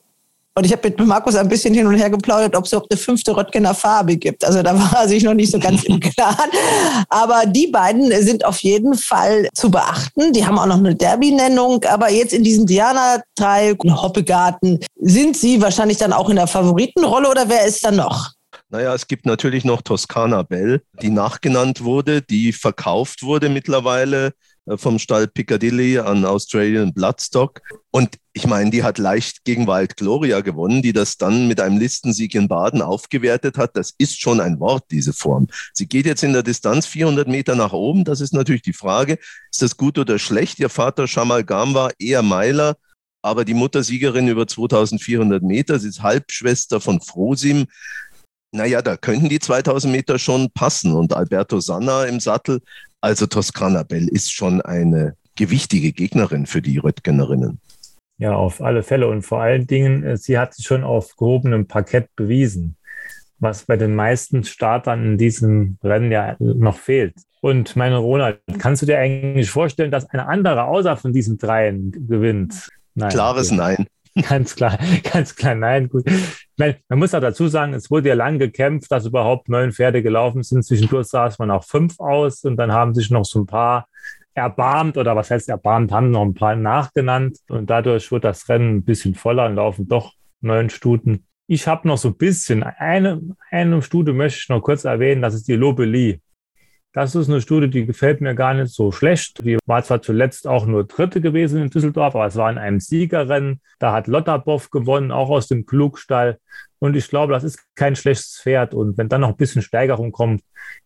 Und 0.54 0.66
ich 0.66 0.74
habe 0.74 0.89
mit 0.89 0.99
Markus 0.99 1.36
ein 1.36 1.47
bisschen 1.47 1.74
hin 1.74 1.88
und 1.88 1.95
her 1.95 2.10
geplaudert, 2.10 2.56
ob 2.58 2.66
es 2.66 2.74
überhaupt 2.74 2.91
eine 2.91 2.99
fünfte 2.99 3.36
Röttgener 3.36 3.74
Farbe 3.74 4.18
gibt. 4.18 4.43
Also 4.43 4.62
da 4.62 4.78
war 4.91 5.08
sich 5.08 5.24
noch 5.24 5.34
nicht 5.34 5.52
so 5.52 5.60
ganz 5.60 5.84
im 5.84 5.99
Klaren. 5.99 6.49
Aber 7.10 7.43
die 7.45 7.68
beiden 7.68 8.12
sind 8.22 8.43
auf 8.43 8.60
jeden 8.60 8.95
Fall 8.95 9.47
zu 9.54 9.72
beachten. 9.72 10.34
Die 10.34 10.45
haben 10.45 10.60
auch 10.60 10.66
noch 10.66 10.78
eine 10.78 10.93
Derby-Nennung. 10.93 11.86
Aber 11.86 12.12
jetzt 12.12 12.34
in 12.34 12.43
diesem 12.43 12.66
Diana-Teil, 12.66 13.78
Hoppegarten, 13.82 14.80
sind 14.99 15.38
sie 15.38 15.62
wahrscheinlich 15.62 15.97
dann 15.97 16.12
auch 16.12 16.30
in 16.30 16.36
der 16.36 16.47
Favoritenrolle 16.47 17.30
oder 17.30 17.47
wer 17.47 17.66
ist 17.66 17.86
da 17.86 17.91
noch? 17.91 18.32
Naja, 18.70 18.93
es 18.93 19.08
gibt 19.08 19.26
natürlich 19.26 19.66
noch 19.66 19.82
Toskana 19.82 20.43
Bell, 20.43 20.82
die 21.02 21.10
nachgenannt 21.10 21.84
wurde, 21.84 22.22
die 22.22 22.54
verkauft 22.54 23.24
wurde 23.24 23.49
mittlerweile 23.49 24.34
vom 24.78 24.99
Stall 24.99 25.28
Piccadilly 25.28 25.99
an 25.99 26.26
Australian 26.26 26.93
Bloodstock. 26.93 27.61
Und 27.91 28.17
ich 28.34 28.47
meine, 28.47 28.69
die 28.69 28.84
hat 28.84 28.97
leicht 28.97 29.43
gegen 29.43 29.67
Wild 29.67 29.97
Gloria 29.97 30.41
gewonnen, 30.41 30.82
die 30.82 30.93
das 30.93 31.17
dann 31.17 31.47
mit 31.47 31.59
einem 31.59 31.78
Listensieg 31.78 32.36
in 32.36 32.47
Baden 32.47 32.82
aufgewertet 32.82 33.57
hat. 33.57 33.76
Das 33.76 33.93
ist 33.97 34.22
schon 34.22 34.39
ein 34.39 34.59
Wort, 34.59 34.86
diese 34.91 35.13
Form. 35.13 35.47
Sie 35.74 35.88
geht 35.88 36.05
jetzt 36.05 36.24
in 36.24 36.34
der 36.34 36.43
Distanz 36.43 36.86
400 36.86 37.28
Meter 37.28 37.55
nach 37.55 37.74
oben. 37.74 38.03
Das 38.05 38.22
ist 38.22 38.34
natürlich 38.34 38.61
die 38.61 38.74
Frage, 38.74 39.17
ist 39.51 39.61
das 39.61 39.76
gut 39.76 39.97
oder 39.97 40.17
schlecht? 40.19 40.59
Ihr 40.59 40.69
Vater 40.69 41.07
Shamal 41.07 41.43
Gam 41.43 41.74
war 41.74 41.91
eher 41.99 42.22
Meiler, 42.22 42.78
aber 43.22 43.45
die 43.45 43.53
Muttersiegerin 43.53 44.28
über 44.28 44.47
2400 44.47 45.43
Meter. 45.43 45.80
Sie 45.80 45.89
ist 45.89 46.01
Halbschwester 46.01 46.80
von 46.80 47.01
Frosim. 47.01 47.65
Naja, 48.53 48.82
da 48.82 48.97
könnten 48.97 49.30
die 49.30 49.39
2000 49.39 49.91
Meter 49.91 50.19
schon 50.19 50.51
passen. 50.51 50.93
Und 50.93 51.13
Alberto 51.13 51.59
Sanna 51.59 52.05
im 52.05 52.19
Sattel 52.19 52.61
also 53.02 53.26
Toskana 53.26 53.84
Bell 53.84 54.08
ist 54.08 54.32
schon 54.32 54.62
eine 54.62 55.16
gewichtige 55.36 55.91
Gegnerin 55.91 56.45
für 56.45 56.62
die 56.62 56.78
Röttgenerinnen. 56.78 57.60
Ja, 58.18 58.36
auf 58.36 58.62
alle 58.62 58.84
Fälle. 58.84 59.08
Und 59.08 59.24
vor 59.24 59.41
allen 59.41 59.66
Dingen, 59.66 60.04
äh, 60.04 60.18
sie 60.18 60.38
hat 60.38 60.54
sich 60.54 60.66
schon 60.66 60.84
auf 60.84 61.16
gehobenem 61.18 61.68
Parkett 61.68 62.16
bewiesen, 62.16 62.76
was 63.39 63.66
bei 63.66 63.76
den 63.78 63.95
meisten 63.95 64.43
Startern 64.43 65.04
in 65.04 65.18
diesem 65.18 65.78
Rennen 65.84 66.12
ja 66.12 66.36
noch 66.39 66.78
fehlt. 66.78 67.16
Und 67.41 67.76
meine 67.76 67.97
Ronald, 67.97 68.39
kannst 68.60 68.84
du 68.84 68.86
dir 68.86 68.99
eigentlich 68.99 69.49
vorstellen, 69.49 69.89
dass 69.89 70.06
eine 70.06 70.28
andere 70.28 70.66
außer 70.66 70.95
von 70.95 71.12
diesen 71.12 71.39
dreien 71.39 71.91
gewinnt? 72.08 72.70
Nein. 72.93 73.10
Klares 73.10 73.49
Nein. 73.52 73.88
Ganz 74.28 74.57
klar, 74.57 74.78
ganz 75.14 75.36
klar, 75.36 75.55
nein, 75.55 75.88
gut. 75.88 76.03
Meine, 76.57 76.78
man 76.89 76.99
muss 76.99 77.16
auch 77.16 77.22
dazu 77.22 77.47
sagen, 77.47 77.74
es 77.74 77.89
wurde 77.89 78.09
ja 78.09 78.16
lang 78.16 78.39
gekämpft, 78.39 78.91
dass 78.91 79.05
überhaupt 79.05 79.47
neun 79.47 79.72
Pferde 79.72 80.03
gelaufen 80.03 80.43
sind. 80.43 80.66
Zwischendurch 80.66 81.07
saß 81.07 81.39
man 81.39 81.49
auch 81.49 81.64
fünf 81.64 81.97
aus 81.97 82.43
und 82.43 82.57
dann 82.57 82.74
haben 82.74 82.93
sich 82.93 83.09
noch 83.09 83.24
so 83.24 83.39
ein 83.39 83.45
paar 83.45 83.88
erbarmt 84.34 84.97
oder 84.97 85.16
was 85.16 85.32
heißt 85.32 85.47
erbarmt, 85.49 85.91
haben 85.91 86.12
noch 86.12 86.24
ein 86.24 86.34
paar 86.34 86.55
nachgenannt 86.55 87.38
und 87.49 87.70
dadurch 87.70 88.12
wird 88.12 88.24
das 88.24 88.47
Rennen 88.49 88.78
ein 88.78 88.84
bisschen 88.84 89.16
voller 89.16 89.45
und 89.45 89.55
laufen 89.55 89.88
doch 89.88 90.14
neun 90.41 90.70
Stuten. 90.70 91.26
Ich 91.47 91.68
habe 91.68 91.88
noch 91.88 91.97
so 91.97 92.09
ein 92.09 92.18
bisschen, 92.18 92.64
eine, 92.64 93.22
eine 93.49 93.82
Stute 93.82 94.14
möchte 94.14 94.39
ich 94.39 94.49
noch 94.49 94.62
kurz 94.62 94.86
erwähnen, 94.86 95.22
das 95.22 95.34
ist 95.34 95.47
die 95.47 95.55
Lobelie. 95.55 96.20
Das 96.94 97.16
ist 97.16 97.30
eine 97.30 97.39
Studie, 97.39 97.70
die 97.70 97.86
gefällt 97.86 98.20
mir 98.20 98.36
gar 98.36 98.54
nicht 98.54 98.74
so 98.74 98.92
schlecht. 98.92 99.46
Die 99.46 99.58
war 99.66 99.82
zwar 99.82 100.02
zuletzt 100.02 100.46
auch 100.46 100.66
nur 100.66 100.84
Dritte 100.84 101.22
gewesen 101.22 101.62
in 101.62 101.70
Düsseldorf, 101.70 102.16
aber 102.16 102.26
es 102.26 102.36
war 102.36 102.52
in 102.52 102.58
einem 102.58 102.82
Siegerrennen. 102.82 103.62
Da 103.80 103.94
hat 103.94 104.08
Lotterboff 104.08 104.72
gewonnen, 104.72 105.12
auch 105.12 105.30
aus 105.30 105.48
dem 105.48 105.66
Klugstall. 105.66 106.38
Und 106.80 106.98
ich 106.98 107.08
glaube, 107.08 107.32
das 107.32 107.46
ist 107.46 107.64
kein 107.76 107.96
schlechtes 107.96 108.42
Pferd. 108.42 108.74
Und 108.74 108.98
wenn 108.98 109.08
dann 109.08 109.22
noch 109.22 109.30
ein 109.30 109.38
bisschen 109.38 109.62
Steigerung 109.62 110.12
kommt, 110.12 110.44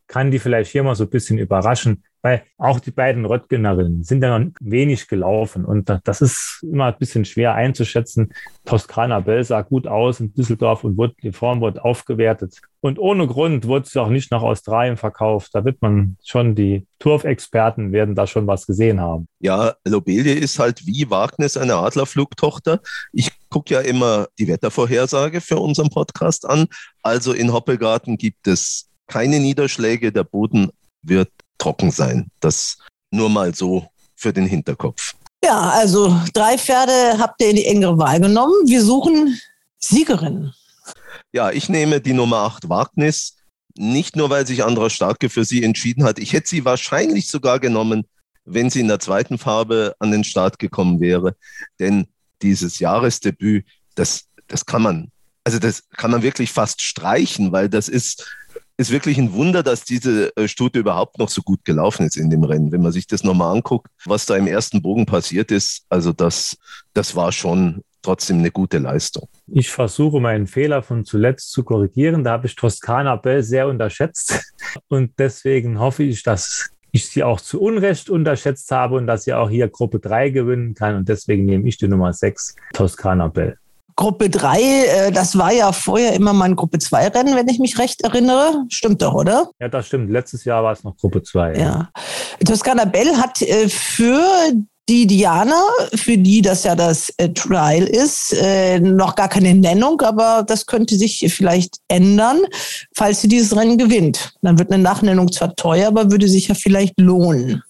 kann 0.08 0.30
die 0.30 0.40
vielleicht 0.40 0.72
hier 0.72 0.84
mal 0.84 0.96
so 0.96 1.06
ein 1.06 1.10
bisschen 1.10 1.40
überraschen 1.40 2.04
weil 2.26 2.42
auch 2.58 2.80
die 2.80 2.90
beiden 2.90 3.24
Röttgenerinnen 3.24 4.04
sind 4.04 4.24
ja 4.24 4.40
noch 4.40 4.50
wenig 4.60 5.08
gelaufen 5.08 5.64
und 5.64 5.96
das 6.06 6.22
ist 6.22 6.64
immer 6.64 6.86
ein 6.86 6.98
bisschen 6.98 7.24
schwer 7.24 7.54
einzuschätzen. 7.54 8.34
Toskana 8.66 9.20
Bell 9.20 9.44
sah 9.44 9.62
gut 9.62 9.86
aus 9.86 10.22
in 10.22 10.34
Düsseldorf 10.34 10.84
und 10.84 10.98
wurde, 10.98 11.14
die 11.22 11.32
Form 11.32 11.62
wurde 11.62 11.86
aufgewertet. 11.86 12.62
Und 12.82 12.98
ohne 12.98 13.28
Grund 13.28 13.68
wurde 13.68 13.88
sie 13.88 14.02
auch 14.02 14.10
nicht 14.10 14.32
nach 14.32 14.42
Australien 14.42 14.98
verkauft. 14.98 15.52
Da 15.54 15.66
wird 15.66 15.84
man 15.84 16.18
schon, 16.24 16.56
die 16.56 16.88
Turf-Experten 16.98 17.92
werden 17.92 18.16
da 18.16 18.26
schon 18.26 18.48
was 18.48 18.66
gesehen 18.66 19.00
haben. 19.00 19.28
Ja, 19.40 19.76
Lobelie 19.86 20.34
ist 20.34 20.58
halt 20.58 20.84
wie 20.88 21.08
Wagnis 21.08 21.58
eine 21.58 21.76
Adlerflugtochter. 21.76 22.80
Ich 23.14 23.30
gucke 23.52 23.76
ja 23.76 23.82
immer 23.82 24.26
die 24.40 24.48
Wettervorhersage 24.48 25.42
für 25.42 25.58
unseren 25.58 25.92
Podcast 25.92 26.50
an. 26.50 26.66
Also 27.04 27.34
in 27.34 27.54
Hoppelgarten 27.54 28.18
gibt 28.18 28.48
es 28.48 28.90
keine 29.06 29.40
Niederschläge. 29.40 30.12
Der 30.12 30.24
Boden 30.24 30.72
wird 31.08 31.30
trocken 31.58 31.92
sein. 31.92 32.30
Das 32.40 32.78
nur 33.12 33.30
mal 33.30 33.54
so 33.54 33.88
für 34.16 34.34
den 34.34 34.46
Hinterkopf. 34.46 35.14
Ja, 35.44 35.70
also 35.70 36.20
drei 36.34 36.58
Pferde 36.58 37.18
habt 37.20 37.42
ihr 37.42 37.50
in 37.50 37.56
die 37.56 37.66
engere 37.66 37.98
Wahl 37.98 38.20
genommen. 38.20 38.54
Wir 38.66 38.84
suchen 38.84 39.40
Siegerinnen. 39.78 40.54
Ja, 41.32 41.52
ich 41.52 41.70
nehme 41.70 42.02
die 42.02 42.14
Nummer 42.14 42.38
8 42.38 42.70
Wagnis. 42.70 43.36
Nicht 43.78 44.16
nur, 44.16 44.30
weil 44.30 44.48
sich 44.48 44.64
Andra 44.64 44.90
Starke 44.90 45.30
für 45.30 45.46
sie 45.46 45.64
entschieden 45.64 46.04
hat. 46.04 46.18
Ich 46.18 46.34
hätte 46.34 46.48
sie 46.48 46.66
wahrscheinlich 46.66 47.30
sogar 47.30 47.60
genommen, 47.60 48.06
wenn 48.46 48.70
sie 48.70 48.80
in 48.80 48.88
der 48.88 49.00
zweiten 49.00 49.38
Farbe 49.38 49.96
an 50.00 50.12
den 50.12 50.24
Start 50.24 50.60
gekommen 50.60 51.00
wäre. 51.02 51.36
Denn 51.80 52.08
dieses 52.42 52.80
Jahresdebüt, 52.80 53.66
das, 53.96 54.26
das 54.48 54.66
kann 54.66 54.82
man, 54.82 55.12
also 55.44 55.60
das 55.60 55.84
kann 55.90 56.12
man 56.12 56.24
wirklich 56.24 56.52
fast 56.52 56.82
streichen, 56.82 57.52
weil 57.52 57.70
das 57.70 57.90
ist 57.90 58.26
ist 58.78 58.92
wirklich 58.92 59.18
ein 59.18 59.34
Wunder, 59.34 59.64
dass 59.64 59.84
diese 59.84 60.36
äh, 60.36 60.48
Stute 60.48 60.80
überhaupt 60.80 61.18
noch 61.18 61.30
so 61.30 61.42
gut 61.42 61.64
gelaufen 61.64 62.06
ist 62.06 62.18
in 62.18 62.30
dem 62.30 62.44
Rennen. 62.44 62.72
Wenn 62.72 62.82
man 62.82 62.92
sich 62.92 63.08
das 63.08 63.24
nochmal 63.24 63.56
anguckt, 63.56 63.88
was 64.06 64.26
da 64.26 64.36
im 64.36 64.48
ersten 64.48 64.82
Bogen 64.82 65.06
passiert 65.06 65.52
ist, 65.52 65.86
also 65.90 66.12
das, 66.12 66.58
das 66.94 67.16
war 67.16 67.32
schon 67.32 67.84
trotzdem 68.02 68.40
eine 68.40 68.52
gute 68.52 68.78
Leistung. 68.78 69.28
Ich 69.48 69.70
versuche 69.70 70.20
meinen 70.20 70.46
Fehler 70.46 70.84
von 70.84 71.06
zuletzt 71.06 71.52
zu 71.52 71.64
korrigieren. 71.64 72.24
Da 72.24 72.32
habe 72.32 72.48
ich 72.48 72.56
Toskana 72.56 73.16
Bell 73.16 73.42
sehr 73.44 73.68
unterschätzt. 73.68 74.42
Und 74.90 75.14
deswegen 75.18 75.80
hoffe 75.80 76.04
ich, 76.04 76.22
dass 76.22 76.70
ich 76.92 77.10
sie 77.10 77.24
auch 77.24 77.42
zu 77.42 77.62
Unrecht 77.62 78.10
unterschätzt 78.10 78.72
habe 78.72 78.96
und 78.96 79.06
dass 79.06 79.26
sie 79.26 79.34
auch 79.34 79.50
hier 79.50 79.68
Gruppe 79.68 80.00
3 80.00 80.30
gewinnen 80.30 80.76
kann. 80.76 80.96
Und 80.96 81.10
deswegen 81.10 81.44
nehme 81.44 81.68
ich 81.68 81.78
die 81.78 81.90
Nummer 81.90 82.14
6, 82.14 82.56
Toskana 82.74 83.28
Bell. 83.28 83.58
Gruppe 83.96 84.30
3, 84.30 84.60
äh, 84.60 85.12
das 85.12 85.38
war 85.38 85.54
ja 85.54 85.72
vorher 85.72 86.14
immer 86.14 86.34
mal 86.34 86.46
ein 86.46 86.56
Gruppe 86.56 86.80
2 86.80 87.08
Rennen, 87.10 87.36
wenn 87.36 87.48
ich 87.48 87.60
mich 87.60 87.80
recht 87.80 88.02
erinnere. 88.02 88.66
Stimmt 88.70 89.02
doch, 89.02 89.14
oder? 89.14 89.50
Ja, 89.60 89.70
das 89.70 89.88
stimmt. 89.88 90.12
Letztes 90.12 90.44
Jahr 90.46 90.64
war 90.64 90.74
es 90.74 90.84
noch 90.84 90.98
Gruppe 90.98 91.24
2. 91.24 91.54
Ja. 91.54 91.60
ja. 91.60 91.90
Toskana 92.46 92.86
Bell 92.86 93.16
hat 93.16 93.42
äh, 93.42 93.70
für 93.70 94.52
die 94.88 95.08
Diana, 95.08 95.62
für 95.96 96.18
die 96.18 96.42
das 96.42 96.64
ja 96.64 96.76
das 96.76 97.12
äh, 97.18 97.30
Trial 97.30 97.84
ist, 97.84 98.34
äh, 98.34 98.80
noch 98.80 99.16
gar 99.16 99.30
keine 99.30 99.56
Nennung, 99.56 100.02
aber 100.02 100.44
das 100.46 100.68
könnte 100.68 100.96
sich 100.96 101.26
vielleicht 101.36 101.78
ändern, 101.88 102.42
falls 102.96 103.22
sie 103.22 103.28
dieses 103.28 103.56
Rennen 103.56 103.78
gewinnt. 103.78 104.34
Dann 104.42 104.60
wird 104.60 104.72
eine 104.72 104.84
Nachnennung 104.84 105.32
zwar 105.32 105.56
teuer, 105.56 105.88
aber 105.88 106.12
würde 106.12 106.28
sich 106.28 106.50
ja 106.50 106.56
vielleicht 106.56 107.00
lohnen. 107.00 107.64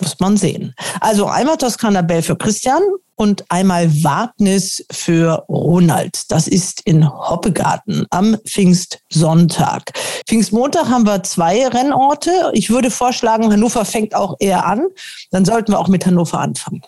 Muss 0.00 0.18
man 0.20 0.36
sehen. 0.36 0.74
Also 1.00 1.26
einmal 1.26 1.58
Toskana 1.58 2.02
Bell 2.02 2.22
für 2.22 2.36
Christian 2.36 2.82
und 3.14 3.44
einmal 3.50 3.88
Wagnis 4.02 4.84
für 4.90 5.44
Ronald. 5.48 6.30
Das 6.30 6.48
ist 6.48 6.80
in 6.86 7.08
Hoppegarten 7.08 8.06
am 8.10 8.36
Pfingstsonntag. 8.46 9.92
Pfingstmontag 10.26 10.88
haben 10.88 11.06
wir 11.06 11.22
zwei 11.22 11.68
Rennorte. 11.68 12.30
Ich 12.52 12.70
würde 12.70 12.90
vorschlagen, 12.90 13.52
Hannover 13.52 13.84
fängt 13.84 14.14
auch 14.14 14.36
eher 14.40 14.66
an. 14.66 14.86
Dann 15.30 15.44
sollten 15.44 15.72
wir 15.72 15.78
auch 15.78 15.88
mit 15.88 16.06
Hannover 16.06 16.40
anfangen. 16.40 16.82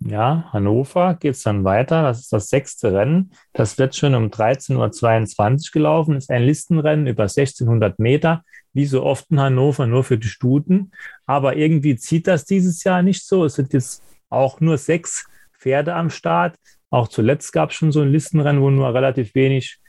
Ja, 0.00 0.48
Hannover 0.52 1.14
geht 1.14 1.34
es 1.34 1.42
dann 1.42 1.64
weiter. 1.64 2.02
Das 2.02 2.20
ist 2.20 2.32
das 2.32 2.48
sechste 2.48 2.94
Rennen. 2.94 3.32
Das 3.52 3.78
wird 3.78 3.96
schon 3.96 4.14
um 4.14 4.28
13.22 4.28 4.76
Uhr 4.76 5.72
gelaufen. 5.72 6.14
Das 6.14 6.24
ist 6.24 6.30
ein 6.30 6.44
Listenrennen 6.44 7.06
über 7.06 7.24
1600 7.24 7.98
Meter 7.98 8.44
wie 8.78 8.86
so 8.86 9.02
oft 9.02 9.32
in 9.32 9.40
Hannover, 9.40 9.88
nur 9.88 10.04
für 10.04 10.18
die 10.18 10.28
Stuten. 10.28 10.92
Aber 11.26 11.56
irgendwie 11.56 11.96
zieht 11.96 12.28
das 12.28 12.44
dieses 12.44 12.84
Jahr 12.84 13.02
nicht 13.02 13.26
so. 13.26 13.44
Es 13.44 13.54
sind 13.54 13.72
jetzt 13.72 14.04
auch 14.28 14.60
nur 14.60 14.78
sechs 14.78 15.26
Pferde 15.58 15.96
am 15.96 16.10
Start. 16.10 16.54
Auch 16.88 17.08
zuletzt 17.08 17.52
gab 17.52 17.70
es 17.70 17.74
schon 17.74 17.90
so 17.90 18.02
ein 18.02 18.12
Listenrennen, 18.12 18.62
wo 18.62 18.70
nur 18.70 18.94
relativ 18.94 19.34
wenig 19.34 19.80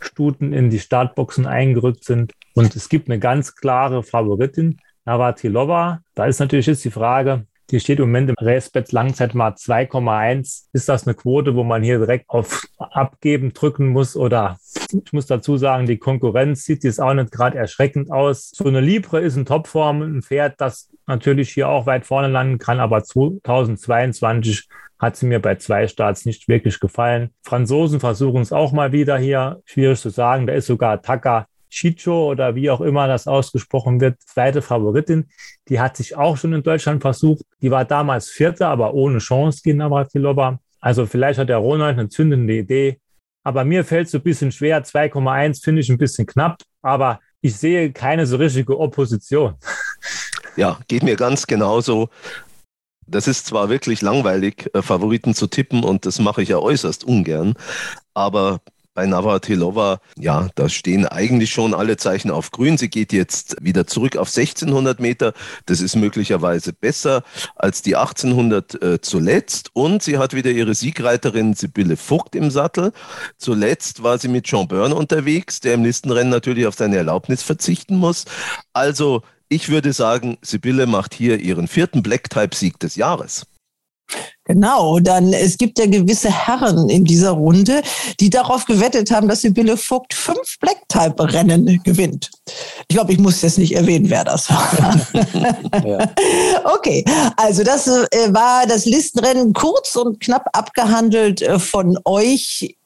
Stuten 0.00 0.52
in 0.52 0.68
die 0.68 0.80
Startboxen 0.80 1.46
eingerückt 1.46 2.04
sind. 2.04 2.34
Und 2.54 2.76
es 2.76 2.90
gibt 2.90 3.08
eine 3.08 3.18
ganz 3.18 3.54
klare 3.54 4.02
Favoritin, 4.02 4.80
Navatilova. 5.06 6.02
Da 6.14 6.26
ist 6.26 6.38
natürlich 6.38 6.66
jetzt 6.66 6.84
die 6.84 6.90
Frage, 6.90 7.46
die 7.70 7.80
steht 7.80 7.98
im 7.98 8.06
Moment 8.06 8.30
im 8.30 8.36
Racebett 8.38 8.92
Langzeitmarkt 8.92 9.58
2,1. 9.58 10.66
Ist 10.72 10.88
das 10.88 11.06
eine 11.06 11.14
Quote, 11.14 11.54
wo 11.54 11.64
man 11.64 11.82
hier 11.82 11.98
direkt 11.98 12.28
auf 12.28 12.62
Abgeben 12.78 13.52
drücken 13.52 13.88
muss? 13.88 14.16
Oder 14.16 14.58
ich 14.92 15.12
muss 15.12 15.26
dazu 15.26 15.56
sagen, 15.56 15.86
die 15.86 15.98
Konkurrenz 15.98 16.64
sieht 16.64 16.84
jetzt 16.84 17.00
auch 17.00 17.14
nicht 17.14 17.32
gerade 17.32 17.58
erschreckend 17.58 18.12
aus. 18.12 18.50
So 18.54 18.66
eine 18.66 18.80
Libre 18.80 19.20
ist 19.20 19.36
in 19.36 19.46
Topform, 19.46 20.02
ein 20.02 20.22
Pferd, 20.22 20.60
das 20.60 20.90
natürlich 21.06 21.50
hier 21.50 21.68
auch 21.68 21.86
weit 21.86 22.06
vorne 22.06 22.28
landen 22.28 22.58
kann, 22.58 22.80
aber 22.80 23.02
2022 23.02 24.68
hat 24.98 25.16
sie 25.16 25.26
mir 25.26 25.40
bei 25.40 25.56
zwei 25.56 25.88
Starts 25.88 26.24
nicht 26.24 26.48
wirklich 26.48 26.80
gefallen. 26.80 27.30
Franzosen 27.42 28.00
versuchen 28.00 28.42
es 28.42 28.52
auch 28.52 28.72
mal 28.72 28.92
wieder 28.92 29.18
hier. 29.18 29.60
Schwierig 29.64 30.00
zu 30.00 30.08
sagen. 30.08 30.46
Da 30.46 30.54
ist 30.54 30.66
sogar 30.66 31.02
Taka 31.02 31.46
Chicho 31.76 32.30
oder 32.30 32.54
wie 32.54 32.70
auch 32.70 32.80
immer 32.80 33.06
das 33.06 33.26
ausgesprochen 33.26 34.00
wird, 34.00 34.20
zweite 34.22 34.62
Favoritin. 34.62 35.28
Die 35.68 35.78
hat 35.78 35.96
sich 35.96 36.16
auch 36.16 36.36
schon 36.36 36.54
in 36.54 36.62
Deutschland 36.62 37.02
versucht. 37.02 37.44
Die 37.60 37.70
war 37.70 37.84
damals 37.84 38.30
Vierte, 38.30 38.66
aber 38.66 38.94
ohne 38.94 39.18
Chance 39.18 39.60
gegen 39.62 39.78
Navratilova. 39.78 40.58
Also 40.80 41.04
vielleicht 41.04 41.38
hat 41.38 41.50
der 41.50 41.58
Ronald 41.58 41.98
eine 41.98 42.08
zündende 42.08 42.56
Idee. 42.56 42.98
Aber 43.42 43.64
mir 43.64 43.84
fällt 43.84 44.06
es 44.06 44.12
so 44.12 44.18
ein 44.18 44.24
bisschen 44.24 44.50
schwer. 44.50 44.82
2,1 44.82 45.62
finde 45.62 45.82
ich 45.82 45.90
ein 45.90 45.98
bisschen 45.98 46.26
knapp, 46.26 46.62
aber 46.82 47.20
ich 47.42 47.56
sehe 47.56 47.92
keine 47.92 48.26
so 48.26 48.36
richtige 48.36 48.78
Opposition. 48.78 49.54
Ja, 50.58 50.78
geht 50.88 51.02
mir 51.02 51.16
ganz 51.16 51.46
genauso. 51.46 52.08
Das 53.06 53.28
ist 53.28 53.46
zwar 53.46 53.68
wirklich 53.68 54.00
langweilig, 54.00 54.70
äh, 54.72 54.80
Favoriten 54.80 55.34
zu 55.34 55.46
tippen 55.46 55.84
und 55.84 56.06
das 56.06 56.18
mache 56.18 56.40
ich 56.40 56.48
ja 56.48 56.58
äußerst 56.58 57.04
ungern, 57.04 57.54
aber 58.14 58.60
bei 58.96 59.06
Navratilova, 59.06 60.00
ja, 60.18 60.48
da 60.54 60.68
stehen 60.70 61.06
eigentlich 61.06 61.50
schon 61.50 61.74
alle 61.74 61.98
Zeichen 61.98 62.30
auf 62.30 62.50
grün. 62.50 62.78
Sie 62.78 62.88
geht 62.88 63.12
jetzt 63.12 63.54
wieder 63.60 63.86
zurück 63.86 64.16
auf 64.16 64.28
1600 64.28 64.98
Meter. 65.00 65.34
Das 65.66 65.80
ist 65.80 65.96
möglicherweise 65.96 66.72
besser 66.72 67.22
als 67.54 67.82
die 67.82 67.94
1800 67.94 68.82
äh, 68.82 69.00
zuletzt. 69.02 69.70
Und 69.74 70.02
sie 70.02 70.16
hat 70.16 70.32
wieder 70.34 70.50
ihre 70.50 70.74
Siegreiterin 70.74 71.52
Sibylle 71.52 71.98
Vogt 71.98 72.34
im 72.34 72.50
Sattel. 72.50 72.92
Zuletzt 73.36 74.02
war 74.02 74.18
sie 74.18 74.28
mit 74.28 74.44
Jean 74.46 74.66
Byrne 74.66 74.94
unterwegs, 74.94 75.60
der 75.60 75.74
im 75.74 75.84
Listenrennen 75.84 76.30
natürlich 76.30 76.66
auf 76.66 76.74
seine 76.74 76.96
Erlaubnis 76.96 77.42
verzichten 77.42 77.96
muss. 77.96 78.24
Also 78.72 79.22
ich 79.50 79.68
würde 79.68 79.92
sagen, 79.92 80.38
Sibylle 80.40 80.86
macht 80.86 81.12
hier 81.12 81.38
ihren 81.38 81.68
vierten 81.68 82.02
Black-Type-Sieg 82.02 82.80
des 82.80 82.96
Jahres. 82.96 83.46
Genau, 84.44 85.00
dann 85.00 85.32
es 85.32 85.58
gibt 85.58 85.78
ja 85.78 85.86
gewisse 85.86 86.30
Herren 86.30 86.88
in 86.88 87.04
dieser 87.04 87.30
Runde, 87.30 87.82
die 88.20 88.30
darauf 88.30 88.64
gewettet 88.64 89.10
haben, 89.10 89.26
dass 89.28 89.40
Sibylle 89.40 89.76
Vogt 89.76 90.14
fünf 90.14 90.58
Black-Type-Rennen 90.60 91.82
gewinnt. 91.82 92.30
Ich 92.88 92.94
glaube, 92.94 93.12
ich 93.12 93.18
muss 93.18 93.42
jetzt 93.42 93.58
nicht 93.58 93.74
erwähnen, 93.74 94.08
wer 94.08 94.24
das 94.24 94.48
war. 94.48 95.00
ja. 95.84 96.10
Okay, 96.76 97.04
also 97.36 97.64
das 97.64 97.88
äh, 97.88 98.32
war 98.32 98.66
das 98.66 98.84
Listenrennen 98.84 99.52
kurz 99.52 99.96
und 99.96 100.20
knapp 100.20 100.48
abgehandelt 100.52 101.42
äh, 101.42 101.58
von 101.58 101.98
euch. 102.04 102.76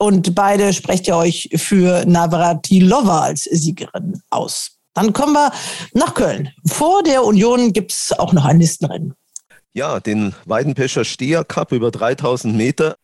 Und 0.00 0.36
beide 0.36 0.72
sprecht 0.72 1.08
ihr 1.08 1.16
euch 1.16 1.48
für 1.56 2.04
Navratilova 2.06 3.22
als 3.22 3.42
Siegerin 3.42 4.22
aus. 4.30 4.78
Dann 4.94 5.12
kommen 5.12 5.32
wir 5.32 5.52
nach 5.92 6.14
Köln. 6.14 6.50
Vor 6.66 7.02
der 7.02 7.24
Union 7.24 7.72
gibt 7.72 7.90
es 7.92 8.12
auch 8.16 8.32
noch 8.32 8.44
ein 8.44 8.60
Listenrennen. 8.60 9.14
Ja, 9.78 10.00
den 10.00 10.34
Weidenpescher 10.44 11.04
Steher 11.04 11.44
Cup 11.44 11.70
über 11.70 11.92
3000 11.92 12.52
Meter. 12.52 12.96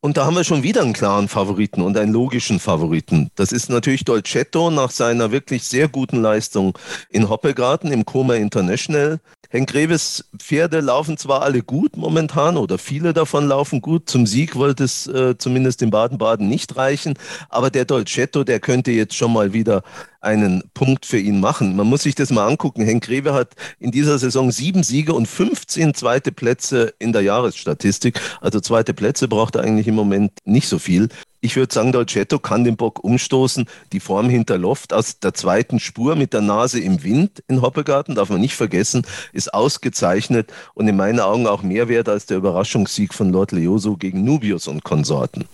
Und 0.00 0.16
da 0.16 0.24
haben 0.24 0.34
wir 0.34 0.44
schon 0.44 0.62
wieder 0.62 0.80
einen 0.80 0.94
klaren 0.94 1.28
Favoriten 1.28 1.82
und 1.82 1.98
einen 1.98 2.10
logischen 2.10 2.58
Favoriten. 2.58 3.30
Das 3.34 3.52
ist 3.52 3.68
natürlich 3.68 4.04
Dolcetto 4.04 4.70
nach 4.70 4.90
seiner 4.92 5.30
wirklich 5.30 5.62
sehr 5.64 5.88
guten 5.88 6.22
Leistung 6.22 6.78
in 7.10 7.28
Hoppegarten 7.28 7.92
im 7.92 8.06
Koma 8.06 8.36
International. 8.36 9.20
Henk 9.52 9.74
Reves 9.74 10.24
Pferde 10.38 10.80
laufen 10.80 11.18
zwar 11.18 11.42
alle 11.42 11.60
gut 11.60 11.98
momentan 11.98 12.56
oder 12.56 12.78
viele 12.78 13.12
davon 13.12 13.46
laufen 13.46 13.82
gut. 13.82 14.08
Zum 14.08 14.24
Sieg 14.24 14.56
wollte 14.56 14.84
es 14.84 15.06
äh, 15.06 15.36
zumindest 15.36 15.82
in 15.82 15.90
Baden-Baden 15.90 16.48
nicht 16.48 16.74
reichen. 16.76 17.18
Aber 17.50 17.68
der 17.68 17.84
Dolcetto, 17.84 18.44
der 18.44 18.60
könnte 18.60 18.92
jetzt 18.92 19.14
schon 19.14 19.30
mal 19.30 19.52
wieder 19.52 19.82
einen 20.22 20.62
Punkt 20.72 21.04
für 21.04 21.18
ihn 21.18 21.38
machen. 21.38 21.76
Man 21.76 21.86
muss 21.86 22.04
sich 22.04 22.14
das 22.14 22.30
mal 22.30 22.48
angucken. 22.48 22.82
Henk 22.82 23.06
Rewe 23.10 23.34
hat 23.34 23.52
in 23.78 23.90
dieser 23.90 24.18
Saison 24.18 24.50
sieben 24.50 24.84
Siege 24.84 25.12
und 25.12 25.28
15 25.28 25.92
zweite 25.92 26.32
Plätze 26.32 26.94
in 26.98 27.12
der 27.12 27.20
Jahresstatistik. 27.20 28.18
Also 28.40 28.58
zweite 28.58 28.94
Plätze 28.94 29.28
braucht 29.28 29.56
er 29.56 29.64
eigentlich 29.64 29.86
im 29.86 29.96
Moment 29.96 30.32
nicht 30.46 30.66
so 30.66 30.78
viel. 30.78 31.10
Ich 31.44 31.56
würde 31.56 31.74
sagen, 31.74 31.90
Dolcetto 31.90 32.38
kann 32.38 32.62
den 32.62 32.76
Bock 32.76 33.02
umstoßen. 33.02 33.66
Die 33.92 33.98
Form 33.98 34.30
hinter 34.30 34.58
Loft 34.58 34.92
aus 34.92 35.18
der 35.18 35.34
zweiten 35.34 35.80
Spur 35.80 36.14
mit 36.14 36.32
der 36.32 36.40
Nase 36.40 36.78
im 36.78 37.02
Wind 37.02 37.42
in 37.48 37.62
Hoppegarten, 37.62 38.14
darf 38.14 38.30
man 38.30 38.40
nicht 38.40 38.54
vergessen, 38.54 39.04
ist 39.32 39.52
ausgezeichnet 39.52 40.52
und 40.74 40.86
in 40.86 40.96
meinen 40.96 41.18
Augen 41.18 41.48
auch 41.48 41.64
mehr 41.64 41.88
wert 41.88 42.08
als 42.08 42.26
der 42.26 42.36
Überraschungssieg 42.36 43.12
von 43.12 43.32
Lord 43.32 43.50
Leoso 43.50 43.96
gegen 43.96 44.22
Nubius 44.24 44.68
und 44.68 44.84
Konsorten. 44.84 45.46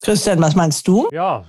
Christian, 0.00 0.40
was 0.40 0.54
meinst 0.54 0.86
du? 0.86 1.08
Ja, 1.10 1.44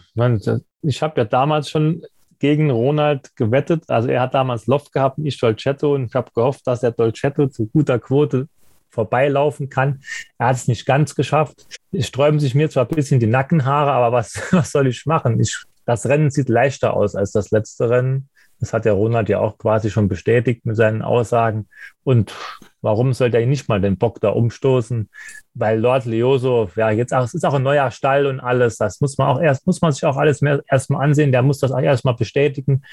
ich 0.82 1.02
habe 1.04 1.22
ja 1.22 1.26
damals 1.26 1.70
schon 1.70 2.02
gegen 2.40 2.72
Ronald 2.72 3.36
gewettet. 3.36 3.84
Also 3.90 4.10
er 4.10 4.22
hat 4.22 4.34
damals 4.34 4.66
Loft 4.66 4.92
gehabt 4.92 5.20
und 5.20 5.28
ich 5.28 5.40
Dolcetto 5.40 5.94
und 5.94 6.08
ich 6.08 6.16
habe 6.16 6.32
gehofft, 6.34 6.66
dass 6.66 6.82
der 6.82 6.92
Dolcetto 6.92 7.48
zu 7.48 7.68
guter 7.68 8.00
Quote 8.00 8.48
vorbeilaufen 8.94 9.70
kann. 9.70 10.02
Er 10.38 10.48
hat 10.48 10.56
es 10.56 10.68
nicht 10.68 10.86
ganz 10.86 11.16
geschafft. 11.16 11.66
Es 11.92 12.08
sträuben 12.08 12.40
sich 12.40 12.56
mir 12.56 12.70
zwar 12.70 12.86
ein 12.86 12.96
bisschen 12.96 13.20
die 13.20 13.28
Nackenhaare, 13.28 13.92
aber 13.92 14.16
was, 14.16 14.40
was 14.52 14.72
soll 14.72 14.88
ich 14.88 15.06
machen? 15.06 15.40
Ich, 15.40 15.64
das 15.86 16.06
Rennen 16.06 16.30
sieht 16.30 16.50
leichter 16.50 16.94
aus 16.94 17.16
als 17.16 17.32
das 17.32 17.52
letzte 17.52 17.90
Rennen. 17.90 18.30
Das 18.60 18.72
hat 18.72 18.86
der 18.86 18.94
Ronald 18.94 19.28
ja 19.28 19.40
auch 19.40 19.58
quasi 19.58 19.90
schon 19.90 20.08
bestätigt 20.08 20.66
mit 20.66 20.78
seinen 20.78 21.02
Aussagen. 21.02 21.68
Und 22.06 22.34
warum 22.82 23.12
sollte 23.12 23.38
er 23.38 23.46
nicht 23.46 23.68
mal 23.68 23.82
den 23.82 23.98
Bock 23.98 24.22
da 24.22 24.30
umstoßen? 24.30 25.10
Weil 25.54 25.80
Lord 25.80 26.06
Leoso, 26.06 26.70
ja, 26.78 26.90
jetzt 26.90 27.14
auch, 27.14 27.26
es 27.26 27.34
ist 27.34 27.44
auch 27.46 27.56
ein 27.56 27.64
neuer 27.64 27.92
Stall 27.92 28.26
und 28.26 28.40
alles. 28.40 28.78
Das 28.78 29.02
muss 29.02 29.18
man 29.18 29.28
auch 29.28 29.42
erst, 29.42 29.68
muss 29.68 29.82
man 29.82 29.92
sich 29.92 30.06
auch 30.06 30.16
alles 30.16 30.42
erstmal 30.42 31.04
ansehen. 31.04 31.34
Der 31.34 31.42
muss 31.42 31.60
das 31.60 31.74
auch 31.74 31.82
erstmal 31.82 32.16
bestätigen. 32.16 32.84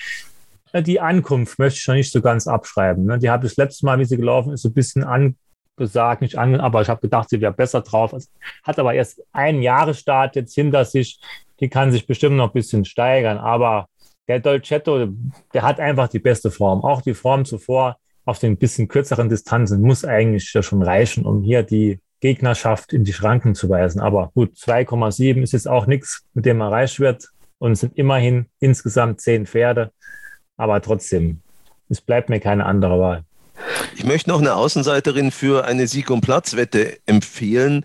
Die 0.75 1.01
Ankunft 1.01 1.59
möchte 1.61 1.79
ich 1.79 1.87
noch 1.87 1.95
nicht 1.95 2.13
so 2.13 2.21
ganz 2.21 2.49
abschreiben. 2.49 3.05
Ne? 3.05 3.19
Die 3.19 3.31
habe 3.31 3.47
ich 3.47 3.53
das 3.53 3.57
letzte 3.57 3.87
Mal, 3.87 3.99
wie 4.01 4.05
sie 4.05 4.17
gelaufen 4.17 4.53
ist, 4.53 4.63
so 4.63 4.71
ein 4.71 4.75
bisschen 4.75 5.05
angesagt, 5.81 6.23
nicht 6.23 6.39
an, 6.39 6.61
aber 6.61 6.83
ich 6.83 6.89
habe 6.89 7.01
gedacht, 7.01 7.31
sie 7.31 7.41
wäre 7.41 7.53
besser 7.53 7.81
drauf. 7.81 8.15
Hat 8.63 8.79
aber 8.79 8.95
erst 8.95 9.23
einen 9.33 9.63
Jahresstart 9.63 10.37
jetzt 10.37 10.55
hinter 10.55 10.85
sich. 10.85 11.21
Die 11.61 11.69
kann 11.69 11.93
sich 11.93 12.07
bestimmt 12.07 12.37
noch 12.37 12.49
ein 12.49 12.53
bisschen 12.53 12.85
steigern, 12.85 13.39
aber 13.39 13.87
der 14.29 14.41
Dolcetto, 14.41 15.09
der 15.53 15.63
hat 15.63 15.81
einfach 15.81 16.09
die 16.09 16.19
beste 16.19 16.51
Form. 16.51 16.85
Auch 16.85 17.03
die 17.03 17.15
Form 17.15 17.45
zuvor 17.45 17.97
auf 18.25 18.39
den 18.39 18.57
bisschen 18.57 18.87
kürzeren 18.87 19.29
Distanzen 19.29 19.81
muss 19.81 20.05
eigentlich 20.05 20.49
schon 20.49 20.83
reichen, 20.83 21.25
um 21.25 21.43
hier 21.43 21.63
die 21.63 22.01
Gegnerschaft 22.21 22.93
in 22.93 23.05
die 23.05 23.13
Schranken 23.13 23.55
zu 23.55 23.69
weisen. 23.69 24.01
Aber 24.01 24.31
gut, 24.35 24.55
2,7 24.55 25.43
ist 25.43 25.53
jetzt 25.53 25.69
auch 25.69 25.87
nichts, 25.87 26.27
mit 26.35 26.45
dem 26.45 26.61
erreicht 26.61 27.01
wird. 27.01 27.29
Und 27.59 27.73
es 27.73 27.81
sind 27.81 27.97
immerhin 27.97 28.47
insgesamt 28.61 29.21
zehn 29.21 29.47
Pferde. 29.47 29.91
Aber 30.57 30.81
trotzdem, 30.81 31.41
es 31.89 32.01
bleibt 32.01 32.29
mir 32.29 32.41
keine 32.41 32.67
andere 32.67 33.01
Wahl. 33.01 33.25
Ich 33.97 34.05
möchte 34.05 34.31
noch 34.31 34.41
eine 34.41 34.55
Außenseiterin 34.55 35.31
für 35.31 35.65
eine 35.65 35.87
Sieg- 35.87 36.11
und 36.11 36.21
Platzwette 36.21 36.99
empfehlen. 37.07 37.85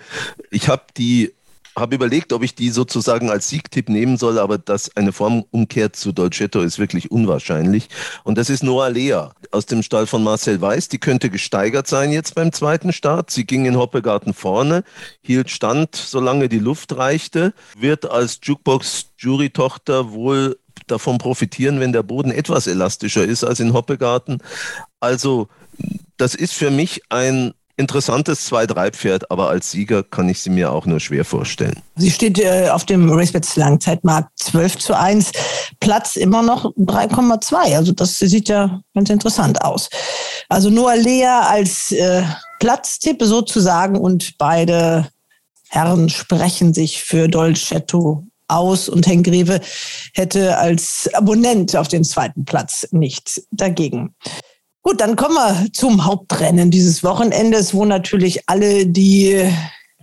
Ich 0.51 0.67
habe 0.67 0.83
die 0.97 1.33
habe 1.77 1.95
überlegt, 1.95 2.31
ob 2.31 2.41
ich 2.41 2.55
die 2.55 2.69
sozusagen 2.69 3.29
als 3.29 3.49
Siegtipp 3.49 3.89
nehmen 3.89 4.17
soll, 4.17 4.39
aber 4.39 4.57
dass 4.57 4.95
eine 4.95 5.11
Formumkehr 5.11 5.91
zu 5.91 6.13
Dolcetto 6.13 6.61
ist 6.61 6.79
wirklich 6.79 7.11
unwahrscheinlich. 7.11 7.89
Und 8.23 8.37
das 8.37 8.49
ist 8.49 8.63
Noah 8.63 8.89
Lea 8.89 9.27
aus 9.51 9.65
dem 9.65 9.83
Stall 9.83 10.07
von 10.07 10.23
Marcel 10.23 10.61
Weiß. 10.61 10.87
Die 10.87 10.99
könnte 10.99 11.29
gesteigert 11.29 11.87
sein 11.87 12.11
jetzt 12.11 12.35
beim 12.35 12.53
zweiten 12.53 12.93
Start. 12.93 13.29
Sie 13.29 13.45
ging 13.45 13.65
in 13.65 13.77
Hoppegarten 13.77 14.33
vorne, 14.33 14.83
hielt 15.21 15.49
Stand, 15.49 15.95
solange 15.95 16.47
die 16.47 16.59
Luft 16.59 16.95
reichte, 16.95 17.53
wird 17.77 18.09
als 18.09 18.39
Jukebox-Jury-Tochter 18.41 20.11
wohl 20.11 20.57
davon 20.87 21.17
profitieren, 21.17 21.79
wenn 21.79 21.93
der 21.93 22.03
Boden 22.03 22.31
etwas 22.31 22.67
elastischer 22.67 23.25
ist 23.25 23.43
als 23.43 23.59
in 23.59 23.73
Hoppegarten. 23.73 24.37
Also 24.99 25.49
das 26.17 26.35
ist 26.35 26.53
für 26.53 26.71
mich 26.71 27.01
ein 27.09 27.53
interessantes 27.77 28.49
2-3-Pferd, 28.51 29.31
aber 29.31 29.49
als 29.49 29.71
Sieger 29.71 30.03
kann 30.03 30.29
ich 30.29 30.39
sie 30.39 30.49
mir 30.49 30.71
auch 30.71 30.85
nur 30.85 30.99
schwer 30.99 31.25
vorstellen. 31.25 31.81
Sie 31.97 32.09
steht 32.09 32.39
äh, 32.39 32.69
auf 32.69 32.85
dem 32.85 33.11
RaceBets 33.11 33.57
Langzeitmarkt 33.57 34.29
12 34.39 34.77
zu 34.77 34.97
1, 34.97 35.31
Platz 35.79 36.15
immer 36.15 36.41
noch 36.41 36.65
3,2. 36.77 37.75
Also 37.75 37.91
das 37.91 38.17
sieht 38.17 38.47
ja 38.47 38.81
ganz 38.93 39.09
interessant 39.09 39.61
aus. 39.61 39.89
Also 40.47 40.69
Noah 40.69 40.95
Lea 40.95 41.25
als 41.25 41.91
äh, 41.91 42.23
Platztipp 42.59 43.21
sozusagen 43.21 43.97
und 43.97 44.37
beide 44.37 45.09
Herren 45.67 46.09
sprechen 46.09 46.73
sich 46.73 47.03
für 47.03 47.27
Dolcetto 47.27 48.23
aus 48.47 48.87
und 48.87 49.07
Henk 49.07 49.25
Greve 49.25 49.59
hätte 50.13 50.57
als 50.57 51.09
Abonnent 51.13 51.75
auf 51.75 51.87
den 51.87 52.03
zweiten 52.03 52.45
Platz 52.45 52.87
nichts 52.91 53.45
dagegen. 53.51 54.15
Gut, 54.87 55.01
dann 55.01 55.15
kommen 55.15 55.33
wir 55.33 55.73
zum 55.73 56.05
Hauptrennen 56.05 56.69
dieses 56.69 57.03
Wochenendes, 57.03 57.73
wo 57.73 57.85
natürlich 57.85 58.47
alle, 58.47 58.85
die 58.85 59.43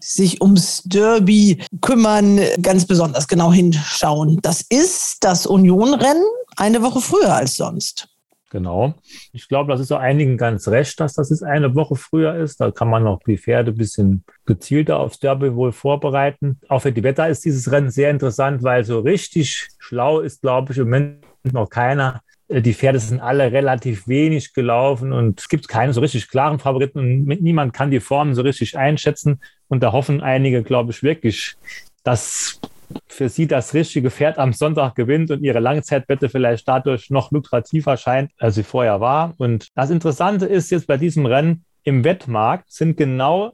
sich 0.00 0.42
ums 0.42 0.82
Derby 0.82 1.62
kümmern, 1.80 2.40
ganz 2.60 2.84
besonders 2.84 3.28
genau 3.28 3.52
hinschauen. 3.52 4.40
Das 4.42 4.60
ist 4.68 5.18
das 5.22 5.46
Union-Rennen 5.46 6.24
eine 6.56 6.82
Woche 6.82 7.00
früher 7.00 7.32
als 7.32 7.54
sonst. 7.54 8.08
Genau. 8.50 8.94
Ich 9.32 9.46
glaube, 9.46 9.70
das 9.70 9.80
ist 9.80 9.86
so 9.86 9.94
einigen 9.94 10.36
ganz 10.36 10.66
recht, 10.66 10.98
dass 10.98 11.14
das 11.14 11.30
jetzt 11.30 11.44
eine 11.44 11.76
Woche 11.76 11.94
früher 11.94 12.34
ist. 12.34 12.60
Da 12.60 12.72
kann 12.72 12.90
man 12.90 13.04
noch 13.04 13.20
die 13.24 13.38
Pferde 13.38 13.70
ein 13.70 13.76
bisschen 13.76 14.24
gezielter 14.46 14.98
aufs 14.98 15.20
Derby 15.20 15.54
wohl 15.54 15.70
vorbereiten. 15.70 16.58
Auch 16.68 16.80
für 16.80 16.90
die 16.90 17.04
Wetter 17.04 17.28
ist 17.28 17.44
dieses 17.44 17.70
Rennen 17.70 17.92
sehr 17.92 18.10
interessant, 18.10 18.64
weil 18.64 18.82
so 18.82 18.98
richtig 18.98 19.68
schlau 19.78 20.18
ist, 20.18 20.42
glaube 20.42 20.72
ich, 20.72 20.78
im 20.78 20.86
Moment 20.86 21.24
noch 21.52 21.70
keiner. 21.70 22.20
Äh, 22.52 22.62
die 22.62 22.74
Pferde 22.74 22.98
sind 22.98 23.20
alle 23.20 23.52
relativ 23.52 24.06
wenig 24.06 24.52
gelaufen 24.52 25.12
und 25.12 25.40
es 25.40 25.48
gibt 25.48 25.68
keine 25.68 25.92
so 25.92 26.00
richtig 26.00 26.28
klaren 26.28 26.58
Favoriten 26.58 26.98
und 26.98 27.24
niemand 27.24 27.72
kann 27.72 27.90
die 27.90 28.00
Formen 28.00 28.34
so 28.34 28.42
richtig 28.42 28.76
einschätzen. 28.76 29.40
Und 29.68 29.82
da 29.82 29.92
hoffen 29.92 30.20
einige, 30.20 30.62
glaube 30.62 30.92
ich, 30.92 31.02
wirklich, 31.02 31.56
dass 32.04 32.60
für 33.08 33.30
sie 33.30 33.46
das 33.46 33.72
richtige 33.72 34.10
Pferd 34.10 34.38
am 34.38 34.52
Sonntag 34.52 34.94
gewinnt 34.94 35.30
und 35.30 35.42
ihre 35.42 35.60
Langzeitwette 35.60 36.28
vielleicht 36.28 36.68
dadurch 36.68 37.08
noch 37.08 37.30
lukrativer 37.30 37.96
scheint, 37.96 38.30
als 38.38 38.56
sie 38.56 38.64
vorher 38.64 39.00
war. 39.00 39.34
Und 39.38 39.68
das 39.74 39.88
Interessante 39.88 40.44
ist 40.44 40.70
jetzt 40.70 40.86
bei 40.86 40.98
diesem 40.98 41.24
Rennen, 41.24 41.64
im 41.84 42.04
Wettmarkt 42.04 42.70
sind 42.70 42.96
genau 42.96 43.52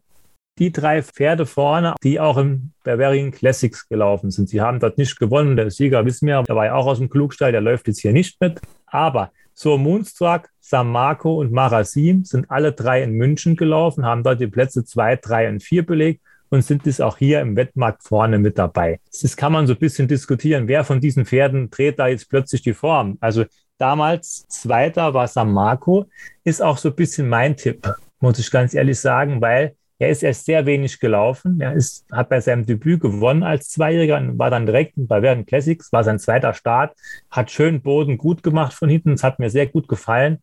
die 0.58 0.72
drei 0.72 1.02
Pferde 1.02 1.46
vorne, 1.46 1.94
die 2.02 2.18
auch 2.18 2.36
im 2.36 2.72
Bavarian 2.82 3.30
Classics 3.30 3.88
gelaufen 3.88 4.32
sind. 4.32 4.48
Sie 4.48 4.60
haben 4.60 4.80
dort 4.80 4.98
nicht 4.98 5.18
gewonnen. 5.18 5.56
Der 5.56 5.70
Sieger 5.70 6.04
wissen 6.04 6.26
wir, 6.26 6.42
der 6.42 6.56
war 6.56 6.66
ja 6.66 6.74
auch 6.74 6.86
aus 6.86 6.98
dem 6.98 7.08
Klugstall, 7.08 7.52
der 7.52 7.60
läuft 7.60 7.86
jetzt 7.86 8.00
hier 8.00 8.12
nicht 8.12 8.40
mit. 8.40 8.60
Aber 8.90 9.32
so 9.54 9.76
Moonstruck, 9.76 10.48
San 10.60 10.88
Marco 10.88 11.40
und 11.40 11.50
Marasim 11.50 12.24
sind 12.24 12.50
alle 12.50 12.72
drei 12.72 13.02
in 13.02 13.12
München 13.12 13.56
gelaufen, 13.56 14.04
haben 14.04 14.22
dort 14.22 14.40
die 14.40 14.46
Plätze 14.46 14.84
zwei, 14.84 15.16
drei 15.16 15.48
und 15.48 15.62
vier 15.62 15.84
belegt 15.84 16.20
und 16.50 16.62
sind 16.62 16.86
es 16.86 17.00
auch 17.00 17.18
hier 17.18 17.40
im 17.40 17.56
Wettmarkt 17.56 18.02
vorne 18.02 18.38
mit 18.38 18.58
dabei. 18.58 19.00
Das 19.22 19.36
kann 19.36 19.52
man 19.52 19.66
so 19.66 19.74
ein 19.74 19.78
bisschen 19.78 20.08
diskutieren. 20.08 20.68
Wer 20.68 20.84
von 20.84 21.00
diesen 21.00 21.26
Pferden 21.26 21.70
dreht 21.70 21.98
da 21.98 22.06
jetzt 22.06 22.28
plötzlich 22.28 22.62
die 22.62 22.74
Form? 22.74 23.18
Also 23.20 23.44
damals 23.78 24.46
Zweiter 24.48 25.14
war 25.14 25.28
San 25.28 25.52
Marco, 25.52 26.06
ist 26.44 26.62
auch 26.62 26.78
so 26.78 26.90
ein 26.90 26.96
bisschen 26.96 27.28
mein 27.28 27.56
Tipp, 27.56 27.92
muss 28.20 28.38
ich 28.38 28.50
ganz 28.50 28.74
ehrlich 28.74 28.98
sagen, 28.98 29.40
weil 29.40 29.74
er 29.98 30.10
ist 30.10 30.22
erst 30.22 30.44
sehr 30.46 30.64
wenig 30.64 31.00
gelaufen. 31.00 31.60
Er 31.60 31.72
ist, 31.72 32.06
hat 32.12 32.28
bei 32.28 32.40
seinem 32.40 32.64
Debüt 32.64 33.00
gewonnen 33.00 33.42
als 33.42 33.70
Zweijähriger 33.70 34.16
und 34.18 34.38
war 34.38 34.50
dann 34.50 34.66
direkt 34.66 34.92
bei 34.96 35.22
Werden 35.22 35.44
Classics, 35.44 35.92
war 35.92 36.04
sein 36.04 36.20
zweiter 36.20 36.54
Start, 36.54 36.96
hat 37.30 37.50
schön 37.50 37.82
Boden 37.82 38.16
gut 38.16 38.42
gemacht 38.42 38.72
von 38.72 38.88
hinten. 38.88 39.12
Es 39.12 39.24
hat 39.24 39.40
mir 39.40 39.50
sehr 39.50 39.66
gut 39.66 39.88
gefallen. 39.88 40.38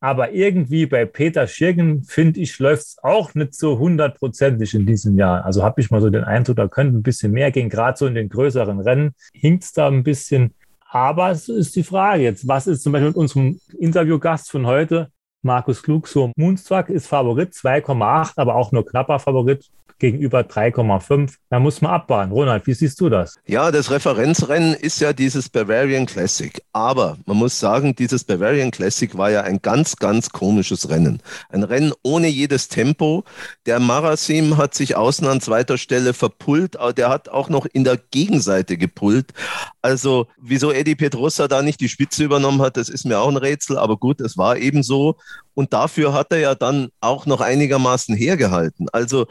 Aber 0.00 0.32
irgendwie 0.32 0.86
bei 0.86 1.04
Peter 1.04 1.46
Schirgen, 1.46 2.04
finde 2.04 2.40
ich, 2.40 2.58
läuft 2.58 2.82
es 2.82 2.96
auch 3.02 3.34
nicht 3.34 3.54
so 3.54 3.78
hundertprozentig 3.78 4.74
in 4.74 4.86
diesem 4.86 5.18
Jahr. 5.18 5.44
Also 5.44 5.62
habe 5.62 5.80
ich 5.80 5.90
mal 5.90 6.00
so 6.00 6.10
den 6.10 6.24
Eindruck, 6.24 6.56
da 6.56 6.68
könnte 6.68 6.96
ein 6.96 7.02
bisschen 7.02 7.32
mehr 7.32 7.50
gehen. 7.50 7.68
Gerade 7.68 7.98
so 7.98 8.06
in 8.06 8.14
den 8.14 8.28
größeren 8.28 8.80
Rennen 8.80 9.14
hinkt 9.32 9.64
es 9.64 9.72
da 9.72 9.88
ein 9.88 10.04
bisschen. 10.04 10.54
Aber 10.88 11.30
es 11.30 11.48
ist 11.48 11.76
die 11.76 11.82
Frage 11.82 12.22
jetzt, 12.22 12.46
was 12.46 12.66
ist 12.66 12.82
zum 12.82 12.92
Beispiel 12.92 13.08
mit 13.08 13.16
unserem 13.16 13.60
Interviewgast 13.78 14.50
von 14.50 14.66
heute? 14.66 15.10
Markus 15.42 15.82
Klug, 15.82 16.08
so 16.08 16.32
Moonstruck 16.36 16.88
ist 16.88 17.06
Favorit, 17.06 17.52
2,8, 17.52 18.32
aber 18.36 18.56
auch 18.56 18.72
nur 18.72 18.84
knapper 18.84 19.18
Favorit 19.18 19.70
gegenüber 19.98 20.40
3,5. 20.40 21.36
Da 21.48 21.58
muss 21.58 21.80
man 21.80 21.92
abbauen. 21.92 22.30
Ronald, 22.30 22.66
wie 22.66 22.74
siehst 22.74 23.00
du 23.00 23.08
das? 23.08 23.36
Ja, 23.46 23.70
das 23.70 23.90
Referenzrennen 23.90 24.74
ist 24.74 25.00
ja 25.00 25.14
dieses 25.14 25.48
Bavarian 25.48 26.04
Classic. 26.04 26.60
Aber 26.74 27.16
man 27.24 27.38
muss 27.38 27.58
sagen, 27.58 27.94
dieses 27.94 28.24
Bavarian 28.24 28.70
Classic 28.70 29.16
war 29.16 29.30
ja 29.30 29.42
ein 29.42 29.62
ganz, 29.62 29.96
ganz 29.96 30.28
komisches 30.28 30.90
Rennen. 30.90 31.22
Ein 31.48 31.62
Rennen 31.62 31.94
ohne 32.02 32.28
jedes 32.28 32.68
Tempo. 32.68 33.24
Der 33.64 33.80
Marasim 33.80 34.58
hat 34.58 34.74
sich 34.74 34.96
außen 34.96 35.26
an 35.26 35.40
zweiter 35.40 35.78
Stelle 35.78 36.12
verpullt. 36.12 36.76
Der 36.96 37.08
hat 37.08 37.30
auch 37.30 37.48
noch 37.48 37.64
in 37.64 37.84
der 37.84 37.96
Gegenseite 37.96 38.76
gepullt. 38.76 39.32
Also, 39.80 40.26
wieso 40.36 40.72
Eddie 40.72 40.96
Pedrosa 40.96 41.48
da 41.48 41.62
nicht 41.62 41.80
die 41.80 41.88
Spitze 41.88 42.24
übernommen 42.24 42.60
hat, 42.60 42.76
das 42.76 42.90
ist 42.90 43.06
mir 43.06 43.18
auch 43.18 43.28
ein 43.28 43.38
Rätsel. 43.38 43.78
Aber 43.78 43.96
gut, 43.96 44.20
es 44.20 44.36
war 44.36 44.58
eben 44.58 44.82
so. 44.82 45.16
Und 45.54 45.72
dafür 45.72 46.12
hat 46.12 46.32
er 46.32 46.38
ja 46.38 46.54
dann 46.54 46.88
auch 47.00 47.26
noch 47.26 47.40
einigermaßen 47.40 48.14
hergehalten. 48.14 48.88
Also 48.92 49.26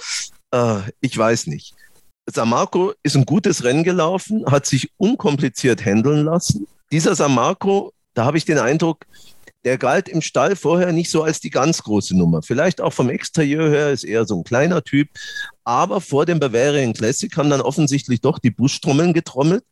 äh, 0.52 0.80
ich 1.02 1.18
weiß 1.18 1.48
nicht. 1.48 1.74
Samarco 2.28 2.94
ist 3.04 3.16
ein 3.16 3.26
gutes 3.26 3.64
Rennen 3.64 3.84
gelaufen, 3.84 4.46
hat 4.48 4.66
sich 4.66 4.90
unkompliziert 4.98 5.86
handeln 5.86 6.26
lassen. 6.26 6.68
Dieser 6.92 7.16
Samarco, 7.16 7.94
da 8.16 8.26
habe 8.26 8.38
ich 8.38 8.46
den 8.46 8.58
Eindruck, 8.58 9.06
der 9.64 9.78
galt 9.78 10.08
im 10.08 10.22
Stall 10.22 10.56
vorher 10.56 10.92
nicht 10.92 11.10
so 11.10 11.24
als 11.24 11.40
die 11.40 11.50
ganz 11.50 11.82
große 11.84 12.16
Nummer. 12.16 12.44
Vielleicht 12.44 12.82
auch 12.82 12.94
vom 12.94 13.10
Exterieur 13.10 13.70
her 13.70 13.92
ist 13.92 14.04
eher 14.04 14.26
so 14.26 14.38
ein 14.38 14.44
kleiner 14.44 14.84
Typ. 14.84 15.10
Aber 15.64 16.02
vor 16.02 16.26
dem 16.28 16.40
Bavarian 16.40 16.94
Classic 16.94 17.36
haben 17.36 17.50
dann 17.50 17.62
offensichtlich 17.62 18.22
doch 18.22 18.38
die 18.38 18.52
Buschtrommeln 18.52 19.14
getrommelt. 19.14 19.64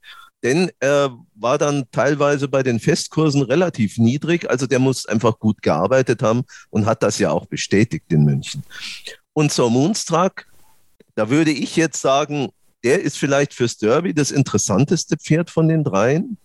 Denn 0.43 0.71
er 0.81 1.17
war 1.35 1.57
dann 1.57 1.85
teilweise 1.91 2.49
bei 2.49 2.63
den 2.63 2.79
Festkursen 2.79 3.41
relativ 3.43 3.97
niedrig. 3.97 4.49
Also 4.49 4.67
der 4.67 4.79
muss 4.79 5.05
einfach 5.05 5.39
gut 5.39 5.61
gearbeitet 5.61 6.21
haben 6.21 6.43
und 6.69 6.85
hat 6.85 7.01
das 7.01 7.17
ja 7.17 7.31
auch 7.31 7.45
bestätigt 7.45 8.11
in 8.11 8.25
München. 8.25 8.63
Und 9.31 9.53
zur 9.53 9.71
Moonstruck, 9.71 10.45
da 11.15 11.29
würde 11.29 11.51
ich 11.51 11.77
jetzt 11.77 12.01
sagen, 12.01 12.49
der 12.83 13.01
ist 13.01 13.17
vielleicht 13.17 13.53
fürs 13.53 13.77
Derby 13.77 14.13
das 14.13 14.31
interessanteste 14.31 15.15
Pferd 15.17 15.49
von 15.49 15.69
den 15.69 15.85
dreien 15.85 16.37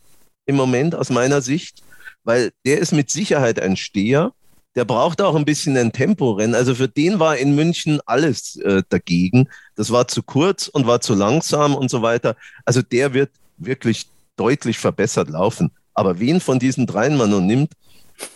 im 0.47 0.55
Moment 0.55 0.95
aus 0.95 1.11
meiner 1.11 1.43
Sicht, 1.43 1.83
weil 2.23 2.53
der 2.65 2.79
ist 2.79 2.93
mit 2.93 3.11
Sicherheit 3.11 3.61
ein 3.61 3.77
Steher. 3.77 4.33
Der 4.77 4.85
braucht 4.85 5.21
auch 5.21 5.35
ein 5.35 5.45
bisschen 5.45 5.77
ein 5.77 5.91
Temporennen. 5.91 6.55
Also 6.55 6.77
für 6.77 6.89
den 6.89 7.19
war 7.19 7.37
in 7.37 7.57
München 7.57 8.01
alles 8.07 8.57
äh, 8.57 8.83
dagegen. 8.89 9.49
Das 9.75 9.91
war 9.91 10.07
zu 10.07 10.23
kurz 10.23 10.69
und 10.69 10.87
war 10.87 11.01
zu 11.01 11.15
langsam 11.15 11.75
und 11.75 11.91
so 11.91 12.03
weiter. 12.03 12.37
Also 12.65 12.81
der 12.83 13.13
wird 13.13 13.31
wirklich 13.59 14.09
deutlich 14.37 14.79
verbessert 14.79 15.29
laufen. 15.29 15.71
Aber 15.95 16.21
wen 16.21 16.41
von 16.41 16.59
diesen 16.59 16.87
dreien 16.87 17.17
man 17.17 17.31
nun 17.31 17.47
nimmt, 17.47 17.73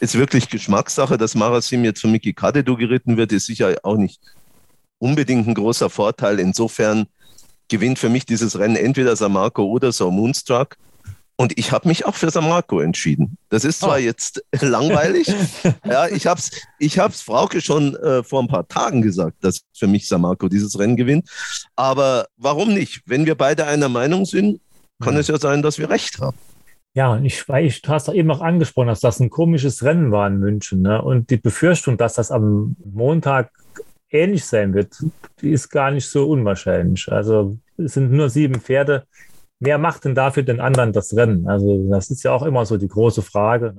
ist 0.00 0.16
wirklich 0.16 0.48
Geschmackssache. 0.48 1.16
Dass 1.16 1.34
Marasim 1.34 1.84
jetzt 1.84 2.00
von 2.00 2.10
Miki 2.10 2.32
Kadedu 2.32 2.76
geritten 2.76 3.16
wird, 3.16 3.32
ist 3.32 3.46
sicher 3.46 3.76
auch 3.82 3.96
nicht 3.96 4.20
unbedingt 4.98 5.48
ein 5.48 5.54
großer 5.54 5.90
Vorteil. 5.90 6.38
Insofern 6.38 7.06
gewinnt 7.68 7.98
für 7.98 8.08
mich 8.08 8.26
dieses 8.26 8.58
Rennen 8.58 8.76
entweder 8.76 9.16
Samarco 9.16 9.64
oder 9.64 9.92
So 9.92 10.10
Moonstruck. 10.10 10.76
Und 11.36 11.58
ich 11.58 11.72
habe 11.72 11.88
mich 11.88 12.04
auch 12.04 12.14
für 12.14 12.30
Samarco 12.30 12.80
entschieden. 12.80 13.38
Das 13.48 13.64
ist 13.64 13.80
zwar 13.80 13.96
oh. 13.96 14.00
jetzt 14.00 14.44
langweilig. 14.60 15.32
ja, 15.84 16.06
ich 16.06 16.26
habe 16.26 16.38
es 16.38 16.50
ich 16.78 16.98
hab's 16.98 17.22
Frauke 17.22 17.60
schon 17.60 17.96
äh, 17.96 18.22
vor 18.22 18.42
ein 18.42 18.48
paar 18.48 18.68
Tagen 18.68 19.02
gesagt, 19.02 19.38
dass 19.40 19.62
für 19.72 19.86
mich 19.86 20.06
Samarco 20.06 20.48
dieses 20.48 20.78
Rennen 20.78 20.96
gewinnt. 20.96 21.28
Aber 21.74 22.26
warum 22.36 22.74
nicht? 22.74 23.02
Wenn 23.06 23.26
wir 23.26 23.34
beide 23.34 23.66
einer 23.66 23.88
Meinung 23.88 24.24
sind, 24.24 24.60
kann 25.02 25.14
ja. 25.14 25.20
es 25.20 25.28
ja 25.28 25.38
sein, 25.38 25.62
dass 25.62 25.78
wir 25.78 25.90
recht 25.90 26.18
haben. 26.20 26.36
Ja, 26.94 27.12
und 27.12 27.24
ich, 27.24 27.48
weil 27.48 27.64
ich, 27.64 27.80
du 27.80 27.88
hast 27.88 28.08
doch 28.08 28.14
eben 28.14 28.30
auch 28.30 28.42
angesprochen, 28.42 28.88
dass 28.88 29.00
das 29.00 29.18
ein 29.18 29.30
komisches 29.30 29.82
Rennen 29.82 30.12
war 30.12 30.26
in 30.26 30.38
München. 30.38 30.82
Ne? 30.82 31.00
Und 31.00 31.30
die 31.30 31.38
Befürchtung, 31.38 31.96
dass 31.96 32.14
das 32.14 32.30
am 32.30 32.76
Montag 32.84 33.50
ähnlich 34.10 34.44
sein 34.44 34.74
wird, 34.74 35.02
die 35.40 35.50
ist 35.50 35.70
gar 35.70 35.90
nicht 35.90 36.06
so 36.06 36.28
unwahrscheinlich. 36.28 37.10
Also 37.10 37.56
es 37.78 37.94
sind 37.94 38.12
nur 38.12 38.28
sieben 38.28 38.60
Pferde. 38.60 39.04
Wer 39.58 39.78
macht 39.78 40.04
denn 40.04 40.14
dafür 40.14 40.42
den 40.42 40.60
anderen 40.60 40.92
das 40.92 41.16
Rennen? 41.16 41.48
Also 41.48 41.88
das 41.88 42.10
ist 42.10 42.24
ja 42.24 42.32
auch 42.32 42.42
immer 42.42 42.66
so 42.66 42.76
die 42.76 42.88
große 42.88 43.22
Frage. 43.22 43.76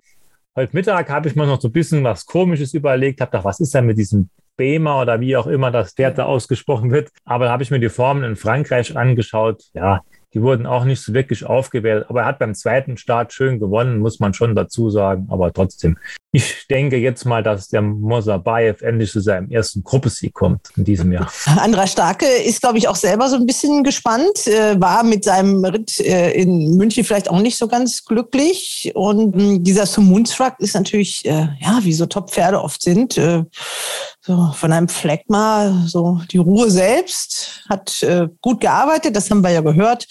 Heute 0.55 0.75
Mittag 0.75 1.09
habe 1.09 1.27
ich 1.27 1.35
mir 1.35 1.45
noch 1.45 1.61
so 1.61 1.67
ein 1.67 1.71
bisschen 1.71 2.03
was 2.03 2.25
Komisches 2.25 2.73
überlegt, 2.73 3.21
habe 3.21 3.31
gedacht, 3.31 3.45
was 3.45 3.59
ist 3.59 3.75
denn 3.75 3.85
mit 3.85 3.97
diesem 3.97 4.29
Bema 4.55 5.01
oder 5.01 5.19
wie 5.19 5.35
auch 5.35 5.47
immer 5.47 5.71
das 5.71 5.93
Pferd 5.93 6.17
da 6.17 6.25
ausgesprochen 6.25 6.91
wird. 6.91 7.09
Aber 7.25 7.45
da 7.45 7.51
habe 7.51 7.63
ich 7.63 7.71
mir 7.71 7.79
die 7.79 7.89
Formen 7.89 8.23
in 8.23 8.35
Frankreich 8.35 8.95
angeschaut. 8.97 9.63
Ja, 9.73 10.01
Die 10.33 10.41
wurden 10.41 10.65
auch 10.65 10.85
nicht 10.85 11.01
so 11.01 11.13
wirklich 11.13 11.45
aufgewählt, 11.45 12.05
aber 12.09 12.21
er 12.21 12.25
hat 12.27 12.39
beim 12.39 12.55
zweiten 12.55 12.97
Start 12.97 13.33
schön 13.33 13.59
gewonnen, 13.59 13.99
muss 13.99 14.19
man 14.19 14.33
schon 14.33 14.55
dazu 14.55 14.89
sagen. 14.89 15.27
Aber 15.29 15.53
trotzdem, 15.53 15.97
ich 16.35 16.65
denke 16.67 16.97
jetzt 16.97 17.25
mal, 17.25 17.43
dass 17.43 17.67
der 17.67 17.83
Mosabayev 17.83 18.81
endlich 18.81 19.11
zu 19.11 19.19
seinem 19.19 19.51
ersten 19.51 19.83
Gruppesieg 19.83 20.33
kommt 20.33 20.61
in 20.75 20.83
diesem 20.83 21.11
Jahr. 21.11 21.31
Andra 21.45 21.85
Starke 21.85 22.25
ist, 22.25 22.59
glaube 22.59 22.79
ich, 22.79 22.87
auch 22.87 22.95
selber 22.95 23.29
so 23.29 23.35
ein 23.35 23.45
bisschen 23.45 23.83
gespannt, 23.83 24.47
äh, 24.47 24.81
war 24.81 25.03
mit 25.03 25.23
seinem 25.25 25.63
Ritt 25.63 25.99
äh, 25.99 26.31
in 26.31 26.75
München 26.75 27.03
vielleicht 27.03 27.29
auch 27.29 27.39
nicht 27.39 27.55
so 27.55 27.67
ganz 27.67 28.03
glücklich. 28.03 28.91
Und 28.95 29.35
mh, 29.35 29.59
dieser 29.59 29.85
Sumunstruck 29.85 30.55
ist 30.57 30.73
natürlich, 30.73 31.23
äh, 31.25 31.49
ja, 31.59 31.79
wie 31.83 31.93
so 31.93 32.07
Top-Pferde 32.07 32.59
oft 32.59 32.81
sind, 32.81 33.13
so 33.13 34.51
von 34.55 34.71
einem 34.71 34.87
Phlegma, 34.87 35.85
so 35.85 36.19
die 36.31 36.39
Ruhe 36.39 36.71
selbst, 36.71 37.63
hat 37.69 38.05
gut 38.41 38.61
gearbeitet, 38.61 39.15
das 39.15 39.29
haben 39.29 39.41
wir 39.41 39.51
ja 39.51 39.61
gehört. 39.61 40.07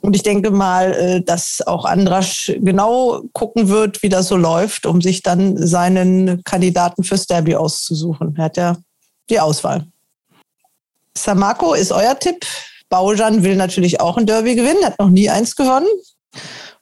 Und 0.00 0.14
ich 0.14 0.22
denke 0.22 0.50
mal, 0.50 0.92
äh, 0.92 1.22
dass 1.22 1.62
auch 1.66 1.84
Andrasch 1.84 2.52
genau 2.60 3.22
gucken 3.32 3.68
wird, 3.68 4.02
wie 4.02 4.08
das 4.08 4.28
so 4.28 4.36
läuft, 4.36 4.86
um 4.86 5.00
sich 5.00 5.22
dann 5.22 5.56
seinen 5.56 6.42
Kandidaten 6.44 7.04
fürs 7.04 7.26
Derby 7.26 7.56
auszusuchen. 7.56 8.34
Er 8.36 8.44
hat 8.44 8.56
ja 8.56 8.76
die 9.28 9.40
Auswahl. 9.40 9.86
Samako 11.16 11.74
ist 11.74 11.92
euer 11.92 12.18
Tipp. 12.18 12.46
Baujan 12.88 13.42
will 13.42 13.56
natürlich 13.56 14.00
auch 14.00 14.16
ein 14.16 14.26
Derby 14.26 14.54
gewinnen, 14.54 14.84
hat 14.84 14.98
noch 14.98 15.10
nie 15.10 15.28
eins 15.28 15.56
gewonnen. 15.56 15.88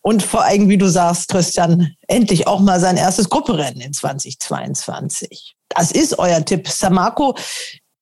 Und 0.02 0.22
vor 0.22 0.44
allem, 0.44 0.68
wie 0.68 0.78
du 0.78 0.88
sagst, 0.88 1.28
Christian, 1.28 1.92
endlich 2.06 2.46
auch 2.46 2.60
mal 2.60 2.78
sein 2.78 2.96
erstes 2.96 3.28
Grupperennen 3.28 3.80
in 3.80 3.92
2022. 3.92 5.56
Das 5.68 5.90
ist 5.90 6.18
euer 6.18 6.44
Tipp. 6.44 6.68
Samako, 6.68 7.34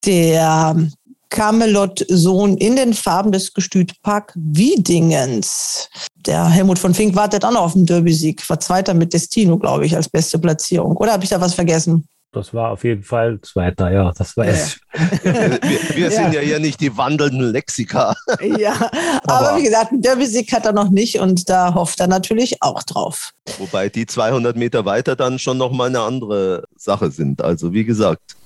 der 0.05 0.77
Camelot-Sohn 1.35 2.57
in 2.59 2.77
den 2.77 2.95
Farben 2.95 3.33
des 3.33 3.53
Gestütpark 3.53 4.33
Wiedingens. 4.37 5.89
Der 6.27 6.49
Helmut 6.49 6.79
von 6.79 6.95
Fink 6.95 7.17
wartet 7.17 7.45
auch 7.45 7.51
noch 7.51 7.63
auf 7.63 7.73
den 7.73 7.87
Derby-Sieg. 7.87 8.49
War 8.49 8.61
Zweiter 8.61 8.95
mit 8.95 9.13
Destino, 9.13 9.59
glaube 9.59 9.85
ich, 9.85 9.97
als 9.97 10.09
beste 10.09 10.39
Platzierung. 10.39 10.97
Oder 10.97 11.13
habe 11.13 11.25
ich 11.25 11.31
da 11.31 11.41
was 11.41 11.53
vergessen? 11.55 12.07
Das 12.31 12.55
war 12.55 12.71
auf 12.71 12.83
jeden 12.85 13.03
Fall 13.03 13.41
Zweiter, 13.43 13.91
ja, 13.93 14.13
das 14.17 14.37
weiß 14.37 14.77
ich. 14.77 14.81
Wir, 15.25 15.61
wir 15.97 16.11
sind 16.11 16.35
ja 16.35 16.41
hier 16.41 16.59
nicht 16.61 16.81
die 16.81 16.97
wandelnden 16.97 17.53
Lexika. 17.53 18.15
Ja, 18.59 18.73
aber, 19.25 19.51
Aber- 19.51 19.59
wie 19.59 19.65
gesagt, 19.65 19.91
einen 19.93 20.03
Derby-Sieg 20.03 20.53
hat 20.53 20.67
er 20.67 20.73
noch 20.73 20.91
nicht 20.91 21.19
und 21.19 21.49
da 21.49 21.75
hofft 21.75 21.99
er 22.01 22.07
natürlich 22.07 22.63
auch 22.63 22.83
drauf. 22.85 23.31
Wobei 23.59 23.89
die 23.89 24.07
200 24.07 24.57
Meter 24.57 24.85
weiter 24.85 25.15
dann 25.17 25.39
schon 25.41 25.59
nochmal 25.59 25.89
eine 25.89 26.01
andere 26.01 26.65
Sache 26.77 27.11
sind. 27.11 27.43
Also 27.43 27.73
wie 27.73 27.85
gesagt, 27.85 28.37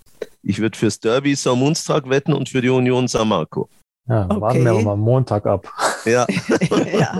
ich 0.42 0.58
würde 0.60 0.78
fürs 0.78 1.00
Derby 1.00 1.34
Samunstag 1.34 2.08
wetten 2.08 2.32
und 2.32 2.48
für 2.48 2.60
die 2.60 2.68
Union 2.70 3.08
San 3.08 3.28
Marco. 3.28 3.68
Ja, 4.08 4.24
Okay. 4.24 4.40
warten 4.40 4.64
wir 4.64 4.72
mal 4.72 4.96
Montag 4.96 5.44
ab. 5.44 5.70
Ja, 6.06 6.26
ja. 6.98 7.12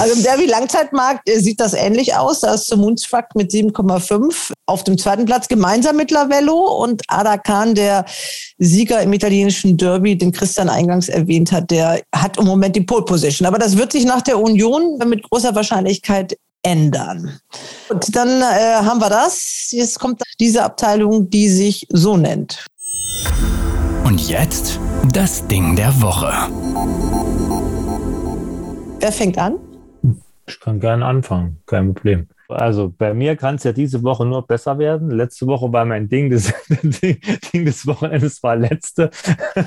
Also 0.00 0.16
im 0.16 0.22
Derby-Langzeitmarkt 0.24 1.28
äh, 1.28 1.38
sieht 1.38 1.60
das 1.60 1.72
ähnlich 1.72 2.16
aus. 2.16 2.40
Da 2.40 2.54
ist 2.54 2.74
Munzfakt 2.76 3.36
mit 3.36 3.52
7,5 3.52 4.50
auf 4.66 4.82
dem 4.82 4.98
zweiten 4.98 5.24
Platz 5.24 5.46
gemeinsam 5.46 5.96
mit 5.96 6.10
Lavello 6.10 6.82
und 6.82 7.02
Ada 7.06 7.38
Khan, 7.38 7.76
der 7.76 8.04
Sieger 8.58 9.02
im 9.02 9.12
italienischen 9.12 9.76
Derby, 9.76 10.18
den 10.18 10.32
Christian 10.32 10.68
eingangs 10.68 11.08
erwähnt 11.08 11.52
hat, 11.52 11.70
der 11.70 12.02
hat 12.12 12.38
im 12.38 12.46
Moment 12.46 12.74
die 12.74 12.80
Pole 12.80 13.04
Position. 13.04 13.46
Aber 13.46 13.58
das 13.58 13.76
wird 13.76 13.92
sich 13.92 14.04
nach 14.04 14.22
der 14.22 14.40
Union 14.40 14.98
mit 15.06 15.22
großer 15.30 15.54
Wahrscheinlichkeit 15.54 16.36
ändern. 16.66 17.38
Und 17.88 18.16
dann 18.16 18.42
äh, 18.42 18.84
haben 18.84 19.00
wir 19.00 19.08
das. 19.08 19.68
Jetzt 19.70 20.00
kommt 20.00 20.20
diese 20.40 20.64
Abteilung, 20.64 21.30
die 21.30 21.48
sich 21.48 21.86
so 21.90 22.16
nennt. 22.16 22.66
Und 24.04 24.28
jetzt 24.28 24.80
das 25.12 25.46
Ding 25.46 25.76
der 25.76 26.00
Woche. 26.02 26.32
Wer 28.98 29.12
fängt 29.12 29.38
an? 29.38 29.58
Ich 30.48 30.58
kann 30.60 30.80
gerne 30.80 31.04
anfangen, 31.04 31.58
kein 31.66 31.94
Problem. 31.94 32.28
Also 32.48 32.92
bei 32.96 33.12
mir 33.12 33.34
kann 33.36 33.56
es 33.56 33.64
ja 33.64 33.72
diese 33.72 34.02
Woche 34.02 34.24
nur 34.24 34.46
besser 34.46 34.78
werden. 34.78 35.10
Letzte 35.10 35.46
Woche 35.46 35.72
war 35.72 35.84
mein 35.84 36.08
Ding 36.08 36.30
des, 36.30 36.52
Ding 37.52 37.64
des 37.64 37.86
Wochenendes 37.86 38.42
war 38.42 38.56
letzte. 38.56 39.10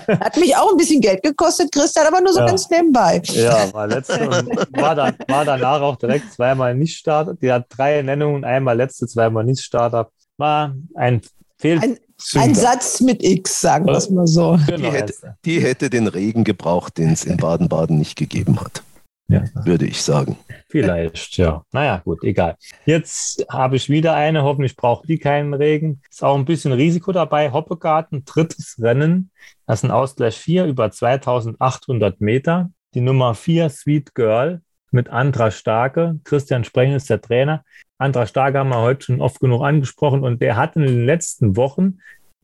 Hat 0.08 0.38
mich 0.38 0.56
auch 0.56 0.72
ein 0.72 0.78
bisschen 0.78 1.02
Geld 1.02 1.22
gekostet, 1.24 1.72
Christian, 1.72 2.08
aber 2.08 2.22
nur 2.22 2.32
so 2.34 2.40
Ja. 2.40 2.46
ganz 2.48 2.70
nebenbei. 2.70 3.22
Ja, 3.26 3.72
war 3.74 3.88
letzte 3.88 4.24
und 4.30 4.50
war, 4.82 4.96
dann, 4.96 5.16
war 5.28 5.46
danach 5.46 5.82
auch 5.82 5.98
direkt 5.98 6.32
zweimal 6.32 6.74
nicht 6.76 6.98
Starter. 6.98 7.34
Die 7.34 7.52
hat 7.52 7.66
drei 7.70 8.02
Nennungen, 8.02 8.44
einmal 8.46 8.78
letzte, 8.78 9.08
zweimal 9.08 9.44
nicht 9.44 9.62
Starter. 9.62 10.10
War 10.38 10.74
ein 10.96 11.22
Fehl. 11.58 11.80
Ein- 11.80 11.98
Ein 12.36 12.54
Satz 12.54 13.00
mit 13.02 13.24
X, 13.24 13.62
sagen 13.62 13.86
wir 13.86 13.94
es 13.96 14.10
mal 14.10 14.28
so. 14.28 14.58
die 14.58 14.66
Genau, 14.74 14.92
hätte, 14.92 15.14
die 15.46 15.62
hätte 15.62 15.90
den 15.90 16.08
Regen 16.08 16.44
gebraucht, 16.44 16.98
den 16.98 17.12
es 17.14 17.24
in 17.24 17.38
Baden-Baden 17.38 17.98
nicht 17.98 18.18
gegeben 18.18 18.60
hat, 18.60 18.84
ja, 19.30 19.44
würde 19.64 19.86
ich 19.86 20.02
sagen. 20.02 20.38
vielleicht, 20.70 21.38
ja. 21.38 21.64
Naja, 21.72 22.02
gut, 22.04 22.24
egal. 22.24 22.56
Jetzt 22.86 23.46
habe 23.50 23.76
ich 23.76 23.90
wieder 23.90 24.16
eine. 24.16 24.44
Hoffentlich 24.44 24.76
braucht 24.76 25.08
die 25.08 25.20
keinen 25.20 25.54
Regen. 25.54 26.02
Ist 26.10 26.24
auch 26.24 26.36
ein 26.36 26.46
bisschen 26.46 26.74
Risiko 26.74 27.12
dabei. 27.12 27.52
Hoppegarten, 27.52 28.26
drittes 28.26 28.78
Rennen. 28.82 29.32
Das 29.68 29.80
ist 29.80 29.84
ein 29.86 29.92
Ausgleich 29.92 30.38
4 30.38 30.66
über 30.66 30.92
2800 30.92 32.20
Meter. 32.20 32.72
Die 32.96 33.02
Nummer 33.02 33.36
4, 33.36 33.70
Sweet 33.70 34.16
Girl, 34.16 34.62
mit 34.92 35.10
Andra 35.10 35.52
Starke. 35.52 36.20
Christian 36.24 36.64
Sprengel 36.64 36.98
ist 36.98 37.10
der 37.10 37.22
Trainer. 37.22 37.64
Andra 38.00 38.26
Starke 38.26 38.58
haben 38.58 38.70
wir 38.70 38.82
heute 38.82 39.06
schon 39.06 39.22
oft 39.22 39.40
genug 39.40 39.64
angesprochen 39.64 40.24
und 40.24 40.42
der 40.42 40.56
hat 40.56 40.76
in 40.76 40.82
den 40.82 41.06
letzten 41.06 41.56
Wochen 41.56 42.00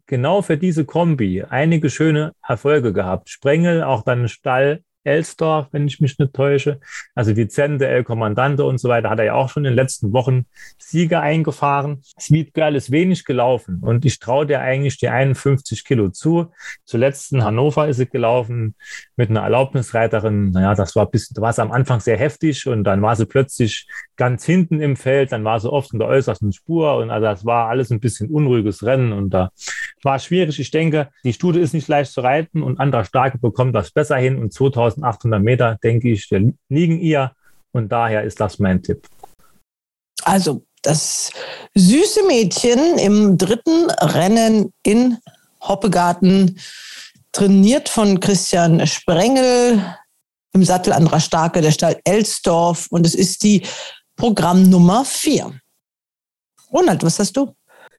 genau 0.05 0.43
für 0.43 0.57
diese 0.57 0.85
Kombi 0.85 1.43
einige 1.43 1.89
schöne 1.89 2.33
Erfolge 2.47 2.93
gehabt. 2.93 3.29
Sprengel, 3.29 3.83
auch 3.83 4.03
dann 4.03 4.27
Stall 4.27 4.83
Elsdorf, 5.05 5.67
wenn 5.71 5.87
ich 5.87 5.99
mich 5.99 6.17
nicht 6.19 6.33
täusche. 6.33 6.79
Also 7.13 7.35
Vicente, 7.35 7.87
El 7.87 8.03
Comandante 8.03 8.65
und 8.65 8.79
so 8.79 8.89
weiter 8.89 9.09
hat 9.09 9.19
er 9.19 9.25
ja 9.25 9.33
auch 9.33 9.49
schon 9.49 9.65
in 9.65 9.71
den 9.71 9.75
letzten 9.75 10.13
Wochen 10.13 10.45
Siege 10.77 11.19
eingefahren. 11.19 12.01
Sweet 12.19 12.53
Girl 12.53 12.75
ist 12.75 12.91
wenig 12.91 13.25
gelaufen 13.25 13.79
und 13.81 14.05
ich 14.05 14.19
traue 14.19 14.45
dir 14.45 14.61
eigentlich 14.61 14.97
die 14.97 15.09
51 15.09 15.85
Kilo 15.85 16.09
zu. 16.09 16.51
Zuletzt 16.83 17.31
in 17.31 17.43
Hannover 17.43 17.87
ist 17.87 17.97
sie 17.97 18.07
gelaufen 18.07 18.75
mit 19.15 19.29
einer 19.29 19.41
Erlaubnisreiterin. 19.41 20.51
Naja, 20.51 20.75
das 20.75 20.95
war 20.95 21.09
bis, 21.09 21.29
da 21.29 21.41
war 21.41 21.51
es 21.51 21.59
am 21.59 21.71
Anfang 21.71 21.99
sehr 21.99 22.17
heftig 22.17 22.67
und 22.67 22.83
dann 22.83 23.01
war 23.01 23.15
sie 23.15 23.25
plötzlich 23.25 23.87
ganz 24.15 24.45
hinten 24.45 24.81
im 24.81 24.95
Feld, 24.95 25.31
dann 25.31 25.43
war 25.43 25.59
sie 25.59 25.71
oft 25.71 25.93
in 25.93 25.99
der 25.99 26.07
äußersten 26.07 26.53
Spur 26.53 26.97
und 26.97 27.09
also 27.09 27.25
das 27.25 27.45
war 27.45 27.69
alles 27.69 27.91
ein 27.91 27.99
bisschen 27.99 28.29
unruhiges 28.29 28.83
Rennen 28.83 29.13
und 29.13 29.29
da 29.31 29.51
war 30.03 30.19
schwierig. 30.19 30.59
Ich 30.59 30.71
denke, 30.71 31.09
die 31.23 31.33
Stute 31.33 31.59
ist 31.59 31.73
nicht 31.73 31.87
leicht 31.87 32.11
zu 32.11 32.21
reiten 32.21 32.63
und 32.63 32.79
Andra 32.79 33.03
Starke 33.03 33.37
bekommt 33.37 33.75
das 33.75 33.91
besser 33.91 34.17
hin 34.17 34.37
und 34.37 34.53
2800 34.95 35.41
Meter, 35.41 35.77
denke 35.83 36.11
ich, 36.11 36.29
wir 36.31 36.53
liegen 36.69 36.99
ihr 36.99 37.31
und 37.71 37.91
daher 37.91 38.23
ist 38.23 38.39
das 38.39 38.59
mein 38.59 38.81
Tipp. 38.81 39.07
Also 40.23 40.63
das 40.81 41.31
süße 41.73 42.25
Mädchen 42.27 42.97
im 42.97 43.37
dritten 43.37 43.89
Rennen 44.01 44.71
in 44.83 45.17
Hoppegarten, 45.61 46.59
trainiert 47.31 47.89
von 47.89 48.19
Christian 48.19 48.85
Sprengel, 48.87 49.83
im 50.53 50.63
Sattel 50.63 50.93
Andra 50.93 51.19
Starke, 51.19 51.61
der 51.61 51.71
Stall 51.71 51.99
Elsdorf 52.05 52.87
und 52.89 53.05
es 53.05 53.13
ist 53.13 53.43
die 53.43 53.61
Programmnummer 54.15 55.03
vier. 55.03 55.59
Ronald, 56.71 57.03
was 57.03 57.19
hast 57.19 57.35
du? 57.35 57.53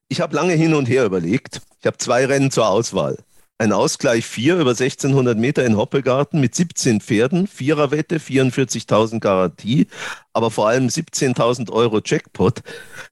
Ich 0.09 0.20
habe 0.20 0.35
lange 0.35 0.55
hin 0.55 0.74
und 0.74 0.86
her 0.86 1.05
überlegt. 1.05 1.60
Ich 1.81 1.86
habe 1.86 1.98
zwei 1.98 2.24
Rennen 2.24 2.51
zur 2.51 2.66
Auswahl. 2.66 3.18
Ein 3.58 3.72
Ausgleich 3.72 4.26
4 4.26 4.56
über 4.58 4.72
1600 4.72 5.38
Meter 5.38 5.64
in 5.64 5.78
Hoppegarten 5.78 6.40
mit 6.40 6.54
17 6.54 7.00
Pferden, 7.00 7.46
Viererwette, 7.46 8.18
44.000 8.18 9.18
Garantie, 9.18 9.86
aber 10.34 10.50
vor 10.50 10.68
allem 10.68 10.88
17.000 10.88 11.72
Euro 11.72 12.02
Jackpot. 12.04 12.60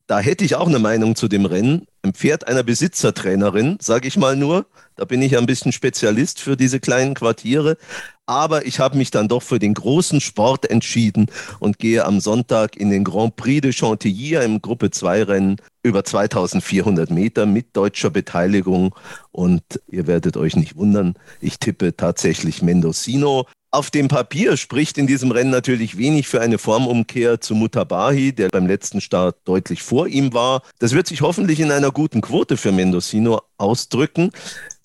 Da 0.06 0.20
hätte 0.20 0.44
ich 0.44 0.56
auch 0.56 0.68
eine 0.68 0.78
Meinung 0.78 1.16
zu 1.16 1.28
dem 1.28 1.46
Rennen. 1.46 1.86
Ein 2.04 2.12
Pferd 2.12 2.46
einer 2.46 2.62
Besitzertrainerin, 2.62 3.78
sage 3.80 4.08
ich 4.08 4.18
mal 4.18 4.36
nur. 4.36 4.66
Da 4.94 5.06
bin 5.06 5.22
ich 5.22 5.38
ein 5.38 5.46
bisschen 5.46 5.72
Spezialist 5.72 6.38
für 6.38 6.54
diese 6.54 6.78
kleinen 6.78 7.14
Quartiere. 7.14 7.78
Aber 8.26 8.66
ich 8.66 8.78
habe 8.78 8.98
mich 8.98 9.10
dann 9.10 9.26
doch 9.26 9.42
für 9.42 9.58
den 9.58 9.72
großen 9.72 10.20
Sport 10.20 10.70
entschieden 10.70 11.28
und 11.60 11.78
gehe 11.78 12.04
am 12.04 12.20
Sonntag 12.20 12.76
in 12.76 12.90
den 12.90 13.04
Grand 13.04 13.36
Prix 13.36 13.62
de 13.62 13.72
Chantilly 13.72 14.34
im 14.34 14.60
Gruppe 14.60 14.90
2 14.90 15.22
Rennen 15.22 15.56
über 15.82 16.04
2400 16.04 17.10
Meter 17.10 17.46
mit 17.46 17.74
deutscher 17.74 18.10
Beteiligung. 18.10 18.94
Und 19.32 19.62
ihr 19.88 20.06
werdet 20.06 20.36
euch 20.36 20.56
nicht 20.56 20.76
wundern, 20.76 21.14
ich 21.40 21.58
tippe 21.58 21.96
tatsächlich 21.96 22.60
Mendocino. 22.60 23.46
Auf 23.74 23.90
dem 23.90 24.06
Papier 24.06 24.56
spricht 24.56 24.98
in 24.98 25.08
diesem 25.08 25.32
Rennen 25.32 25.50
natürlich 25.50 25.98
wenig 25.98 26.28
für 26.28 26.40
eine 26.40 26.58
Formumkehr 26.58 27.40
zu 27.40 27.56
Mutabahi, 27.56 28.32
der 28.32 28.48
beim 28.48 28.68
letzten 28.68 29.00
Start 29.00 29.38
deutlich 29.46 29.82
vor 29.82 30.06
ihm 30.06 30.32
war. 30.32 30.62
Das 30.78 30.92
wird 30.92 31.08
sich 31.08 31.22
hoffentlich 31.22 31.58
in 31.58 31.72
einer 31.72 31.90
guten 31.90 32.20
Quote 32.20 32.56
für 32.56 32.70
Mendocino 32.70 33.42
ausdrücken. 33.58 34.30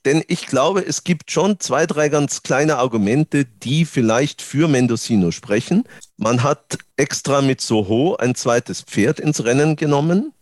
Denn 0.05 0.23
ich 0.27 0.47
glaube, 0.47 0.83
es 0.83 1.03
gibt 1.03 1.29
schon 1.29 1.59
zwei, 1.59 1.85
drei 1.85 2.09
ganz 2.09 2.41
kleine 2.41 2.77
Argumente, 2.79 3.45
die 3.45 3.85
vielleicht 3.85 4.41
für 4.41 4.67
Mendocino 4.67 5.29
sprechen. 5.29 5.83
Man 6.17 6.41
hat 6.41 6.79
extra 6.97 7.43
mit 7.43 7.61
Soho 7.61 8.15
ein 8.15 8.33
zweites 8.33 8.81
Pferd 8.81 9.19
ins 9.19 9.43
Rennen 9.45 9.75
genommen. 9.75 10.33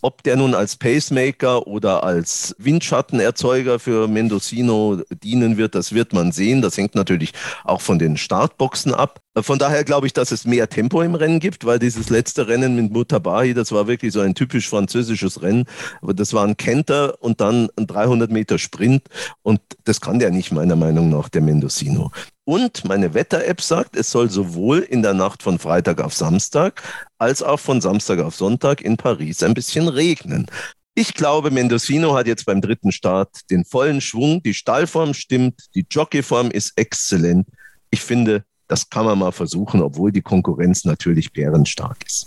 Ob 0.00 0.24
der 0.24 0.36
nun 0.36 0.54
als 0.54 0.76
Pacemaker 0.76 1.66
oder 1.68 2.02
als 2.02 2.56
Windschattenerzeuger 2.58 3.78
für 3.78 4.08
Mendocino 4.08 5.00
dienen 5.22 5.56
wird, 5.56 5.76
das 5.76 5.92
wird 5.92 6.12
man 6.12 6.32
sehen. 6.32 6.60
Das 6.60 6.76
hängt 6.76 6.96
natürlich 6.96 7.32
auch 7.64 7.80
von 7.80 8.00
den 8.00 8.16
Startboxen 8.16 8.92
ab. 8.92 9.20
Von 9.36 9.58
daher 9.58 9.84
glaube 9.84 10.08
ich, 10.08 10.12
dass 10.12 10.32
es 10.32 10.44
mehr 10.44 10.68
Tempo 10.68 11.02
im 11.02 11.14
Rennen 11.14 11.38
gibt, 11.38 11.64
weil 11.64 11.78
dieses 11.78 12.10
letzte 12.10 12.48
Rennen 12.48 12.74
mit 12.74 12.92
Mutabahi, 12.92 13.54
das 13.54 13.70
war 13.70 13.86
wirklich 13.86 14.12
so 14.12 14.20
ein 14.20 14.34
typisch 14.34 14.68
französisches 14.68 15.40
Rennen. 15.40 15.66
Aber 16.00 16.14
das 16.14 16.34
war 16.34 16.44
ein 16.44 16.56
Kenter 16.56 17.22
und 17.22 17.40
dann 17.40 17.68
ein 17.76 17.86
300 17.86 18.30
Meter 18.30 18.58
Sprint 18.58 19.04
und 19.42 19.60
das 19.84 20.00
kann 20.00 20.18
der 20.18 20.32
nicht 20.32 20.50
meiner 20.50 20.76
Meinung 20.76 21.10
nach, 21.10 21.28
der 21.28 21.42
Mendocino. 21.42 22.10
Und 22.44 22.84
meine 22.84 23.14
Wetter-App 23.14 23.60
sagt, 23.60 23.96
es 23.96 24.10
soll 24.10 24.28
sowohl 24.28 24.80
in 24.80 25.02
der 25.02 25.14
Nacht 25.14 25.42
von 25.42 25.58
Freitag 25.58 26.00
auf 26.00 26.12
Samstag 26.12 26.82
als 27.18 27.42
auch 27.42 27.60
von 27.60 27.80
Samstag 27.80 28.18
auf 28.18 28.34
Sonntag 28.34 28.80
in 28.80 28.96
Paris 28.96 29.42
ein 29.42 29.54
bisschen 29.54 29.88
regnen. 29.88 30.46
Ich 30.94 31.14
glaube, 31.14 31.50
Mendocino 31.50 32.14
hat 32.14 32.26
jetzt 32.26 32.44
beim 32.44 32.60
dritten 32.60 32.92
Start 32.92 33.30
den 33.50 33.64
vollen 33.64 34.00
Schwung. 34.00 34.42
Die 34.42 34.54
Stallform 34.54 35.14
stimmt, 35.14 35.54
die 35.74 35.86
Jockeyform 35.88 36.50
ist 36.50 36.72
exzellent. 36.76 37.46
Ich 37.90 38.00
finde, 38.00 38.44
das 38.68 38.90
kann 38.90 39.06
man 39.06 39.18
mal 39.18 39.32
versuchen, 39.32 39.80
obwohl 39.80 40.12
die 40.12 40.20
Konkurrenz 40.20 40.84
natürlich 40.84 41.32
bärenstark 41.32 41.98
ist. 42.06 42.26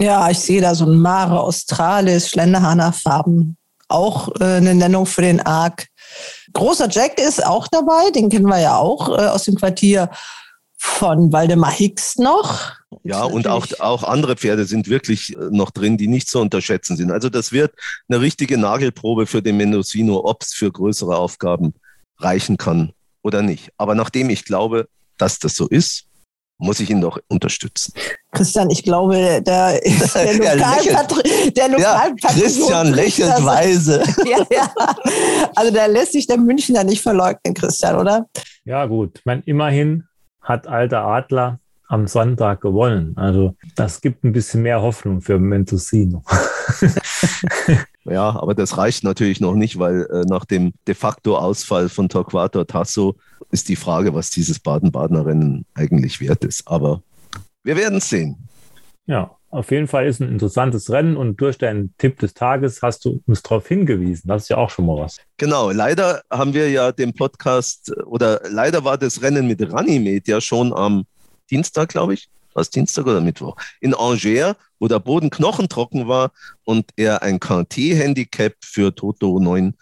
Ja, 0.00 0.30
ich 0.30 0.38
sehe 0.38 0.60
da 0.60 0.74
so 0.74 0.86
ein 0.86 0.98
Mare 0.98 1.38
Australis, 1.40 2.30
Schlenderhahner 2.30 2.92
Farben. 2.92 3.56
Auch 3.88 4.28
äh, 4.40 4.44
eine 4.44 4.74
Nennung 4.74 5.06
für 5.06 5.22
den 5.22 5.40
Arc. 5.40 5.86
Großer 6.52 6.88
Jack 6.90 7.18
ist 7.20 7.44
auch 7.44 7.68
dabei, 7.68 8.10
den 8.10 8.28
kennen 8.28 8.46
wir 8.46 8.60
ja 8.60 8.76
auch 8.76 9.08
äh, 9.08 9.26
aus 9.26 9.44
dem 9.44 9.56
Quartier 9.56 10.10
von 10.76 11.30
Waldemar 11.30 11.72
Hicks 11.72 12.16
noch. 12.16 12.72
Ja, 13.04 13.24
und 13.24 13.46
auch, 13.46 13.66
auch 13.80 14.02
andere 14.02 14.36
Pferde 14.36 14.64
sind 14.64 14.88
wirklich 14.88 15.36
äh, 15.36 15.48
noch 15.50 15.70
drin, 15.70 15.98
die 15.98 16.08
nicht 16.08 16.28
zu 16.28 16.40
unterschätzen 16.40 16.96
sind. 16.96 17.10
Also 17.10 17.28
das 17.28 17.52
wird 17.52 17.72
eine 18.08 18.20
richtige 18.20 18.56
Nagelprobe 18.56 19.26
für 19.26 19.42
den 19.42 19.58
Mendocino, 19.58 20.24
ob 20.24 20.42
es 20.42 20.54
für 20.54 20.72
größere 20.72 21.16
Aufgaben 21.16 21.74
reichen 22.18 22.56
kann 22.56 22.92
oder 23.22 23.42
nicht. 23.42 23.70
Aber 23.76 23.94
nachdem 23.94 24.30
ich 24.30 24.44
glaube, 24.44 24.88
dass 25.18 25.38
das 25.38 25.54
so 25.54 25.68
ist, 25.68 26.06
muss 26.60 26.78
ich 26.80 26.90
ihn 26.90 27.00
doch 27.00 27.18
unterstützen. 27.28 27.92
Christian, 28.32 28.70
ich 28.70 28.82
glaube, 28.82 29.40
da 29.44 29.70
ist 29.70 30.14
der 30.14 30.34
Lokalpatriot. 30.56 31.56
Der 31.56 31.68
Lokal 31.68 32.14
ja, 32.20 32.28
Christian 32.28 32.92
lächelt 32.92 33.44
weise. 33.44 34.02
ja, 34.26 34.46
ja. 34.50 34.72
Also 35.56 35.72
da 35.74 35.86
lässt 35.86 36.12
sich 36.12 36.26
der 36.26 36.38
Münchner 36.38 36.84
nicht 36.84 37.02
verleugnen, 37.02 37.54
Christian, 37.54 37.96
oder? 37.96 38.26
Ja, 38.64 38.86
gut. 38.86 39.18
Ich 39.18 39.24
meine, 39.24 39.42
immerhin 39.46 40.04
hat 40.42 40.66
alter 40.66 41.04
Adler 41.04 41.58
am 41.90 42.06
Sonntag 42.06 42.60
gewonnen. 42.60 43.14
Also 43.16 43.56
das 43.74 44.00
gibt 44.00 44.22
ein 44.22 44.32
bisschen 44.32 44.62
mehr 44.62 44.80
Hoffnung 44.80 45.20
für 45.20 45.40
Mentosino. 45.40 46.22
ja, 48.04 48.30
aber 48.30 48.54
das 48.54 48.78
reicht 48.78 49.02
natürlich 49.02 49.40
noch 49.40 49.54
nicht, 49.54 49.76
weil 49.78 50.06
äh, 50.12 50.22
nach 50.22 50.44
dem 50.44 50.72
de 50.86 50.94
facto 50.94 51.36
Ausfall 51.36 51.88
von 51.88 52.08
Torquato 52.08 52.62
Tasso 52.62 53.16
ist 53.50 53.68
die 53.68 53.74
Frage, 53.74 54.14
was 54.14 54.30
dieses 54.30 54.60
Baden-Badener 54.60 55.26
Rennen 55.26 55.66
eigentlich 55.74 56.20
wert 56.20 56.44
ist. 56.44 56.62
Aber 56.68 57.02
wir 57.64 57.76
werden 57.76 57.98
es 57.98 58.08
sehen. 58.08 58.48
Ja, 59.06 59.36
auf 59.50 59.72
jeden 59.72 59.88
Fall 59.88 60.06
ist 60.06 60.20
ein 60.20 60.28
interessantes 60.28 60.90
Rennen 60.90 61.16
und 61.16 61.40
durch 61.40 61.58
deinen 61.58 61.92
Tipp 61.98 62.20
des 62.20 62.34
Tages 62.34 62.82
hast 62.82 63.04
du 63.04 63.20
uns 63.26 63.42
darauf 63.42 63.66
hingewiesen. 63.66 64.28
Das 64.28 64.42
ist 64.44 64.48
ja 64.50 64.58
auch 64.58 64.70
schon 64.70 64.86
mal 64.86 64.96
was. 64.96 65.16
Genau, 65.38 65.72
leider 65.72 66.22
haben 66.30 66.54
wir 66.54 66.70
ja 66.70 66.92
den 66.92 67.12
Podcast 67.14 67.92
oder 68.06 68.40
leider 68.48 68.84
war 68.84 68.96
das 68.96 69.22
Rennen 69.22 69.48
mit 69.48 69.60
Ranimed 69.72 70.28
ja 70.28 70.40
schon 70.40 70.72
am 70.72 71.04
Dienstag, 71.50 71.90
glaube 71.90 72.14
ich. 72.14 72.28
War 72.52 72.62
es 72.62 72.70
Dienstag 72.70 73.06
oder 73.06 73.20
Mittwoch? 73.20 73.56
In 73.80 73.94
Angers, 73.94 74.56
wo 74.78 74.88
der 74.88 74.98
Boden 74.98 75.30
knochentrocken 75.30 76.08
war 76.08 76.32
und 76.64 76.90
er 76.96 77.22
ein 77.22 77.38
KT-Handicap 77.38 78.54
für 78.60 78.94
Toto 78.94 79.38
9, 79.38 79.74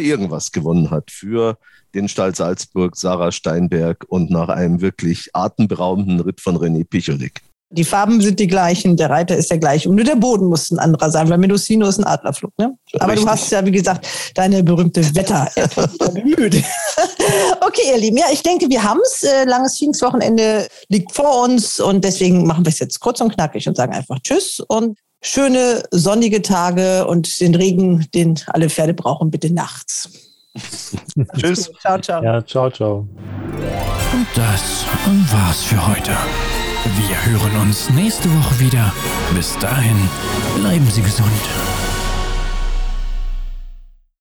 irgendwas 0.00 0.52
gewonnen 0.52 0.90
hat 0.90 1.10
für 1.10 1.58
den 1.94 2.08
Stall 2.08 2.34
Salzburg, 2.34 2.96
Sarah 2.96 3.32
Steinberg 3.32 4.04
und 4.08 4.30
nach 4.30 4.48
einem 4.48 4.80
wirklich 4.80 5.30
atemberaubenden 5.32 6.20
Ritt 6.20 6.40
von 6.40 6.56
René 6.56 6.84
Picholik. 6.84 7.42
Die 7.74 7.84
Farben 7.84 8.20
sind 8.20 8.38
die 8.38 8.46
gleichen, 8.46 8.96
der 8.96 9.10
Reiter 9.10 9.36
ist 9.36 9.50
der 9.50 9.58
gleiche. 9.58 9.88
Und 9.88 9.96
nur 9.96 10.04
der 10.04 10.16
Boden 10.16 10.46
muss 10.46 10.70
ein 10.70 10.78
anderer 10.78 11.10
sein, 11.10 11.28
weil 11.28 11.38
Mendocino 11.38 11.88
ist 11.88 11.98
ein 11.98 12.04
Adlerflug. 12.04 12.52
Ne? 12.58 12.76
Aber 12.98 13.12
Richtig. 13.12 13.24
du 13.24 13.30
hast 13.30 13.50
ja, 13.50 13.64
wie 13.66 13.72
gesagt, 13.72 14.06
deine 14.34 14.62
berühmte 14.62 15.02
Wetter 15.14 15.50
bemüht. 16.14 16.62
okay, 17.60 17.82
ihr 17.92 17.98
Lieben, 17.98 18.16
ja, 18.16 18.26
ich 18.32 18.42
denke, 18.42 18.68
wir 18.68 18.82
haben 18.82 19.00
es. 19.04 19.22
Äh, 19.24 19.44
langes 19.44 19.76
Pfingstwochenende 19.78 20.68
liegt 20.88 21.12
vor 21.12 21.42
uns 21.42 21.80
und 21.80 22.04
deswegen 22.04 22.46
machen 22.46 22.64
wir 22.64 22.70
es 22.70 22.78
jetzt 22.78 23.00
kurz 23.00 23.20
und 23.20 23.34
knackig 23.34 23.66
und 23.66 23.76
sagen 23.76 23.92
einfach 23.92 24.18
Tschüss 24.20 24.60
und 24.60 24.98
schöne 25.22 25.82
sonnige 25.90 26.42
Tage 26.42 27.06
und 27.06 27.40
den 27.40 27.54
Regen, 27.54 28.06
den 28.14 28.38
alle 28.48 28.70
Pferde 28.70 28.94
brauchen, 28.94 29.30
bitte 29.30 29.52
nachts. 29.52 30.08
Tschüss. 31.36 31.70
Ciao, 31.80 31.98
ciao. 31.98 32.22
Ja, 32.22 32.44
ciao, 32.44 32.70
ciao. 32.70 33.08
Und 34.12 34.26
das 34.34 34.84
war's 35.32 35.64
für 35.64 35.86
heute. 35.88 36.12
Wir 36.84 37.24
hören 37.24 37.56
uns 37.62 37.88
nächste 37.90 38.30
Woche 38.36 38.60
wieder. 38.60 38.92
Bis 39.34 39.56
dahin, 39.58 39.96
bleiben 40.56 40.88
Sie 40.90 41.00
gesund. 41.00 41.30